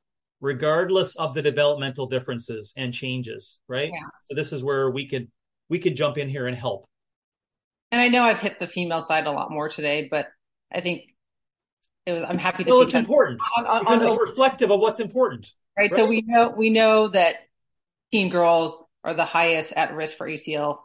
regardless 0.46 1.16
of 1.16 1.34
the 1.34 1.42
developmental 1.42 2.06
differences 2.08 2.74
and 2.78 2.94
changes 2.94 3.60
right 3.68 3.90
yeah. 3.92 4.08
so 4.24 4.36
this 4.36 4.54
is 4.54 4.64
where 4.64 4.90
we 4.90 5.08
could 5.08 5.28
we 5.70 5.80
could 5.80 5.96
jump 5.96 6.18
in 6.18 6.30
here 6.30 6.48
and 6.48 6.58
help 6.58 6.88
and 7.92 8.02
I 8.02 8.10
know 8.10 8.24
I've 8.24 8.40
hit 8.40 8.60
the 8.60 8.68
female 8.68 9.02
side 9.02 9.26
a 9.26 9.32
lot 9.32 9.52
more 9.52 9.70
today, 9.70 10.10
but 10.10 10.28
I 10.70 10.82
think 10.82 11.04
it 12.06 12.12
was, 12.12 12.26
I'm 12.28 12.38
happy 12.38 12.66
to. 12.66 12.70
Well, 12.70 12.82
it's 12.82 12.94
important 12.94 13.40
on, 13.58 13.66
on, 13.66 13.80
because 13.82 14.02
on, 14.02 14.12
it's 14.12 14.20
reflective 14.20 14.70
of 14.72 14.82
what's 14.82 15.00
important. 15.00 15.50
Right? 15.78 15.92
right. 15.92 15.96
So 15.96 16.06
we 16.06 16.22
know 16.22 16.54
we 16.56 16.70
know 16.70 17.08
that 17.08 17.38
teen 18.12 18.30
girls 18.30 18.78
are 19.04 19.14
the 19.14 19.24
highest 19.24 19.72
at 19.74 19.94
risk 19.94 20.18
for 20.18 20.28
ACL 20.28 20.80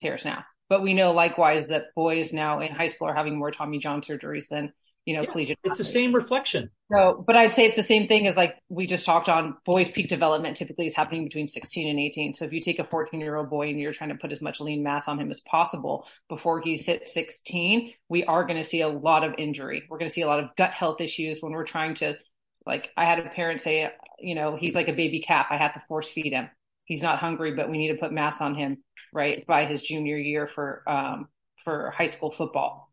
tears 0.00 0.24
now, 0.24 0.44
but 0.68 0.82
we 0.82 0.94
know 0.94 1.12
likewise 1.12 1.66
that 1.68 1.86
boys 1.96 2.32
now 2.32 2.60
in 2.60 2.72
high 2.72 2.86
school 2.86 3.08
are 3.08 3.14
having 3.14 3.36
more 3.36 3.50
Tommy 3.50 3.78
John 3.78 4.00
surgeries 4.00 4.48
than 4.48 4.72
you 5.04 5.14
know, 5.14 5.22
yeah, 5.22 5.30
collegiate. 5.30 5.58
It's 5.64 5.78
the 5.78 5.84
same 5.84 6.14
reflection. 6.14 6.70
So, 6.90 7.22
but 7.26 7.36
I'd 7.36 7.52
say 7.52 7.66
it's 7.66 7.76
the 7.76 7.82
same 7.82 8.08
thing 8.08 8.26
as 8.26 8.36
like 8.36 8.56
we 8.68 8.86
just 8.86 9.04
talked 9.04 9.28
on 9.28 9.56
boys 9.66 9.88
peak 9.88 10.08
development 10.08 10.56
typically 10.56 10.86
is 10.86 10.94
happening 10.94 11.24
between 11.24 11.46
16 11.46 11.88
and 11.88 12.00
18. 12.00 12.34
So 12.34 12.44
if 12.46 12.52
you 12.52 12.60
take 12.60 12.78
a 12.78 12.84
14 12.84 13.20
year 13.20 13.36
old 13.36 13.50
boy 13.50 13.68
and 13.68 13.78
you're 13.78 13.92
trying 13.92 14.10
to 14.10 14.16
put 14.16 14.32
as 14.32 14.40
much 14.40 14.60
lean 14.60 14.82
mass 14.82 15.06
on 15.06 15.18
him 15.18 15.30
as 15.30 15.40
possible 15.40 16.06
before 16.28 16.60
he's 16.60 16.86
hit 16.86 17.08
16, 17.08 17.92
we 18.08 18.24
are 18.24 18.44
going 18.44 18.56
to 18.56 18.64
see 18.64 18.80
a 18.80 18.88
lot 18.88 19.24
of 19.24 19.34
injury. 19.36 19.82
We're 19.88 19.98
going 19.98 20.08
to 20.08 20.14
see 20.14 20.22
a 20.22 20.26
lot 20.26 20.40
of 20.40 20.56
gut 20.56 20.70
health 20.70 21.00
issues 21.00 21.40
when 21.40 21.52
we're 21.52 21.64
trying 21.64 21.94
to, 21.94 22.16
like, 22.64 22.90
I 22.96 23.04
had 23.04 23.18
a 23.18 23.28
parent 23.28 23.60
say, 23.60 23.90
you 24.18 24.34
know, 24.34 24.56
he's 24.56 24.74
like 24.74 24.88
a 24.88 24.94
baby 24.94 25.20
calf. 25.20 25.46
I 25.50 25.58
have 25.58 25.74
to 25.74 25.82
force 25.86 26.08
feed 26.08 26.32
him. 26.32 26.48
He's 26.86 27.02
not 27.02 27.18
hungry, 27.18 27.52
but 27.52 27.70
we 27.70 27.76
need 27.76 27.92
to 27.92 27.98
put 27.98 28.12
mass 28.12 28.40
on 28.40 28.54
him 28.54 28.78
right 29.12 29.46
by 29.46 29.66
his 29.66 29.82
junior 29.82 30.16
year 30.16 30.46
for, 30.46 30.82
um, 30.86 31.28
for 31.62 31.90
high 31.90 32.06
school 32.06 32.30
football. 32.30 32.90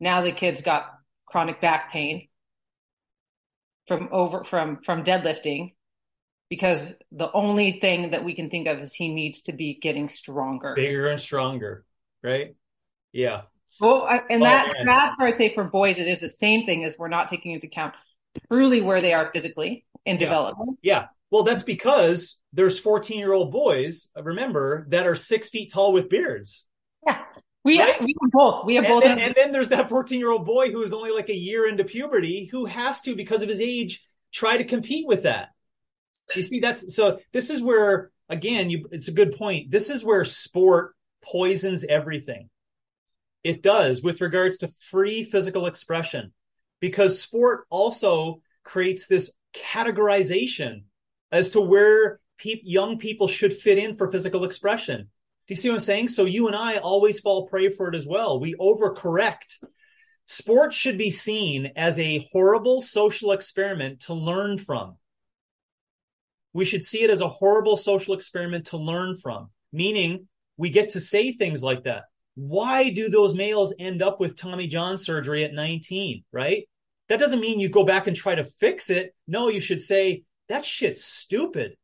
Now 0.00 0.20
the 0.20 0.32
kid's 0.32 0.60
got 0.60 0.90
chronic 1.34 1.60
back 1.60 1.90
pain 1.90 2.28
from 3.88 4.08
over 4.12 4.44
from 4.44 4.78
from 4.84 5.02
deadlifting 5.02 5.74
because 6.48 6.92
the 7.10 7.28
only 7.32 7.72
thing 7.80 8.12
that 8.12 8.24
we 8.24 8.36
can 8.36 8.50
think 8.50 8.68
of 8.68 8.78
is 8.78 8.94
he 8.94 9.12
needs 9.12 9.42
to 9.42 9.52
be 9.52 9.74
getting 9.74 10.08
stronger 10.08 10.74
bigger 10.76 11.08
and 11.08 11.20
stronger 11.20 11.84
right 12.22 12.54
yeah 13.10 13.42
well 13.80 14.04
I, 14.04 14.20
and 14.30 14.42
oh, 14.42 14.46
that 14.46 14.72
that's 14.86 15.18
where 15.18 15.26
i 15.26 15.32
say 15.32 15.52
for 15.52 15.64
boys 15.64 15.98
it 15.98 16.06
is 16.06 16.20
the 16.20 16.28
same 16.28 16.66
thing 16.66 16.84
as 16.84 16.94
we're 16.96 17.08
not 17.08 17.30
taking 17.30 17.50
into 17.50 17.66
account 17.66 17.94
truly 18.48 18.80
where 18.80 19.00
they 19.00 19.12
are 19.12 19.28
physically 19.32 19.84
in 20.06 20.16
Yeah. 20.16 20.26
development. 20.28 20.78
Yeah. 20.82 21.06
Well, 21.30 21.42
that's 21.42 21.62
because 21.62 22.38
there's 22.52 22.78
14 22.78 23.18
year 23.18 23.32
old 23.32 23.50
boys, 23.50 24.08
remember, 24.16 24.86
that 24.90 25.06
are 25.06 25.16
six 25.16 25.48
feet 25.48 25.72
tall 25.72 25.92
with 25.92 26.08
beards. 26.08 26.66
Yeah. 27.04 27.22
We, 27.64 27.80
Right? 27.80 28.00
we 28.02 28.14
have 28.22 28.30
both. 28.30 28.66
We 28.66 28.74
have 28.76 28.84
And 28.84 28.92
both. 28.94 29.04
then, 29.04 29.18
and 29.18 29.34
then 29.34 29.52
there's 29.52 29.70
that 29.70 29.88
14 29.88 30.18
year 30.20 30.30
old 30.30 30.44
boy 30.44 30.70
who 30.70 30.82
is 30.82 30.92
only 30.92 31.10
like 31.10 31.30
a 31.30 31.34
year 31.34 31.66
into 31.66 31.84
puberty 31.84 32.46
who 32.46 32.66
has 32.66 33.00
to, 33.02 33.16
because 33.16 33.42
of 33.42 33.48
his 33.48 33.60
age, 33.60 34.04
try 34.32 34.56
to 34.58 34.64
compete 34.64 35.06
with 35.06 35.22
that. 35.22 35.48
You 36.36 36.42
see, 36.42 36.60
that's 36.60 36.94
so 36.94 37.18
this 37.32 37.50
is 37.50 37.62
where, 37.62 38.10
again, 38.28 38.70
you, 38.70 38.88
it's 38.90 39.08
a 39.08 39.12
good 39.12 39.36
point. 39.36 39.70
This 39.70 39.90
is 39.90 40.04
where 40.04 40.24
sport 40.24 40.94
poisons 41.22 41.84
everything. 41.84 42.48
It 43.42 43.62
does 43.62 44.02
with 44.02 44.20
regards 44.20 44.58
to 44.58 44.68
free 44.90 45.24
physical 45.24 45.66
expression 45.66 46.32
because 46.80 47.20
sport 47.20 47.66
also 47.70 48.40
creates 48.62 49.06
this 49.06 49.32
categorization 49.54 50.84
as 51.30 51.50
to 51.50 51.60
where 51.60 52.20
pe- 52.38 52.60
young 52.64 52.98
people 52.98 53.28
should 53.28 53.52
fit 53.54 53.76
in 53.78 53.96
for 53.96 54.10
physical 54.10 54.44
expression. 54.44 55.10
Do 55.46 55.52
you 55.52 55.56
see 55.56 55.68
what 55.68 55.74
I'm 55.74 55.80
saying? 55.80 56.08
So 56.08 56.24
you 56.24 56.46
and 56.46 56.56
I 56.56 56.78
always 56.78 57.20
fall 57.20 57.46
prey 57.46 57.68
for 57.68 57.88
it 57.88 57.94
as 57.94 58.06
well. 58.06 58.40
We 58.40 58.54
overcorrect. 58.54 59.62
Sports 60.26 60.74
should 60.74 60.96
be 60.96 61.10
seen 61.10 61.72
as 61.76 61.98
a 61.98 62.26
horrible 62.32 62.80
social 62.80 63.32
experiment 63.32 64.00
to 64.02 64.14
learn 64.14 64.58
from. 64.58 64.96
We 66.54 66.64
should 66.64 66.84
see 66.84 67.02
it 67.02 67.10
as 67.10 67.20
a 67.20 67.28
horrible 67.28 67.76
social 67.76 68.14
experiment 68.14 68.66
to 68.66 68.78
learn 68.78 69.16
from, 69.16 69.50
meaning 69.72 70.28
we 70.56 70.70
get 70.70 70.90
to 70.90 71.00
say 71.00 71.32
things 71.32 71.62
like 71.62 71.84
that. 71.84 72.04
Why 72.36 72.90
do 72.90 73.08
those 73.08 73.34
males 73.34 73.74
end 73.78 74.02
up 74.02 74.20
with 74.20 74.36
Tommy 74.36 74.66
John 74.66 74.96
surgery 74.96 75.44
at 75.44 75.52
19, 75.52 76.24
right? 76.32 76.66
That 77.08 77.20
doesn't 77.20 77.40
mean 77.40 77.60
you 77.60 77.68
go 77.68 77.84
back 77.84 78.06
and 78.06 78.16
try 78.16 78.34
to 78.34 78.44
fix 78.44 78.88
it. 78.88 79.14
No, 79.28 79.48
you 79.48 79.60
should 79.60 79.80
say 79.80 80.22
that 80.48 80.64
shit's 80.64 81.04
stupid. 81.04 81.76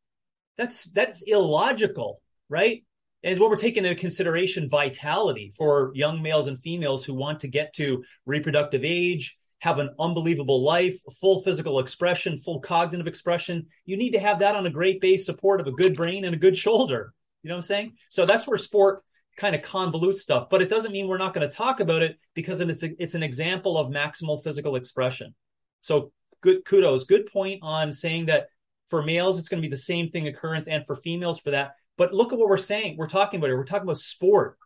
That's 0.57 0.85
that's 0.85 1.23
illogical, 1.23 2.23
right? 2.49 2.85
And 3.23 3.39
when 3.39 3.51
we're 3.51 3.57
taking 3.57 3.85
into 3.85 4.01
consideration 4.01 4.69
vitality 4.69 5.53
for 5.57 5.93
young 5.95 6.23
males 6.23 6.47
and 6.47 6.59
females 6.59 7.05
who 7.05 7.15
want 7.15 7.41
to 7.41 7.49
get 7.49 7.75
to 7.75 8.03
reproductive 8.25 8.83
age, 8.85 9.37
have 9.61 9.79
an 9.79 9.91
unbelievable 9.99 10.63
life, 10.63 10.97
full 11.21 11.43
physical 11.43 11.81
expression, 11.81 12.39
full 12.39 12.61
cognitive 12.61 13.07
expression, 13.07 13.67
you 13.85 13.97
need 13.97 14.13
to 14.13 14.19
have 14.19 14.39
that 14.39 14.57
on 14.57 14.67
a 14.67 14.71
great 14.71 15.01
base 15.01 15.27
support 15.27 15.61
of 15.61 15.67
a 15.67 15.73
good 15.73 15.95
brain 15.95 16.25
and 16.25 16.35
a 16.35 16.39
good 16.39 16.57
shoulder. 16.57 17.13
You 17.43 17.49
know 17.49 17.55
what 17.55 17.59
I'm 17.59 17.63
saying? 17.63 17.97
So 18.09 18.25
that's 18.25 18.47
where 18.47 18.57
sport 18.57 19.05
kind 19.37 19.55
of 19.55 19.63
convolutes 19.63 20.19
stuff, 20.19 20.49
but 20.51 20.63
it 20.63 20.69
doesn't 20.69 20.93
mean 20.93 21.09
we're 21.09 21.19
not 21.19 21.35
going 21.35 21.49
to 21.49 21.55
talk 21.55 21.81
about 21.81 22.03
it 22.03 22.19
because 22.35 22.61
it's 22.61 22.83
a, 22.83 23.03
it's 23.03 23.15
an 23.15 23.23
example 23.23 23.77
of 23.77 23.93
maximal 23.93 24.43
physical 24.43 24.77
expression. 24.77 25.35
So 25.83 26.13
good 26.41 26.65
kudos, 26.65 27.05
good 27.05 27.27
point 27.27 27.61
on 27.63 27.93
saying 27.93 28.27
that 28.27 28.49
for 28.89 29.03
males 29.03 29.39
it's 29.39 29.49
going 29.49 29.63
to 29.63 29.67
be 29.67 29.71
the 29.71 29.77
same 29.77 30.11
thing 30.11 30.27
occurrence 30.27 30.69
and 30.69 30.85
for 30.87 30.97
females 30.97 31.39
for 31.39 31.53
that. 31.53 31.73
But 32.01 32.15
look 32.15 32.33
at 32.33 32.39
what 32.39 32.49
we're 32.49 32.57
saying. 32.57 32.97
We're 32.97 33.09
talking 33.09 33.39
about 33.39 33.51
it. 33.51 33.57
We're 33.57 33.65
talking 33.65 33.83
about 33.83 33.99
sport, 33.99 34.57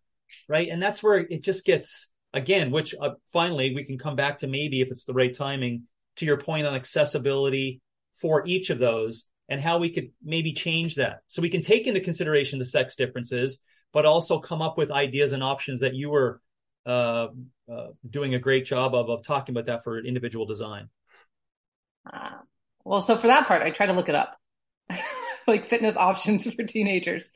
right? 0.49 0.68
And 0.68 0.80
that's 0.80 1.03
where 1.03 1.16
it 1.16 1.43
just 1.43 1.64
gets 1.64 2.09
again, 2.32 2.70
which 2.70 2.95
uh, 2.95 3.14
finally 3.32 3.74
we 3.74 3.82
can 3.82 3.99
come 3.99 4.14
back 4.14 4.39
to 4.39 4.47
maybe 4.47 4.80
if 4.80 4.93
it's 4.93 5.05
the 5.05 5.14
right 5.14 5.35
timing 5.35 5.89
to 6.18 6.26
your 6.26 6.37
point 6.37 6.64
on 6.64 6.76
accessibility 6.76 7.80
for 8.14 8.45
each 8.47 8.70
of 8.70 8.78
those 8.78 9.24
and 9.49 9.61
how 9.61 9.80
we 9.80 9.91
could 9.91 10.12
maybe 10.22 10.53
change 10.53 10.95
that. 10.95 11.22
So 11.26 11.43
we 11.43 11.49
can 11.49 11.61
take 11.61 11.89
into 11.89 11.99
consideration 11.99 12.61
the 12.61 12.64
sex 12.64 12.95
differences, 12.95 13.59
but 13.93 14.07
also 14.07 14.39
come 14.39 14.62
up 14.62 14.78
with 14.78 14.93
ideas 14.93 15.32
and 15.32 15.43
options 15.43 15.80
that 15.80 15.97
you 15.97 16.11
were 16.11 16.41
uh, 16.87 17.26
uh, 17.68 17.89
doing 18.09 18.37
a 18.37 18.39
great 18.39 18.64
job 18.64 18.95
of 18.95 19.11
of 19.11 19.24
talking 19.24 19.57
about 19.57 19.66
that 19.66 19.82
for 19.82 19.99
individual 19.99 20.47
design. 20.47 20.89
Uh, 22.07 22.37
well, 22.85 23.01
so 23.01 23.18
for 23.18 23.26
that 23.26 23.49
part, 23.49 23.62
I 23.62 23.70
try 23.70 23.87
to 23.87 23.93
look 23.93 24.09
it 24.09 24.14
up, 24.14 24.39
like 25.49 25.71
fitness 25.71 25.97
options 25.97 26.53
for 26.53 26.63
teenagers, 26.65 27.29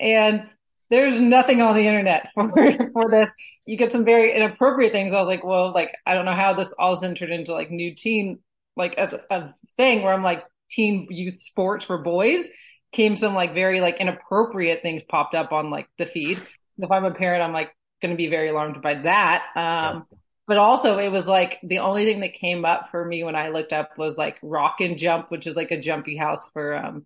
and 0.00 0.48
there's 0.90 1.18
nothing 1.18 1.60
on 1.60 1.74
the 1.74 1.86
internet 1.86 2.28
for 2.34 2.52
for 2.92 3.10
this. 3.10 3.32
You 3.64 3.76
get 3.76 3.92
some 3.92 4.04
very 4.04 4.34
inappropriate 4.34 4.92
things. 4.92 5.12
I 5.12 5.20
was 5.20 5.28
like, 5.28 5.44
well, 5.44 5.72
like 5.72 5.94
I 6.06 6.14
don't 6.14 6.24
know 6.24 6.34
how 6.34 6.54
this 6.54 6.72
all 6.78 7.02
entered 7.04 7.30
into 7.30 7.52
like 7.52 7.70
new 7.70 7.94
teen, 7.94 8.38
like 8.76 8.94
as 8.98 9.12
a, 9.12 9.22
a 9.30 9.54
thing 9.76 10.02
where 10.02 10.12
I'm 10.12 10.22
like 10.22 10.44
teen 10.68 11.08
youth 11.10 11.40
sports 11.40 11.84
for 11.84 11.98
boys. 11.98 12.48
Came 12.92 13.16
some 13.16 13.34
like 13.34 13.54
very 13.54 13.80
like 13.80 14.00
inappropriate 14.00 14.80
things 14.80 15.02
popped 15.02 15.34
up 15.34 15.52
on 15.52 15.70
like 15.70 15.88
the 15.98 16.06
feed. 16.06 16.40
If 16.78 16.90
I'm 16.90 17.04
a 17.04 17.12
parent, 17.12 17.42
I'm 17.42 17.52
like 17.52 17.74
going 18.00 18.12
to 18.12 18.16
be 18.16 18.28
very 18.28 18.48
alarmed 18.48 18.80
by 18.80 18.94
that. 18.94 19.44
Um, 19.54 20.06
yeah. 20.10 20.18
But 20.46 20.58
also, 20.58 20.98
it 20.98 21.08
was 21.08 21.26
like 21.26 21.58
the 21.64 21.80
only 21.80 22.04
thing 22.04 22.20
that 22.20 22.34
came 22.34 22.64
up 22.64 22.90
for 22.90 23.04
me 23.04 23.24
when 23.24 23.34
I 23.34 23.48
looked 23.48 23.72
up 23.72 23.98
was 23.98 24.16
like 24.16 24.38
rock 24.42 24.80
and 24.80 24.96
jump, 24.96 25.30
which 25.30 25.46
is 25.46 25.56
like 25.56 25.72
a 25.72 25.80
jumpy 25.80 26.16
house 26.16 26.48
for 26.52 26.76
um 26.76 27.04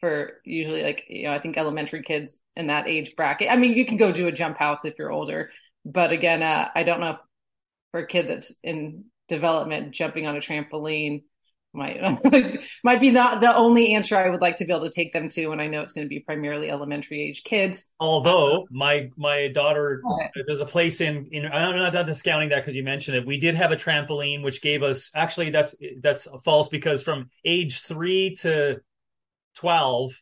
for 0.00 0.40
usually 0.44 0.82
like 0.82 1.04
you 1.08 1.24
know 1.24 1.32
I 1.32 1.40
think 1.40 1.56
elementary 1.56 2.02
kids 2.02 2.38
in 2.54 2.68
that 2.68 2.88
age 2.88 3.14
bracket. 3.16 3.50
I 3.50 3.56
mean, 3.56 3.74
you 3.74 3.86
can 3.86 3.96
go 3.96 4.12
do 4.12 4.26
a 4.26 4.32
jump 4.32 4.58
house 4.58 4.84
if 4.84 4.94
you're 4.98 5.12
older, 5.12 5.50
but 5.84 6.12
again, 6.12 6.42
uh, 6.42 6.68
I 6.74 6.82
don't 6.82 7.00
know 7.00 7.18
for 7.90 8.00
a 8.00 8.06
kid 8.06 8.28
that's 8.28 8.54
in 8.62 9.04
development 9.28 9.92
jumping 9.92 10.26
on 10.26 10.36
a 10.36 10.40
trampoline 10.40 11.22
might 11.76 12.00
might 12.84 13.00
be 13.00 13.10
not 13.10 13.40
the 13.40 13.54
only 13.54 13.94
answer 13.94 14.16
I 14.16 14.30
would 14.30 14.40
like 14.40 14.56
to 14.56 14.64
be 14.64 14.72
able 14.72 14.84
to 14.84 14.90
take 14.90 15.12
them 15.12 15.28
to, 15.30 15.50
and 15.52 15.60
I 15.60 15.66
know 15.66 15.82
it's 15.82 15.92
going 15.92 16.06
to 16.06 16.08
be 16.08 16.20
primarily 16.20 16.70
elementary 16.70 17.22
age 17.22 17.42
kids. 17.44 17.84
Although 18.00 18.66
my 18.70 19.10
my 19.16 19.48
daughter, 19.48 20.02
there's 20.46 20.60
a 20.60 20.66
place 20.66 21.00
in 21.00 21.28
in 21.30 21.44
I'm 21.44 21.76
not, 21.76 21.92
not 21.92 22.06
discounting 22.06 22.48
that 22.48 22.60
because 22.60 22.74
you 22.74 22.82
mentioned 22.82 23.18
it. 23.18 23.26
We 23.26 23.38
did 23.38 23.54
have 23.54 23.70
a 23.70 23.76
trampoline 23.76 24.42
which 24.42 24.62
gave 24.62 24.82
us 24.82 25.10
actually 25.14 25.50
that's 25.50 25.76
that's 26.02 26.26
false 26.44 26.68
because 26.68 27.02
from 27.02 27.30
age 27.44 27.82
three 27.82 28.34
to 28.40 28.80
twelve, 29.56 30.12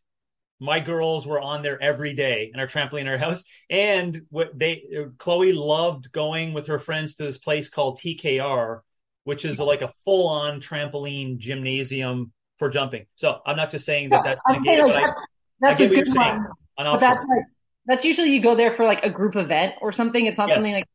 my 0.60 0.80
girls 0.80 1.26
were 1.26 1.40
on 1.40 1.62
there 1.62 1.82
every 1.82 2.14
day 2.14 2.50
in 2.52 2.60
our 2.60 2.66
trampoline 2.66 3.02
in 3.02 3.08
our 3.08 3.18
house, 3.18 3.44
and 3.68 4.22
what 4.30 4.58
they 4.58 4.84
Chloe 5.18 5.52
loved 5.52 6.10
going 6.12 6.54
with 6.54 6.68
her 6.68 6.78
friends 6.78 7.16
to 7.16 7.24
this 7.24 7.38
place 7.38 7.68
called 7.68 7.98
TKR 7.98 8.80
which 9.24 9.44
is 9.44 9.58
like 9.58 9.82
a 9.82 9.92
full 10.04 10.28
on 10.28 10.60
trampoline 10.60 11.38
gymnasium 11.38 12.32
for 12.58 12.68
jumping. 12.68 13.06
So 13.16 13.40
I'm 13.44 13.56
not 13.56 13.70
just 13.70 13.84
saying 13.84 14.10
that 14.10 14.22
that's 14.22 14.42
like 14.46 14.62
that, 14.62 15.14
that's 15.60 15.80
a 15.80 15.88
good 15.88 16.08
one. 16.14 16.46
But 16.76 17.00
that's 17.00 17.26
like, 17.26 17.44
that's 17.86 18.04
usually 18.04 18.32
you 18.32 18.42
go 18.42 18.54
there 18.54 18.74
for 18.74 18.84
like 18.84 19.02
a 19.02 19.10
group 19.10 19.34
event 19.36 19.74
or 19.80 19.92
something. 19.92 20.24
It's 20.26 20.38
not 20.38 20.48
yes. 20.48 20.56
something 20.56 20.72
like 20.72 20.86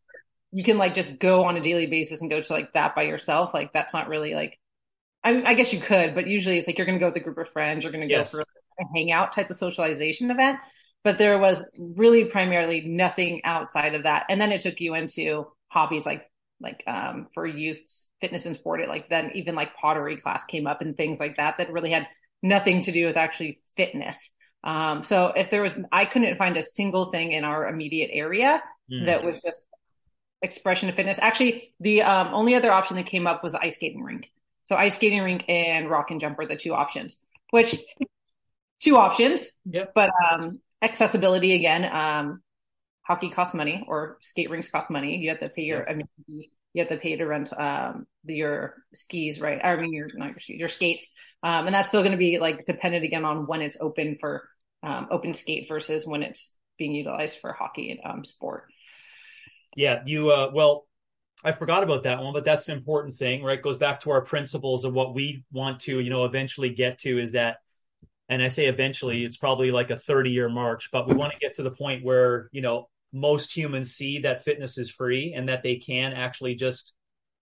you 0.52 0.64
can 0.64 0.78
like 0.78 0.94
just 0.96 1.20
go 1.20 1.44
on 1.46 1.58
a 1.58 1.62
daily 1.62 1.88
basis 1.88 2.22
and 2.22 2.30
go 2.30 2.42
to 2.42 2.54
like 2.54 2.74
that 2.74 2.96
by 2.96 3.04
yourself. 3.04 3.54
Like 3.54 3.74
that's 3.74 3.94
not 3.94 4.08
really 4.08 4.36
like, 4.36 4.58
I, 5.24 5.44
I 5.44 5.54
guess 5.54 5.74
you 5.74 5.80
could, 5.80 6.16
but 6.16 6.28
usually 6.28 6.58
it's 6.58 6.68
like 6.68 6.78
you're 6.78 6.88
going 6.88 6.98
to 6.98 7.04
go 7.04 7.08
with 7.08 7.18
a 7.18 7.22
group 7.22 7.38
of 7.38 7.50
friends. 7.50 7.84
You're 7.84 7.92
going 7.92 8.08
to 8.08 8.14
go 8.14 8.20
yes. 8.20 8.32
for 8.32 8.42
a 8.42 8.46
hangout 8.96 9.34
type 9.34 9.50
of 9.50 9.58
socialization 9.58 10.32
event. 10.32 10.60
But 11.04 11.18
there 11.18 11.38
was 11.38 11.66
really 11.78 12.26
primarily 12.26 12.82
nothing 12.82 13.42
outside 13.44 13.96
of 13.96 14.04
that. 14.04 14.26
And 14.30 14.40
then 14.40 14.52
it 14.52 14.62
took 14.62 14.80
you 14.80 14.96
into 14.96 15.48
hobbies 15.70 16.06
like 16.06 16.26
like 16.62 16.84
um, 16.88 17.28
for 17.34 17.46
youth 17.46 17.80
fitness 18.20 18.46
and 18.46 18.56
sport, 18.56 18.82
it 18.82 18.90
like 18.90 19.10
then 19.10 19.32
even 19.36 19.56
like 19.56 19.76
pottery 19.76 20.18
class 20.18 20.44
came 20.46 20.68
up 20.68 20.82
and 20.82 20.98
things 20.98 21.20
like 21.20 21.38
that 21.38 21.58
that 21.58 21.72
really 21.72 21.92
had 21.92 22.08
nothing 22.44 22.82
to 22.82 22.92
do 22.92 23.06
with 23.06 23.18
actually 23.18 23.62
fitness. 23.78 24.30
Um, 24.64 25.04
so 25.04 25.28
if 25.28 25.50
there 25.50 25.62
was, 25.62 25.80
I 25.92 26.06
couldn't 26.06 26.38
find 26.38 26.58
a 26.58 26.64
single 26.64 27.12
thing 27.12 27.32
in 27.32 27.46
our 27.46 27.68
immediate 27.68 28.10
area 28.12 28.62
mm. 28.92 29.06
that 29.06 29.24
was 29.24 29.42
just 29.42 29.66
expression 30.42 30.90
of 30.90 30.96
fitness. 30.96 31.18
Actually, 31.20 31.74
the 31.80 32.02
um, 32.02 32.34
only 32.34 32.56
other 32.56 32.72
option 32.72 32.98
that 32.98 33.06
came 33.06 33.26
up 33.26 33.42
was 33.42 33.56
ice 33.56 33.76
skating 33.76 34.04
rink. 34.04 34.30
So 34.70 34.76
ice 34.76 34.94
skating 34.94 35.24
rink 35.24 35.46
and 35.50 35.90
rock 35.90 36.12
and 36.12 36.20
jump 36.22 36.38
are 36.38 36.46
the 36.46 36.56
two 36.56 36.76
options, 36.76 37.18
which 37.50 37.76
two 38.80 38.98
options, 38.98 39.48
yep. 39.66 39.94
but 39.96 40.12
um, 40.30 40.60
accessibility 40.80 41.54
again. 41.54 41.90
Um, 41.92 42.44
hockey 43.02 43.32
costs 43.32 43.56
money 43.56 43.84
or 43.88 44.20
skate 44.22 44.52
rinks 44.52 44.70
cost 44.70 44.92
money. 44.92 45.18
You 45.18 45.30
have 45.30 45.40
to 45.40 45.50
pay 45.50 45.64
your, 45.64 45.80
yeah. 45.80 45.92
I 45.92 45.96
mean, 45.96 46.08
you 46.28 46.82
have 46.84 46.90
to 46.90 46.98
pay 46.98 47.16
to 47.16 47.26
rent, 47.26 47.52
um, 47.52 48.06
your 48.26 48.76
skis, 48.94 49.42
right? 49.42 49.60
I 49.64 49.76
mean, 49.76 49.92
your, 49.92 50.08
not 50.14 50.30
your 50.30 50.40
skis, 50.40 50.60
your 50.60 50.70
skates. 50.70 51.12
Um, 51.42 51.66
and 51.66 51.74
that's 51.74 51.88
still 51.88 52.04
going 52.04 52.12
to 52.12 52.20
be 52.20 52.38
like 52.38 52.64
dependent 52.68 53.04
again 53.04 53.26
on 53.26 53.48
when 53.48 53.64
it's 53.64 53.78
open 53.82 54.18
for, 54.20 54.48
um, 54.84 55.08
open 55.10 55.34
skate 55.34 55.68
versus 55.68 56.06
when 56.06 56.22
it's 56.22 56.56
being 56.78 56.94
utilized 56.94 57.40
for 57.40 57.54
hockey 57.54 57.90
and, 57.90 58.02
um, 58.06 58.24
sport. 58.24 58.66
Yeah. 59.76 60.04
You, 60.06 60.30
uh, 60.30 60.52
well, 60.54 60.86
I 61.44 61.54
forgot 61.54 61.84
about 61.84 62.04
that 62.04 62.22
one, 62.22 62.34
but 62.34 62.44
that's 62.44 62.68
an 62.68 62.78
important 62.78 63.16
thing, 63.16 63.44
right? 63.44 63.62
Goes 63.62 63.78
back 63.78 64.02
to 64.02 64.12
our 64.12 64.22
principles 64.22 64.84
of 64.84 64.94
what 64.94 65.14
we 65.14 65.46
want 65.52 65.80
to, 65.82 66.00
you 66.00 66.10
know, 66.10 66.26
eventually 66.26 66.70
get 66.70 67.00
to 67.00 67.20
is 67.20 67.32
that 67.32 67.58
and 68.30 68.44
I 68.44 68.48
say 68.48 68.68
eventually, 68.68 69.26
it's 69.26 69.38
probably 69.38 69.72
like 69.72 69.90
a 69.90 69.98
30 69.98 70.30
year 70.30 70.50
march, 70.50 70.90
but 70.92 71.08
we 71.08 71.16
want 71.16 71.34
to 71.34 71.40
get 71.40 71.56
to 71.56 71.64
the 71.64 71.72
point 71.72 72.04
where, 72.04 72.48
you 72.52 72.62
know, 72.62 72.88
most 73.12 73.56
humans 73.56 73.96
see 73.96 74.20
that 74.20 74.44
fitness 74.44 74.78
is 74.78 74.92
free 74.92 75.34
and 75.34 75.50
that 75.50 75.64
they 75.64 75.78
can 75.78 76.14
actually 76.14 76.54
just, 76.54 76.94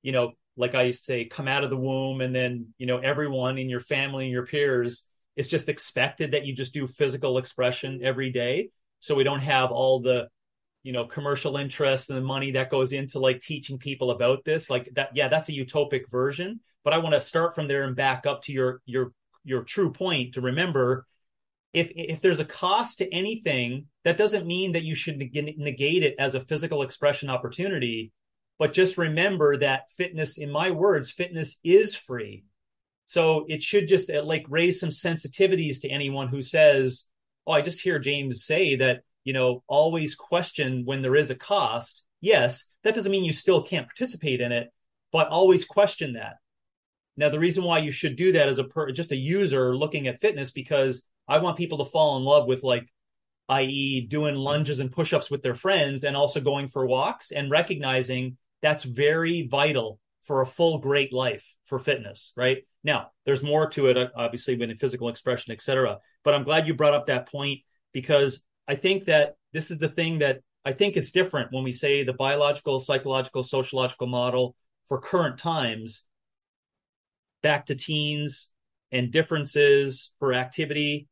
you 0.02 0.14
know, 0.14 0.32
like 0.56 0.76
I 0.76 0.84
used 0.84 1.00
to 1.00 1.06
say, 1.06 1.26
come 1.26 1.50
out 1.50 1.66
of 1.66 1.70
the 1.70 1.78
womb 1.78 2.22
and 2.22 2.34
then, 2.34 2.74
you 2.78 2.88
know, 2.88 3.00
everyone 3.00 3.58
in 3.58 3.70
your 3.70 3.82
family 3.82 4.24
and 4.24 4.32
your 4.32 4.46
peers, 4.46 5.04
it's 5.36 5.50
just 5.50 5.68
expected 5.68 6.32
that 6.32 6.46
you 6.46 6.56
just 6.56 6.74
do 6.74 6.88
physical 6.88 7.38
expression 7.38 8.00
every 8.02 8.32
day. 8.32 8.70
So 9.02 9.14
we 9.14 9.26
don't 9.26 9.42
have 9.42 9.72
all 9.72 10.00
the, 10.00 10.30
you 10.88 10.94
know, 10.94 11.04
commercial 11.04 11.58
interest 11.58 12.10
and 12.10 12.18
the 12.18 12.22
money 12.24 12.52
that 12.52 12.70
goes 12.70 12.94
into 12.94 13.20
like 13.20 13.42
teaching 13.42 13.78
people 13.78 14.10
about 14.10 14.46
this. 14.46 14.70
Like 14.70 14.88
that, 14.96 15.14
yeah, 15.14 15.28
that's 15.28 15.50
a 15.50 15.52
utopic 15.52 16.10
version. 16.10 16.62
But 16.86 16.94
I 16.94 17.00
want 17.00 17.14
to 17.14 17.20
start 17.20 17.54
from 17.54 17.68
there 17.68 17.84
and 17.84 17.94
back 17.94 18.26
up 18.26 18.44
to 18.44 18.54
your 18.54 18.82
your 18.86 19.12
your 19.44 19.64
true 19.64 19.92
point 19.92 20.36
to 20.36 20.42
remember 20.42 21.06
if 21.74 21.92
if 21.94 22.22
there's 22.22 22.40
a 22.40 22.46
cost 22.46 23.00
to 23.00 23.14
anything, 23.14 23.88
that 24.06 24.18
doesn't 24.18 24.48
mean 24.48 24.72
that 24.72 24.86
you 24.86 24.96
should 24.96 25.18
negate 25.18 26.04
it 26.04 26.16
as 26.20 26.36
a 26.36 26.40
physical 26.40 26.84
expression 26.84 27.30
opportunity. 27.30 28.14
But 28.58 28.72
just 28.72 28.98
remember 28.98 29.58
that 29.58 29.92
fitness, 29.98 30.38
in 30.38 30.50
my 30.50 30.72
words, 30.72 31.12
fitness 31.12 31.58
is 31.66 31.98
free. 31.98 32.46
So 33.08 33.46
it 33.50 33.62
should 33.62 33.90
just 33.90 34.10
like 34.10 34.46
raise 34.48 34.80
some 34.80 34.92
sensitivities 34.92 35.82
to 35.82 35.90
anyone 35.90 36.30
who 36.30 36.42
says, 36.42 37.10
"Oh, 37.46 37.52
I 37.52 37.60
just 37.60 37.82
hear 37.82 38.00
James 38.00 38.46
say 38.46 38.78
that 38.78 39.04
you 39.28 39.34
know 39.34 39.64
always 39.68 40.16
question 40.16 40.84
when 40.86 41.02
there 41.02 41.16
is 41.16 41.30
a 41.30 41.36
cost." 41.36 42.04
Yes, 42.22 42.66
that 42.84 42.96
doesn't 42.96 43.12
mean 43.12 43.26
you 43.26 43.34
still 43.34 43.62
can't 43.62 43.88
participate 43.88 44.42
in 44.42 44.52
it, 44.52 44.70
but 45.12 45.28
always 45.28 45.66
question 45.66 46.14
that. 46.14 46.36
Now, 47.18 47.30
the 47.30 47.40
reason 47.40 47.64
why 47.64 47.80
you 47.80 47.92
should 47.92 48.16
do 48.16 48.32
that 48.34 48.48
as 48.48 48.60
a 48.60 48.64
per, 48.64 48.92
just 48.92 49.12
a 49.12 49.16
user 49.16 49.76
looking 49.76 50.08
at 50.08 50.22
fitness 50.22 50.52
because 50.52 51.04
I 51.28 51.40
want 51.40 51.58
people 51.58 51.80
to 51.80 51.92
fall 51.92 52.18
in 52.18 52.24
love 52.24 52.48
with 52.48 52.64
like, 52.64 52.88
i.e., 53.50 54.08
doing 54.08 54.36
lunges 54.36 54.80
and 54.80 54.92
push-ups 54.92 55.30
with 55.30 55.42
their 55.42 55.56
friends, 55.56 56.04
and 56.04 56.16
also 56.16 56.40
going 56.40 56.68
for 56.68 56.86
walks 56.86 57.32
and 57.32 57.52
recognizing 57.52 58.38
that's 58.62 58.84
very 58.84 59.48
vital 59.48 60.00
for 60.24 60.42
a 60.42 60.48
full 60.48 60.80
great 60.80 61.12
life 61.12 61.56
for 61.66 61.80
fitness. 61.80 62.34
Right 62.36 62.60
now, 62.84 63.12
there's 63.26 63.44
more 63.44 63.70
to 63.72 63.88
it, 63.88 64.12
obviously, 64.16 64.56
when 64.58 64.78
physical 64.78 65.10
expression, 65.10 65.54
etc. 65.54 66.00
But 66.24 66.34
I'm 66.34 66.44
glad 66.44 66.68
you 66.68 66.74
brought 66.74 66.94
up 66.94 67.08
that 67.08 67.30
point 67.30 67.60
because 67.94 68.44
I 68.68 68.76
think 68.76 69.06
that 69.06 69.36
this 69.54 69.72
is 69.72 69.78
the 69.78 69.90
thing 69.90 70.20
that 70.20 70.42
I 70.66 70.74
think 70.74 70.98
it's 70.98 71.12
different 71.12 71.52
when 71.52 71.64
we 71.64 71.72
say 71.72 72.04
the 72.04 72.14
biological, 72.14 72.80
psychological, 72.80 73.44
sociological 73.44 74.08
model 74.08 74.56
for 74.88 75.00
current 75.00 75.38
times 75.38 76.04
back 77.42 77.68
to 77.68 77.76
teens 77.76 78.50
and 78.92 79.12
differences 79.12 80.12
for 80.20 80.34
activity. 80.34 81.08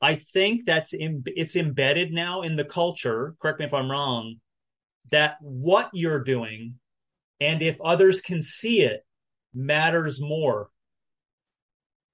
I 0.00 0.14
think 0.14 0.64
that's 0.64 0.94
it's 0.96 1.56
embedded 1.56 2.12
now 2.12 2.42
in 2.42 2.56
the 2.56 2.64
culture. 2.64 3.34
Correct 3.40 3.58
me 3.58 3.66
if 3.66 3.74
I'm 3.74 3.90
wrong. 3.90 4.36
That 5.10 5.36
what 5.40 5.90
you're 5.92 6.24
doing 6.24 6.78
and 7.40 7.62
if 7.62 7.80
others 7.80 8.20
can 8.20 8.42
see 8.42 8.80
it 8.80 9.04
matters 9.52 10.20
more 10.20 10.70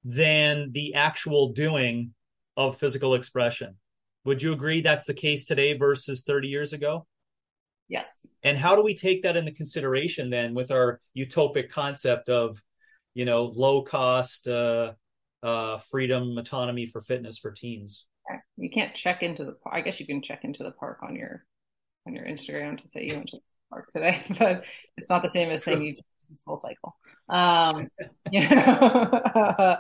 than 0.05 0.73
the 0.73 0.95
actual 0.95 1.53
doing 1.53 2.15
of 2.57 2.79
physical 2.79 3.15
expression. 3.15 3.77
Would 4.25 4.43
you 4.43 4.53
agree 4.53 4.83
that's 4.83 5.05
the 5.05 5.15
case 5.15 5.45
today 5.45 5.77
versus 5.77 6.25
30 6.25 6.49
years 6.49 6.73
ago? 6.73 7.07
Yes. 7.89 8.27
And 8.45 8.57
how 8.57 8.77
do 8.77 8.83
we 8.83 8.95
take 8.95 9.23
that 9.23 9.37
into 9.37 9.51
consideration 9.51 10.31
then 10.31 10.55
with 10.55 10.71
our 10.71 11.01
utopic 11.17 11.71
concept 11.71 12.29
of, 12.29 12.63
you 13.15 13.25
know, 13.25 13.47
low 13.47 13.83
cost 13.83 14.47
uh, 14.47 14.93
uh, 15.43 15.79
freedom, 15.91 16.39
autonomy 16.39 16.87
for 16.87 17.03
fitness 17.03 17.39
for 17.39 17.51
teens? 17.51 18.07
You 18.57 18.71
can't 18.71 18.95
check 18.95 19.23
into 19.23 19.45
the. 19.45 19.57
I 19.71 19.81
guess 19.81 19.99
you 19.99 20.07
can 20.07 20.23
check 20.23 20.45
into 20.45 20.63
the 20.63 20.71
park 20.71 20.99
on 21.03 21.17
your 21.17 21.45
on 22.07 22.15
your 22.15 22.25
Instagram 22.27 22.81
to 22.81 22.89
say 22.89 23.05
you 23.05 23.15
went 23.15 23.29
to 23.31 23.37
the 23.37 23.43
park 23.71 23.89
today, 23.93 24.23
but 24.39 24.65
it's 24.97 25.09
not 25.09 25.23
the 25.23 25.29
same 25.29 25.51
as 25.51 25.65
saying 25.65 25.83
you 25.83 25.95
did 25.97 26.05
this 26.29 26.43
whole 26.47 26.57
cycle. 26.57 26.97
Um, 27.29 27.89
you 28.31 28.49
know, 28.49 28.57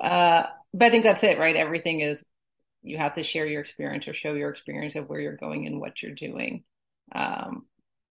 uh, 0.00 0.42
but 0.74 0.86
I 0.86 0.90
think 0.90 1.04
that's 1.04 1.24
it, 1.24 1.38
right? 1.38 1.56
Everything 1.56 2.00
is 2.00 2.24
you 2.82 2.98
have 2.98 3.14
to 3.14 3.22
share 3.22 3.46
your 3.46 3.60
experience 3.60 4.08
or 4.08 4.14
show 4.14 4.34
your 4.34 4.50
experience 4.50 4.96
of 4.96 5.08
where 5.08 5.20
you're 5.20 5.36
going 5.36 5.66
and 5.66 5.80
what 5.80 6.02
you're 6.02 6.14
doing. 6.14 6.64
Um, 7.14 7.66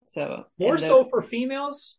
so 0.05 0.45
more 0.59 0.77
so 0.77 1.05
for 1.05 1.21
females, 1.21 1.97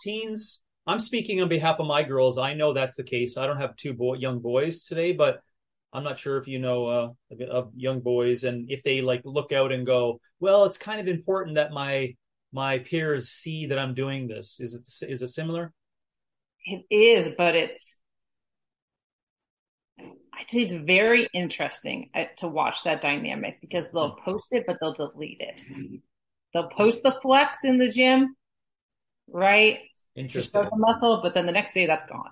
teens. 0.00 0.60
I'm 0.86 1.00
speaking 1.00 1.40
on 1.40 1.48
behalf 1.48 1.80
of 1.80 1.86
my 1.86 2.02
girls. 2.02 2.36
I 2.36 2.54
know 2.54 2.72
that's 2.72 2.96
the 2.96 3.04
case. 3.04 3.36
I 3.36 3.46
don't 3.46 3.60
have 3.60 3.76
two 3.76 3.94
boy, 3.94 4.14
young 4.14 4.40
boys 4.40 4.82
today, 4.82 5.12
but 5.12 5.40
I'm 5.92 6.04
not 6.04 6.18
sure 6.18 6.36
if 6.36 6.46
you 6.46 6.58
know 6.58 6.86
uh, 6.86 7.08
of 7.50 7.70
young 7.74 8.00
boys 8.00 8.44
and 8.44 8.70
if 8.70 8.82
they 8.82 9.00
like 9.00 9.22
look 9.24 9.52
out 9.52 9.72
and 9.72 9.86
go, 9.86 10.20
well, 10.40 10.64
it's 10.64 10.76
kind 10.76 11.00
of 11.00 11.08
important 11.08 11.56
that 11.56 11.72
my 11.72 12.14
my 12.52 12.78
peers 12.78 13.30
see 13.30 13.66
that 13.66 13.78
I'm 13.78 13.94
doing 13.94 14.28
this. 14.28 14.58
Is 14.60 14.74
it 14.74 15.10
is 15.10 15.22
it 15.22 15.28
similar? 15.28 15.72
It 16.66 16.84
is, 16.90 17.28
but 17.36 17.54
it's 17.54 17.94
it's 20.40 20.72
very 20.72 21.28
interesting 21.32 22.10
uh, 22.14 22.24
to 22.36 22.48
watch 22.48 22.84
that 22.84 23.00
dynamic 23.00 23.60
because 23.60 23.90
they'll 23.90 24.10
hmm. 24.10 24.24
post 24.24 24.52
it, 24.52 24.64
but 24.66 24.78
they'll 24.80 24.92
delete 24.92 25.40
it. 25.40 25.62
They'll 26.52 26.68
post 26.68 27.02
the 27.02 27.12
flex 27.20 27.64
in 27.64 27.78
the 27.78 27.88
gym, 27.88 28.36
right? 29.28 29.80
Interesting. 30.14 30.62
the 30.62 30.76
muscle, 30.76 31.20
but 31.22 31.34
then 31.34 31.46
the 31.46 31.52
next 31.52 31.74
day 31.74 31.86
that's 31.86 32.04
gone. 32.04 32.30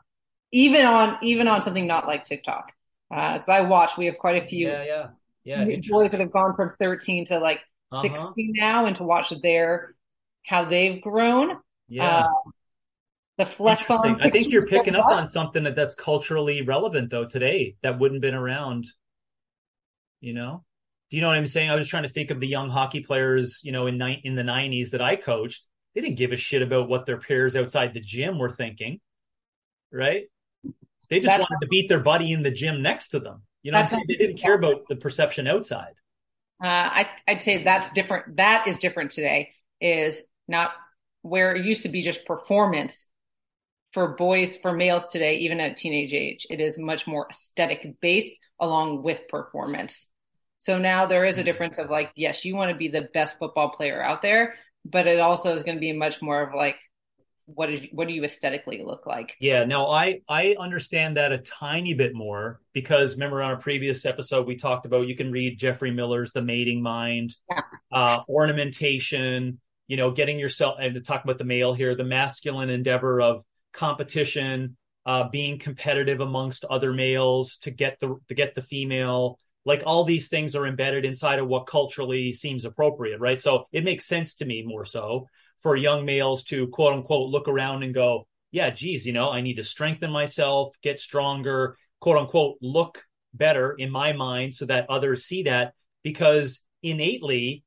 Even 0.52 0.86
on 0.86 1.18
even 1.22 1.48
on 1.48 1.62
something 1.62 1.86
not 1.86 2.06
like 2.06 2.24
TikTok, 2.24 2.72
because 3.08 3.48
uh, 3.48 3.52
I 3.52 3.60
watch, 3.62 3.96
we 3.96 4.06
have 4.06 4.18
quite 4.18 4.42
a 4.42 4.46
few. 4.46 4.68
Yeah, 4.68 5.08
yeah, 5.44 5.64
yeah. 5.64 5.76
Boys 5.88 6.10
that 6.12 6.20
have 6.20 6.30
gone 6.30 6.54
from 6.54 6.74
13 6.78 7.24
to 7.26 7.38
like 7.38 7.60
uh-huh. 7.90 8.02
16 8.02 8.52
now, 8.54 8.86
and 8.86 8.94
to 8.96 9.02
watch 9.02 9.32
their 9.42 9.92
how 10.46 10.64
they've 10.64 11.00
grown. 11.00 11.58
Yeah. 11.88 12.18
Uh, 12.18 12.50
the 13.38 13.46
flex 13.46 13.88
on. 13.90 14.20
I 14.20 14.30
think 14.30 14.50
you're 14.50 14.66
picking 14.66 14.94
up 14.94 15.06
on 15.06 15.26
something 15.26 15.64
that 15.64 15.74
that's 15.74 15.94
culturally 15.94 16.62
relevant 16.62 17.10
though 17.10 17.24
today 17.26 17.76
that 17.82 17.98
wouldn't 17.98 18.20
been 18.20 18.34
around. 18.34 18.86
You 20.20 20.34
know, 20.34 20.64
do 21.10 21.16
you 21.16 21.22
know 21.22 21.28
what 21.28 21.36
I'm 21.36 21.46
saying? 21.46 21.70
I 21.70 21.74
was 21.74 21.82
just 21.82 21.90
trying 21.90 22.04
to 22.04 22.08
think 22.08 22.30
of 22.30 22.40
the 22.40 22.46
young 22.46 22.70
hockey 22.70 23.00
players, 23.00 23.60
you 23.64 23.72
know, 23.72 23.86
in 23.86 23.98
ni- 23.98 24.20
in 24.22 24.34
the 24.34 24.42
'90s 24.42 24.90
that 24.90 25.02
I 25.02 25.16
coached. 25.16 25.66
They 25.94 26.00
didn't 26.00 26.16
give 26.16 26.32
a 26.32 26.36
shit 26.36 26.62
about 26.62 26.88
what 26.88 27.04
their 27.04 27.18
peers 27.18 27.56
outside 27.56 27.92
the 27.92 28.00
gym 28.00 28.38
were 28.38 28.50
thinking, 28.50 29.00
right? 29.92 30.24
They 31.10 31.20
just 31.20 31.26
that's 31.26 31.40
wanted 31.40 31.66
to 31.66 31.68
beat 31.68 31.88
their 31.88 32.00
buddy 32.00 32.32
in 32.32 32.42
the 32.42 32.50
gym 32.50 32.80
next 32.80 33.08
to 33.08 33.20
them. 33.20 33.42
You 33.62 33.72
know, 33.72 33.78
what 33.78 33.84
I'm 33.84 33.90
saying? 33.90 34.04
they 34.08 34.16
didn't 34.16 34.38
care 34.38 34.54
about 34.54 34.88
the 34.88 34.96
perception 34.96 35.46
outside. 35.46 35.92
Uh, 36.62 36.66
I, 36.68 37.10
I'd 37.28 37.42
say 37.42 37.62
that's 37.62 37.90
different. 37.90 38.36
That 38.36 38.66
is 38.68 38.78
different 38.78 39.10
today. 39.10 39.52
Is 39.80 40.22
not 40.48 40.72
where 41.22 41.54
it 41.54 41.64
used 41.64 41.82
to 41.82 41.88
be 41.88 42.02
just 42.02 42.24
performance 42.24 43.06
for 43.92 44.14
boys, 44.14 44.56
for 44.56 44.72
males 44.72 45.06
today, 45.06 45.38
even 45.38 45.60
at 45.60 45.76
teenage 45.76 46.12
age, 46.12 46.46
it 46.50 46.60
is 46.60 46.78
much 46.78 47.06
more 47.06 47.26
aesthetic 47.30 48.00
based 48.00 48.34
along 48.58 49.02
with 49.02 49.28
performance. 49.28 50.06
So 50.58 50.78
now 50.78 51.06
there 51.06 51.24
is 51.24 51.38
a 51.38 51.44
difference 51.44 51.78
of 51.78 51.90
like, 51.90 52.10
yes, 52.14 52.44
you 52.44 52.54
want 52.54 52.70
to 52.70 52.76
be 52.76 52.88
the 52.88 53.08
best 53.12 53.38
football 53.38 53.70
player 53.70 54.02
out 54.02 54.22
there, 54.22 54.54
but 54.84 55.06
it 55.06 55.20
also 55.20 55.54
is 55.54 55.62
going 55.62 55.76
to 55.76 55.80
be 55.80 55.92
much 55.92 56.22
more 56.22 56.42
of 56.42 56.54
like, 56.54 56.76
what 57.46 57.68
what 57.68 57.70
is 57.70 57.88
what 57.90 58.06
do 58.06 58.14
you 58.14 58.24
aesthetically 58.24 58.82
look 58.84 59.04
like? 59.04 59.36
Yeah, 59.40 59.64
now 59.64 59.88
I 59.88 60.20
I 60.28 60.54
understand 60.58 61.16
that 61.16 61.32
a 61.32 61.38
tiny 61.38 61.92
bit 61.92 62.14
more 62.14 62.60
because 62.72 63.14
remember 63.14 63.42
on 63.42 63.50
our 63.50 63.56
previous 63.56 64.06
episode 64.06 64.46
we 64.46 64.56
talked 64.56 64.86
about 64.86 65.08
you 65.08 65.16
can 65.16 65.32
read 65.32 65.58
Geoffrey 65.58 65.90
Miller's 65.90 66.32
The 66.32 66.42
Mating 66.42 66.82
Mind, 66.82 67.34
yeah. 67.50 67.62
uh, 67.90 68.22
ornamentation, 68.28 69.60
you 69.88 69.96
know, 69.96 70.12
getting 70.12 70.38
yourself 70.38 70.76
and 70.80 70.94
to 70.94 71.00
talk 71.00 71.24
about 71.24 71.38
the 71.38 71.44
male 71.44 71.74
here, 71.74 71.96
the 71.96 72.04
masculine 72.04 72.70
endeavor 72.70 73.20
of 73.20 73.44
competition, 73.72 74.76
uh, 75.06 75.28
being 75.28 75.58
competitive 75.58 76.20
amongst 76.20 76.64
other 76.64 76.92
males 76.92 77.58
to 77.58 77.70
get 77.70 77.98
the 78.00 78.16
to 78.28 78.34
get 78.34 78.54
the 78.54 78.62
female. 78.62 79.38
Like 79.64 79.82
all 79.86 80.04
these 80.04 80.28
things 80.28 80.56
are 80.56 80.66
embedded 80.66 81.04
inside 81.04 81.38
of 81.38 81.48
what 81.48 81.66
culturally 81.66 82.32
seems 82.32 82.64
appropriate, 82.64 83.20
right? 83.20 83.40
So 83.40 83.66
it 83.72 83.84
makes 83.84 84.06
sense 84.06 84.34
to 84.34 84.44
me 84.44 84.62
more 84.64 84.84
so 84.84 85.28
for 85.62 85.76
young 85.76 86.04
males 86.04 86.42
to 86.44 86.66
quote 86.68 86.94
unquote 86.94 87.30
look 87.30 87.48
around 87.48 87.82
and 87.84 87.94
go, 87.94 88.26
yeah, 88.50 88.70
geez, 88.70 89.06
you 89.06 89.12
know, 89.12 89.30
I 89.30 89.40
need 89.40 89.54
to 89.54 89.64
strengthen 89.64 90.10
myself, 90.10 90.74
get 90.82 90.98
stronger, 90.98 91.76
quote 92.00 92.18
unquote, 92.18 92.58
look 92.60 93.04
better 93.34 93.72
in 93.72 93.90
my 93.90 94.12
mind 94.12 94.52
so 94.52 94.66
that 94.66 94.86
others 94.90 95.24
see 95.24 95.44
that 95.44 95.74
because 96.02 96.60
innately 96.82 97.64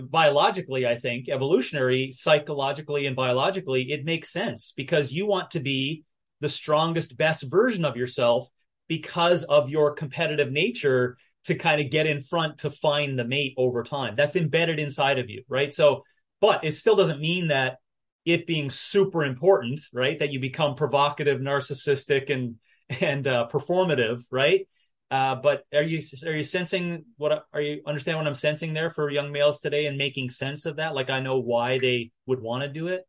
biologically, 0.00 0.86
I 0.86 0.98
think, 0.98 1.28
evolutionary, 1.28 2.12
psychologically, 2.12 3.06
and 3.06 3.16
biologically, 3.16 3.90
it 3.92 4.04
makes 4.04 4.32
sense 4.32 4.72
because 4.76 5.12
you 5.12 5.26
want 5.26 5.52
to 5.52 5.60
be 5.60 6.04
the 6.40 6.48
strongest, 6.48 7.16
best 7.16 7.44
version 7.50 7.84
of 7.84 7.96
yourself 7.96 8.48
because 8.88 9.44
of 9.44 9.70
your 9.70 9.94
competitive 9.94 10.50
nature 10.50 11.16
to 11.44 11.54
kind 11.54 11.80
of 11.80 11.90
get 11.90 12.06
in 12.06 12.22
front 12.22 12.58
to 12.58 12.70
find 12.70 13.18
the 13.18 13.24
mate 13.24 13.54
over 13.56 13.82
time. 13.82 14.14
That's 14.16 14.36
embedded 14.36 14.78
inside 14.78 15.18
of 15.18 15.30
you, 15.30 15.42
right? 15.48 15.72
So, 15.72 16.04
but 16.40 16.64
it 16.64 16.74
still 16.74 16.96
doesn't 16.96 17.20
mean 17.20 17.48
that 17.48 17.78
it 18.24 18.46
being 18.46 18.70
super 18.70 19.24
important, 19.24 19.80
right? 19.92 20.18
That 20.18 20.32
you 20.32 20.40
become 20.40 20.74
provocative, 20.74 21.40
narcissistic, 21.40 22.30
and 22.30 22.56
and 23.00 23.26
uh, 23.26 23.48
performative, 23.50 24.24
right? 24.30 24.66
Uh, 25.10 25.34
but 25.34 25.64
are 25.74 25.82
you 25.82 26.00
are 26.24 26.36
you 26.36 26.42
sensing 26.42 27.04
what 27.16 27.44
are 27.52 27.60
you 27.60 27.82
understand 27.84 28.18
what 28.18 28.28
I'm 28.28 28.34
sensing 28.34 28.72
there 28.74 28.90
for 28.90 29.10
young 29.10 29.32
males 29.32 29.58
today 29.58 29.86
and 29.86 29.98
making 29.98 30.30
sense 30.30 30.66
of 30.66 30.76
that? 30.76 30.94
Like 30.94 31.10
I 31.10 31.18
know 31.18 31.38
why 31.38 31.78
they 31.78 32.12
would 32.26 32.40
want 32.40 32.62
to 32.62 32.68
do 32.68 32.86
it. 32.86 33.04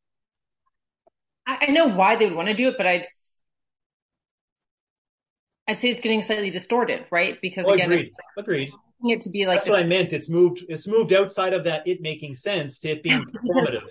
I 1.46 1.68
know 1.68 1.88
why 1.88 2.16
they 2.16 2.26
would 2.26 2.36
want 2.36 2.48
to 2.48 2.56
do 2.56 2.70
it, 2.70 2.76
but 2.78 2.88
I'd 2.88 3.06
I'd 5.68 5.78
say 5.78 5.90
it's 5.90 6.02
getting 6.02 6.22
slightly 6.24 6.50
distorted, 6.50 7.06
right? 7.12 7.40
Because 7.40 7.68
oh, 7.68 7.74
again, 7.74 7.92
agreed. 7.92 8.12
agreed. 8.38 8.72
It 9.04 9.22
to 9.22 9.30
be 9.30 9.46
like 9.46 9.58
that's 9.58 9.66
this, 9.66 9.72
what 9.72 9.80
I 9.80 9.88
meant. 9.88 10.12
It's 10.12 10.30
moved. 10.30 10.66
It's 10.70 10.88
moved 10.88 11.14
outside 11.14 11.54
of 11.54 11.64
that 11.66 11.88
it 11.88 12.02
making 12.02 12.36
sense 12.36 12.80
to 12.80 12.90
it 12.90 13.04
being 13.04 13.24
performative. 13.26 13.82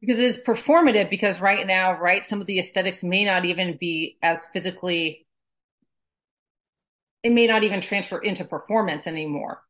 because 0.00 0.18
it's 0.18 0.38
performative 0.38 1.08
because 1.10 1.40
right 1.40 1.66
now, 1.66 1.98
right, 1.98 2.24
some 2.24 2.40
of 2.40 2.46
the 2.46 2.58
aesthetics 2.58 3.02
may 3.02 3.24
not 3.24 3.44
even 3.44 3.76
be 3.78 4.16
as 4.22 4.46
physically 4.52 5.23
it 7.24 7.32
may 7.32 7.46
not 7.48 7.64
even 7.64 7.80
transfer 7.80 8.18
into 8.18 8.44
performance 8.44 9.08
anymore. 9.08 9.60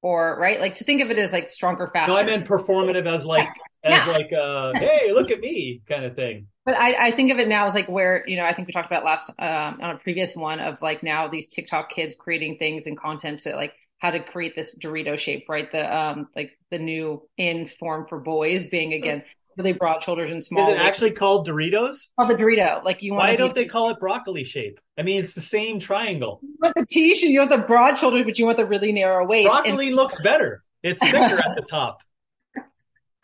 Or 0.00 0.38
right, 0.38 0.60
like 0.60 0.76
to 0.76 0.84
think 0.84 1.02
of 1.02 1.10
it 1.10 1.18
as 1.18 1.32
like 1.32 1.50
stronger, 1.50 1.90
faster. 1.92 2.12
No, 2.12 2.18
I 2.18 2.22
meant 2.22 2.46
performative 2.46 3.06
as 3.06 3.24
like 3.24 3.48
as 3.82 4.06
yeah. 4.06 4.12
like 4.12 4.32
uh 4.32 4.72
hey, 4.74 5.12
look 5.12 5.32
at 5.32 5.40
me 5.40 5.82
kind 5.88 6.04
of 6.04 6.14
thing. 6.14 6.46
But 6.64 6.76
I, 6.76 7.08
I 7.08 7.10
think 7.10 7.32
of 7.32 7.40
it 7.40 7.48
now 7.48 7.66
as 7.66 7.74
like 7.74 7.88
where, 7.88 8.22
you 8.28 8.36
know, 8.36 8.44
I 8.44 8.52
think 8.52 8.68
we 8.68 8.72
talked 8.72 8.86
about 8.86 9.04
last 9.04 9.30
um, 9.40 9.80
on 9.80 9.90
a 9.90 9.98
previous 9.98 10.36
one 10.36 10.60
of 10.60 10.76
like 10.82 11.02
now 11.02 11.26
these 11.26 11.48
TikTok 11.48 11.90
kids 11.90 12.14
creating 12.16 12.58
things 12.58 12.86
and 12.86 12.96
content 12.96 13.40
to 13.40 13.56
like 13.56 13.72
how 13.98 14.12
to 14.12 14.20
create 14.20 14.54
this 14.54 14.76
Dorito 14.76 15.18
shape, 15.18 15.46
right? 15.48 15.70
The 15.72 15.98
um 15.98 16.28
like 16.36 16.56
the 16.70 16.78
new 16.78 17.26
in 17.36 17.66
form 17.66 18.06
for 18.08 18.20
boys 18.20 18.68
being 18.68 18.92
again 18.92 19.24
really 19.58 19.72
broad 19.72 20.02
shoulders 20.02 20.30
and 20.30 20.42
small. 20.42 20.68
Is 20.68 20.74
it 20.74 20.78
actually 20.78 21.10
called 21.10 21.46
Doritos? 21.46 22.08
Called 22.16 22.30
the 22.30 22.34
Dorito. 22.34 22.82
Like 22.84 23.02
you 23.02 23.12
want. 23.12 23.28
Why 23.28 23.36
don't 23.36 23.54
they 23.54 23.66
call 23.66 23.90
it 23.90 23.98
broccoli 23.98 24.44
shape? 24.44 24.80
I 24.96 25.02
mean, 25.02 25.22
it's 25.22 25.34
the 25.34 25.40
same 25.40 25.80
triangle. 25.80 26.40
You 26.42 26.56
want 26.60 26.74
the 26.74 26.86
T-shirt, 26.86 27.28
you 27.28 27.40
want 27.40 27.50
the 27.50 27.58
broad 27.58 27.98
shoulders, 27.98 28.24
but 28.24 28.38
you 28.38 28.46
want 28.46 28.56
the 28.56 28.66
really 28.66 28.92
narrow 28.92 29.26
waist. 29.26 29.48
Broccoli 29.48 29.88
and- 29.88 29.96
looks 29.96 30.20
better. 30.20 30.62
It's 30.82 31.00
thicker 31.00 31.18
at 31.38 31.56
the 31.56 31.66
top. 31.68 32.00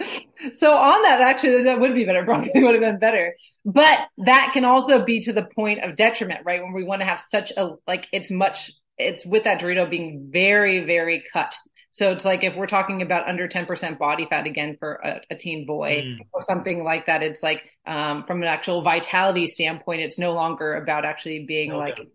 So 0.52 0.76
on 0.76 1.02
that, 1.04 1.22
actually, 1.22 1.62
that 1.64 1.80
would 1.80 1.94
be 1.94 2.04
better. 2.04 2.22
Broccoli 2.24 2.50
would 2.56 2.74
have 2.74 2.82
been 2.82 2.98
better, 2.98 3.34
but 3.64 4.00
that 4.18 4.50
can 4.52 4.66
also 4.66 5.02
be 5.02 5.20
to 5.20 5.32
the 5.32 5.44
point 5.44 5.82
of 5.82 5.96
detriment, 5.96 6.40
right? 6.44 6.62
When 6.62 6.74
we 6.74 6.84
want 6.84 7.00
to 7.00 7.06
have 7.06 7.20
such 7.20 7.50
a 7.56 7.76
like, 7.86 8.06
it's 8.12 8.30
much, 8.30 8.72
it's 8.98 9.24
with 9.24 9.44
that 9.44 9.60
Dorito 9.60 9.88
being 9.88 10.28
very, 10.30 10.84
very 10.84 11.24
cut 11.32 11.54
so 11.94 12.10
it's 12.10 12.24
like 12.24 12.42
if 12.42 12.56
we're 12.56 12.66
talking 12.66 13.02
about 13.02 13.28
under 13.28 13.46
10% 13.46 13.98
body 13.98 14.26
fat 14.28 14.48
again 14.48 14.76
for 14.80 14.94
a, 14.94 15.20
a 15.30 15.36
teen 15.36 15.64
boy 15.64 16.02
mm. 16.04 16.18
or 16.32 16.42
something 16.42 16.82
like 16.82 17.06
that, 17.06 17.22
it's 17.22 17.40
like 17.40 17.70
um, 17.86 18.24
from 18.24 18.42
an 18.42 18.48
actual 18.48 18.82
vitality 18.82 19.46
standpoint, 19.46 20.00
it's 20.00 20.18
no 20.18 20.32
longer 20.32 20.74
about 20.74 21.04
actually 21.04 21.44
being 21.44 21.70
okay. 21.70 21.78
like 21.78 22.08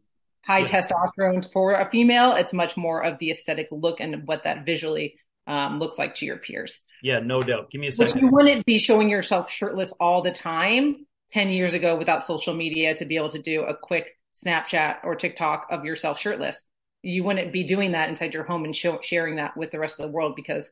high 0.43 0.59
yeah. 0.59 0.65
testosterone 0.65 1.49
for 1.53 1.75
a 1.75 1.89
female. 1.89 2.34
It's 2.34 2.51
much 2.51 2.75
more 2.75 3.01
of 3.01 3.19
the 3.19 3.32
aesthetic 3.32 3.69
look 3.71 4.01
and 4.01 4.27
what 4.27 4.43
that 4.43 4.65
visually 4.65 5.15
um, 5.47 5.80
looks 5.80 5.97
like 5.97 6.15
to 6.15 6.25
your 6.25 6.39
peers. 6.39 6.82
Yeah, 7.01 7.19
no 7.19 7.41
doubt. 7.41 7.71
Give 7.71 7.80
me 7.80 7.88
a 7.88 7.91
second. 7.93 8.15
But 8.15 8.21
you 8.21 8.27
wouldn't 8.27 8.65
be 8.65 8.80
showing 8.80 9.09
yourself 9.09 9.49
shirtless 9.49 9.93
all 9.97 10.21
the 10.21 10.34
time 10.34 11.05
10 11.30 11.51
years 11.51 11.73
ago 11.73 11.95
without 11.95 12.25
social 12.25 12.53
media 12.53 12.95
to 12.95 13.05
be 13.05 13.15
able 13.15 13.30
to 13.30 13.41
do 13.41 13.63
a 13.63 13.77
quick 13.77 14.17
Snapchat 14.36 14.97
or 15.05 15.15
TikTok 15.15 15.67
of 15.71 15.86
yourself 15.86 16.19
shirtless 16.19 16.65
you 17.01 17.23
wouldn't 17.23 17.53
be 17.53 17.63
doing 17.63 17.93
that 17.93 18.09
inside 18.09 18.33
your 18.33 18.43
home 18.43 18.65
and 18.65 18.75
show, 18.75 18.99
sharing 19.01 19.37
that 19.37 19.55
with 19.55 19.71
the 19.71 19.79
rest 19.79 19.99
of 19.99 20.05
the 20.05 20.11
world 20.11 20.35
because 20.35 20.69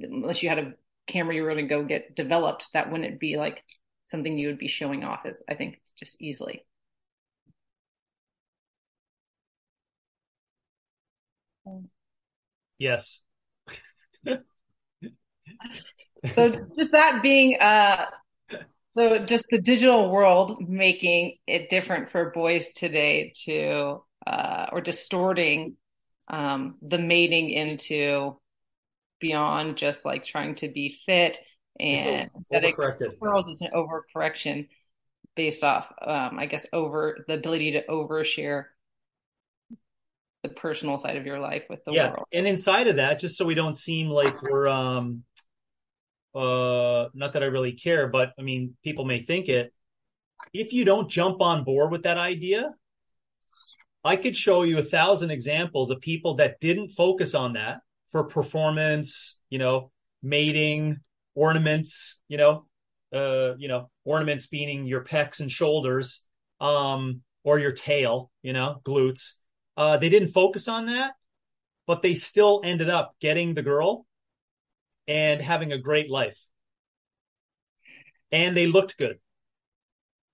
unless 0.00 0.42
you 0.42 0.48
had 0.48 0.58
a 0.58 0.74
camera 1.06 1.34
you 1.34 1.42
were 1.42 1.52
going 1.52 1.68
to 1.68 1.74
go 1.74 1.84
get 1.84 2.14
developed, 2.14 2.72
that 2.72 2.90
wouldn't 2.90 3.20
be 3.20 3.36
like 3.36 3.62
something 4.04 4.38
you 4.38 4.48
would 4.48 4.58
be 4.58 4.68
showing 4.68 5.04
off 5.04 5.20
as 5.24 5.42
I 5.48 5.54
think 5.54 5.80
just 5.98 6.20
easily. 6.20 6.64
Yes. 12.78 13.20
so 14.26 14.38
just 16.76 16.92
that 16.92 17.20
being 17.22 17.56
uh 17.60 18.06
so 18.96 19.24
just 19.24 19.44
the 19.50 19.60
digital 19.60 20.10
world 20.10 20.68
making 20.68 21.36
it 21.46 21.70
different 21.70 22.10
for 22.10 22.30
boys 22.30 22.68
today 22.72 23.32
to 23.44 24.02
uh, 24.26 24.66
or 24.72 24.80
distorting 24.80 25.76
um, 26.28 26.76
the 26.82 26.98
mating 26.98 27.50
into 27.50 28.38
beyond 29.20 29.76
just 29.76 30.04
like 30.04 30.24
trying 30.24 30.54
to 30.56 30.68
be 30.68 30.98
fit 31.06 31.38
and 31.78 32.30
overcorrected. 32.52 33.18
Girls 33.20 33.48
is 33.48 33.60
an 33.62 33.70
overcorrection 33.74 34.68
based 35.34 35.64
off, 35.64 35.86
um, 36.00 36.38
I 36.38 36.46
guess, 36.46 36.66
over 36.72 37.24
the 37.26 37.34
ability 37.34 37.72
to 37.72 37.84
overshare 37.86 38.64
the 40.42 40.48
personal 40.48 40.98
side 40.98 41.16
of 41.16 41.24
your 41.24 41.38
life 41.38 41.64
with 41.70 41.84
the 41.84 41.92
yeah. 41.92 42.10
world. 42.10 42.26
And 42.32 42.46
inside 42.46 42.88
of 42.88 42.96
that, 42.96 43.20
just 43.20 43.36
so 43.36 43.44
we 43.44 43.54
don't 43.54 43.76
seem 43.76 44.08
like 44.08 44.42
we're 44.42 44.68
um 44.68 45.22
uh 46.34 47.06
not 47.14 47.34
that 47.34 47.42
I 47.42 47.46
really 47.46 47.72
care, 47.72 48.08
but 48.08 48.32
I 48.38 48.42
mean 48.42 48.76
people 48.82 49.04
may 49.04 49.22
think 49.22 49.48
it. 49.48 49.72
If 50.52 50.72
you 50.72 50.84
don't 50.84 51.08
jump 51.08 51.40
on 51.40 51.62
board 51.62 51.92
with 51.92 52.02
that 52.02 52.18
idea, 52.18 52.74
I 54.04 54.16
could 54.16 54.36
show 54.36 54.62
you 54.62 54.78
a 54.78 54.82
thousand 54.82 55.30
examples 55.30 55.90
of 55.90 56.00
people 56.00 56.34
that 56.36 56.58
didn't 56.60 56.90
focus 56.90 57.34
on 57.34 57.52
that 57.52 57.80
for 58.10 58.24
performance, 58.24 59.38
you 59.48 59.58
know, 59.58 59.90
mating, 60.22 60.98
ornaments, 61.34 62.20
you 62.28 62.36
know, 62.36 62.66
uh, 63.12 63.54
you 63.58 63.68
know, 63.68 63.90
ornaments 64.04 64.48
meaning 64.50 64.86
your 64.86 65.04
pecs 65.04 65.40
and 65.40 65.50
shoulders, 65.50 66.22
um, 66.60 67.22
or 67.44 67.58
your 67.58 67.72
tail, 67.72 68.30
you 68.42 68.52
know, 68.52 68.80
glutes. 68.84 69.34
Uh, 69.76 69.96
they 69.96 70.08
didn't 70.08 70.32
focus 70.32 70.68
on 70.68 70.86
that, 70.86 71.12
but 71.86 72.02
they 72.02 72.14
still 72.14 72.60
ended 72.64 72.90
up 72.90 73.14
getting 73.20 73.54
the 73.54 73.62
girl 73.62 74.06
and 75.06 75.40
having 75.40 75.72
a 75.72 75.78
great 75.78 76.10
life. 76.10 76.38
And 78.30 78.56
they 78.56 78.66
looked 78.66 78.98
good 78.98 79.18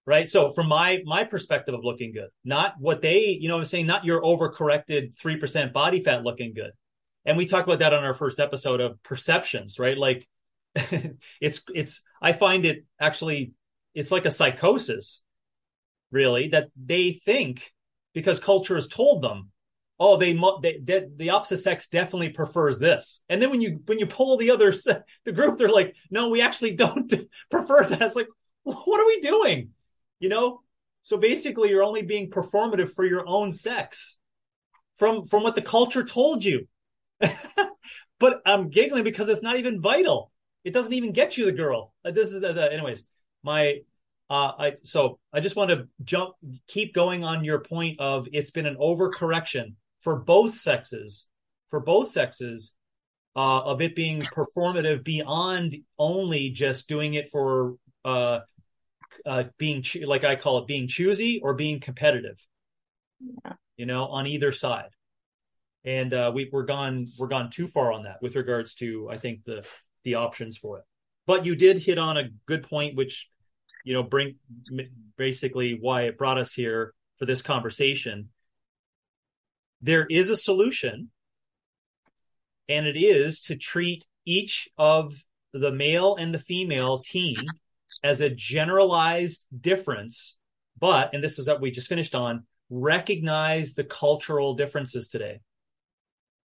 right? 0.09 0.27
So 0.27 0.53
from 0.55 0.69
my 0.69 1.03
my 1.05 1.25
perspective 1.25 1.75
of 1.75 1.85
looking 1.85 2.13
good, 2.13 2.31
not 2.43 2.75
what 2.79 3.03
they, 3.03 3.37
you 3.39 3.47
know, 3.47 3.59
I'm 3.59 3.67
saying 3.67 3.87
not 3.87 4.07
your 4.07 4.23
overcorrected 4.23 5.15
three 5.15 5.37
percent 5.37 5.75
body 5.75 6.03
fat 6.03 6.25
looking 6.25 6.55
good. 6.55 6.71
And 7.27 7.37
we 7.37 7.45
talked 7.45 7.69
about 7.69 7.81
that 7.81 7.93
on 7.93 8.05
our 8.05 8.15
first 8.15 8.41
episode 8.41 8.81
of 8.81 9.03
perceptions, 9.03 9.79
right? 9.79 9.99
Like 9.99 10.27
it's 11.43 11.63
it's 11.75 12.01
I 12.23 12.33
find 12.33 12.65
it 12.65 12.87
actually 12.99 13.53
it's 13.95 14.11
like 14.11 14.25
a 14.25 14.31
psychosis, 14.31 15.23
really, 16.11 16.49
that 16.49 16.69
they 16.75 17.13
think 17.13 17.71
because 18.15 18.41
culture 18.41 18.77
has 18.77 18.89
told 18.89 19.23
them, 19.23 19.51
oh, 20.01 20.17
they, 20.17 20.33
they, 20.63 20.79
they 20.83 21.07
the 21.17 21.31
opposite 21.31 21.59
sex 21.59 21.87
definitely 21.87 22.31
prefers 22.31 22.79
this, 22.79 23.21
and 23.29 23.43
then 23.43 23.51
when 23.51 23.61
you 23.61 23.83
when 23.85 23.99
you 23.99 24.07
pull 24.07 24.39
the 24.39 24.53
other 24.53 24.73
the 25.27 25.33
group, 25.33 25.59
they're 25.59 25.69
like, 25.69 25.95
no, 26.11 26.31
we 26.31 26.41
actually 26.41 26.77
don't 26.77 27.13
prefer 27.51 27.85
that. 27.85 28.01
It's 28.01 28.17
like, 28.17 28.29
what 28.63 29.01
are 29.01 29.07
we 29.07 29.21
doing? 29.21 29.71
You 30.19 30.29
know? 30.29 30.63
So 31.01 31.17
basically 31.17 31.71
you're 31.71 31.85
only 31.85 32.03
being 32.03 32.31
performative 32.31 32.93
for 32.95 33.05
your 33.05 33.27
own 33.27 33.53
sex 33.53 34.17
from, 34.97 35.27
from 35.27 35.43
what 35.43 35.55
the 35.55 35.63
culture 35.63 36.05
told 36.05 36.45
you. 36.45 36.67
but 38.19 38.41
I'm 38.45 38.71
giggling 38.71 39.05
because 39.05 39.29
it's 39.29 39.43
not 39.43 39.57
even 39.57 39.81
vital. 39.81 40.33
It 40.65 40.73
doesn't 40.73 40.93
even 40.93 41.13
get 41.13 41.37
you 41.37 41.45
the 41.47 41.53
girl. 41.53 41.95
Uh, 42.05 42.11
this 42.11 42.29
is 42.29 42.41
the, 42.41 42.53
the 42.53 42.73
anyways, 42.73 43.05
my, 43.43 43.79
uh, 44.29 44.53
I, 44.59 44.73
so 44.85 45.19
I 45.33 45.41
just 45.41 45.57
want 45.57 45.71
to 45.71 45.89
jump, 46.05 46.35
keep 46.67 46.95
going 46.95 47.25
on 47.25 47.45
your 47.45 47.61
point 47.61 48.01
of 48.01 48.29
it's 48.33 48.51
been 48.51 48.67
an 48.67 48.77
overcorrection 48.77 49.75
for 50.03 50.17
both 50.17 50.55
sexes, 50.55 51.27
for 51.71 51.81
both 51.81 52.11
sexes, 52.11 52.75
uh, 53.37 53.61
of 53.61 53.81
it 53.81 53.95
being 53.95 54.23
performative 54.23 55.05
beyond 55.05 55.77
only 55.99 56.51
just 56.51 56.89
doing 56.89 57.15
it 57.15 57.31
for, 57.31 57.77
uh, 58.05 58.41
uh, 59.27 59.45
being 59.59 59.85
like 60.05 60.25
I 60.25 60.37
call 60.37 60.59
it 60.59 60.67
being 60.67 60.89
choosy 60.89 61.41
or 61.43 61.55
being 61.55 61.81
competitive. 61.81 62.39
Yeah. 63.45 63.55
You 63.77 63.87
know, 63.87 64.05
on 64.07 64.27
either 64.27 64.53
side, 64.53 64.91
and 65.85 66.13
uh, 66.13 66.33
we 66.35 66.49
we're 66.53 66.65
gone 66.65 67.07
we're 67.19 67.29
gone 67.29 67.51
too 67.51 67.69
far 67.69 67.93
on 67.93 68.05
that 68.05 68.21
with 68.23 68.37
regards 68.37 68.75
to 68.77 69.09
I 69.11 69.19
think 69.19 69.45
the 69.45 69.65
the 70.05 70.17
options 70.17 70.57
for 70.57 70.79
it. 70.79 70.85
But 71.27 71.47
you 71.47 71.55
did 71.55 71.79
hit 71.79 71.99
on 71.99 72.17
a 72.17 72.31
good 72.47 72.63
point, 72.63 72.97
which 72.97 73.29
you 73.85 73.95
know 73.95 74.03
bring 74.03 74.37
basically 75.17 75.79
why 75.81 76.03
it 76.03 76.19
brought 76.19 76.39
us 76.39 76.53
here 76.53 76.95
for 77.19 77.27
this 77.27 77.43
conversation. 77.43 78.31
There 79.81 80.07
is 80.09 80.31
a 80.31 80.37
solution, 80.37 81.11
and 82.69 82.87
it 82.87 82.99
is 82.99 83.43
to 83.43 83.57
treat 83.57 84.07
each 84.25 84.69
of 84.77 85.15
the 85.53 85.73
male 85.73 86.17
and 86.17 86.35
the 86.35 86.41
female 86.41 86.99
team 86.99 87.37
as 88.03 88.21
a 88.21 88.31
generalized 88.31 89.47
difference, 89.61 90.37
but, 90.79 91.11
and 91.13 91.23
this 91.23 91.39
is 91.39 91.49
what 91.49 91.61
we 91.61 91.71
just 91.71 91.89
finished 91.89 92.15
on, 92.15 92.45
recognize 92.71 93.75
the 93.75 93.85
cultural 93.85 94.55
differences 94.55 95.09
today. 95.09 95.41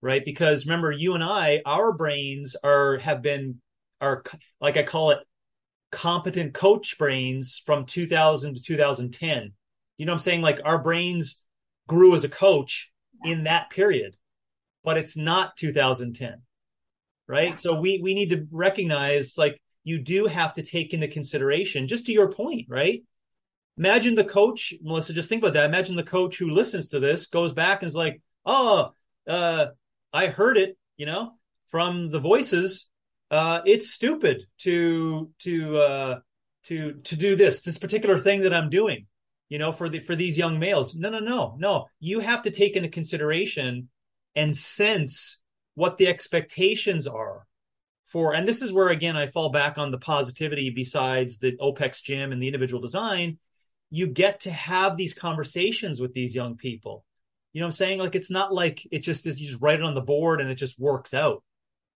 Right? 0.00 0.24
Because 0.24 0.66
remember, 0.66 0.90
you 0.90 1.14
and 1.14 1.22
I, 1.22 1.62
our 1.64 1.92
brains 1.92 2.56
are, 2.64 2.98
have 2.98 3.22
been, 3.22 3.60
are, 4.00 4.24
like 4.60 4.76
I 4.76 4.82
call 4.82 5.10
it, 5.10 5.18
competent 5.92 6.54
coach 6.54 6.96
brains 6.98 7.62
from 7.64 7.84
2000 7.84 8.54
to 8.54 8.62
2010. 8.62 9.52
You 9.98 10.06
know 10.06 10.12
what 10.12 10.14
I'm 10.14 10.20
saying? 10.20 10.40
Like 10.40 10.58
our 10.64 10.82
brains 10.82 11.42
grew 11.86 12.14
as 12.14 12.24
a 12.24 12.28
coach 12.28 12.90
in 13.24 13.44
that 13.44 13.70
period, 13.70 14.16
but 14.82 14.96
it's 14.96 15.16
not 15.16 15.56
2010. 15.56 16.42
Right. 17.28 17.58
So 17.58 17.80
we, 17.80 18.00
we 18.02 18.14
need 18.14 18.30
to 18.30 18.46
recognize 18.50 19.38
like 19.38 19.60
you 19.84 19.98
do 19.98 20.26
have 20.26 20.54
to 20.54 20.62
take 20.62 20.94
into 20.94 21.08
consideration, 21.08 21.88
just 21.88 22.06
to 22.06 22.12
your 22.12 22.30
point, 22.30 22.66
right? 22.68 23.02
Imagine 23.78 24.14
the 24.14 24.24
coach, 24.24 24.74
Melissa, 24.82 25.12
just 25.12 25.28
think 25.28 25.42
about 25.42 25.54
that. 25.54 25.64
Imagine 25.64 25.96
the 25.96 26.02
coach 26.02 26.36
who 26.38 26.50
listens 26.50 26.88
to 26.90 27.00
this 27.00 27.26
goes 27.26 27.52
back 27.52 27.82
and 27.82 27.88
is 27.88 27.94
like, 27.94 28.20
oh, 28.44 28.92
uh, 29.26 29.66
I 30.12 30.26
heard 30.26 30.58
it, 30.58 30.76
you 30.96 31.06
know, 31.06 31.32
from 31.68 32.10
the 32.10 32.20
voices 32.20 32.90
uh, 33.32 33.62
it's 33.64 33.90
stupid 33.90 34.46
to 34.58 35.30
to 35.38 35.78
uh, 35.78 36.18
to 36.64 37.00
to 37.04 37.16
do 37.16 37.34
this 37.34 37.62
this 37.62 37.78
particular 37.78 38.18
thing 38.18 38.42
that 38.42 38.52
I'm 38.52 38.68
doing, 38.68 39.06
you 39.48 39.58
know, 39.58 39.72
for 39.72 39.88
the 39.88 40.00
for 40.00 40.14
these 40.14 40.36
young 40.36 40.58
males. 40.58 40.94
No, 40.94 41.08
no, 41.08 41.18
no, 41.18 41.56
no. 41.58 41.86
You 41.98 42.20
have 42.20 42.42
to 42.42 42.50
take 42.50 42.76
into 42.76 42.90
consideration 42.90 43.88
and 44.36 44.54
sense 44.54 45.40
what 45.74 45.96
the 45.96 46.08
expectations 46.08 47.06
are 47.06 47.46
for. 48.12 48.34
And 48.34 48.46
this 48.46 48.62
is 48.62 48.72
where 48.72 48.88
again 48.88 49.16
I 49.16 49.26
fall 49.26 49.50
back 49.50 49.78
on 49.78 49.90
the 49.90 49.98
positivity 49.98 50.70
besides 50.70 51.38
the 51.38 51.56
OPEX 51.56 52.02
gym 52.02 52.30
and 52.30 52.42
the 52.42 52.46
individual 52.46 52.80
design. 52.80 53.38
You 53.90 54.06
get 54.06 54.40
to 54.40 54.50
have 54.50 54.96
these 54.96 55.14
conversations 55.14 56.00
with 56.00 56.14
these 56.14 56.34
young 56.34 56.56
people. 56.56 57.04
You 57.52 57.60
know 57.60 57.66
what 57.66 57.68
I'm 57.68 57.72
saying? 57.72 57.98
Like 57.98 58.14
it's 58.14 58.30
not 58.30 58.54
like 58.54 58.86
it 58.90 59.00
just 59.00 59.26
is 59.26 59.40
you 59.40 59.48
just 59.48 59.60
write 59.60 59.80
it 59.80 59.84
on 59.84 59.94
the 59.94 60.00
board 60.00 60.40
and 60.40 60.50
it 60.50 60.54
just 60.54 60.78
works 60.78 61.12
out, 61.12 61.42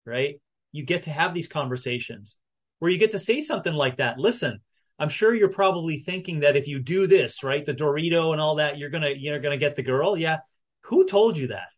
right? 0.04 0.40
You 0.72 0.84
get 0.84 1.04
to 1.04 1.10
have 1.10 1.32
these 1.32 1.48
conversations 1.48 2.36
where 2.78 2.90
you 2.90 2.98
get 2.98 3.12
to 3.12 3.18
say 3.18 3.40
something 3.40 3.72
like 3.72 3.98
that. 3.98 4.18
Listen, 4.18 4.60
I'm 4.98 5.08
sure 5.08 5.34
you're 5.34 5.48
probably 5.48 5.98
thinking 6.00 6.40
that 6.40 6.56
if 6.56 6.66
you 6.68 6.78
do 6.78 7.06
this, 7.06 7.42
right, 7.42 7.64
the 7.64 7.74
Dorito 7.74 8.32
and 8.32 8.40
all 8.40 8.56
that, 8.56 8.78
you're 8.78 8.90
gonna 8.90 9.10
you're 9.16 9.40
gonna 9.40 9.56
get 9.56 9.76
the 9.76 9.82
girl. 9.82 10.16
Yeah, 10.16 10.38
who 10.82 11.06
told 11.06 11.36
you 11.36 11.48
that? 11.48 11.68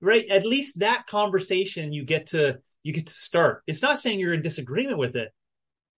Right? 0.00 0.26
At 0.28 0.44
least 0.44 0.80
that 0.80 1.06
conversation 1.06 1.92
you 1.92 2.04
get 2.04 2.28
to 2.28 2.58
you 2.84 2.92
get 2.92 3.08
to 3.08 3.12
start. 3.12 3.64
It's 3.66 3.82
not 3.82 3.98
saying 3.98 4.20
you're 4.20 4.34
in 4.34 4.42
disagreement 4.42 4.98
with 4.98 5.16
it, 5.16 5.34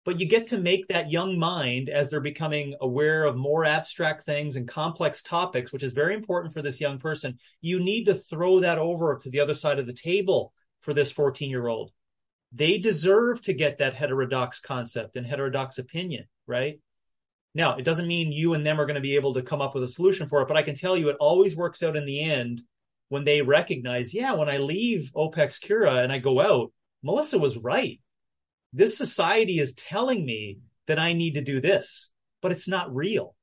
but 0.06 0.18
you 0.18 0.26
get 0.26 0.46
to 0.48 0.58
make 0.58 0.88
that 0.88 1.10
young 1.10 1.38
mind 1.38 1.90
as 1.90 2.08
they're 2.08 2.20
becoming 2.20 2.74
aware 2.80 3.24
of 3.24 3.36
more 3.36 3.66
abstract 3.66 4.24
things 4.24 4.56
and 4.56 4.66
complex 4.66 5.20
topics, 5.20 5.72
which 5.72 5.82
is 5.82 5.92
very 5.92 6.14
important 6.14 6.54
for 6.54 6.62
this 6.62 6.80
young 6.80 6.98
person. 6.98 7.38
You 7.60 7.80
need 7.80 8.04
to 8.04 8.14
throw 8.14 8.60
that 8.60 8.78
over 8.78 9.18
to 9.18 9.28
the 9.28 9.40
other 9.40 9.54
side 9.54 9.78
of 9.78 9.86
the 9.86 9.92
table 9.92 10.54
for 10.80 10.94
this 10.94 11.12
14 11.12 11.50
year 11.50 11.66
old 11.66 11.92
they 12.52 12.78
deserve 12.78 13.40
to 13.42 13.52
get 13.52 13.78
that 13.78 13.94
heterodox 13.94 14.60
concept 14.60 15.16
and 15.16 15.26
heterodox 15.26 15.78
opinion, 15.78 16.24
right? 16.46 16.80
Now, 17.54 17.76
it 17.76 17.82
doesn't 17.82 18.06
mean 18.06 18.32
you 18.32 18.54
and 18.54 18.66
them 18.66 18.80
are 18.80 18.86
going 18.86 18.96
to 18.96 19.00
be 19.00 19.16
able 19.16 19.34
to 19.34 19.42
come 19.42 19.60
up 19.60 19.74
with 19.74 19.82
a 19.82 19.88
solution 19.88 20.28
for 20.28 20.42
it, 20.42 20.48
but 20.48 20.56
I 20.56 20.62
can 20.62 20.74
tell 20.74 20.96
you 20.96 21.08
it 21.08 21.16
always 21.18 21.56
works 21.56 21.82
out 21.82 21.96
in 21.96 22.06
the 22.06 22.22
end 22.22 22.62
when 23.08 23.24
they 23.24 23.40
recognize, 23.42 24.14
yeah, 24.14 24.32
when 24.32 24.48
I 24.48 24.58
leave 24.58 25.10
OPEX 25.14 25.60
Cura 25.60 25.96
and 25.96 26.12
I 26.12 26.18
go 26.18 26.40
out, 26.40 26.72
Melissa 27.06 27.38
was 27.38 27.56
right. 27.56 28.00
This 28.72 28.98
society 28.98 29.60
is 29.60 29.74
telling 29.74 30.26
me 30.26 30.58
that 30.88 30.98
I 30.98 31.12
need 31.12 31.34
to 31.34 31.40
do 31.40 31.60
this, 31.60 32.10
but 32.42 32.50
it's 32.50 32.66
not 32.66 32.94
real, 32.94 33.36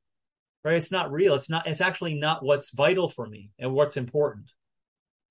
right? 0.66 0.76
It's 0.76 0.92
not 0.92 1.14
real. 1.14 1.34
It's 1.34 1.50
not, 1.50 1.66
it's 1.66 1.80
actually 1.80 2.16
not 2.16 2.44
what's 2.44 2.72
vital 2.72 3.08
for 3.08 3.26
me 3.26 3.52
and 3.58 3.74
what's 3.74 3.96
important. 3.96 4.52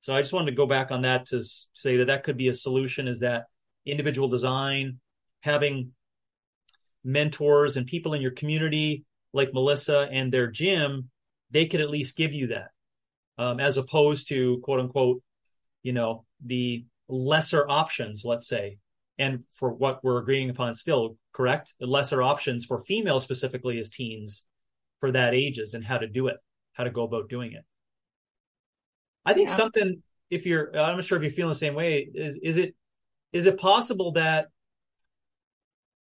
So 0.00 0.14
I 0.14 0.22
just 0.22 0.32
wanted 0.32 0.50
to 0.50 0.56
go 0.56 0.66
back 0.66 0.90
on 0.90 1.02
that 1.02 1.26
to 1.26 1.44
say 1.74 1.98
that 1.98 2.06
that 2.06 2.24
could 2.24 2.38
be 2.38 2.48
a 2.48 2.54
solution 2.54 3.06
is 3.06 3.20
that 3.20 3.44
individual 3.84 4.28
design, 4.28 4.98
having 5.40 5.92
mentors 7.04 7.76
and 7.76 7.86
people 7.86 8.14
in 8.14 8.22
your 8.22 8.30
community 8.30 9.04
like 9.34 9.52
Melissa 9.52 10.08
and 10.10 10.32
their 10.32 10.46
gym, 10.46 11.10
they 11.50 11.66
could 11.66 11.82
at 11.82 11.90
least 11.90 12.16
give 12.16 12.32
you 12.32 12.46
that, 12.48 12.70
um, 13.36 13.60
as 13.60 13.76
opposed 13.76 14.28
to 14.28 14.58
quote 14.64 14.80
unquote, 14.80 15.22
you 15.82 15.92
know, 15.92 16.24
the 16.44 16.86
lesser 17.12 17.68
options, 17.68 18.24
let's 18.24 18.48
say, 18.48 18.78
and 19.18 19.44
for 19.52 19.72
what 19.72 20.02
we're 20.02 20.18
agreeing 20.18 20.50
upon 20.50 20.74
still 20.74 21.16
correct, 21.32 21.74
the 21.78 21.86
lesser 21.86 22.22
options 22.22 22.64
for 22.64 22.80
females 22.80 23.24
specifically 23.24 23.78
as 23.78 23.90
teens 23.90 24.44
for 25.00 25.12
that 25.12 25.34
ages 25.34 25.74
and 25.74 25.84
how 25.84 25.98
to 25.98 26.06
do 26.06 26.28
it, 26.28 26.36
how 26.72 26.84
to 26.84 26.90
go 26.90 27.02
about 27.02 27.28
doing 27.28 27.52
it. 27.52 27.64
I 29.24 29.34
think 29.34 29.50
yeah. 29.50 29.56
something, 29.56 30.02
if 30.30 30.46
you're, 30.46 30.76
I'm 30.76 30.96
not 30.96 31.04
sure 31.04 31.18
if 31.18 31.24
you 31.24 31.30
feel 31.30 31.48
the 31.48 31.54
same 31.54 31.74
way, 31.74 32.08
is, 32.14 32.38
is 32.42 32.56
it 32.56 32.74
is 33.32 33.46
it 33.46 33.58
possible 33.58 34.12
that 34.12 34.48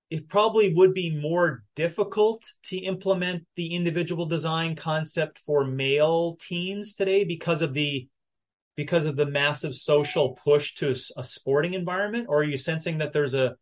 it 0.09 0.28
probably 0.28 0.74
would 0.74 0.93
be 0.93 1.09
more 1.09 1.64
difficult 1.76 2.43
to 2.64 2.78
implement 2.78 3.45
the 3.55 3.74
individual 3.74 4.26
design 4.26 4.76
concept 4.76 5.39
for 5.45 5.64
male 5.64 6.36
teens 6.41 6.93
today 6.93 7.24
because 7.24 7.62
of 7.62 7.74
the 7.74 8.07
because 8.76 9.06
of 9.06 9.16
the 9.16 9.26
massive 9.26 9.76
social 9.76 10.38
push 10.44 10.76
to 10.76 10.96
a, 11.18 11.24
sporting 11.24 11.74
environment? 11.74 12.28
Or 12.30 12.40
are 12.40 12.44
you 12.44 12.58
sensing 12.58 13.00
that 13.00 13.14
there's 13.14 13.34
a 13.34 13.56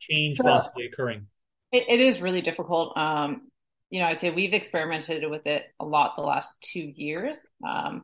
change 0.00 0.38
so 0.38 0.44
possibly 0.44 0.86
occurring? 0.86 1.26
It, 1.72 1.84
it 1.88 2.00
is 2.00 2.20
really 2.20 2.42
difficult. 2.42 2.96
Um, 2.96 3.48
you 3.88 4.00
know 4.00 4.06
i'd 4.06 4.18
say 4.18 4.30
we've 4.30 4.52
experimented 4.52 5.30
with 5.30 5.46
it 5.46 5.62
a 5.78 5.84
lot 5.84 6.16
the 6.16 6.22
last 6.22 6.52
two 6.60 6.92
years 6.96 7.36
um, 7.64 8.02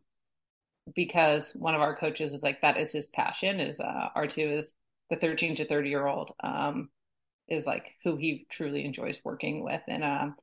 because 0.94 1.50
one 1.56 1.74
of 1.74 1.80
our 1.80 1.96
coaches 1.96 2.32
is 2.32 2.40
like 2.44 2.60
that 2.60 2.76
is 2.76 2.92
his 2.92 3.08
passion 3.08 3.58
is 3.58 3.80
uh, 3.80 4.08
r2 4.16 4.58
is 4.58 4.72
the 5.10 5.16
13 5.16 5.56
to 5.56 5.66
30 5.66 5.88
year 5.90 6.06
old 6.06 6.32
um, 6.42 6.88
is 7.48 7.66
like 7.66 7.92
who 8.02 8.16
he 8.16 8.46
truly 8.50 8.84
enjoys 8.84 9.18
working 9.24 9.62
with. 9.62 9.82
And 9.86 10.02
um, 10.02 10.36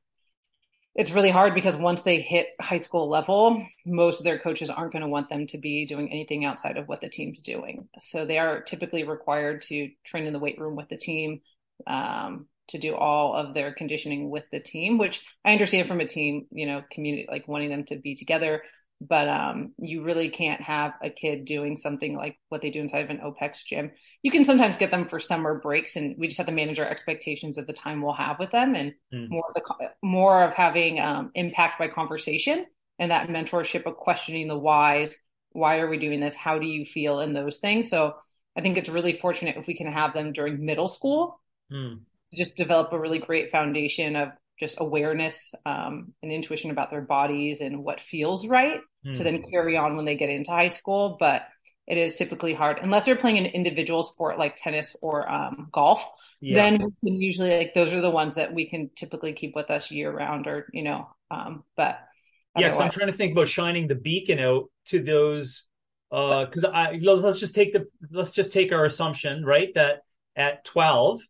it's 0.94 1.12
really 1.12 1.30
hard 1.30 1.54
because 1.54 1.76
once 1.76 2.02
they 2.02 2.20
hit 2.20 2.48
high 2.60 2.78
school 2.78 3.08
level, 3.08 3.64
most 3.86 4.18
of 4.18 4.24
their 4.24 4.38
coaches 4.38 4.70
aren't 4.70 4.92
going 4.92 5.02
to 5.02 5.08
want 5.08 5.28
them 5.28 5.46
to 5.48 5.58
be 5.58 5.86
doing 5.86 6.10
anything 6.10 6.44
outside 6.44 6.76
of 6.76 6.88
what 6.88 7.00
the 7.00 7.08
team's 7.08 7.40
doing. 7.42 7.88
So 8.00 8.26
they 8.26 8.38
are 8.38 8.60
typically 8.62 9.04
required 9.04 9.62
to 9.62 9.90
train 10.04 10.26
in 10.26 10.32
the 10.32 10.40
weight 10.40 10.58
room 10.58 10.74
with 10.74 10.88
the 10.88 10.96
team, 10.96 11.42
um, 11.86 12.46
to 12.68 12.78
do 12.78 12.94
all 12.94 13.34
of 13.34 13.54
their 13.54 13.72
conditioning 13.72 14.30
with 14.30 14.44
the 14.50 14.60
team, 14.60 14.98
which 14.98 15.24
I 15.44 15.52
understand 15.52 15.86
from 15.86 16.00
a 16.00 16.06
team, 16.06 16.46
you 16.50 16.66
know, 16.66 16.82
community, 16.90 17.26
like 17.30 17.46
wanting 17.46 17.70
them 17.70 17.84
to 17.84 17.96
be 17.96 18.16
together 18.16 18.60
but 19.00 19.28
um, 19.28 19.72
you 19.78 20.02
really 20.02 20.28
can't 20.28 20.60
have 20.60 20.92
a 21.02 21.08
kid 21.08 21.46
doing 21.46 21.76
something 21.76 22.14
like 22.16 22.38
what 22.50 22.60
they 22.60 22.70
do 22.70 22.80
inside 22.80 23.04
of 23.04 23.10
an 23.10 23.20
OPEX 23.24 23.64
gym. 23.66 23.90
You 24.22 24.30
can 24.30 24.44
sometimes 24.44 24.76
get 24.76 24.90
them 24.90 25.08
for 25.08 25.18
summer 25.18 25.58
breaks, 25.58 25.96
and 25.96 26.16
we 26.18 26.26
just 26.26 26.36
have 26.36 26.46
to 26.46 26.52
manage 26.52 26.78
our 26.78 26.88
expectations 26.88 27.56
of 27.56 27.66
the 27.66 27.72
time 27.72 28.02
we'll 28.02 28.12
have 28.12 28.38
with 28.38 28.50
them, 28.50 28.74
and 28.74 28.92
mm. 29.12 29.28
more 29.30 29.44
of 29.48 29.54
the 29.54 29.88
more 30.02 30.42
of 30.42 30.52
having 30.52 31.00
um, 31.00 31.30
impact 31.34 31.78
by 31.78 31.88
conversation 31.88 32.66
and 32.98 33.10
that 33.10 33.28
mentorship 33.28 33.86
of 33.86 33.96
questioning 33.96 34.46
the 34.46 34.58
whys. 34.58 35.16
Why 35.52 35.78
are 35.78 35.88
we 35.88 35.98
doing 35.98 36.20
this? 36.20 36.34
How 36.34 36.58
do 36.58 36.66
you 36.66 36.84
feel 36.84 37.20
in 37.20 37.32
those 37.32 37.58
things? 37.58 37.88
So 37.88 38.14
I 38.56 38.60
think 38.60 38.76
it's 38.76 38.88
really 38.88 39.18
fortunate 39.18 39.56
if 39.56 39.66
we 39.66 39.74
can 39.74 39.90
have 39.90 40.12
them 40.12 40.32
during 40.32 40.64
middle 40.64 40.88
school. 40.88 41.40
Mm. 41.72 42.00
Just 42.34 42.56
develop 42.56 42.92
a 42.92 43.00
really 43.00 43.18
great 43.18 43.50
foundation 43.50 44.14
of 44.14 44.28
just 44.60 44.76
awareness 44.78 45.52
um, 45.64 46.12
and 46.22 46.30
intuition 46.30 46.70
about 46.70 46.90
their 46.90 47.00
bodies 47.00 47.60
and 47.60 47.82
what 47.82 48.00
feels 48.00 48.46
right 48.46 48.80
mm. 49.04 49.16
to 49.16 49.24
then 49.24 49.42
carry 49.50 49.76
on 49.76 49.96
when 49.96 50.04
they 50.04 50.16
get 50.16 50.28
into 50.28 50.50
high 50.50 50.68
school. 50.68 51.16
But 51.18 51.42
it 51.86 51.98
is 51.98 52.14
typically 52.14 52.54
hard 52.54 52.78
unless 52.80 53.06
they're 53.06 53.16
playing 53.16 53.38
an 53.38 53.46
individual 53.46 54.02
sport 54.02 54.38
like 54.38 54.54
tennis 54.56 54.94
or 55.02 55.28
um, 55.28 55.68
golf. 55.72 56.04
Yeah. 56.40 56.54
Then 56.54 56.92
we 57.02 57.10
can 57.10 57.20
usually 57.20 57.56
like 57.56 57.74
those 57.74 57.92
are 57.92 58.00
the 58.00 58.10
ones 58.10 58.36
that 58.36 58.54
we 58.54 58.68
can 58.68 58.90
typically 58.94 59.32
keep 59.32 59.56
with 59.56 59.70
us 59.70 59.90
year 59.90 60.10
round, 60.10 60.46
or 60.46 60.68
you 60.72 60.82
know. 60.82 61.08
Um, 61.30 61.64
but 61.76 61.98
yeah, 62.56 62.68
because 62.68 62.80
I'm 62.80 62.90
trying 62.90 63.10
to 63.10 63.16
think 63.16 63.32
about 63.32 63.48
shining 63.48 63.88
the 63.88 63.94
beacon 63.94 64.38
out 64.38 64.70
to 64.86 65.00
those. 65.00 65.64
Because 66.10 66.64
uh, 66.64 66.70
I 66.70 66.98
let's 67.00 67.38
just 67.38 67.54
take 67.54 67.72
the 67.72 67.86
let's 68.10 68.32
just 68.32 68.52
take 68.52 68.72
our 68.72 68.84
assumption 68.84 69.44
right 69.44 69.68
that 69.74 70.00
at 70.34 70.64
12 70.64 71.20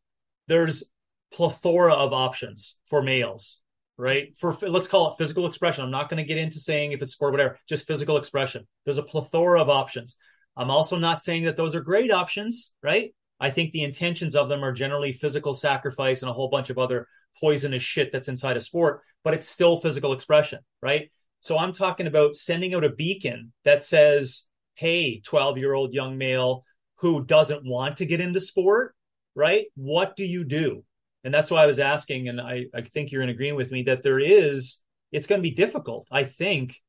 there's 0.48 0.84
plethora 1.32 1.92
of 1.92 2.12
options 2.12 2.76
for 2.88 3.02
males, 3.02 3.58
right? 3.96 4.34
For 4.38 4.56
let's 4.62 4.88
call 4.88 5.10
it 5.10 5.18
physical 5.18 5.46
expression. 5.46 5.84
I'm 5.84 5.90
not 5.90 6.08
going 6.08 6.22
to 6.22 6.28
get 6.28 6.38
into 6.38 6.58
saying 6.58 6.92
if 6.92 7.02
it's 7.02 7.12
sport, 7.12 7.32
whatever, 7.32 7.58
just 7.68 7.86
physical 7.86 8.16
expression. 8.16 8.66
There's 8.84 8.98
a 8.98 9.02
plethora 9.02 9.60
of 9.60 9.68
options. 9.68 10.16
I'm 10.56 10.70
also 10.70 10.96
not 10.98 11.22
saying 11.22 11.44
that 11.44 11.56
those 11.56 11.74
are 11.74 11.80
great 11.80 12.10
options, 12.10 12.72
right? 12.82 13.14
I 13.38 13.50
think 13.50 13.72
the 13.72 13.84
intentions 13.84 14.36
of 14.36 14.48
them 14.48 14.62
are 14.64 14.72
generally 14.72 15.12
physical 15.12 15.54
sacrifice 15.54 16.22
and 16.22 16.30
a 16.30 16.34
whole 16.34 16.48
bunch 16.50 16.68
of 16.68 16.78
other 16.78 17.06
poisonous 17.40 17.82
shit 17.82 18.12
that's 18.12 18.28
inside 18.28 18.56
a 18.56 18.60
sport, 18.60 19.00
but 19.24 19.34
it's 19.34 19.48
still 19.48 19.80
physical 19.80 20.12
expression, 20.12 20.58
right? 20.82 21.10
So 21.40 21.56
I'm 21.56 21.72
talking 21.72 22.06
about 22.06 22.36
sending 22.36 22.74
out 22.74 22.84
a 22.84 22.90
beacon 22.90 23.52
that 23.64 23.82
says, 23.82 24.46
Hey, 24.74 25.20
12 25.24 25.58
year 25.58 25.72
old 25.72 25.94
young 25.94 26.18
male 26.18 26.64
who 26.96 27.24
doesn't 27.24 27.64
want 27.64 27.98
to 27.98 28.06
get 28.06 28.20
into 28.20 28.40
sport, 28.40 28.94
right? 29.34 29.66
What 29.74 30.16
do 30.16 30.24
you 30.24 30.44
do? 30.44 30.84
And 31.22 31.34
that's 31.34 31.50
why 31.50 31.62
I 31.62 31.66
was 31.66 31.78
asking, 31.78 32.28
and 32.28 32.40
I, 32.40 32.64
I 32.74 32.80
think 32.80 33.12
you're 33.12 33.22
in 33.22 33.28
agreement 33.28 33.58
with 33.58 33.70
me 33.70 33.82
that 33.84 34.02
there 34.02 34.18
is, 34.18 34.78
it's 35.12 35.26
going 35.26 35.40
to 35.40 35.48
be 35.48 35.54
difficult, 35.54 36.06
I 36.10 36.24
think, 36.24 36.80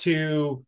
to, 0.00 0.64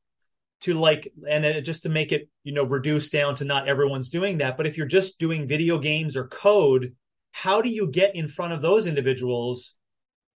to 0.62 0.74
like, 0.74 1.12
and 1.28 1.64
just 1.64 1.84
to 1.84 1.88
make 1.88 2.10
it, 2.10 2.28
you 2.42 2.52
know, 2.52 2.64
reduce 2.64 3.10
down 3.10 3.36
to 3.36 3.44
not 3.44 3.68
everyone's 3.68 4.10
doing 4.10 4.38
that. 4.38 4.56
But 4.56 4.66
if 4.66 4.76
you're 4.76 4.86
just 4.86 5.18
doing 5.18 5.46
video 5.46 5.78
games 5.78 6.16
or 6.16 6.26
code, 6.26 6.96
how 7.30 7.60
do 7.62 7.68
you 7.68 7.88
get 7.90 8.16
in 8.16 8.26
front 8.28 8.54
of 8.54 8.62
those 8.62 8.86
individuals, 8.86 9.76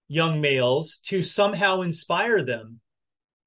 young 0.08 0.42
males, 0.42 1.00
to 1.06 1.22
somehow 1.22 1.82
inspire 1.82 2.44
them 2.44 2.80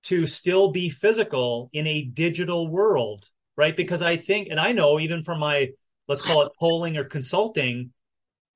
to 0.05 0.25
still 0.25 0.73
be 0.73 0.89
physical 0.89 1.69
in 1.73 1.87
a 1.87 2.05
digital 2.05 2.71
world? 2.71 3.29
Right. 3.57 3.77
Because 3.77 4.01
I 4.01 4.17
think, 4.17 4.49
and 4.49 4.59
I 4.59 4.73
know 4.73 4.99
even 4.99 5.23
from 5.23 5.41
my, 5.41 5.69
let's 6.09 6.23
call 6.23 6.43
it 6.43 6.53
polling 6.59 6.97
or 6.97 7.05
consulting, 7.05 7.93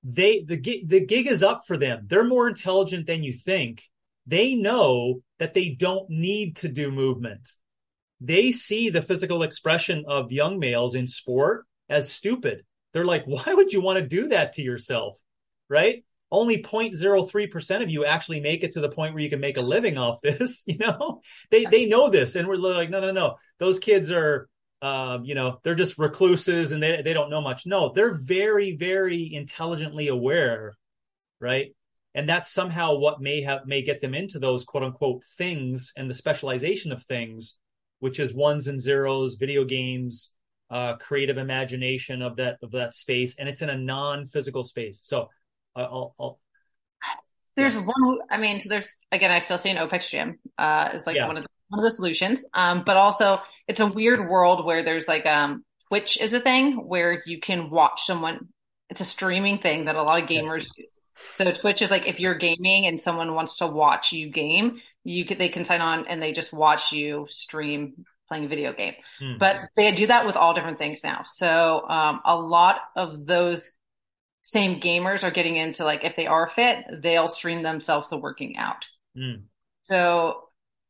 they 0.05 0.44
the 0.46 0.57
gig 0.57 0.88
the 0.88 1.00
gig 1.00 1.26
is 1.26 1.42
up 1.42 1.62
for 1.66 1.76
them. 1.76 2.07
They're 2.07 2.24
more 2.24 2.46
intelligent 2.48 3.07
than 3.07 3.22
you 3.22 3.32
think. 3.32 3.82
They 4.26 4.55
know 4.55 5.22
that 5.38 5.55
they 5.55 5.70
don't 5.70 6.09
need 6.09 6.57
to 6.57 6.68
do 6.68 6.90
movement. 6.90 7.48
They 8.20 8.52
see 8.52 8.90
the 8.90 9.02
physical 9.02 9.42
expression 9.42 10.05
of 10.07 10.32
young 10.32 10.59
males 10.59 10.94
in 10.94 11.07
sport 11.07 11.66
as 11.88 12.12
stupid. 12.12 12.64
they're 12.92 13.05
like, 13.05 13.24
why 13.26 13.52
would 13.52 13.72
you 13.72 13.80
want 13.80 13.98
to 13.98 14.07
do 14.07 14.28
that 14.28 14.55
to 14.55 14.62
yourself? 14.62 15.18
Right? 15.68 16.05
Only 16.30 16.62
0.03% 16.62 17.82
of 17.82 17.90
you 17.90 18.05
actually 18.05 18.40
make 18.40 18.64
it 18.64 18.72
to 18.72 18.80
the 18.80 18.88
point 18.88 19.14
where 19.14 19.22
you 19.22 19.30
can 19.30 19.40
make 19.40 19.57
a 19.57 19.62
living 19.62 19.98
off 19.98 20.20
this. 20.22 20.64
You 20.66 20.78
know, 20.78 21.20
they, 21.50 21.64
they 21.64 21.86
know 21.86 22.09
this. 22.09 22.34
And 22.34 22.48
we're 22.48 22.57
like, 22.57 22.90
no, 22.90 23.00
no, 23.00 23.12
no. 23.12 23.36
Those 23.59 23.78
kids 23.78 24.11
are, 24.11 24.48
um, 24.85 25.24
you 25.24 25.35
know, 25.35 25.61
they're 25.64 25.74
just 25.74 25.97
recluses 25.97 26.70
and 26.70 26.82
they, 26.82 27.01
they 27.03 27.14
don't 27.14 27.30
know 27.30 27.41
much. 27.41 27.64
No, 27.64 27.91
they're 27.95 28.12
very, 28.12 28.76
very 28.76 29.32
intelligently 29.32 30.09
aware. 30.09 30.74
Right. 31.41 31.74
And 32.14 32.28
that's 32.28 32.53
somehow 32.53 32.97
what 32.99 33.18
may 33.18 33.41
have, 33.41 33.61
may 33.64 33.80
get 33.80 34.03
them 34.03 34.14
into 34.14 34.39
those 34.39 34.66
quote 34.66 34.85
unquote 34.85 35.22
things 35.39 35.95
and 35.97 36.11
the 36.11 36.14
specialization 36.14 36.93
of 36.93 37.03
things, 37.03 37.57
which 38.01 38.20
is 38.20 38.35
ones 38.35 38.66
and 38.66 38.78
zeros, 38.78 39.37
video 39.37 39.64
games, 39.64 40.32
uh, 40.68 40.97
creative 40.97 41.39
imagination 41.39 42.20
of 42.20 42.37
that 42.37 42.59
of 42.62 42.72
that 42.72 42.95
space, 42.95 43.37
and 43.39 43.49
it's 43.49 43.62
in 43.62 43.70
a 43.70 43.78
non-physical 43.78 44.64
space. 44.64 45.01
So 45.03 45.28
I'll, 45.74 46.14
I'll 46.20 46.39
there's 47.57 47.78
one. 47.78 48.18
I 48.30 48.37
mean, 48.37 48.61
so 48.61 48.68
there's 48.68 48.93
again, 49.11 49.30
I 49.30 49.39
still 49.39 49.59
say 49.59 49.70
an 49.70 49.76
OPEX 49.78 50.11
gym 50.11 50.39
uh, 50.59 50.91
is 50.93 51.07
like 51.07 51.16
yeah. 51.16 51.26
one 51.26 51.39
of 51.39 51.45
the, 51.45 51.49
one 51.68 51.80
of 51.80 51.85
the 51.85 51.95
solutions. 51.95 52.45
Um, 52.53 52.82
but 52.85 52.97
also 52.97 53.41
it's 53.68 53.80
a 53.80 53.86
weird 53.86 54.28
world 54.28 54.64
where 54.64 54.82
there's 54.82 55.08
like 55.08 55.26
um 55.26 55.64
Twitch 55.88 56.18
is 56.20 56.32
a 56.32 56.40
thing 56.40 56.88
where 56.88 57.22
you 57.26 57.40
can 57.40 57.70
watch 57.70 58.06
someone. 58.06 58.48
It's 58.90 59.00
a 59.00 59.04
streaming 59.04 59.58
thing 59.58 59.84
that 59.84 59.96
a 59.96 60.02
lot 60.02 60.22
of 60.22 60.28
gamers 60.28 60.62
yes. 60.62 60.70
do. 60.76 60.84
So 61.34 61.52
Twitch 61.52 61.82
is 61.82 61.90
like 61.90 62.06
if 62.06 62.20
you're 62.20 62.34
gaming 62.34 62.86
and 62.86 62.98
someone 62.98 63.34
wants 63.34 63.58
to 63.58 63.66
watch 63.66 64.12
you 64.12 64.30
game, 64.30 64.80
you 65.04 65.24
could 65.24 65.38
they 65.38 65.48
can 65.48 65.64
sign 65.64 65.80
on 65.80 66.06
and 66.06 66.22
they 66.22 66.32
just 66.32 66.52
watch 66.52 66.92
you 66.92 67.26
stream 67.28 68.04
playing 68.28 68.44
a 68.44 68.48
video 68.48 68.72
game. 68.72 68.94
Mm. 69.20 69.38
But 69.38 69.60
they 69.76 69.90
do 69.92 70.06
that 70.06 70.26
with 70.26 70.36
all 70.36 70.54
different 70.54 70.78
things 70.78 71.02
now. 71.04 71.22
So 71.24 71.84
um, 71.88 72.20
a 72.24 72.36
lot 72.36 72.80
of 72.96 73.26
those 73.26 73.70
same 74.42 74.80
gamers 74.80 75.24
are 75.24 75.30
getting 75.30 75.56
into 75.56 75.84
like 75.84 76.04
if 76.04 76.16
they 76.16 76.26
are 76.26 76.48
fit, 76.48 76.84
they'll 77.02 77.28
stream 77.28 77.62
themselves 77.62 78.08
to 78.08 78.16
working 78.16 78.56
out. 78.56 78.86
Mm. 79.16 79.44
So 79.82 80.43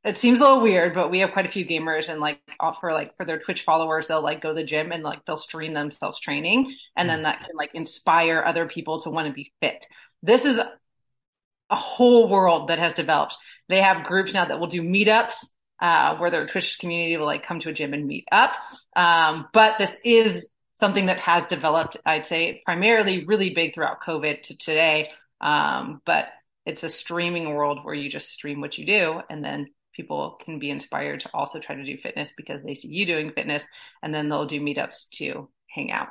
it 0.04 0.18
seems 0.18 0.38
a 0.38 0.42
little 0.42 0.60
weird, 0.60 0.94
but 0.94 1.10
we 1.10 1.20
have 1.20 1.32
quite 1.32 1.46
a 1.46 1.50
few 1.50 1.64
gamers 1.64 2.10
and 2.10 2.20
like 2.20 2.40
for 2.80 2.92
like 2.92 3.16
for 3.16 3.24
their 3.24 3.38
Twitch 3.38 3.62
followers, 3.62 4.06
they'll 4.06 4.22
like 4.22 4.42
go 4.42 4.50
to 4.50 4.54
the 4.54 4.64
gym 4.64 4.92
and 4.92 5.02
like 5.02 5.24
they'll 5.24 5.38
stream 5.38 5.72
themselves 5.72 6.20
training 6.20 6.74
and 6.94 7.08
mm. 7.08 7.12
then 7.12 7.22
that 7.22 7.44
can 7.44 7.56
like 7.56 7.74
inspire 7.74 8.42
other 8.44 8.66
people 8.66 9.00
to 9.00 9.10
want 9.10 9.28
to 9.28 9.32
be 9.32 9.52
fit. 9.60 9.86
This 10.22 10.44
is 10.44 10.58
a 10.58 11.76
whole 11.76 12.28
world 12.28 12.68
that 12.68 12.78
has 12.78 12.92
developed. 12.92 13.36
They 13.68 13.80
have 13.80 14.06
groups 14.06 14.34
now 14.34 14.44
that 14.44 14.60
will 14.60 14.66
do 14.66 14.82
meetups 14.82 15.46
uh, 15.80 16.16
where 16.18 16.30
their 16.30 16.46
Twitch 16.46 16.78
community 16.78 17.16
will 17.16 17.26
like 17.26 17.42
come 17.42 17.60
to 17.60 17.70
a 17.70 17.72
gym 17.72 17.94
and 17.94 18.06
meet 18.06 18.26
up. 18.30 18.52
Um, 18.94 19.48
but 19.54 19.78
this 19.78 19.96
is 20.04 20.48
something 20.74 21.06
that 21.06 21.18
has 21.18 21.46
developed, 21.46 21.96
I'd 22.04 22.26
say, 22.26 22.62
primarily 22.66 23.24
really 23.24 23.50
big 23.50 23.74
throughout 23.74 24.02
COVID 24.02 24.42
to 24.42 24.58
today. 24.58 25.10
Um, 25.40 26.02
but 26.04 26.28
it's 26.66 26.82
a 26.82 26.88
streaming 26.88 27.54
world 27.54 27.80
where 27.82 27.94
you 27.94 28.10
just 28.10 28.30
stream 28.30 28.60
what 28.60 28.76
you 28.76 28.86
do 28.86 29.20
and 29.30 29.42
then 29.42 29.68
people 29.94 30.38
can 30.44 30.58
be 30.58 30.70
inspired 30.70 31.20
to 31.20 31.30
also 31.32 31.58
try 31.58 31.74
to 31.74 31.84
do 31.84 31.96
fitness 31.96 32.32
because 32.36 32.62
they 32.62 32.74
see 32.74 32.88
you 32.88 33.06
doing 33.06 33.30
fitness 33.30 33.64
and 34.02 34.14
then 34.14 34.28
they'll 34.28 34.46
do 34.46 34.60
meetups 34.60 35.08
to 35.10 35.48
hang 35.68 35.90
out. 35.90 36.08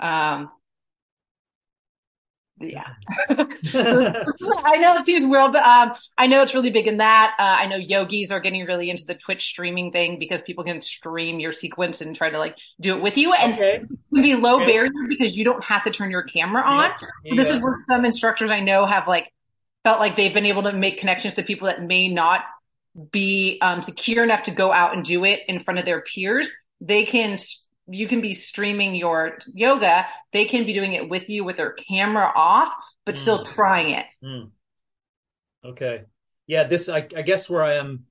Um, 0.00 0.50
yeah 2.60 2.86
i 3.28 4.76
know 4.76 4.96
it 4.96 5.04
seems 5.04 5.26
weird 5.26 5.52
but 5.52 5.62
um 5.64 5.92
i 6.16 6.26
know 6.28 6.40
it's 6.40 6.54
really 6.54 6.70
big 6.70 6.86
in 6.86 6.98
that 6.98 7.34
uh, 7.38 7.42
i 7.42 7.66
know 7.66 7.76
yogis 7.76 8.30
are 8.30 8.38
getting 8.38 8.64
really 8.64 8.90
into 8.90 9.04
the 9.04 9.14
twitch 9.14 9.44
streaming 9.46 9.90
thing 9.90 10.20
because 10.20 10.40
people 10.42 10.62
can 10.62 10.80
stream 10.80 11.40
your 11.40 11.50
sequence 11.50 12.00
and 12.00 12.14
try 12.14 12.30
to 12.30 12.38
like 12.38 12.56
do 12.80 12.96
it 12.96 13.02
with 13.02 13.18
you 13.18 13.32
and 13.32 13.54
okay. 13.54 13.76
it 13.76 13.88
can 14.12 14.22
be 14.22 14.36
low 14.36 14.56
okay. 14.56 14.66
barrier 14.66 14.90
because 15.08 15.36
you 15.36 15.44
don't 15.44 15.64
have 15.64 15.82
to 15.82 15.90
turn 15.90 16.12
your 16.12 16.22
camera 16.22 16.62
on 16.62 16.90
yeah. 17.24 17.30
So 17.30 17.34
this 17.36 17.48
is 17.48 17.60
where 17.60 17.84
some 17.88 18.04
instructors 18.04 18.52
i 18.52 18.60
know 18.60 18.86
have 18.86 19.08
like 19.08 19.32
felt 19.82 19.98
like 19.98 20.14
they've 20.14 20.32
been 20.32 20.46
able 20.46 20.62
to 20.62 20.72
make 20.72 20.98
connections 20.98 21.34
to 21.34 21.42
people 21.42 21.66
that 21.66 21.82
may 21.82 22.06
not 22.06 22.42
be 23.10 23.58
um, 23.60 23.82
secure 23.82 24.22
enough 24.22 24.44
to 24.44 24.50
go 24.50 24.72
out 24.72 24.94
and 24.94 25.04
do 25.04 25.24
it 25.24 25.40
in 25.48 25.58
front 25.58 25.78
of 25.78 25.84
their 25.84 26.02
peers 26.02 26.50
they 26.80 27.04
can 27.04 27.38
you 27.86 28.08
can 28.08 28.20
be 28.20 28.32
streaming 28.32 28.94
your 28.94 29.38
yoga. 29.52 30.06
They 30.32 30.46
can 30.46 30.64
be 30.64 30.72
doing 30.72 30.94
it 30.94 31.08
with 31.08 31.28
you 31.28 31.44
with 31.44 31.56
their 31.56 31.72
camera 31.72 32.32
off, 32.34 32.72
but 33.04 33.14
mm. 33.14 33.18
still 33.18 33.44
trying 33.44 33.90
it. 33.90 34.06
Mm. 34.24 34.50
Okay. 35.64 36.02
Yeah. 36.46 36.64
This, 36.64 36.88
I, 36.88 37.06
I 37.16 37.22
guess 37.22 37.48
where 37.50 37.62
I 37.62 37.74
am, 37.74 38.04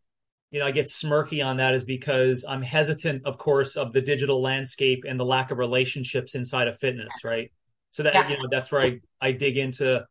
you 0.52 0.60
know, 0.60 0.68
I 0.68 0.72
get 0.72 0.86
smirky 0.86 1.44
on 1.44 1.58
that 1.58 1.74
is 1.74 1.84
because 1.84 2.46
I'm 2.48 2.62
hesitant, 2.62 3.26
of 3.26 3.40
course, 3.40 3.76
of 3.76 3.94
the 3.94 4.02
digital 4.02 4.42
landscape 4.42 5.06
and 5.08 5.20
the 5.20 5.26
lack 5.26 5.50
of 5.50 5.58
relationships 5.58 6.36
inside 6.36 6.68
of 6.68 6.78
fitness. 6.78 7.24
Right. 7.24 7.52
So 7.90 8.04
that, 8.04 8.14
yeah. 8.14 8.30
you 8.30 8.38
know, 8.38 8.48
that's 8.52 8.72
where 8.72 8.82
I, 8.82 9.00
I 9.20 9.32
dig 9.32 9.58
into 9.58 10.06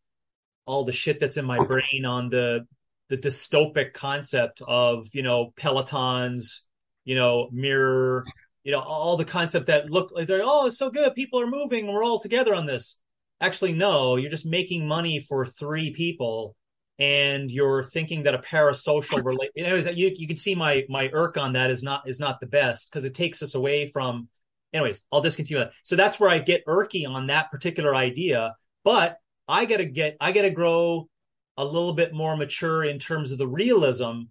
all 0.67 0.85
the 0.85 0.93
shit 0.93 1.21
that's 1.21 1.37
in 1.37 1.45
my 1.45 1.65
brain 1.65 2.05
on 2.05 2.31
the, 2.31 2.67
the 3.13 3.19
dystopic 3.19 3.93
concept 3.93 4.63
of, 4.67 5.07
you 5.13 5.23
know, 5.23 5.53
Pelotons, 5.61 6.61
you 7.05 7.15
know, 7.15 7.51
mirror, 7.53 8.25
you 8.65 8.73
know, 8.73 8.81
all 8.81 9.19
the 9.19 9.25
concept 9.27 9.67
that 9.67 9.91
look 9.91 10.11
like 10.15 10.27
they're, 10.27 10.41
oh, 10.43 10.67
it's 10.67 10.79
so 10.79 10.89
good. 10.89 11.15
People 11.15 11.39
are 11.39 11.47
moving. 11.47 11.93
We're 11.93 12.05
all 12.05 12.21
together 12.21 12.55
on 12.55 12.65
this. 12.65 12.97
Actually, 13.39 13.75
no, 13.75 14.17
you're 14.17 14.31
just 14.31 14.47
making 14.47 14.89
money 14.89 15.21
for 15.21 15.45
three 15.45 15.93
people 15.93 16.57
and 16.99 17.51
you're 17.51 17.85
thinking 17.85 18.23
that 18.23 18.35
a 18.35 18.39
parasocial 18.39 19.23
relate, 19.23 19.51
anyways, 19.59 19.85
you, 19.95 20.11
you 20.17 20.27
can 20.27 20.39
see 20.39 20.55
my, 20.55 20.85
my 20.89 21.11
irk 21.13 21.37
on 21.37 21.53
that 21.53 21.71
is 21.71 21.83
not, 21.83 22.09
is 22.09 22.19
not 22.19 22.41
the 22.41 22.47
best 22.47 22.91
because 22.91 23.05
it 23.05 23.15
takes 23.15 23.43
us 23.43 23.55
away 23.55 23.89
from, 23.89 24.29
anyways, 24.73 25.03
I'll 25.13 25.21
discontinue 25.21 25.65
that. 25.65 25.73
So 25.83 25.97
that's 25.97 26.19
where 26.19 26.31
I 26.31 26.39
get 26.39 26.65
irky 26.65 27.07
on 27.07 27.27
that 27.27 27.51
particular 27.51 27.95
idea, 27.95 28.55
but 28.85 29.19
I 29.47 29.67
gotta 29.67 29.85
get, 29.85 30.17
I 30.19 30.33
gotta 30.33 30.49
grow 30.49 31.11
a 31.57 31.65
little 31.65 31.93
bit 31.93 32.15
more 32.15 32.37
mature 32.37 32.85
in 32.85 32.99
terms 32.99 33.33
of 33.33 33.39
the 33.39 33.47
realism 33.47 34.23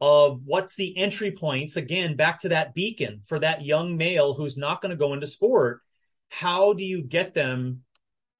of 0.00 0.42
what's 0.44 0.76
the 0.76 0.96
entry 0.96 1.30
points 1.30 1.76
again 1.76 2.16
back 2.16 2.40
to 2.40 2.48
that 2.50 2.74
beacon 2.74 3.22
for 3.26 3.38
that 3.38 3.64
young 3.64 3.96
male 3.96 4.34
who's 4.34 4.56
not 4.56 4.82
going 4.82 4.90
to 4.90 4.96
go 4.96 5.12
into 5.12 5.26
sport. 5.26 5.80
How 6.28 6.72
do 6.72 6.84
you 6.84 7.02
get 7.02 7.34
them 7.34 7.82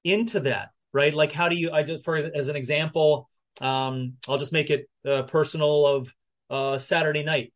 into 0.03 0.41
that 0.41 0.69
right? 0.93 1.13
Like 1.13 1.31
how 1.31 1.49
do 1.49 1.55
you 1.55 1.71
i 1.71 1.83
just 1.83 2.03
for 2.03 2.15
as 2.15 2.47
an 2.47 2.55
example 2.55 3.29
um 3.61 4.13
i'll 4.27 4.37
just 4.37 4.51
make 4.51 4.69
it 4.69 4.89
uh, 5.07 5.23
personal 5.23 5.85
of 5.85 6.13
uh 6.49 6.77
saturday 6.77 7.23
night. 7.23 7.53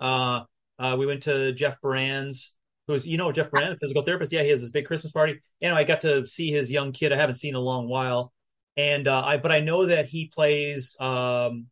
Uh, 0.00 0.42
uh 0.78 0.96
we 0.98 1.06
went 1.06 1.22
to 1.22 1.52
jeff 1.52 1.80
brand's 1.80 2.54
who's 2.86 3.06
you 3.06 3.16
know 3.16 3.32
jeff 3.32 3.50
brand 3.50 3.78
physical 3.80 4.02
therapist. 4.02 4.32
Yeah 4.32 4.42
he 4.42 4.50
has 4.50 4.60
this 4.60 4.70
big 4.70 4.86
christmas 4.86 5.12
party. 5.12 5.40
And 5.60 5.74
i 5.74 5.84
got 5.84 6.02
to 6.02 6.26
see 6.26 6.50
his 6.50 6.70
young 6.70 6.92
kid. 6.92 7.12
I 7.12 7.16
haven't 7.16 7.36
seen 7.36 7.50
in 7.50 7.56
a 7.56 7.60
long 7.60 7.88
while 7.88 8.32
and 8.76 9.08
uh 9.08 9.22
i 9.24 9.36
but 9.36 9.52
i 9.52 9.60
know 9.60 9.86
that 9.86 10.06
he 10.06 10.26
plays 10.26 10.96
um 11.00 11.66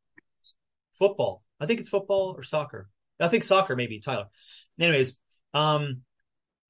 football 0.98 1.44
I 1.60 1.66
think 1.66 1.80
it's 1.80 1.88
football 1.88 2.34
or 2.36 2.42
soccer. 2.42 2.88
I 3.20 3.28
think 3.28 3.44
soccer, 3.44 3.76
maybe 3.76 4.00
Tyler. 4.00 4.26
Anyways, 4.78 5.16
um, 5.52 6.02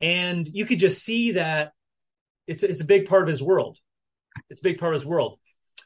and 0.01 0.47
you 0.47 0.67
could 0.67 0.79
just 0.79 1.03
see 1.03 1.33
that 1.33 1.73
it's 2.47 2.63
it's 2.63 2.81
a 2.81 2.87
big 2.87 3.09
part 3.09 3.23
of 3.23 3.29
his 3.29 3.43
world. 3.43 3.79
It's 4.51 4.61
a 4.61 4.65
big 4.65 4.79
part 4.79 4.95
of 4.95 5.01
his 5.01 5.07
world. 5.07 5.39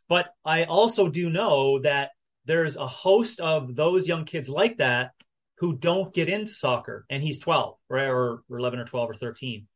But 0.09 0.27
I 0.45 0.65
also 0.65 1.09
do 1.09 1.31
know 1.31 1.81
that 1.81 2.11
there's 2.45 2.77
a 2.77 2.87
host 2.87 3.41
of 3.41 3.77
those 3.77 4.09
young 4.09 4.25
kids 4.25 4.49
like 4.49 4.79
that 4.79 5.12
who 5.59 5.77
don't 5.77 6.15
get 6.15 6.29
into 6.29 6.51
soccer, 6.51 7.05
and 7.11 7.23
he's 7.23 7.39
12, 7.39 7.77
right, 7.89 8.07
or, 8.07 8.43
or 8.49 8.59
11 8.59 8.79
or 8.79 8.85
12 8.85 9.11
or 9.11 9.15
13. 9.15 9.66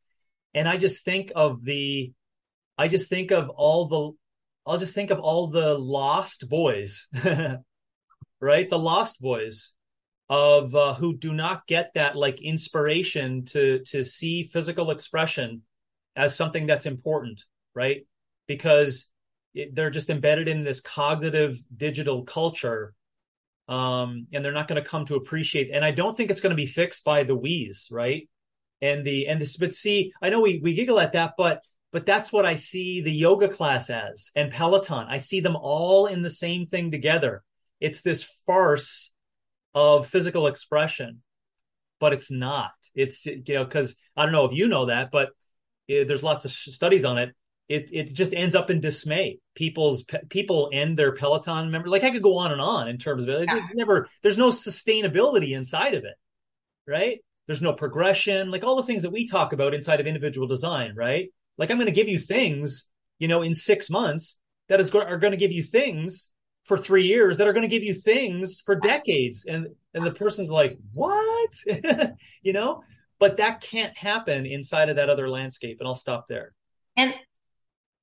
And 0.53 0.67
I 0.67 0.77
just 0.77 1.03
think 1.03 1.31
of 1.35 1.63
the, 1.63 2.13
I 2.77 2.87
just 2.87 3.09
think 3.09 3.31
of 3.31 3.49
all 3.49 3.87
the, 3.87 4.11
I'll 4.65 4.77
just 4.77 4.93
think 4.93 5.11
of 5.11 5.19
all 5.19 5.47
the 5.47 5.77
lost 5.77 6.49
boys 6.49 7.07
right? 8.43 8.69
The 8.69 8.77
Lost 8.77 9.21
Boys 9.21 9.71
of 10.29 10.75
uh, 10.75 10.93
who 10.95 11.15
do 11.15 11.31
not 11.31 11.65
get 11.65 11.91
that 11.95 12.15
like 12.15 12.41
inspiration 12.41 13.45
to 13.45 13.79
to 13.87 14.03
see 14.03 14.43
physical 14.43 14.91
expression 14.91 15.61
as 16.15 16.35
something 16.35 16.67
that's 16.67 16.85
important, 16.85 17.41
right? 17.73 18.05
Because 18.47 19.07
it, 19.53 19.73
they're 19.73 19.89
just 19.89 20.09
embedded 20.09 20.49
in 20.49 20.63
this 20.63 20.81
cognitive 20.81 21.57
digital 21.75 22.23
culture 22.23 22.93
um, 23.69 24.27
and 24.33 24.43
they're 24.43 24.51
not 24.51 24.67
going 24.67 24.81
to 24.81 24.89
come 24.89 25.05
to 25.05 25.15
appreciate. 25.15 25.69
And 25.71 25.85
I 25.85 25.91
don't 25.91 26.17
think 26.17 26.29
it's 26.29 26.41
going 26.41 26.51
to 26.51 26.61
be 26.61 26.65
fixed 26.65 27.05
by 27.05 27.23
the 27.23 27.37
Wii's, 27.37 27.87
right? 27.91 28.27
And 28.81 29.05
the 29.05 29.27
and 29.27 29.39
this, 29.39 29.55
but 29.55 29.73
see, 29.73 30.11
I 30.21 30.29
know 30.29 30.41
we 30.41 30.59
we 30.61 30.73
giggle 30.73 30.99
at 30.99 31.13
that, 31.13 31.35
but 31.37 31.61
but 31.93 32.05
that's 32.05 32.33
what 32.33 32.45
I 32.45 32.55
see 32.55 33.01
the 33.01 33.11
yoga 33.11 33.47
class 33.47 33.89
as 33.89 34.31
and 34.35 34.51
Peloton. 34.51 35.05
I 35.07 35.19
see 35.19 35.39
them 35.39 35.55
all 35.55 36.07
in 36.07 36.23
the 36.23 36.29
same 36.29 36.67
thing 36.67 36.91
together 36.91 37.43
it's 37.83 38.01
this 38.01 38.23
farce 38.47 39.11
of 39.75 40.07
physical 40.07 40.47
expression, 40.47 41.21
but 41.99 42.13
it's 42.13 42.31
not. 42.31 42.71
It's 42.95 43.25
you 43.25 43.43
know 43.49 43.65
because 43.65 43.97
I 44.15 44.23
don't 44.23 44.31
know 44.31 44.45
if 44.45 44.53
you 44.53 44.67
know 44.67 44.85
that, 44.85 45.11
but 45.11 45.31
it, 45.89 46.07
there's 46.07 46.23
lots 46.23 46.45
of 46.45 46.51
studies 46.51 47.03
on 47.03 47.17
it. 47.17 47.35
It 47.67 47.89
it 47.91 48.13
just 48.13 48.33
ends 48.33 48.55
up 48.55 48.69
in 48.69 48.79
dismay. 48.79 49.39
People's 49.53 50.05
people 50.29 50.69
end 50.71 50.97
their 50.97 51.11
Peloton 51.11 51.71
member. 51.71 51.89
Like 51.89 52.03
I 52.03 52.11
could 52.11 52.23
go 52.23 52.37
on 52.37 52.53
and 52.53 52.61
on 52.61 52.87
in 52.87 52.97
terms 52.97 53.25
of 53.25 53.29
it. 53.29 53.49
it 53.49 53.63
never. 53.73 54.07
There's 54.21 54.37
no 54.37 54.47
sustainability 54.47 55.51
inside 55.51 55.93
of 55.93 56.05
it, 56.05 56.15
right? 56.87 57.19
There's 57.47 57.61
no 57.61 57.73
progression. 57.73 58.49
Like 58.49 58.63
all 58.63 58.77
the 58.77 58.83
things 58.83 59.01
that 59.01 59.11
we 59.11 59.27
talk 59.27 59.51
about 59.51 59.73
inside 59.73 59.99
of 59.99 60.07
individual 60.07 60.47
design, 60.47 60.93
right? 60.95 61.31
Like 61.57 61.71
I'm 61.71 61.77
going 61.77 61.87
to 61.87 61.91
give 61.91 62.09
you 62.09 62.19
things, 62.19 62.87
you 63.19 63.27
know, 63.27 63.41
in 63.41 63.53
six 63.53 63.89
months 63.89 64.39
that 64.69 64.79
is 64.79 64.93
are 64.93 65.17
going 65.17 65.31
to 65.31 65.37
give 65.37 65.51
you 65.51 65.63
things 65.63 66.31
for 66.65 66.77
three 66.77 67.05
years 67.05 67.37
that 67.37 67.47
are 67.47 67.53
going 67.53 67.67
to 67.67 67.73
give 67.73 67.83
you 67.83 67.93
things 67.93 68.61
for 68.65 68.75
decades. 68.75 69.45
And, 69.45 69.67
and 69.93 70.05
the 70.05 70.13
person's 70.13 70.49
like, 70.49 70.77
what? 70.93 71.51
you 72.41 72.53
know, 72.53 72.83
but 73.19 73.37
that 73.37 73.61
can't 73.61 73.95
happen 73.97 74.45
inside 74.45 74.89
of 74.89 74.95
that 74.95 75.09
other 75.09 75.29
landscape. 75.29 75.77
And 75.79 75.87
I'll 75.87 75.95
stop 75.95 76.25
there. 76.27 76.53
And, 76.95 77.13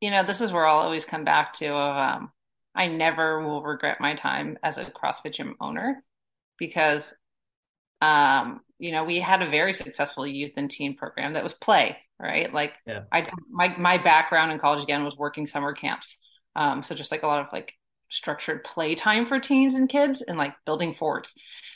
you 0.00 0.10
know, 0.10 0.24
this 0.24 0.40
is 0.40 0.52
where 0.52 0.66
I'll 0.66 0.80
always 0.80 1.04
come 1.04 1.24
back 1.24 1.54
to, 1.54 1.74
um, 1.74 2.32
I 2.74 2.86
never 2.86 3.42
will 3.42 3.62
regret 3.62 4.00
my 4.00 4.14
time 4.14 4.58
as 4.62 4.78
a 4.78 4.84
CrossFit 4.84 5.34
gym 5.34 5.56
owner 5.60 6.04
because, 6.58 7.12
um, 8.00 8.60
you 8.78 8.92
know, 8.92 9.04
we 9.04 9.20
had 9.20 9.42
a 9.42 9.50
very 9.50 9.72
successful 9.72 10.26
youth 10.26 10.52
and 10.56 10.70
teen 10.70 10.96
program 10.96 11.34
that 11.34 11.42
was 11.44 11.54
play, 11.54 11.98
right? 12.18 12.52
Like 12.52 12.74
yeah. 12.86 13.02
I, 13.12 13.28
my, 13.50 13.76
my 13.76 13.98
background 13.98 14.52
in 14.52 14.58
college 14.58 14.82
again 14.82 15.04
was 15.04 15.16
working 15.16 15.46
summer 15.46 15.74
camps. 15.74 16.16
Um, 16.56 16.82
so 16.82 16.94
just 16.94 17.12
like 17.12 17.22
a 17.22 17.26
lot 17.26 17.46
of 17.46 17.52
like 17.52 17.72
structured 18.10 18.64
play 18.64 18.94
time 18.94 19.26
for 19.26 19.38
teens 19.38 19.74
and 19.74 19.88
kids 19.88 20.22
and 20.22 20.36
like 20.38 20.54
building 20.66 20.94
forts. 20.98 21.34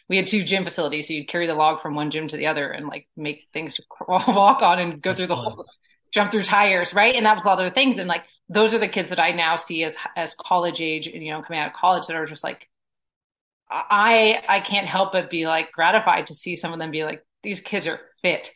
We 0.09 0.17
had 0.17 0.27
two 0.27 0.45
gym 0.45 0.65
facilities, 0.65 1.09
so 1.09 1.15
you'd 1.15 1.29
carry 1.29 1.47
the 1.47 1.55
log 1.55 1.81
from 1.81 1.95
one 1.95 2.11
gym 2.11 2.29
to 2.29 2.37
the 2.37 2.49
other 2.49 2.71
and 2.71 2.87
like 2.87 3.09
make 3.17 3.45
things 3.53 3.77
to 3.77 3.83
walk 4.09 4.63
on 4.63 4.79
and 4.79 5.01
go 5.01 5.11
That's 5.11 5.19
through 5.19 5.29
the 5.29 5.37
fun. 5.37 5.37
whole 5.37 5.67
jump 6.13 6.31
through 6.31 6.45
tires, 6.45 6.95
right? 6.95 7.15
And 7.15 7.27
that 7.27 7.35
was 7.35 7.45
a 7.45 7.49
lot 7.49 7.59
of 7.59 7.65
the 7.65 7.71
things. 7.71 7.99
And 7.99 8.09
like 8.09 8.25
those 8.49 8.75
are 8.75 8.79
the 8.79 8.89
kids 8.89 9.09
that 9.09 9.21
I 9.21 9.33
now 9.33 9.57
see 9.57 9.83
as 9.85 9.97
as 10.17 10.35
college 10.35 10.81
age, 10.81 11.07
you 11.07 11.31
know, 11.31 11.43
coming 11.43 11.61
out 11.61 11.69
of 11.69 11.73
college 11.75 12.07
that 12.07 12.17
are 12.17 12.27
just 12.27 12.45
like 12.45 12.69
I 13.75 14.43
I 14.49 14.61
can't 14.61 14.87
help 14.87 15.13
but 15.13 15.31
be 15.31 15.47
like 15.47 15.73
gratified 15.73 16.27
to 16.29 16.35
see 16.35 16.57
some 16.57 16.73
of 16.73 16.79
them 16.79 16.91
be 16.91 17.05
like 17.05 17.25
these 17.43 17.61
kids 17.61 17.87
are 17.87 18.01
fit, 18.23 18.51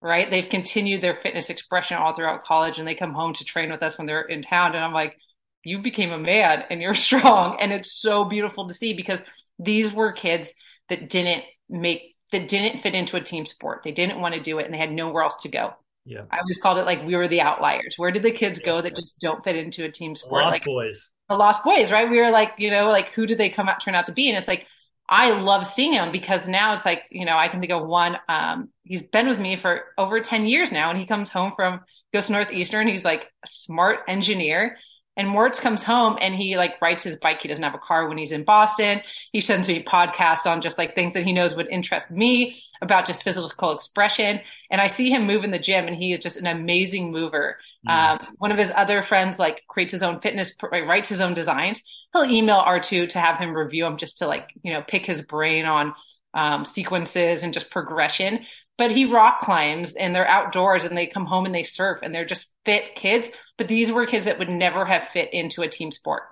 right? 0.00 0.30
They've 0.30 0.48
continued 0.48 1.02
their 1.02 1.18
fitness 1.22 1.50
expression 1.50 1.96
all 1.96 2.14
throughout 2.14 2.44
college 2.44 2.78
and 2.78 2.86
they 2.86 2.94
come 2.94 3.12
home 3.12 3.34
to 3.34 3.44
train 3.44 3.70
with 3.70 3.82
us 3.82 3.98
when 3.98 4.06
they're 4.06 4.22
in 4.22 4.42
town 4.42 4.74
and 4.74 4.84
I'm 4.84 4.92
like 4.92 5.16
you 5.64 5.80
became 5.80 6.12
a 6.12 6.18
man 6.18 6.64
and 6.70 6.80
you're 6.80 6.94
strong. 7.08 7.56
And 7.60 7.72
it's 7.72 8.00
so 8.00 8.24
beautiful 8.24 8.68
to 8.68 8.74
see 8.74 8.94
because 8.94 9.22
these 9.58 9.92
were 9.92 10.12
kids 10.12 10.50
that 10.88 11.08
didn't 11.08 11.44
make, 11.68 12.16
that 12.32 12.48
didn't 12.48 12.82
fit 12.82 12.94
into 12.94 13.16
a 13.16 13.20
team 13.20 13.46
sport. 13.46 13.82
They 13.84 13.92
didn't 13.92 14.20
want 14.20 14.34
to 14.34 14.40
do 14.40 14.58
it 14.58 14.64
and 14.64 14.74
they 14.74 14.78
had 14.78 14.92
nowhere 14.92 15.22
else 15.22 15.36
to 15.42 15.48
go. 15.48 15.74
Yeah. 16.06 16.22
I 16.30 16.38
always 16.38 16.58
called 16.58 16.78
it 16.78 16.86
like 16.86 17.04
we 17.04 17.14
were 17.14 17.28
the 17.28 17.42
outliers. 17.42 17.94
Where 17.96 18.10
did 18.10 18.22
the 18.22 18.32
kids 18.32 18.58
go 18.58 18.80
that 18.80 18.96
just 18.96 19.20
don't 19.20 19.44
fit 19.44 19.56
into 19.56 19.84
a 19.84 19.92
team 19.92 20.16
sport? 20.16 20.44
Lost 20.44 20.54
like, 20.54 20.64
boys. 20.64 21.10
The 21.30 21.36
lost 21.36 21.64
boys, 21.64 21.90
right? 21.92 22.10
We 22.10 22.18
were 22.18 22.30
like, 22.30 22.54
you 22.58 22.70
know, 22.70 22.88
like 22.88 23.12
who 23.12 23.24
did 23.24 23.38
they 23.38 23.48
come 23.48 23.68
out 23.68 23.82
turn 23.82 23.94
out 23.94 24.06
to 24.06 24.12
be? 24.12 24.28
And 24.28 24.36
it's 24.36 24.48
like 24.48 24.66
I 25.08 25.30
love 25.30 25.66
seeing 25.66 25.92
him 25.92 26.12
because 26.12 26.46
now 26.46 26.74
it's 26.74 26.84
like, 26.84 27.04
you 27.10 27.24
know, 27.24 27.36
I 27.36 27.48
can 27.48 27.60
think 27.60 27.72
of 27.72 27.86
one. 27.86 28.16
Um, 28.28 28.68
he's 28.84 29.02
been 29.02 29.28
with 29.28 29.38
me 29.38 29.56
for 29.56 29.84
over 29.96 30.20
10 30.20 30.46
years 30.46 30.70
now 30.72 30.90
and 30.90 30.98
he 30.98 31.06
comes 31.06 31.30
home 31.30 31.52
from 31.56 31.80
goes 32.12 32.26
to 32.26 32.32
Northeastern. 32.32 32.88
He's 32.88 33.04
like 33.04 33.28
a 33.44 33.46
smart 33.48 34.00
engineer 34.08 34.76
and 35.16 35.28
Moritz 35.28 35.60
comes 35.60 35.82
home 35.82 36.16
and 36.20 36.34
he 36.34 36.56
like 36.56 36.80
rides 36.80 37.02
his 37.02 37.18
bike. 37.18 37.42
He 37.42 37.48
doesn't 37.48 37.62
have 37.62 37.74
a 37.74 37.78
car 37.78 38.08
when 38.08 38.16
he's 38.16 38.32
in 38.32 38.44
Boston. 38.44 39.02
He 39.32 39.40
sends 39.40 39.68
me 39.68 39.82
podcasts 39.82 40.46
on 40.46 40.62
just 40.62 40.78
like 40.78 40.94
things 40.94 41.14
that 41.14 41.24
he 41.24 41.32
knows 41.32 41.54
would 41.54 41.68
interest 41.68 42.10
me 42.10 42.62
about 42.80 43.06
just 43.06 43.22
physical 43.22 43.72
expression. 43.72 44.40
And 44.70 44.80
I 44.80 44.86
see 44.86 45.10
him 45.10 45.26
move 45.26 45.44
in 45.44 45.50
the 45.50 45.58
gym 45.58 45.86
and 45.86 45.96
he 45.96 46.12
is 46.12 46.20
just 46.20 46.38
an 46.38 46.46
amazing 46.46 47.12
mover. 47.12 47.58
Mm. 47.88 48.20
Um, 48.20 48.34
one 48.38 48.52
of 48.52 48.58
his 48.58 48.72
other 48.74 49.02
friends 49.02 49.38
like 49.38 49.62
creates 49.68 49.92
his 49.92 50.02
own 50.02 50.20
fitness, 50.20 50.52
writes 50.62 51.08
his 51.08 51.20
own 51.20 51.34
designs. 51.34 51.82
He'll 52.12 52.24
email 52.24 52.60
R2 52.60 53.10
to 53.10 53.20
have 53.20 53.38
him 53.38 53.54
review 53.54 53.84
them 53.84 53.96
just 53.96 54.18
to 54.18 54.26
like, 54.26 54.50
you 54.62 54.72
know, 54.72 54.82
pick 54.82 55.06
his 55.06 55.22
brain 55.22 55.64
on 55.64 55.94
um, 56.34 56.64
sequences 56.64 57.42
and 57.42 57.54
just 57.54 57.70
progression. 57.70 58.44
But 58.76 58.90
he 58.90 59.04
rock 59.04 59.40
climbs 59.40 59.94
and 59.94 60.14
they're 60.14 60.26
outdoors 60.26 60.84
and 60.84 60.96
they 60.96 61.06
come 61.06 61.26
home 61.26 61.44
and 61.44 61.54
they 61.54 61.62
surf 61.62 62.00
and 62.02 62.14
they're 62.14 62.24
just 62.24 62.48
fit 62.64 62.94
kids 62.94 63.28
but 63.60 63.68
these 63.68 63.92
were 63.92 64.06
kids 64.06 64.24
that 64.24 64.38
would 64.38 64.48
never 64.48 64.86
have 64.86 65.10
fit 65.12 65.34
into 65.34 65.60
a 65.60 65.68
team 65.68 65.92
sport. 65.92 66.22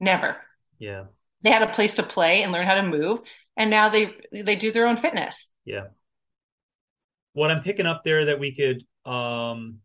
Never. 0.00 0.38
Yeah. 0.78 1.04
They 1.42 1.50
had 1.50 1.60
a 1.60 1.70
place 1.74 1.92
to 1.96 2.02
play 2.02 2.42
and 2.42 2.52
learn 2.52 2.66
how 2.66 2.76
to 2.76 2.82
move. 2.82 3.20
And 3.54 3.68
now 3.68 3.90
they 3.90 4.14
they 4.32 4.56
do 4.56 4.72
their 4.72 4.86
own 4.86 4.96
fitness. 4.96 5.46
Yeah. 5.66 5.88
What 7.34 7.50
I'm 7.50 7.62
picking 7.62 7.84
up 7.84 8.02
there 8.02 8.24
that 8.24 8.40
we 8.40 8.54
could 8.54 8.82
um 9.04 9.80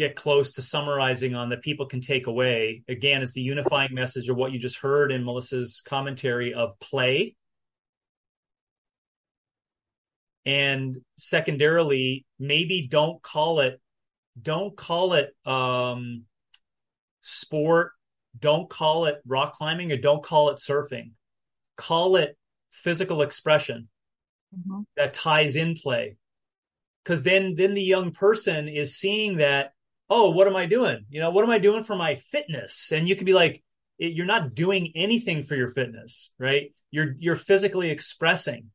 get 0.00 0.16
close 0.16 0.52
to 0.52 0.62
summarizing 0.62 1.34
on 1.34 1.50
that 1.50 1.60
people 1.60 1.84
can 1.84 2.00
take 2.00 2.26
away 2.26 2.82
again 2.88 3.20
is 3.20 3.34
the 3.34 3.42
unifying 3.42 3.92
message 3.92 4.30
of 4.30 4.36
what 4.36 4.50
you 4.50 4.58
just 4.58 4.78
heard 4.78 5.12
in 5.12 5.22
Melissa's 5.22 5.82
commentary 5.84 6.54
of 6.54 6.80
play. 6.80 7.36
And 10.46 10.96
secondarily, 11.18 12.24
maybe 12.38 12.88
don't 12.90 13.22
call 13.22 13.60
it 13.60 13.78
don't 14.40 14.74
call 14.74 15.12
it 15.12 15.36
um, 15.44 16.24
sport. 17.20 17.92
Don't 18.38 18.70
call 18.70 19.04
it 19.04 19.20
rock 19.26 19.52
climbing 19.52 19.92
or 19.92 19.98
don't 19.98 20.22
call 20.22 20.48
it 20.48 20.56
surfing. 20.56 21.10
Call 21.76 22.16
it 22.16 22.38
physical 22.70 23.20
expression 23.20 23.88
mm-hmm. 24.56 24.82
that 24.96 25.12
ties 25.12 25.56
in 25.56 25.74
play. 25.74 26.16
Cause 27.04 27.22
then, 27.22 27.54
then 27.54 27.74
the 27.74 27.82
young 27.82 28.12
person 28.12 28.66
is 28.66 28.96
seeing 28.96 29.38
that, 29.38 29.72
oh, 30.10 30.30
what 30.30 30.48
am 30.48 30.56
I 30.56 30.66
doing? 30.66 31.06
You 31.08 31.20
know, 31.20 31.30
what 31.30 31.44
am 31.44 31.50
I 31.50 31.58
doing 31.58 31.84
for 31.84 31.96
my 31.96 32.16
fitness? 32.16 32.90
And 32.92 33.08
you 33.08 33.14
can 33.14 33.24
be 33.24 33.32
like, 33.32 33.62
you're 33.96 34.26
not 34.26 34.54
doing 34.54 34.92
anything 34.96 35.44
for 35.44 35.54
your 35.54 35.68
fitness, 35.68 36.32
right? 36.38 36.74
You're, 36.90 37.14
you're 37.18 37.36
physically 37.36 37.90
expressing. 37.90 38.70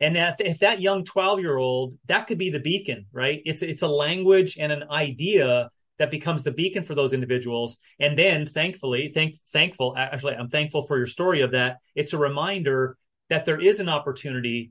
And 0.00 0.16
if, 0.16 0.36
if 0.40 0.58
that 0.60 0.80
young 0.80 1.04
12 1.04 1.40
year 1.40 1.56
old, 1.56 1.98
that 2.06 2.28
could 2.28 2.38
be 2.38 2.50
the 2.50 2.60
beacon, 2.60 3.06
right? 3.12 3.42
It's, 3.44 3.62
it's 3.62 3.82
a 3.82 3.88
language 3.88 4.56
and 4.58 4.72
an 4.72 4.84
idea 4.90 5.70
that 5.98 6.10
becomes 6.10 6.44
the 6.44 6.52
beacon 6.52 6.84
for 6.84 6.94
those 6.94 7.12
individuals. 7.12 7.76
And 7.98 8.16
then 8.16 8.46
thankfully, 8.46 9.10
thank, 9.12 9.34
thankful, 9.52 9.94
actually, 9.98 10.34
I'm 10.34 10.48
thankful 10.48 10.86
for 10.86 10.96
your 10.96 11.08
story 11.08 11.42
of 11.42 11.50
that. 11.50 11.78
It's 11.94 12.12
a 12.12 12.18
reminder 12.18 12.96
that 13.28 13.44
there 13.44 13.60
is 13.60 13.80
an 13.80 13.88
opportunity 13.88 14.70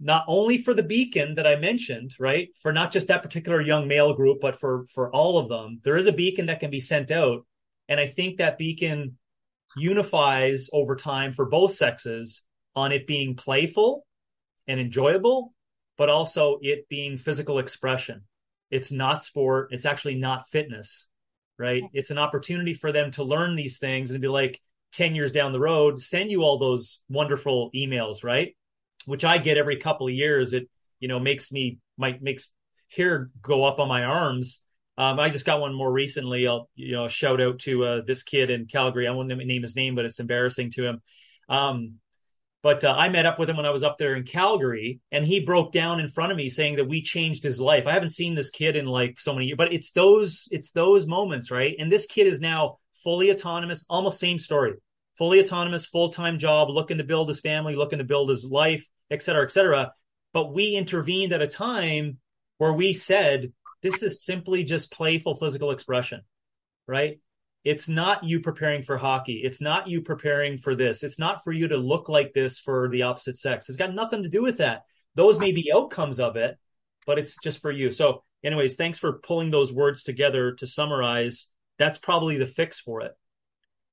not 0.00 0.24
only 0.28 0.58
for 0.58 0.74
the 0.74 0.82
beacon 0.82 1.34
that 1.34 1.46
I 1.46 1.56
mentioned, 1.56 2.14
right? 2.18 2.48
For 2.62 2.72
not 2.72 2.92
just 2.92 3.08
that 3.08 3.22
particular 3.22 3.60
young 3.60 3.88
male 3.88 4.14
group, 4.14 4.38
but 4.40 4.58
for, 4.58 4.86
for 4.94 5.10
all 5.10 5.38
of 5.38 5.48
them, 5.48 5.80
there 5.82 5.96
is 5.96 6.06
a 6.06 6.12
beacon 6.12 6.46
that 6.46 6.60
can 6.60 6.70
be 6.70 6.80
sent 6.80 7.10
out. 7.10 7.44
And 7.88 7.98
I 7.98 8.06
think 8.06 8.38
that 8.38 8.58
beacon 8.58 9.18
unifies 9.76 10.68
over 10.72 10.94
time 10.94 11.32
for 11.32 11.46
both 11.46 11.72
sexes 11.72 12.42
on 12.76 12.92
it 12.92 13.06
being 13.06 13.34
playful 13.34 14.06
and 14.66 14.78
enjoyable, 14.78 15.54
but 15.96 16.08
also 16.08 16.58
it 16.62 16.88
being 16.88 17.18
physical 17.18 17.58
expression. 17.58 18.22
It's 18.70 18.92
not 18.92 19.22
sport. 19.22 19.68
It's 19.72 19.86
actually 19.86 20.14
not 20.14 20.48
fitness, 20.48 21.08
right? 21.58 21.82
It's 21.92 22.10
an 22.10 22.18
opportunity 22.18 22.74
for 22.74 22.92
them 22.92 23.10
to 23.12 23.24
learn 23.24 23.56
these 23.56 23.78
things 23.78 24.10
and 24.10 24.20
be 24.20 24.28
like 24.28 24.60
10 24.92 25.14
years 25.14 25.32
down 25.32 25.52
the 25.52 25.60
road, 25.60 26.00
send 26.00 26.30
you 26.30 26.42
all 26.42 26.58
those 26.58 27.02
wonderful 27.08 27.70
emails, 27.74 28.22
right? 28.22 28.54
Which 29.06 29.24
I 29.24 29.38
get 29.38 29.58
every 29.58 29.76
couple 29.76 30.06
of 30.06 30.12
years. 30.12 30.52
It, 30.52 30.68
you 31.00 31.08
know, 31.08 31.18
makes 31.18 31.50
me, 31.52 31.78
might 31.96 32.22
makes 32.22 32.48
hair 32.94 33.30
go 33.40 33.64
up 33.64 33.78
on 33.78 33.88
my 33.88 34.04
arms. 34.04 34.62
Um, 34.96 35.20
I 35.20 35.30
just 35.30 35.46
got 35.46 35.60
one 35.60 35.74
more 35.74 35.92
recently. 35.92 36.48
I'll, 36.48 36.68
you 36.74 36.92
know, 36.92 37.06
shout 37.06 37.40
out 37.40 37.60
to, 37.60 37.84
uh, 37.84 38.00
this 38.04 38.22
kid 38.22 38.50
in 38.50 38.66
Calgary. 38.66 39.06
I 39.06 39.12
won't 39.12 39.28
name 39.28 39.62
his 39.62 39.76
name, 39.76 39.94
but 39.94 40.04
it's 40.04 40.18
embarrassing 40.18 40.72
to 40.72 40.86
him. 40.86 41.02
Um, 41.48 41.94
but 42.62 42.84
uh, 42.84 42.94
I 42.96 43.08
met 43.08 43.26
up 43.26 43.38
with 43.38 43.48
him 43.48 43.56
when 43.56 43.66
I 43.66 43.70
was 43.70 43.84
up 43.84 43.98
there 43.98 44.16
in 44.16 44.24
Calgary, 44.24 45.00
and 45.12 45.24
he 45.24 45.44
broke 45.44 45.72
down 45.72 46.00
in 46.00 46.08
front 46.08 46.32
of 46.32 46.36
me 46.36 46.50
saying 46.50 46.76
that 46.76 46.88
we 46.88 47.02
changed 47.02 47.44
his 47.44 47.60
life. 47.60 47.86
I 47.86 47.92
haven't 47.92 48.10
seen 48.10 48.34
this 48.34 48.50
kid 48.50 48.74
in 48.74 48.84
like 48.84 49.20
so 49.20 49.32
many 49.32 49.46
years, 49.46 49.56
but 49.56 49.72
it's 49.72 49.92
those 49.92 50.48
it's 50.50 50.72
those 50.72 51.06
moments, 51.06 51.50
right? 51.50 51.76
And 51.78 51.90
this 51.90 52.06
kid 52.06 52.26
is 52.26 52.40
now 52.40 52.78
fully 53.04 53.30
autonomous, 53.30 53.84
almost 53.88 54.18
same 54.18 54.40
story, 54.40 54.72
fully 55.18 55.40
autonomous, 55.40 55.84
full 55.84 56.10
time 56.10 56.38
job, 56.38 56.70
looking 56.70 56.98
to 56.98 57.04
build 57.04 57.28
his 57.28 57.40
family, 57.40 57.74
looking 57.74 57.98
to 57.98 58.04
build 58.04 58.30
his 58.30 58.44
life, 58.44 58.88
et 59.10 59.22
cetera, 59.22 59.44
et 59.44 59.52
cetera. 59.52 59.92
But 60.32 60.54
we 60.54 60.76
intervened 60.76 61.32
at 61.32 61.42
a 61.42 61.48
time 61.48 62.18
where 62.58 62.72
we 62.72 62.92
said 62.92 63.52
this 63.82 64.02
is 64.02 64.24
simply 64.24 64.64
just 64.64 64.92
playful 64.92 65.36
physical 65.36 65.72
expression, 65.72 66.22
right? 66.86 67.20
It's 67.64 67.88
not 67.88 68.24
you 68.24 68.40
preparing 68.40 68.82
for 68.82 68.96
hockey. 68.96 69.42
It's 69.44 69.60
not 69.60 69.88
you 69.88 70.00
preparing 70.00 70.58
for 70.58 70.74
this. 70.74 71.02
It's 71.02 71.18
not 71.18 71.42
for 71.42 71.52
you 71.52 71.68
to 71.68 71.76
look 71.76 72.08
like 72.08 72.32
this 72.32 72.60
for 72.60 72.88
the 72.88 73.02
opposite 73.02 73.36
sex. 73.36 73.68
It's 73.68 73.76
got 73.76 73.94
nothing 73.94 74.22
to 74.22 74.28
do 74.28 74.42
with 74.42 74.58
that. 74.58 74.82
Those 75.16 75.38
may 75.38 75.52
be 75.52 75.72
outcomes 75.74 76.20
of 76.20 76.36
it, 76.36 76.56
but 77.06 77.18
it's 77.18 77.36
just 77.42 77.60
for 77.60 77.72
you. 77.72 77.90
So, 77.90 78.22
anyways, 78.44 78.76
thanks 78.76 78.98
for 78.98 79.18
pulling 79.18 79.50
those 79.50 79.72
words 79.72 80.02
together 80.02 80.52
to 80.52 80.66
summarize. 80.66 81.48
That's 81.78 81.98
probably 81.98 82.38
the 82.38 82.46
fix 82.46 82.78
for 82.78 83.00
it. 83.02 83.12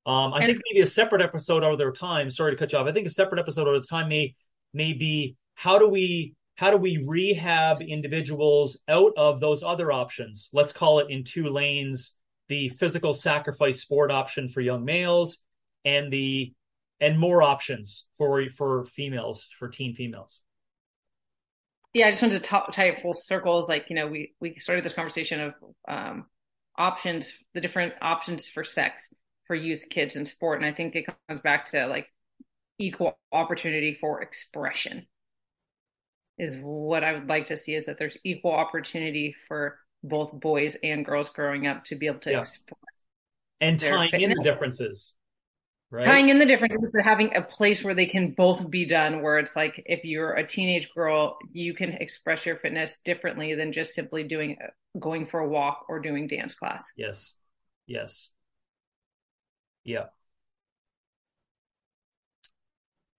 Um, 0.06 0.34
I 0.34 0.46
think 0.46 0.62
maybe 0.70 0.82
a 0.82 0.88
separate 0.88 1.22
episode 1.22 1.64
over 1.64 1.78
their 1.78 1.92
time. 1.92 2.30
Sorry 2.30 2.52
to 2.52 2.58
cut 2.58 2.72
you 2.72 2.78
off. 2.78 2.88
I 2.88 2.92
think 2.92 3.08
a 3.08 3.12
separate 3.12 3.40
episode 3.40 3.68
of 3.68 3.70
over 3.70 3.86
time 3.86 4.10
may 4.10 4.36
may 4.74 4.94
be 4.94 5.36
how 5.56 5.80
do 5.80 5.88
we 5.88 6.36
how 6.56 6.72
do 6.72 6.78
we 6.78 7.04
rehab 7.06 7.82
individuals 7.82 8.80
out 8.88 9.14
of 9.18 9.40
those 9.40 9.64
other 9.64 9.92
options? 9.92 10.50
Let's 10.54 10.72
call 10.72 11.00
it 11.00 11.10
in 11.10 11.24
two 11.24 11.48
lanes 11.48 12.14
the 12.48 12.70
physical 12.70 13.16
sacrifice 13.16 13.82
sport 13.82 14.12
option 14.12 14.48
for 14.48 14.62
young 14.62 14.86
males 14.86 15.40
and 15.84 16.14
the 16.14 16.54
and 17.02 17.20
more 17.20 17.42
options 17.42 18.06
for 18.18 18.46
for 18.56 18.86
females 18.86 19.50
for 19.58 19.68
teen 19.68 19.96
females 19.96 20.42
yeah, 21.96 22.08
I 22.08 22.12
just 22.12 22.22
wanted 22.22 22.44
to 22.44 22.50
talk, 22.50 22.74
tie 22.74 22.90
it 22.90 23.02
full 23.02 23.14
circles. 23.14 23.70
Like, 23.70 23.86
you 23.90 23.96
know, 23.96 24.06
we, 24.06 24.34
we 24.42 24.60
started 24.60 24.84
this 24.84 24.92
conversation 24.92 25.40
of, 25.40 25.54
um, 25.88 26.26
options, 26.78 27.32
the 27.54 27.62
different 27.62 27.94
options 28.02 28.50
for 28.50 28.66
sex 28.66 29.14
for 29.48 29.56
youth 29.56 29.86
kids 29.90 30.16
in 30.16 30.26
sport. 30.26 30.60
And 30.60 30.66
I 30.66 30.74
think 30.74 30.96
it 30.96 31.06
comes 31.28 31.42
back 31.42 31.66
to 31.72 31.88
like 31.88 32.08
equal 32.78 33.18
opportunity 33.32 33.98
for 34.00 34.22
expression 34.22 35.08
is 36.38 36.58
what 36.62 37.04
I 37.04 37.14
would 37.14 37.30
like 37.30 37.46
to 37.46 37.58
see 37.58 37.76
is 37.76 37.86
that 37.86 37.98
there's 37.98 38.18
equal 38.24 38.52
opportunity 38.52 39.36
for 39.48 39.80
both 40.04 40.32
boys 40.34 40.76
and 40.84 41.06
girls 41.06 41.30
growing 41.30 41.68
up 41.68 41.86
to 41.86 41.96
be 41.96 42.08
able 42.08 42.20
to 42.20 42.32
yeah. 42.32 42.40
express 42.40 42.78
and 43.62 43.80
tying 43.80 44.22
in 44.22 44.32
the 44.32 44.44
differences 44.44 45.16
right? 45.90 46.06
Tying 46.06 46.30
in 46.30 46.40
the 46.40 46.46
differences 46.46 46.90
but 46.92 47.04
having 47.04 47.34
a 47.36 47.42
place 47.42 47.84
where 47.84 47.96
they 47.96 48.06
can 48.06 48.32
both 48.32 48.70
be 48.70 48.86
done 48.86 49.22
where 49.22 49.40
it's 49.40 49.56
like 49.56 49.82
if 49.86 50.04
you're 50.04 50.34
a 50.34 50.46
teenage 50.46 50.90
girl 50.94 51.38
you 51.54 51.74
can 51.74 51.94
express 51.94 52.46
your 52.46 52.58
fitness 52.58 53.00
differently 53.06 53.56
than 53.56 53.72
just 53.72 53.94
simply 53.94 54.24
doing 54.24 54.58
going 55.00 55.26
for 55.26 55.40
a 55.40 55.48
walk 55.48 55.86
or 55.88 56.00
doing 56.00 56.28
dance 56.28 56.54
class. 56.54 56.84
Yes. 56.98 57.36
Yes 57.88 58.30
yeah 59.86 60.08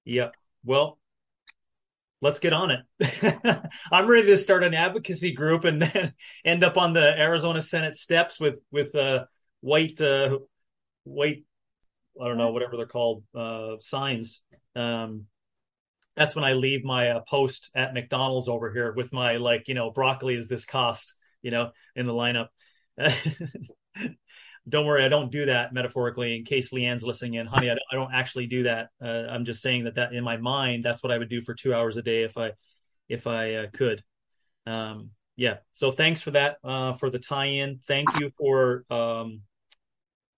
yeah 0.04 0.30
well 0.64 0.98
let's 2.20 2.40
get 2.40 2.52
on 2.52 2.70
it. 2.70 3.70
I'm 3.92 4.06
ready 4.06 4.28
to 4.28 4.36
start 4.36 4.64
an 4.64 4.74
advocacy 4.74 5.32
group 5.32 5.64
and 5.64 5.82
then 5.82 6.14
end 6.44 6.64
up 6.64 6.76
on 6.76 6.92
the 6.92 7.00
Arizona 7.20 7.62
Senate 7.62 7.96
steps 7.96 8.40
with 8.40 8.60
with 8.70 8.94
uh, 8.94 9.24
white 9.60 10.00
uh, 10.00 10.38
white 11.04 11.44
I 12.20 12.28
don't 12.28 12.38
know 12.38 12.52
whatever 12.52 12.76
they're 12.76 12.86
called 12.86 13.24
uh, 13.34 13.76
signs. 13.80 14.42
Um, 14.74 15.26
that's 16.16 16.34
when 16.34 16.44
I 16.44 16.54
leave 16.54 16.84
my 16.84 17.10
uh, 17.10 17.20
post 17.28 17.70
at 17.74 17.94
McDonald's 17.94 18.48
over 18.48 18.72
here 18.72 18.92
with 18.94 19.12
my 19.12 19.36
like 19.36 19.68
you 19.68 19.74
know 19.74 19.90
broccoli 19.90 20.34
is 20.36 20.48
this 20.48 20.64
cost 20.64 21.14
you 21.42 21.50
know 21.50 21.70
in 21.94 22.06
the 22.06 22.14
lineup. 22.14 22.48
don't 24.68 24.86
worry, 24.86 25.04
I 25.04 25.08
don't 25.08 25.30
do 25.30 25.46
that 25.46 25.72
metaphorically. 25.72 26.36
In 26.36 26.44
case 26.44 26.72
Leanne's 26.72 27.04
listening 27.04 27.34
in, 27.34 27.46
honey, 27.46 27.70
I 27.70 27.74
don't, 27.74 27.82
I 27.92 27.94
don't 27.94 28.12
actually 28.12 28.46
do 28.46 28.64
that. 28.64 28.88
Uh, 29.00 29.26
I'm 29.30 29.44
just 29.44 29.62
saying 29.62 29.84
that 29.84 29.94
that 29.94 30.12
in 30.12 30.24
my 30.24 30.36
mind, 30.36 30.82
that's 30.82 31.02
what 31.02 31.12
I 31.12 31.18
would 31.18 31.28
do 31.28 31.40
for 31.42 31.54
two 31.54 31.72
hours 31.72 31.96
a 31.96 32.02
day 32.02 32.22
if 32.22 32.36
I 32.36 32.52
if 33.08 33.26
I 33.26 33.54
uh, 33.54 33.66
could. 33.72 34.02
Um, 34.66 35.10
yeah. 35.36 35.58
So 35.72 35.92
thanks 35.92 36.20
for 36.20 36.32
that 36.32 36.56
uh, 36.64 36.94
for 36.94 37.10
the 37.10 37.18
tie-in. 37.18 37.80
Thank 37.86 38.08
you 38.18 38.32
for 38.38 38.84
um, 38.90 39.42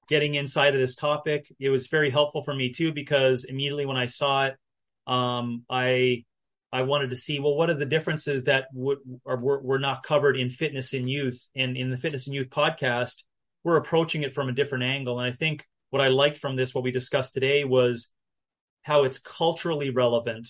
getting 0.09 0.35
inside 0.35 0.75
of 0.75 0.81
this 0.81 0.95
topic. 0.95 1.51
It 1.59 1.71
was 1.71 1.87
very 1.87 2.11
helpful 2.11 2.43
for 2.43 2.55
me 2.55 2.73
too 2.73 2.93
because 2.93 3.45
immediately 3.45 3.87
when 3.87 3.97
I 3.97 4.07
saw 4.07 4.47
it, 4.47 4.57
um, 5.07 5.65
I 5.71 6.25
I 6.71 6.83
wanted 6.83 7.11
to 7.11 7.17
see 7.17 7.41
well 7.41 7.57
what 7.57 7.71
are 7.71 7.75
the 7.75 7.87
differences 7.87 8.45
that 8.45 8.67
would 8.75 8.99
are 9.25 9.39
were, 9.39 9.63
were 9.63 9.79
not 9.79 10.03
covered 10.03 10.37
in 10.37 10.51
fitness 10.51 10.93
and 10.93 11.09
youth 11.09 11.49
and 11.57 11.79
in 11.79 11.89
the 11.89 11.97
fitness 11.97 12.27
and 12.27 12.35
youth 12.35 12.51
podcast 12.51 13.23
we're 13.69 13.77
approaching 13.77 14.23
it 14.23 14.33
from 14.33 14.49
a 14.49 14.53
different 14.53 14.85
angle. 14.85 15.21
And 15.21 15.33
I 15.33 15.37
think 15.37 15.67
what 15.91 16.03
I 16.03 16.09
liked 16.09 16.39
from 16.39 16.57
this, 16.57 16.75
what 16.75 16.85
we 16.85 16.91
discussed 16.91 17.35
today, 17.35 17.65
was 17.65 18.09
how 18.83 19.05
it's 19.05 19.19
culturally 19.19 19.91
relevant, 19.91 20.49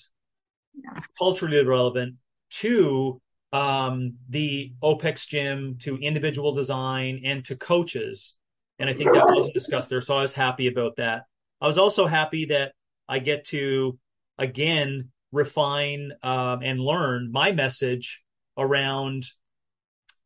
yeah. 0.74 1.00
culturally 1.18 1.64
relevant 1.64 2.14
to 2.50 3.20
um, 3.52 4.14
the 4.28 4.72
OPEX 4.82 5.26
gym, 5.26 5.76
to 5.80 5.96
individual 5.96 6.54
design, 6.54 7.22
and 7.24 7.44
to 7.46 7.56
coaches. 7.56 8.34
And 8.78 8.88
I 8.88 8.94
think 8.94 9.12
that 9.12 9.26
wasn't 9.26 9.54
discussed 9.54 9.88
there. 9.88 10.00
So 10.00 10.16
I 10.16 10.22
was 10.22 10.32
happy 10.32 10.68
about 10.68 10.96
that. 10.96 11.24
I 11.60 11.66
was 11.66 11.78
also 11.78 12.06
happy 12.06 12.46
that 12.46 12.72
I 13.08 13.18
get 13.18 13.44
to 13.46 13.98
again 14.38 15.10
refine 15.32 16.12
um, 16.22 16.60
and 16.62 16.78
learn 16.78 17.32
my 17.32 17.50
message 17.50 18.22
around 18.56 19.24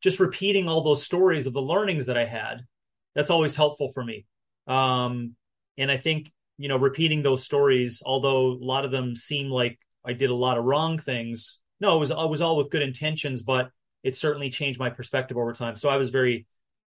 just 0.02 0.20
repeating 0.20 0.68
all 0.68 0.82
those 0.82 1.02
stories 1.02 1.46
of 1.46 1.54
the 1.54 1.62
learnings 1.62 2.06
that 2.06 2.18
I 2.18 2.26
had 2.26 2.66
that's 3.14 3.30
always 3.30 3.54
helpful 3.54 3.90
for 3.92 4.04
me. 4.04 4.26
Um, 4.66 5.34
and 5.76 5.90
I 5.90 5.96
think, 5.96 6.32
you 6.58 6.68
know, 6.68 6.78
repeating 6.78 7.22
those 7.22 7.44
stories, 7.44 8.02
although 8.04 8.46
a 8.52 8.64
lot 8.64 8.84
of 8.84 8.90
them 8.90 9.16
seem 9.16 9.48
like 9.48 9.78
I 10.04 10.12
did 10.12 10.30
a 10.30 10.34
lot 10.34 10.58
of 10.58 10.64
wrong 10.64 10.98
things. 10.98 11.58
No, 11.80 11.96
it 11.96 12.00
was, 12.00 12.10
it 12.10 12.30
was 12.30 12.40
all 12.40 12.56
with 12.56 12.70
good 12.70 12.82
intentions, 12.82 13.42
but 13.42 13.70
it 14.02 14.16
certainly 14.16 14.50
changed 14.50 14.78
my 14.78 14.90
perspective 14.90 15.36
over 15.36 15.52
time. 15.52 15.76
So 15.76 15.88
I 15.88 15.96
was 15.96 16.10
very, 16.10 16.46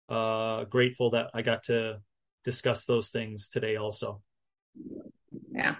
uh, 0.09 0.65
grateful 0.65 1.11
that 1.11 1.31
I 1.35 1.43
got 1.43 1.65
to 1.65 2.01
discuss 2.45 2.85
those 2.85 3.11
things 3.11 3.49
today 3.49 3.77
also. 3.77 4.23
Yeah. 5.53 5.77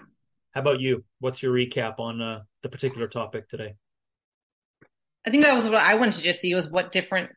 How 0.51 0.61
about 0.61 0.79
you? 0.79 1.03
What's 1.19 1.41
your 1.41 1.53
recap 1.53 1.99
on 1.99 2.21
uh, 2.21 2.41
the 2.61 2.69
particular 2.69 3.07
topic 3.07 3.47
today? 3.49 3.75
I 5.25 5.29
think 5.29 5.43
that 5.43 5.53
was 5.53 5.69
what 5.69 5.81
I 5.81 5.95
wanted 5.95 6.13
to 6.13 6.23
just 6.23 6.41
see 6.41 6.53
was 6.55 6.69
what 6.69 6.91
different 6.91 7.31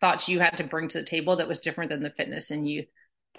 thoughts 0.00 0.28
you 0.28 0.40
had 0.40 0.56
to 0.56 0.64
bring 0.64 0.88
to 0.88 0.98
the 0.98 1.04
table 1.04 1.36
that 1.36 1.48
was 1.48 1.60
different 1.60 1.90
than 1.90 2.02
the 2.02 2.10
fitness 2.10 2.50
and 2.50 2.68
youth 2.68 2.86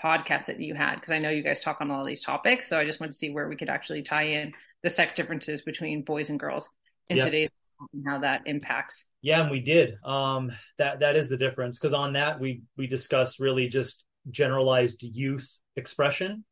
podcast 0.01 0.45
that 0.45 0.59
you 0.59 0.73
had 0.73 0.95
because 0.95 1.11
I 1.11 1.19
know 1.19 1.29
you 1.29 1.43
guys 1.43 1.59
talk 1.59 1.81
on 1.81 1.91
all 1.91 2.05
these 2.05 2.23
topics. 2.23 2.67
So 2.67 2.77
I 2.77 2.85
just 2.85 2.99
wanted 2.99 3.11
to 3.11 3.17
see 3.17 3.31
where 3.31 3.47
we 3.47 3.55
could 3.55 3.69
actually 3.69 4.03
tie 4.03 4.23
in 4.23 4.53
the 4.83 4.89
sex 4.89 5.13
differences 5.13 5.61
between 5.61 6.03
boys 6.03 6.29
and 6.29 6.39
girls 6.39 6.69
in 7.09 7.17
yeah. 7.17 7.25
today's 7.25 7.49
and 7.93 8.05
how 8.07 8.19
that 8.19 8.43
impacts. 8.45 9.05
Yeah, 9.21 9.41
and 9.41 9.51
we 9.51 9.59
did. 9.59 9.97
Um, 10.03 10.51
that 10.77 10.99
that 10.99 11.15
is 11.15 11.29
the 11.29 11.37
difference 11.37 11.77
because 11.77 11.93
on 11.93 12.13
that 12.13 12.39
we 12.39 12.61
we 12.77 12.87
discussed 12.87 13.39
really 13.39 13.67
just 13.67 14.03
generalized 14.29 15.01
youth 15.01 15.49
expression. 15.75 16.45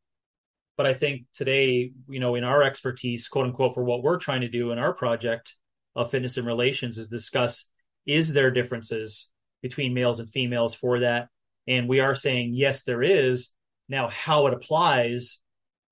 But 0.77 0.87
I 0.87 0.93
think 0.93 1.25
today, 1.33 1.91
you 2.07 2.19
know, 2.19 2.35
in 2.35 2.43
our 2.43 2.63
expertise, 2.63 3.27
quote 3.27 3.45
unquote, 3.45 3.73
for 3.73 3.83
what 3.83 4.01
we're 4.01 4.17
trying 4.17 4.41
to 4.41 4.49
do 4.49 4.71
in 4.71 4.79
our 4.79 4.93
project 4.93 5.55
of 5.95 6.11
fitness 6.11 6.37
and 6.37 6.47
relations 6.47 6.97
is 6.97 7.09
discuss 7.09 7.65
is 8.05 8.33
there 8.33 8.49
differences 8.49 9.29
between 9.61 9.93
males 9.93 10.19
and 10.19 10.29
females 10.29 10.73
for 10.73 10.99
that. 10.99 11.29
And 11.67 11.87
we 11.87 11.99
are 11.99 12.15
saying, 12.15 12.51
yes, 12.53 12.83
there 12.83 13.03
is. 13.03 13.51
Now, 13.87 14.07
how 14.07 14.47
it 14.47 14.53
applies 14.53 15.39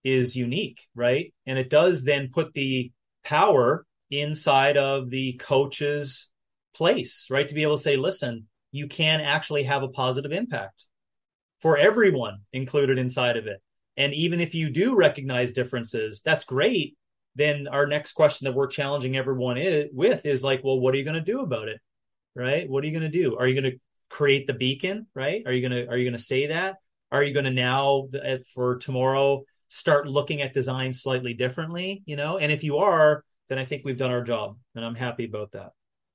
is 0.04 0.36
unique, 0.36 0.82
right? 0.96 1.34
And 1.46 1.58
it 1.60 1.70
does 1.70 2.04
then 2.04 2.30
put 2.34 2.54
the 2.54 2.92
power 3.24 3.86
inside 4.10 4.78
of 4.78 5.10
the 5.10 5.34
coach's 5.34 6.30
place, 6.74 7.28
right? 7.30 7.48
To 7.48 7.56
be 7.56 7.64
able 7.64 7.78
to 7.78 7.84
say, 7.84 7.98
listen, 7.98 8.48
you 8.72 8.88
can 8.88 9.22
actually 9.22 9.64
have 9.64 9.84
a 9.84 9.90
positive 9.90 10.32
impact 10.32 10.86
for 11.62 11.78
everyone 11.78 12.40
included 12.54 12.98
inside 12.98 13.38
of 13.38 13.48
it. 13.48 13.62
And 13.98 14.14
even 14.14 14.40
if 14.40 14.54
you 14.54 14.70
do 14.70 14.96
recognize 14.96 15.54
differences, 15.54 16.22
that's 16.24 16.44
great. 16.44 16.96
Then 17.36 17.68
our 17.68 17.88
next 17.88 18.14
question 18.14 18.46
that 18.46 18.54
we're 18.54 18.68
challenging 18.68 19.18
everyone 19.18 19.58
is, 19.58 19.90
with 19.92 20.26
is 20.26 20.44
like, 20.44 20.64
well, 20.64 20.80
what 20.80 20.94
are 20.94 20.98
you 20.98 21.04
going 21.04 21.16
to 21.16 21.22
do 21.22 21.40
about 21.40 21.68
it? 21.68 21.82
Right? 22.38 22.70
What 22.70 22.84
are 22.84 22.88
you 22.88 22.98
going 22.98 23.12
to 23.12 23.24
do? 23.24 23.38
Are 23.38 23.48
you 23.48 23.60
going 23.60 23.72
to 23.74 23.80
create 24.10 24.48
the 24.48 24.54
beacon, 24.54 25.08
right? 25.14 25.44
Are 25.46 25.52
you 25.52 25.68
going 25.68 25.86
to 25.86 25.92
are 25.92 25.98
you 25.98 26.06
going 26.06 26.18
to 26.18 26.24
say 26.24 26.48
that? 26.48 26.78
Are 27.12 27.24
you 27.24 27.34
going 27.34 27.46
to 27.46 27.52
now 27.52 28.10
uh, 28.14 28.38
for 28.54 28.78
tomorrow 28.78 29.44
start 29.70 30.08
looking 30.08 30.42
at 30.42 30.54
design 30.54 30.94
slightly 30.94 31.34
differently, 31.34 32.04
you 32.06 32.16
know? 32.16 32.38
And 32.38 32.52
if 32.52 32.64
you 32.64 32.78
are, 32.78 33.24
then 33.50 33.58
I 33.58 33.66
think 33.66 33.84
we've 33.84 33.98
done 33.98 34.12
our 34.12 34.24
job 34.24 34.58
and 34.76 34.84
I'm 34.86 34.96
happy 34.96 35.26
about 35.26 35.52
that. 35.54 35.72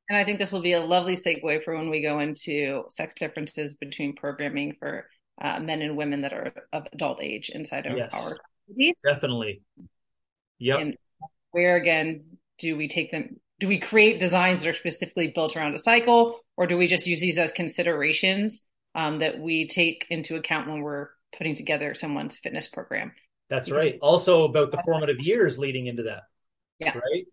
And 0.09 0.19
I 0.19 0.25
think 0.25 0.39
this 0.39 0.53
will 0.53 0.63
be 0.63 0.73
a 0.73 0.81
lovely 0.81 1.17
segue 1.17 1.65
for 1.65 1.75
when 1.75 1.89
we 1.89 2.03
go 2.03 2.19
into 2.19 2.85
sex 2.91 3.15
differences 3.15 3.75
between 3.75 4.15
programming 4.15 4.75
for 4.79 5.07
uh, 5.41 5.61
men 5.61 5.81
and 5.81 5.97
women 5.97 6.23
that 6.23 6.33
are 6.33 6.53
of 6.73 6.87
adult 6.93 7.23
age 7.23 7.51
inside 7.55 7.87
of 7.87 7.97
yes, 7.97 8.13
our 8.13 8.37
communities. 8.67 8.99
Definitely. 9.05 9.63
Yep. 10.59 10.81
And 10.81 10.97
where 11.53 11.77
again 11.77 12.25
do 12.59 12.77
we 12.77 12.89
take 12.89 13.11
them 13.11 13.41
do 13.63 13.69
we 13.69 13.79
create 13.79 14.19
designs 14.19 14.61
that 14.63 14.71
are 14.71 14.75
specifically 14.75 15.29
built 15.33 15.57
around 15.57 15.73
a 15.73 15.79
cycle 15.79 16.41
or 16.57 16.67
do 16.67 16.77
we 16.77 16.89
just 16.89 17.07
use 17.07 17.21
these 17.21 17.39
as 17.39 17.53
considerations 17.53 18.63
um, 18.97 19.21
that 19.21 19.39
we 19.39 19.69
take 19.69 20.05
into 20.11 20.35
account 20.35 20.69
when 20.69 20.81
we're 20.81 21.11
putting 21.39 21.55
together 21.55 21.95
someone's 21.95 22.37
fitness 22.37 22.67
program? 22.67 23.13
That's 23.49 23.71
right. 23.71 24.01
Also 24.03 24.43
about 24.43 24.73
the 24.73 24.83
formative 24.85 25.21
years 25.21 25.61
leading 25.61 25.87
into 25.87 26.03
that. 26.03 26.25
Yeah. 26.81 26.89
Right? 26.89 27.27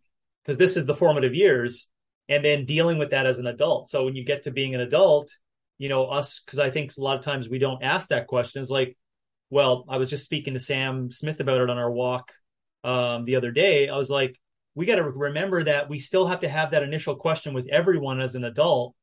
Because 0.46 0.60
this 0.60 0.78
is 0.78 0.86
the 0.86 0.94
formative 0.94 1.34
years 1.34 1.88
and 2.28 2.46
then 2.46 2.66
dealing 2.66 3.00
with 3.00 3.10
that 3.10 3.26
as 3.26 3.40
an 3.40 3.48
adult. 3.48 3.90
So 3.90 4.06
when 4.06 4.16
you 4.16 4.24
get 4.24 4.44
to 4.44 4.52
being 4.52 4.76
an 4.76 4.82
adult 4.82 5.32
you 5.80 5.88
know 5.88 6.08
us 6.08 6.42
because 6.46 6.60
i 6.60 6.70
think 6.70 6.92
a 6.98 7.02
lot 7.02 7.16
of 7.16 7.24
times 7.24 7.48
we 7.48 7.58
don't 7.58 7.82
ask 7.84 8.10
that 8.10 8.28
question. 8.28 8.62
Is 8.62 8.70
like 8.70 8.98
well 9.50 9.86
i 9.88 9.96
was 9.96 10.10
just 10.10 10.26
speaking 10.26 10.54
to 10.54 10.60
sam 10.60 11.10
smith 11.10 11.40
about 11.40 11.62
it 11.62 11.70
on 11.70 11.78
our 11.78 11.90
walk 11.90 12.34
um, 12.84 13.26
the 13.26 13.38
other 13.38 13.52
day. 13.52 13.90
I 13.90 13.98
was 13.98 14.10
like 14.10 14.38
we 14.80 14.86
got 14.86 14.96
to 14.96 15.04
remember 15.04 15.66
that 15.66 15.90
we 15.90 16.00
still 16.00 16.26
have 16.26 16.40
to 16.40 16.48
have 16.48 16.72
that 16.72 16.84
initial 16.84 17.14
question 17.14 17.54
with 17.54 17.68
everyone 17.70 18.22
as 18.22 18.36
an 18.36 18.46
adult. 18.46 18.96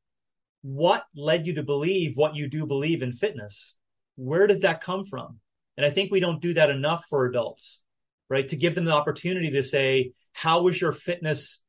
What 0.63 1.05
led 1.15 1.45
you 1.45 1.53
to 1.53 1.61
believe 1.61 2.17
what 2.17 2.35
you 2.35 2.49
do 2.49 2.65
believe 2.65 3.03
in 3.03 3.13
fitness? 3.13 3.75
Where 4.15 4.47
did 4.47 4.63
that 4.63 4.81
come 4.81 5.05
from? 5.05 5.39
And 5.77 5.85
I 5.85 5.91
think 5.91 6.11
we 6.11 6.19
don't 6.19 6.41
do 6.41 6.55
that 6.55 6.71
enough 6.71 7.05
for 7.07 7.27
adults, 7.27 7.79
right? 8.27 8.47
To 8.47 8.55
give 8.55 8.73
them 8.73 8.85
the 8.85 8.91
opportunity 8.91 9.51
to 9.51 9.61
say, 9.61 10.13
how 10.33 10.63
was 10.63 10.81
your 10.81 10.93
fitness 10.93 11.61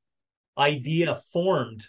idea 0.56 1.20
formed? 1.30 1.84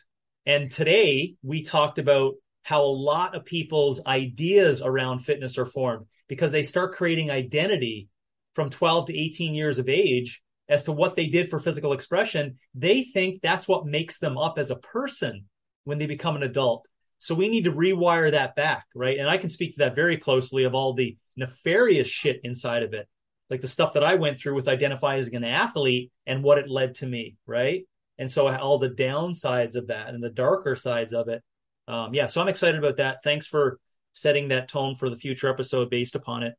And 0.45 0.69
today 0.69 1.35
we 1.41 1.63
talked 1.63 1.99
about 1.99 2.33
how 2.63 2.81
a 2.81 2.97
lot 3.11 3.33
of 3.33 3.45
people's 3.45 4.05
ideas 4.05 4.81
around 4.81 5.19
fitness 5.19 5.57
are 5.57 5.65
formed 5.65 6.05
because 6.27 6.51
they 6.51 6.63
start 6.63 6.95
creating 6.95 7.31
identity 7.31 8.09
from 8.55 8.69
12 8.69 9.05
to 9.05 9.17
18 9.17 9.53
years 9.53 9.79
of 9.79 9.87
age 9.87 10.41
as 10.69 10.83
to 10.83 10.91
what 10.91 11.15
they 11.15 11.27
did 11.27 11.49
for 11.49 11.59
physical 11.59 11.93
expression, 11.93 12.59
they 12.75 13.03
think 13.03 13.41
that's 13.41 13.67
what 13.67 13.87
makes 13.87 14.19
them 14.19 14.37
up 14.37 14.59
as 14.59 14.69
a 14.69 14.75
person 14.75 15.45
when 15.83 15.97
they 15.97 16.05
become 16.05 16.35
an 16.35 16.43
adult. 16.43 16.87
So 17.17 17.35
we 17.35 17.49
need 17.49 17.65
to 17.65 17.71
rewire 17.71 18.31
that 18.31 18.55
back, 18.55 18.85
right? 18.95 19.17
And 19.17 19.27
I 19.27 19.37
can 19.37 19.49
speak 19.49 19.73
to 19.73 19.79
that 19.79 19.95
very 19.95 20.17
closely 20.17 20.63
of 20.63 20.75
all 20.75 20.93
the 20.93 21.17
nefarious 21.35 22.07
shit 22.07 22.39
inside 22.43 22.83
of 22.83 22.93
it, 22.93 23.07
like 23.49 23.61
the 23.61 23.67
stuff 23.67 23.93
that 23.93 24.03
I 24.03 24.15
went 24.15 24.37
through 24.37 24.55
with 24.55 24.67
identifying 24.69 25.19
as 25.19 25.27
an 25.27 25.43
athlete 25.43 26.11
and 26.25 26.43
what 26.43 26.59
it 26.59 26.69
led 26.69 26.95
to 26.95 27.05
me, 27.05 27.35
right? 27.45 27.83
And 28.17 28.29
so 28.29 28.47
all 28.47 28.77
the 28.79 28.89
downsides 28.89 29.75
of 29.75 29.87
that 29.87 30.09
and 30.09 30.23
the 30.23 30.29
darker 30.29 30.75
sides 30.75 31.13
of 31.13 31.27
it. 31.27 31.41
Um, 31.87 32.13
yeah, 32.13 32.27
so 32.27 32.41
I'm 32.41 32.47
excited 32.47 32.77
about 32.77 32.97
that. 32.97 33.23
Thanks 33.23 33.47
for 33.47 33.79
setting 34.13 34.49
that 34.49 34.69
tone 34.69 34.95
for 34.95 35.09
the 35.09 35.15
future 35.15 35.49
episode 35.49 35.89
based 35.89 36.15
upon 36.15 36.43
it. 36.43 36.53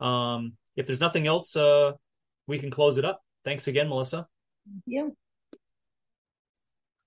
Um, 0.00 0.54
if 0.76 0.86
there's 0.86 1.00
nothing 1.00 1.26
else, 1.26 1.56
uh, 1.56 1.92
we 2.46 2.58
can 2.58 2.70
close 2.70 2.98
it 2.98 3.04
up. 3.04 3.23
Thanks 3.44 3.66
again, 3.68 3.88
Melissa. 3.88 4.26
Thank 4.66 4.82
you. 4.86 5.16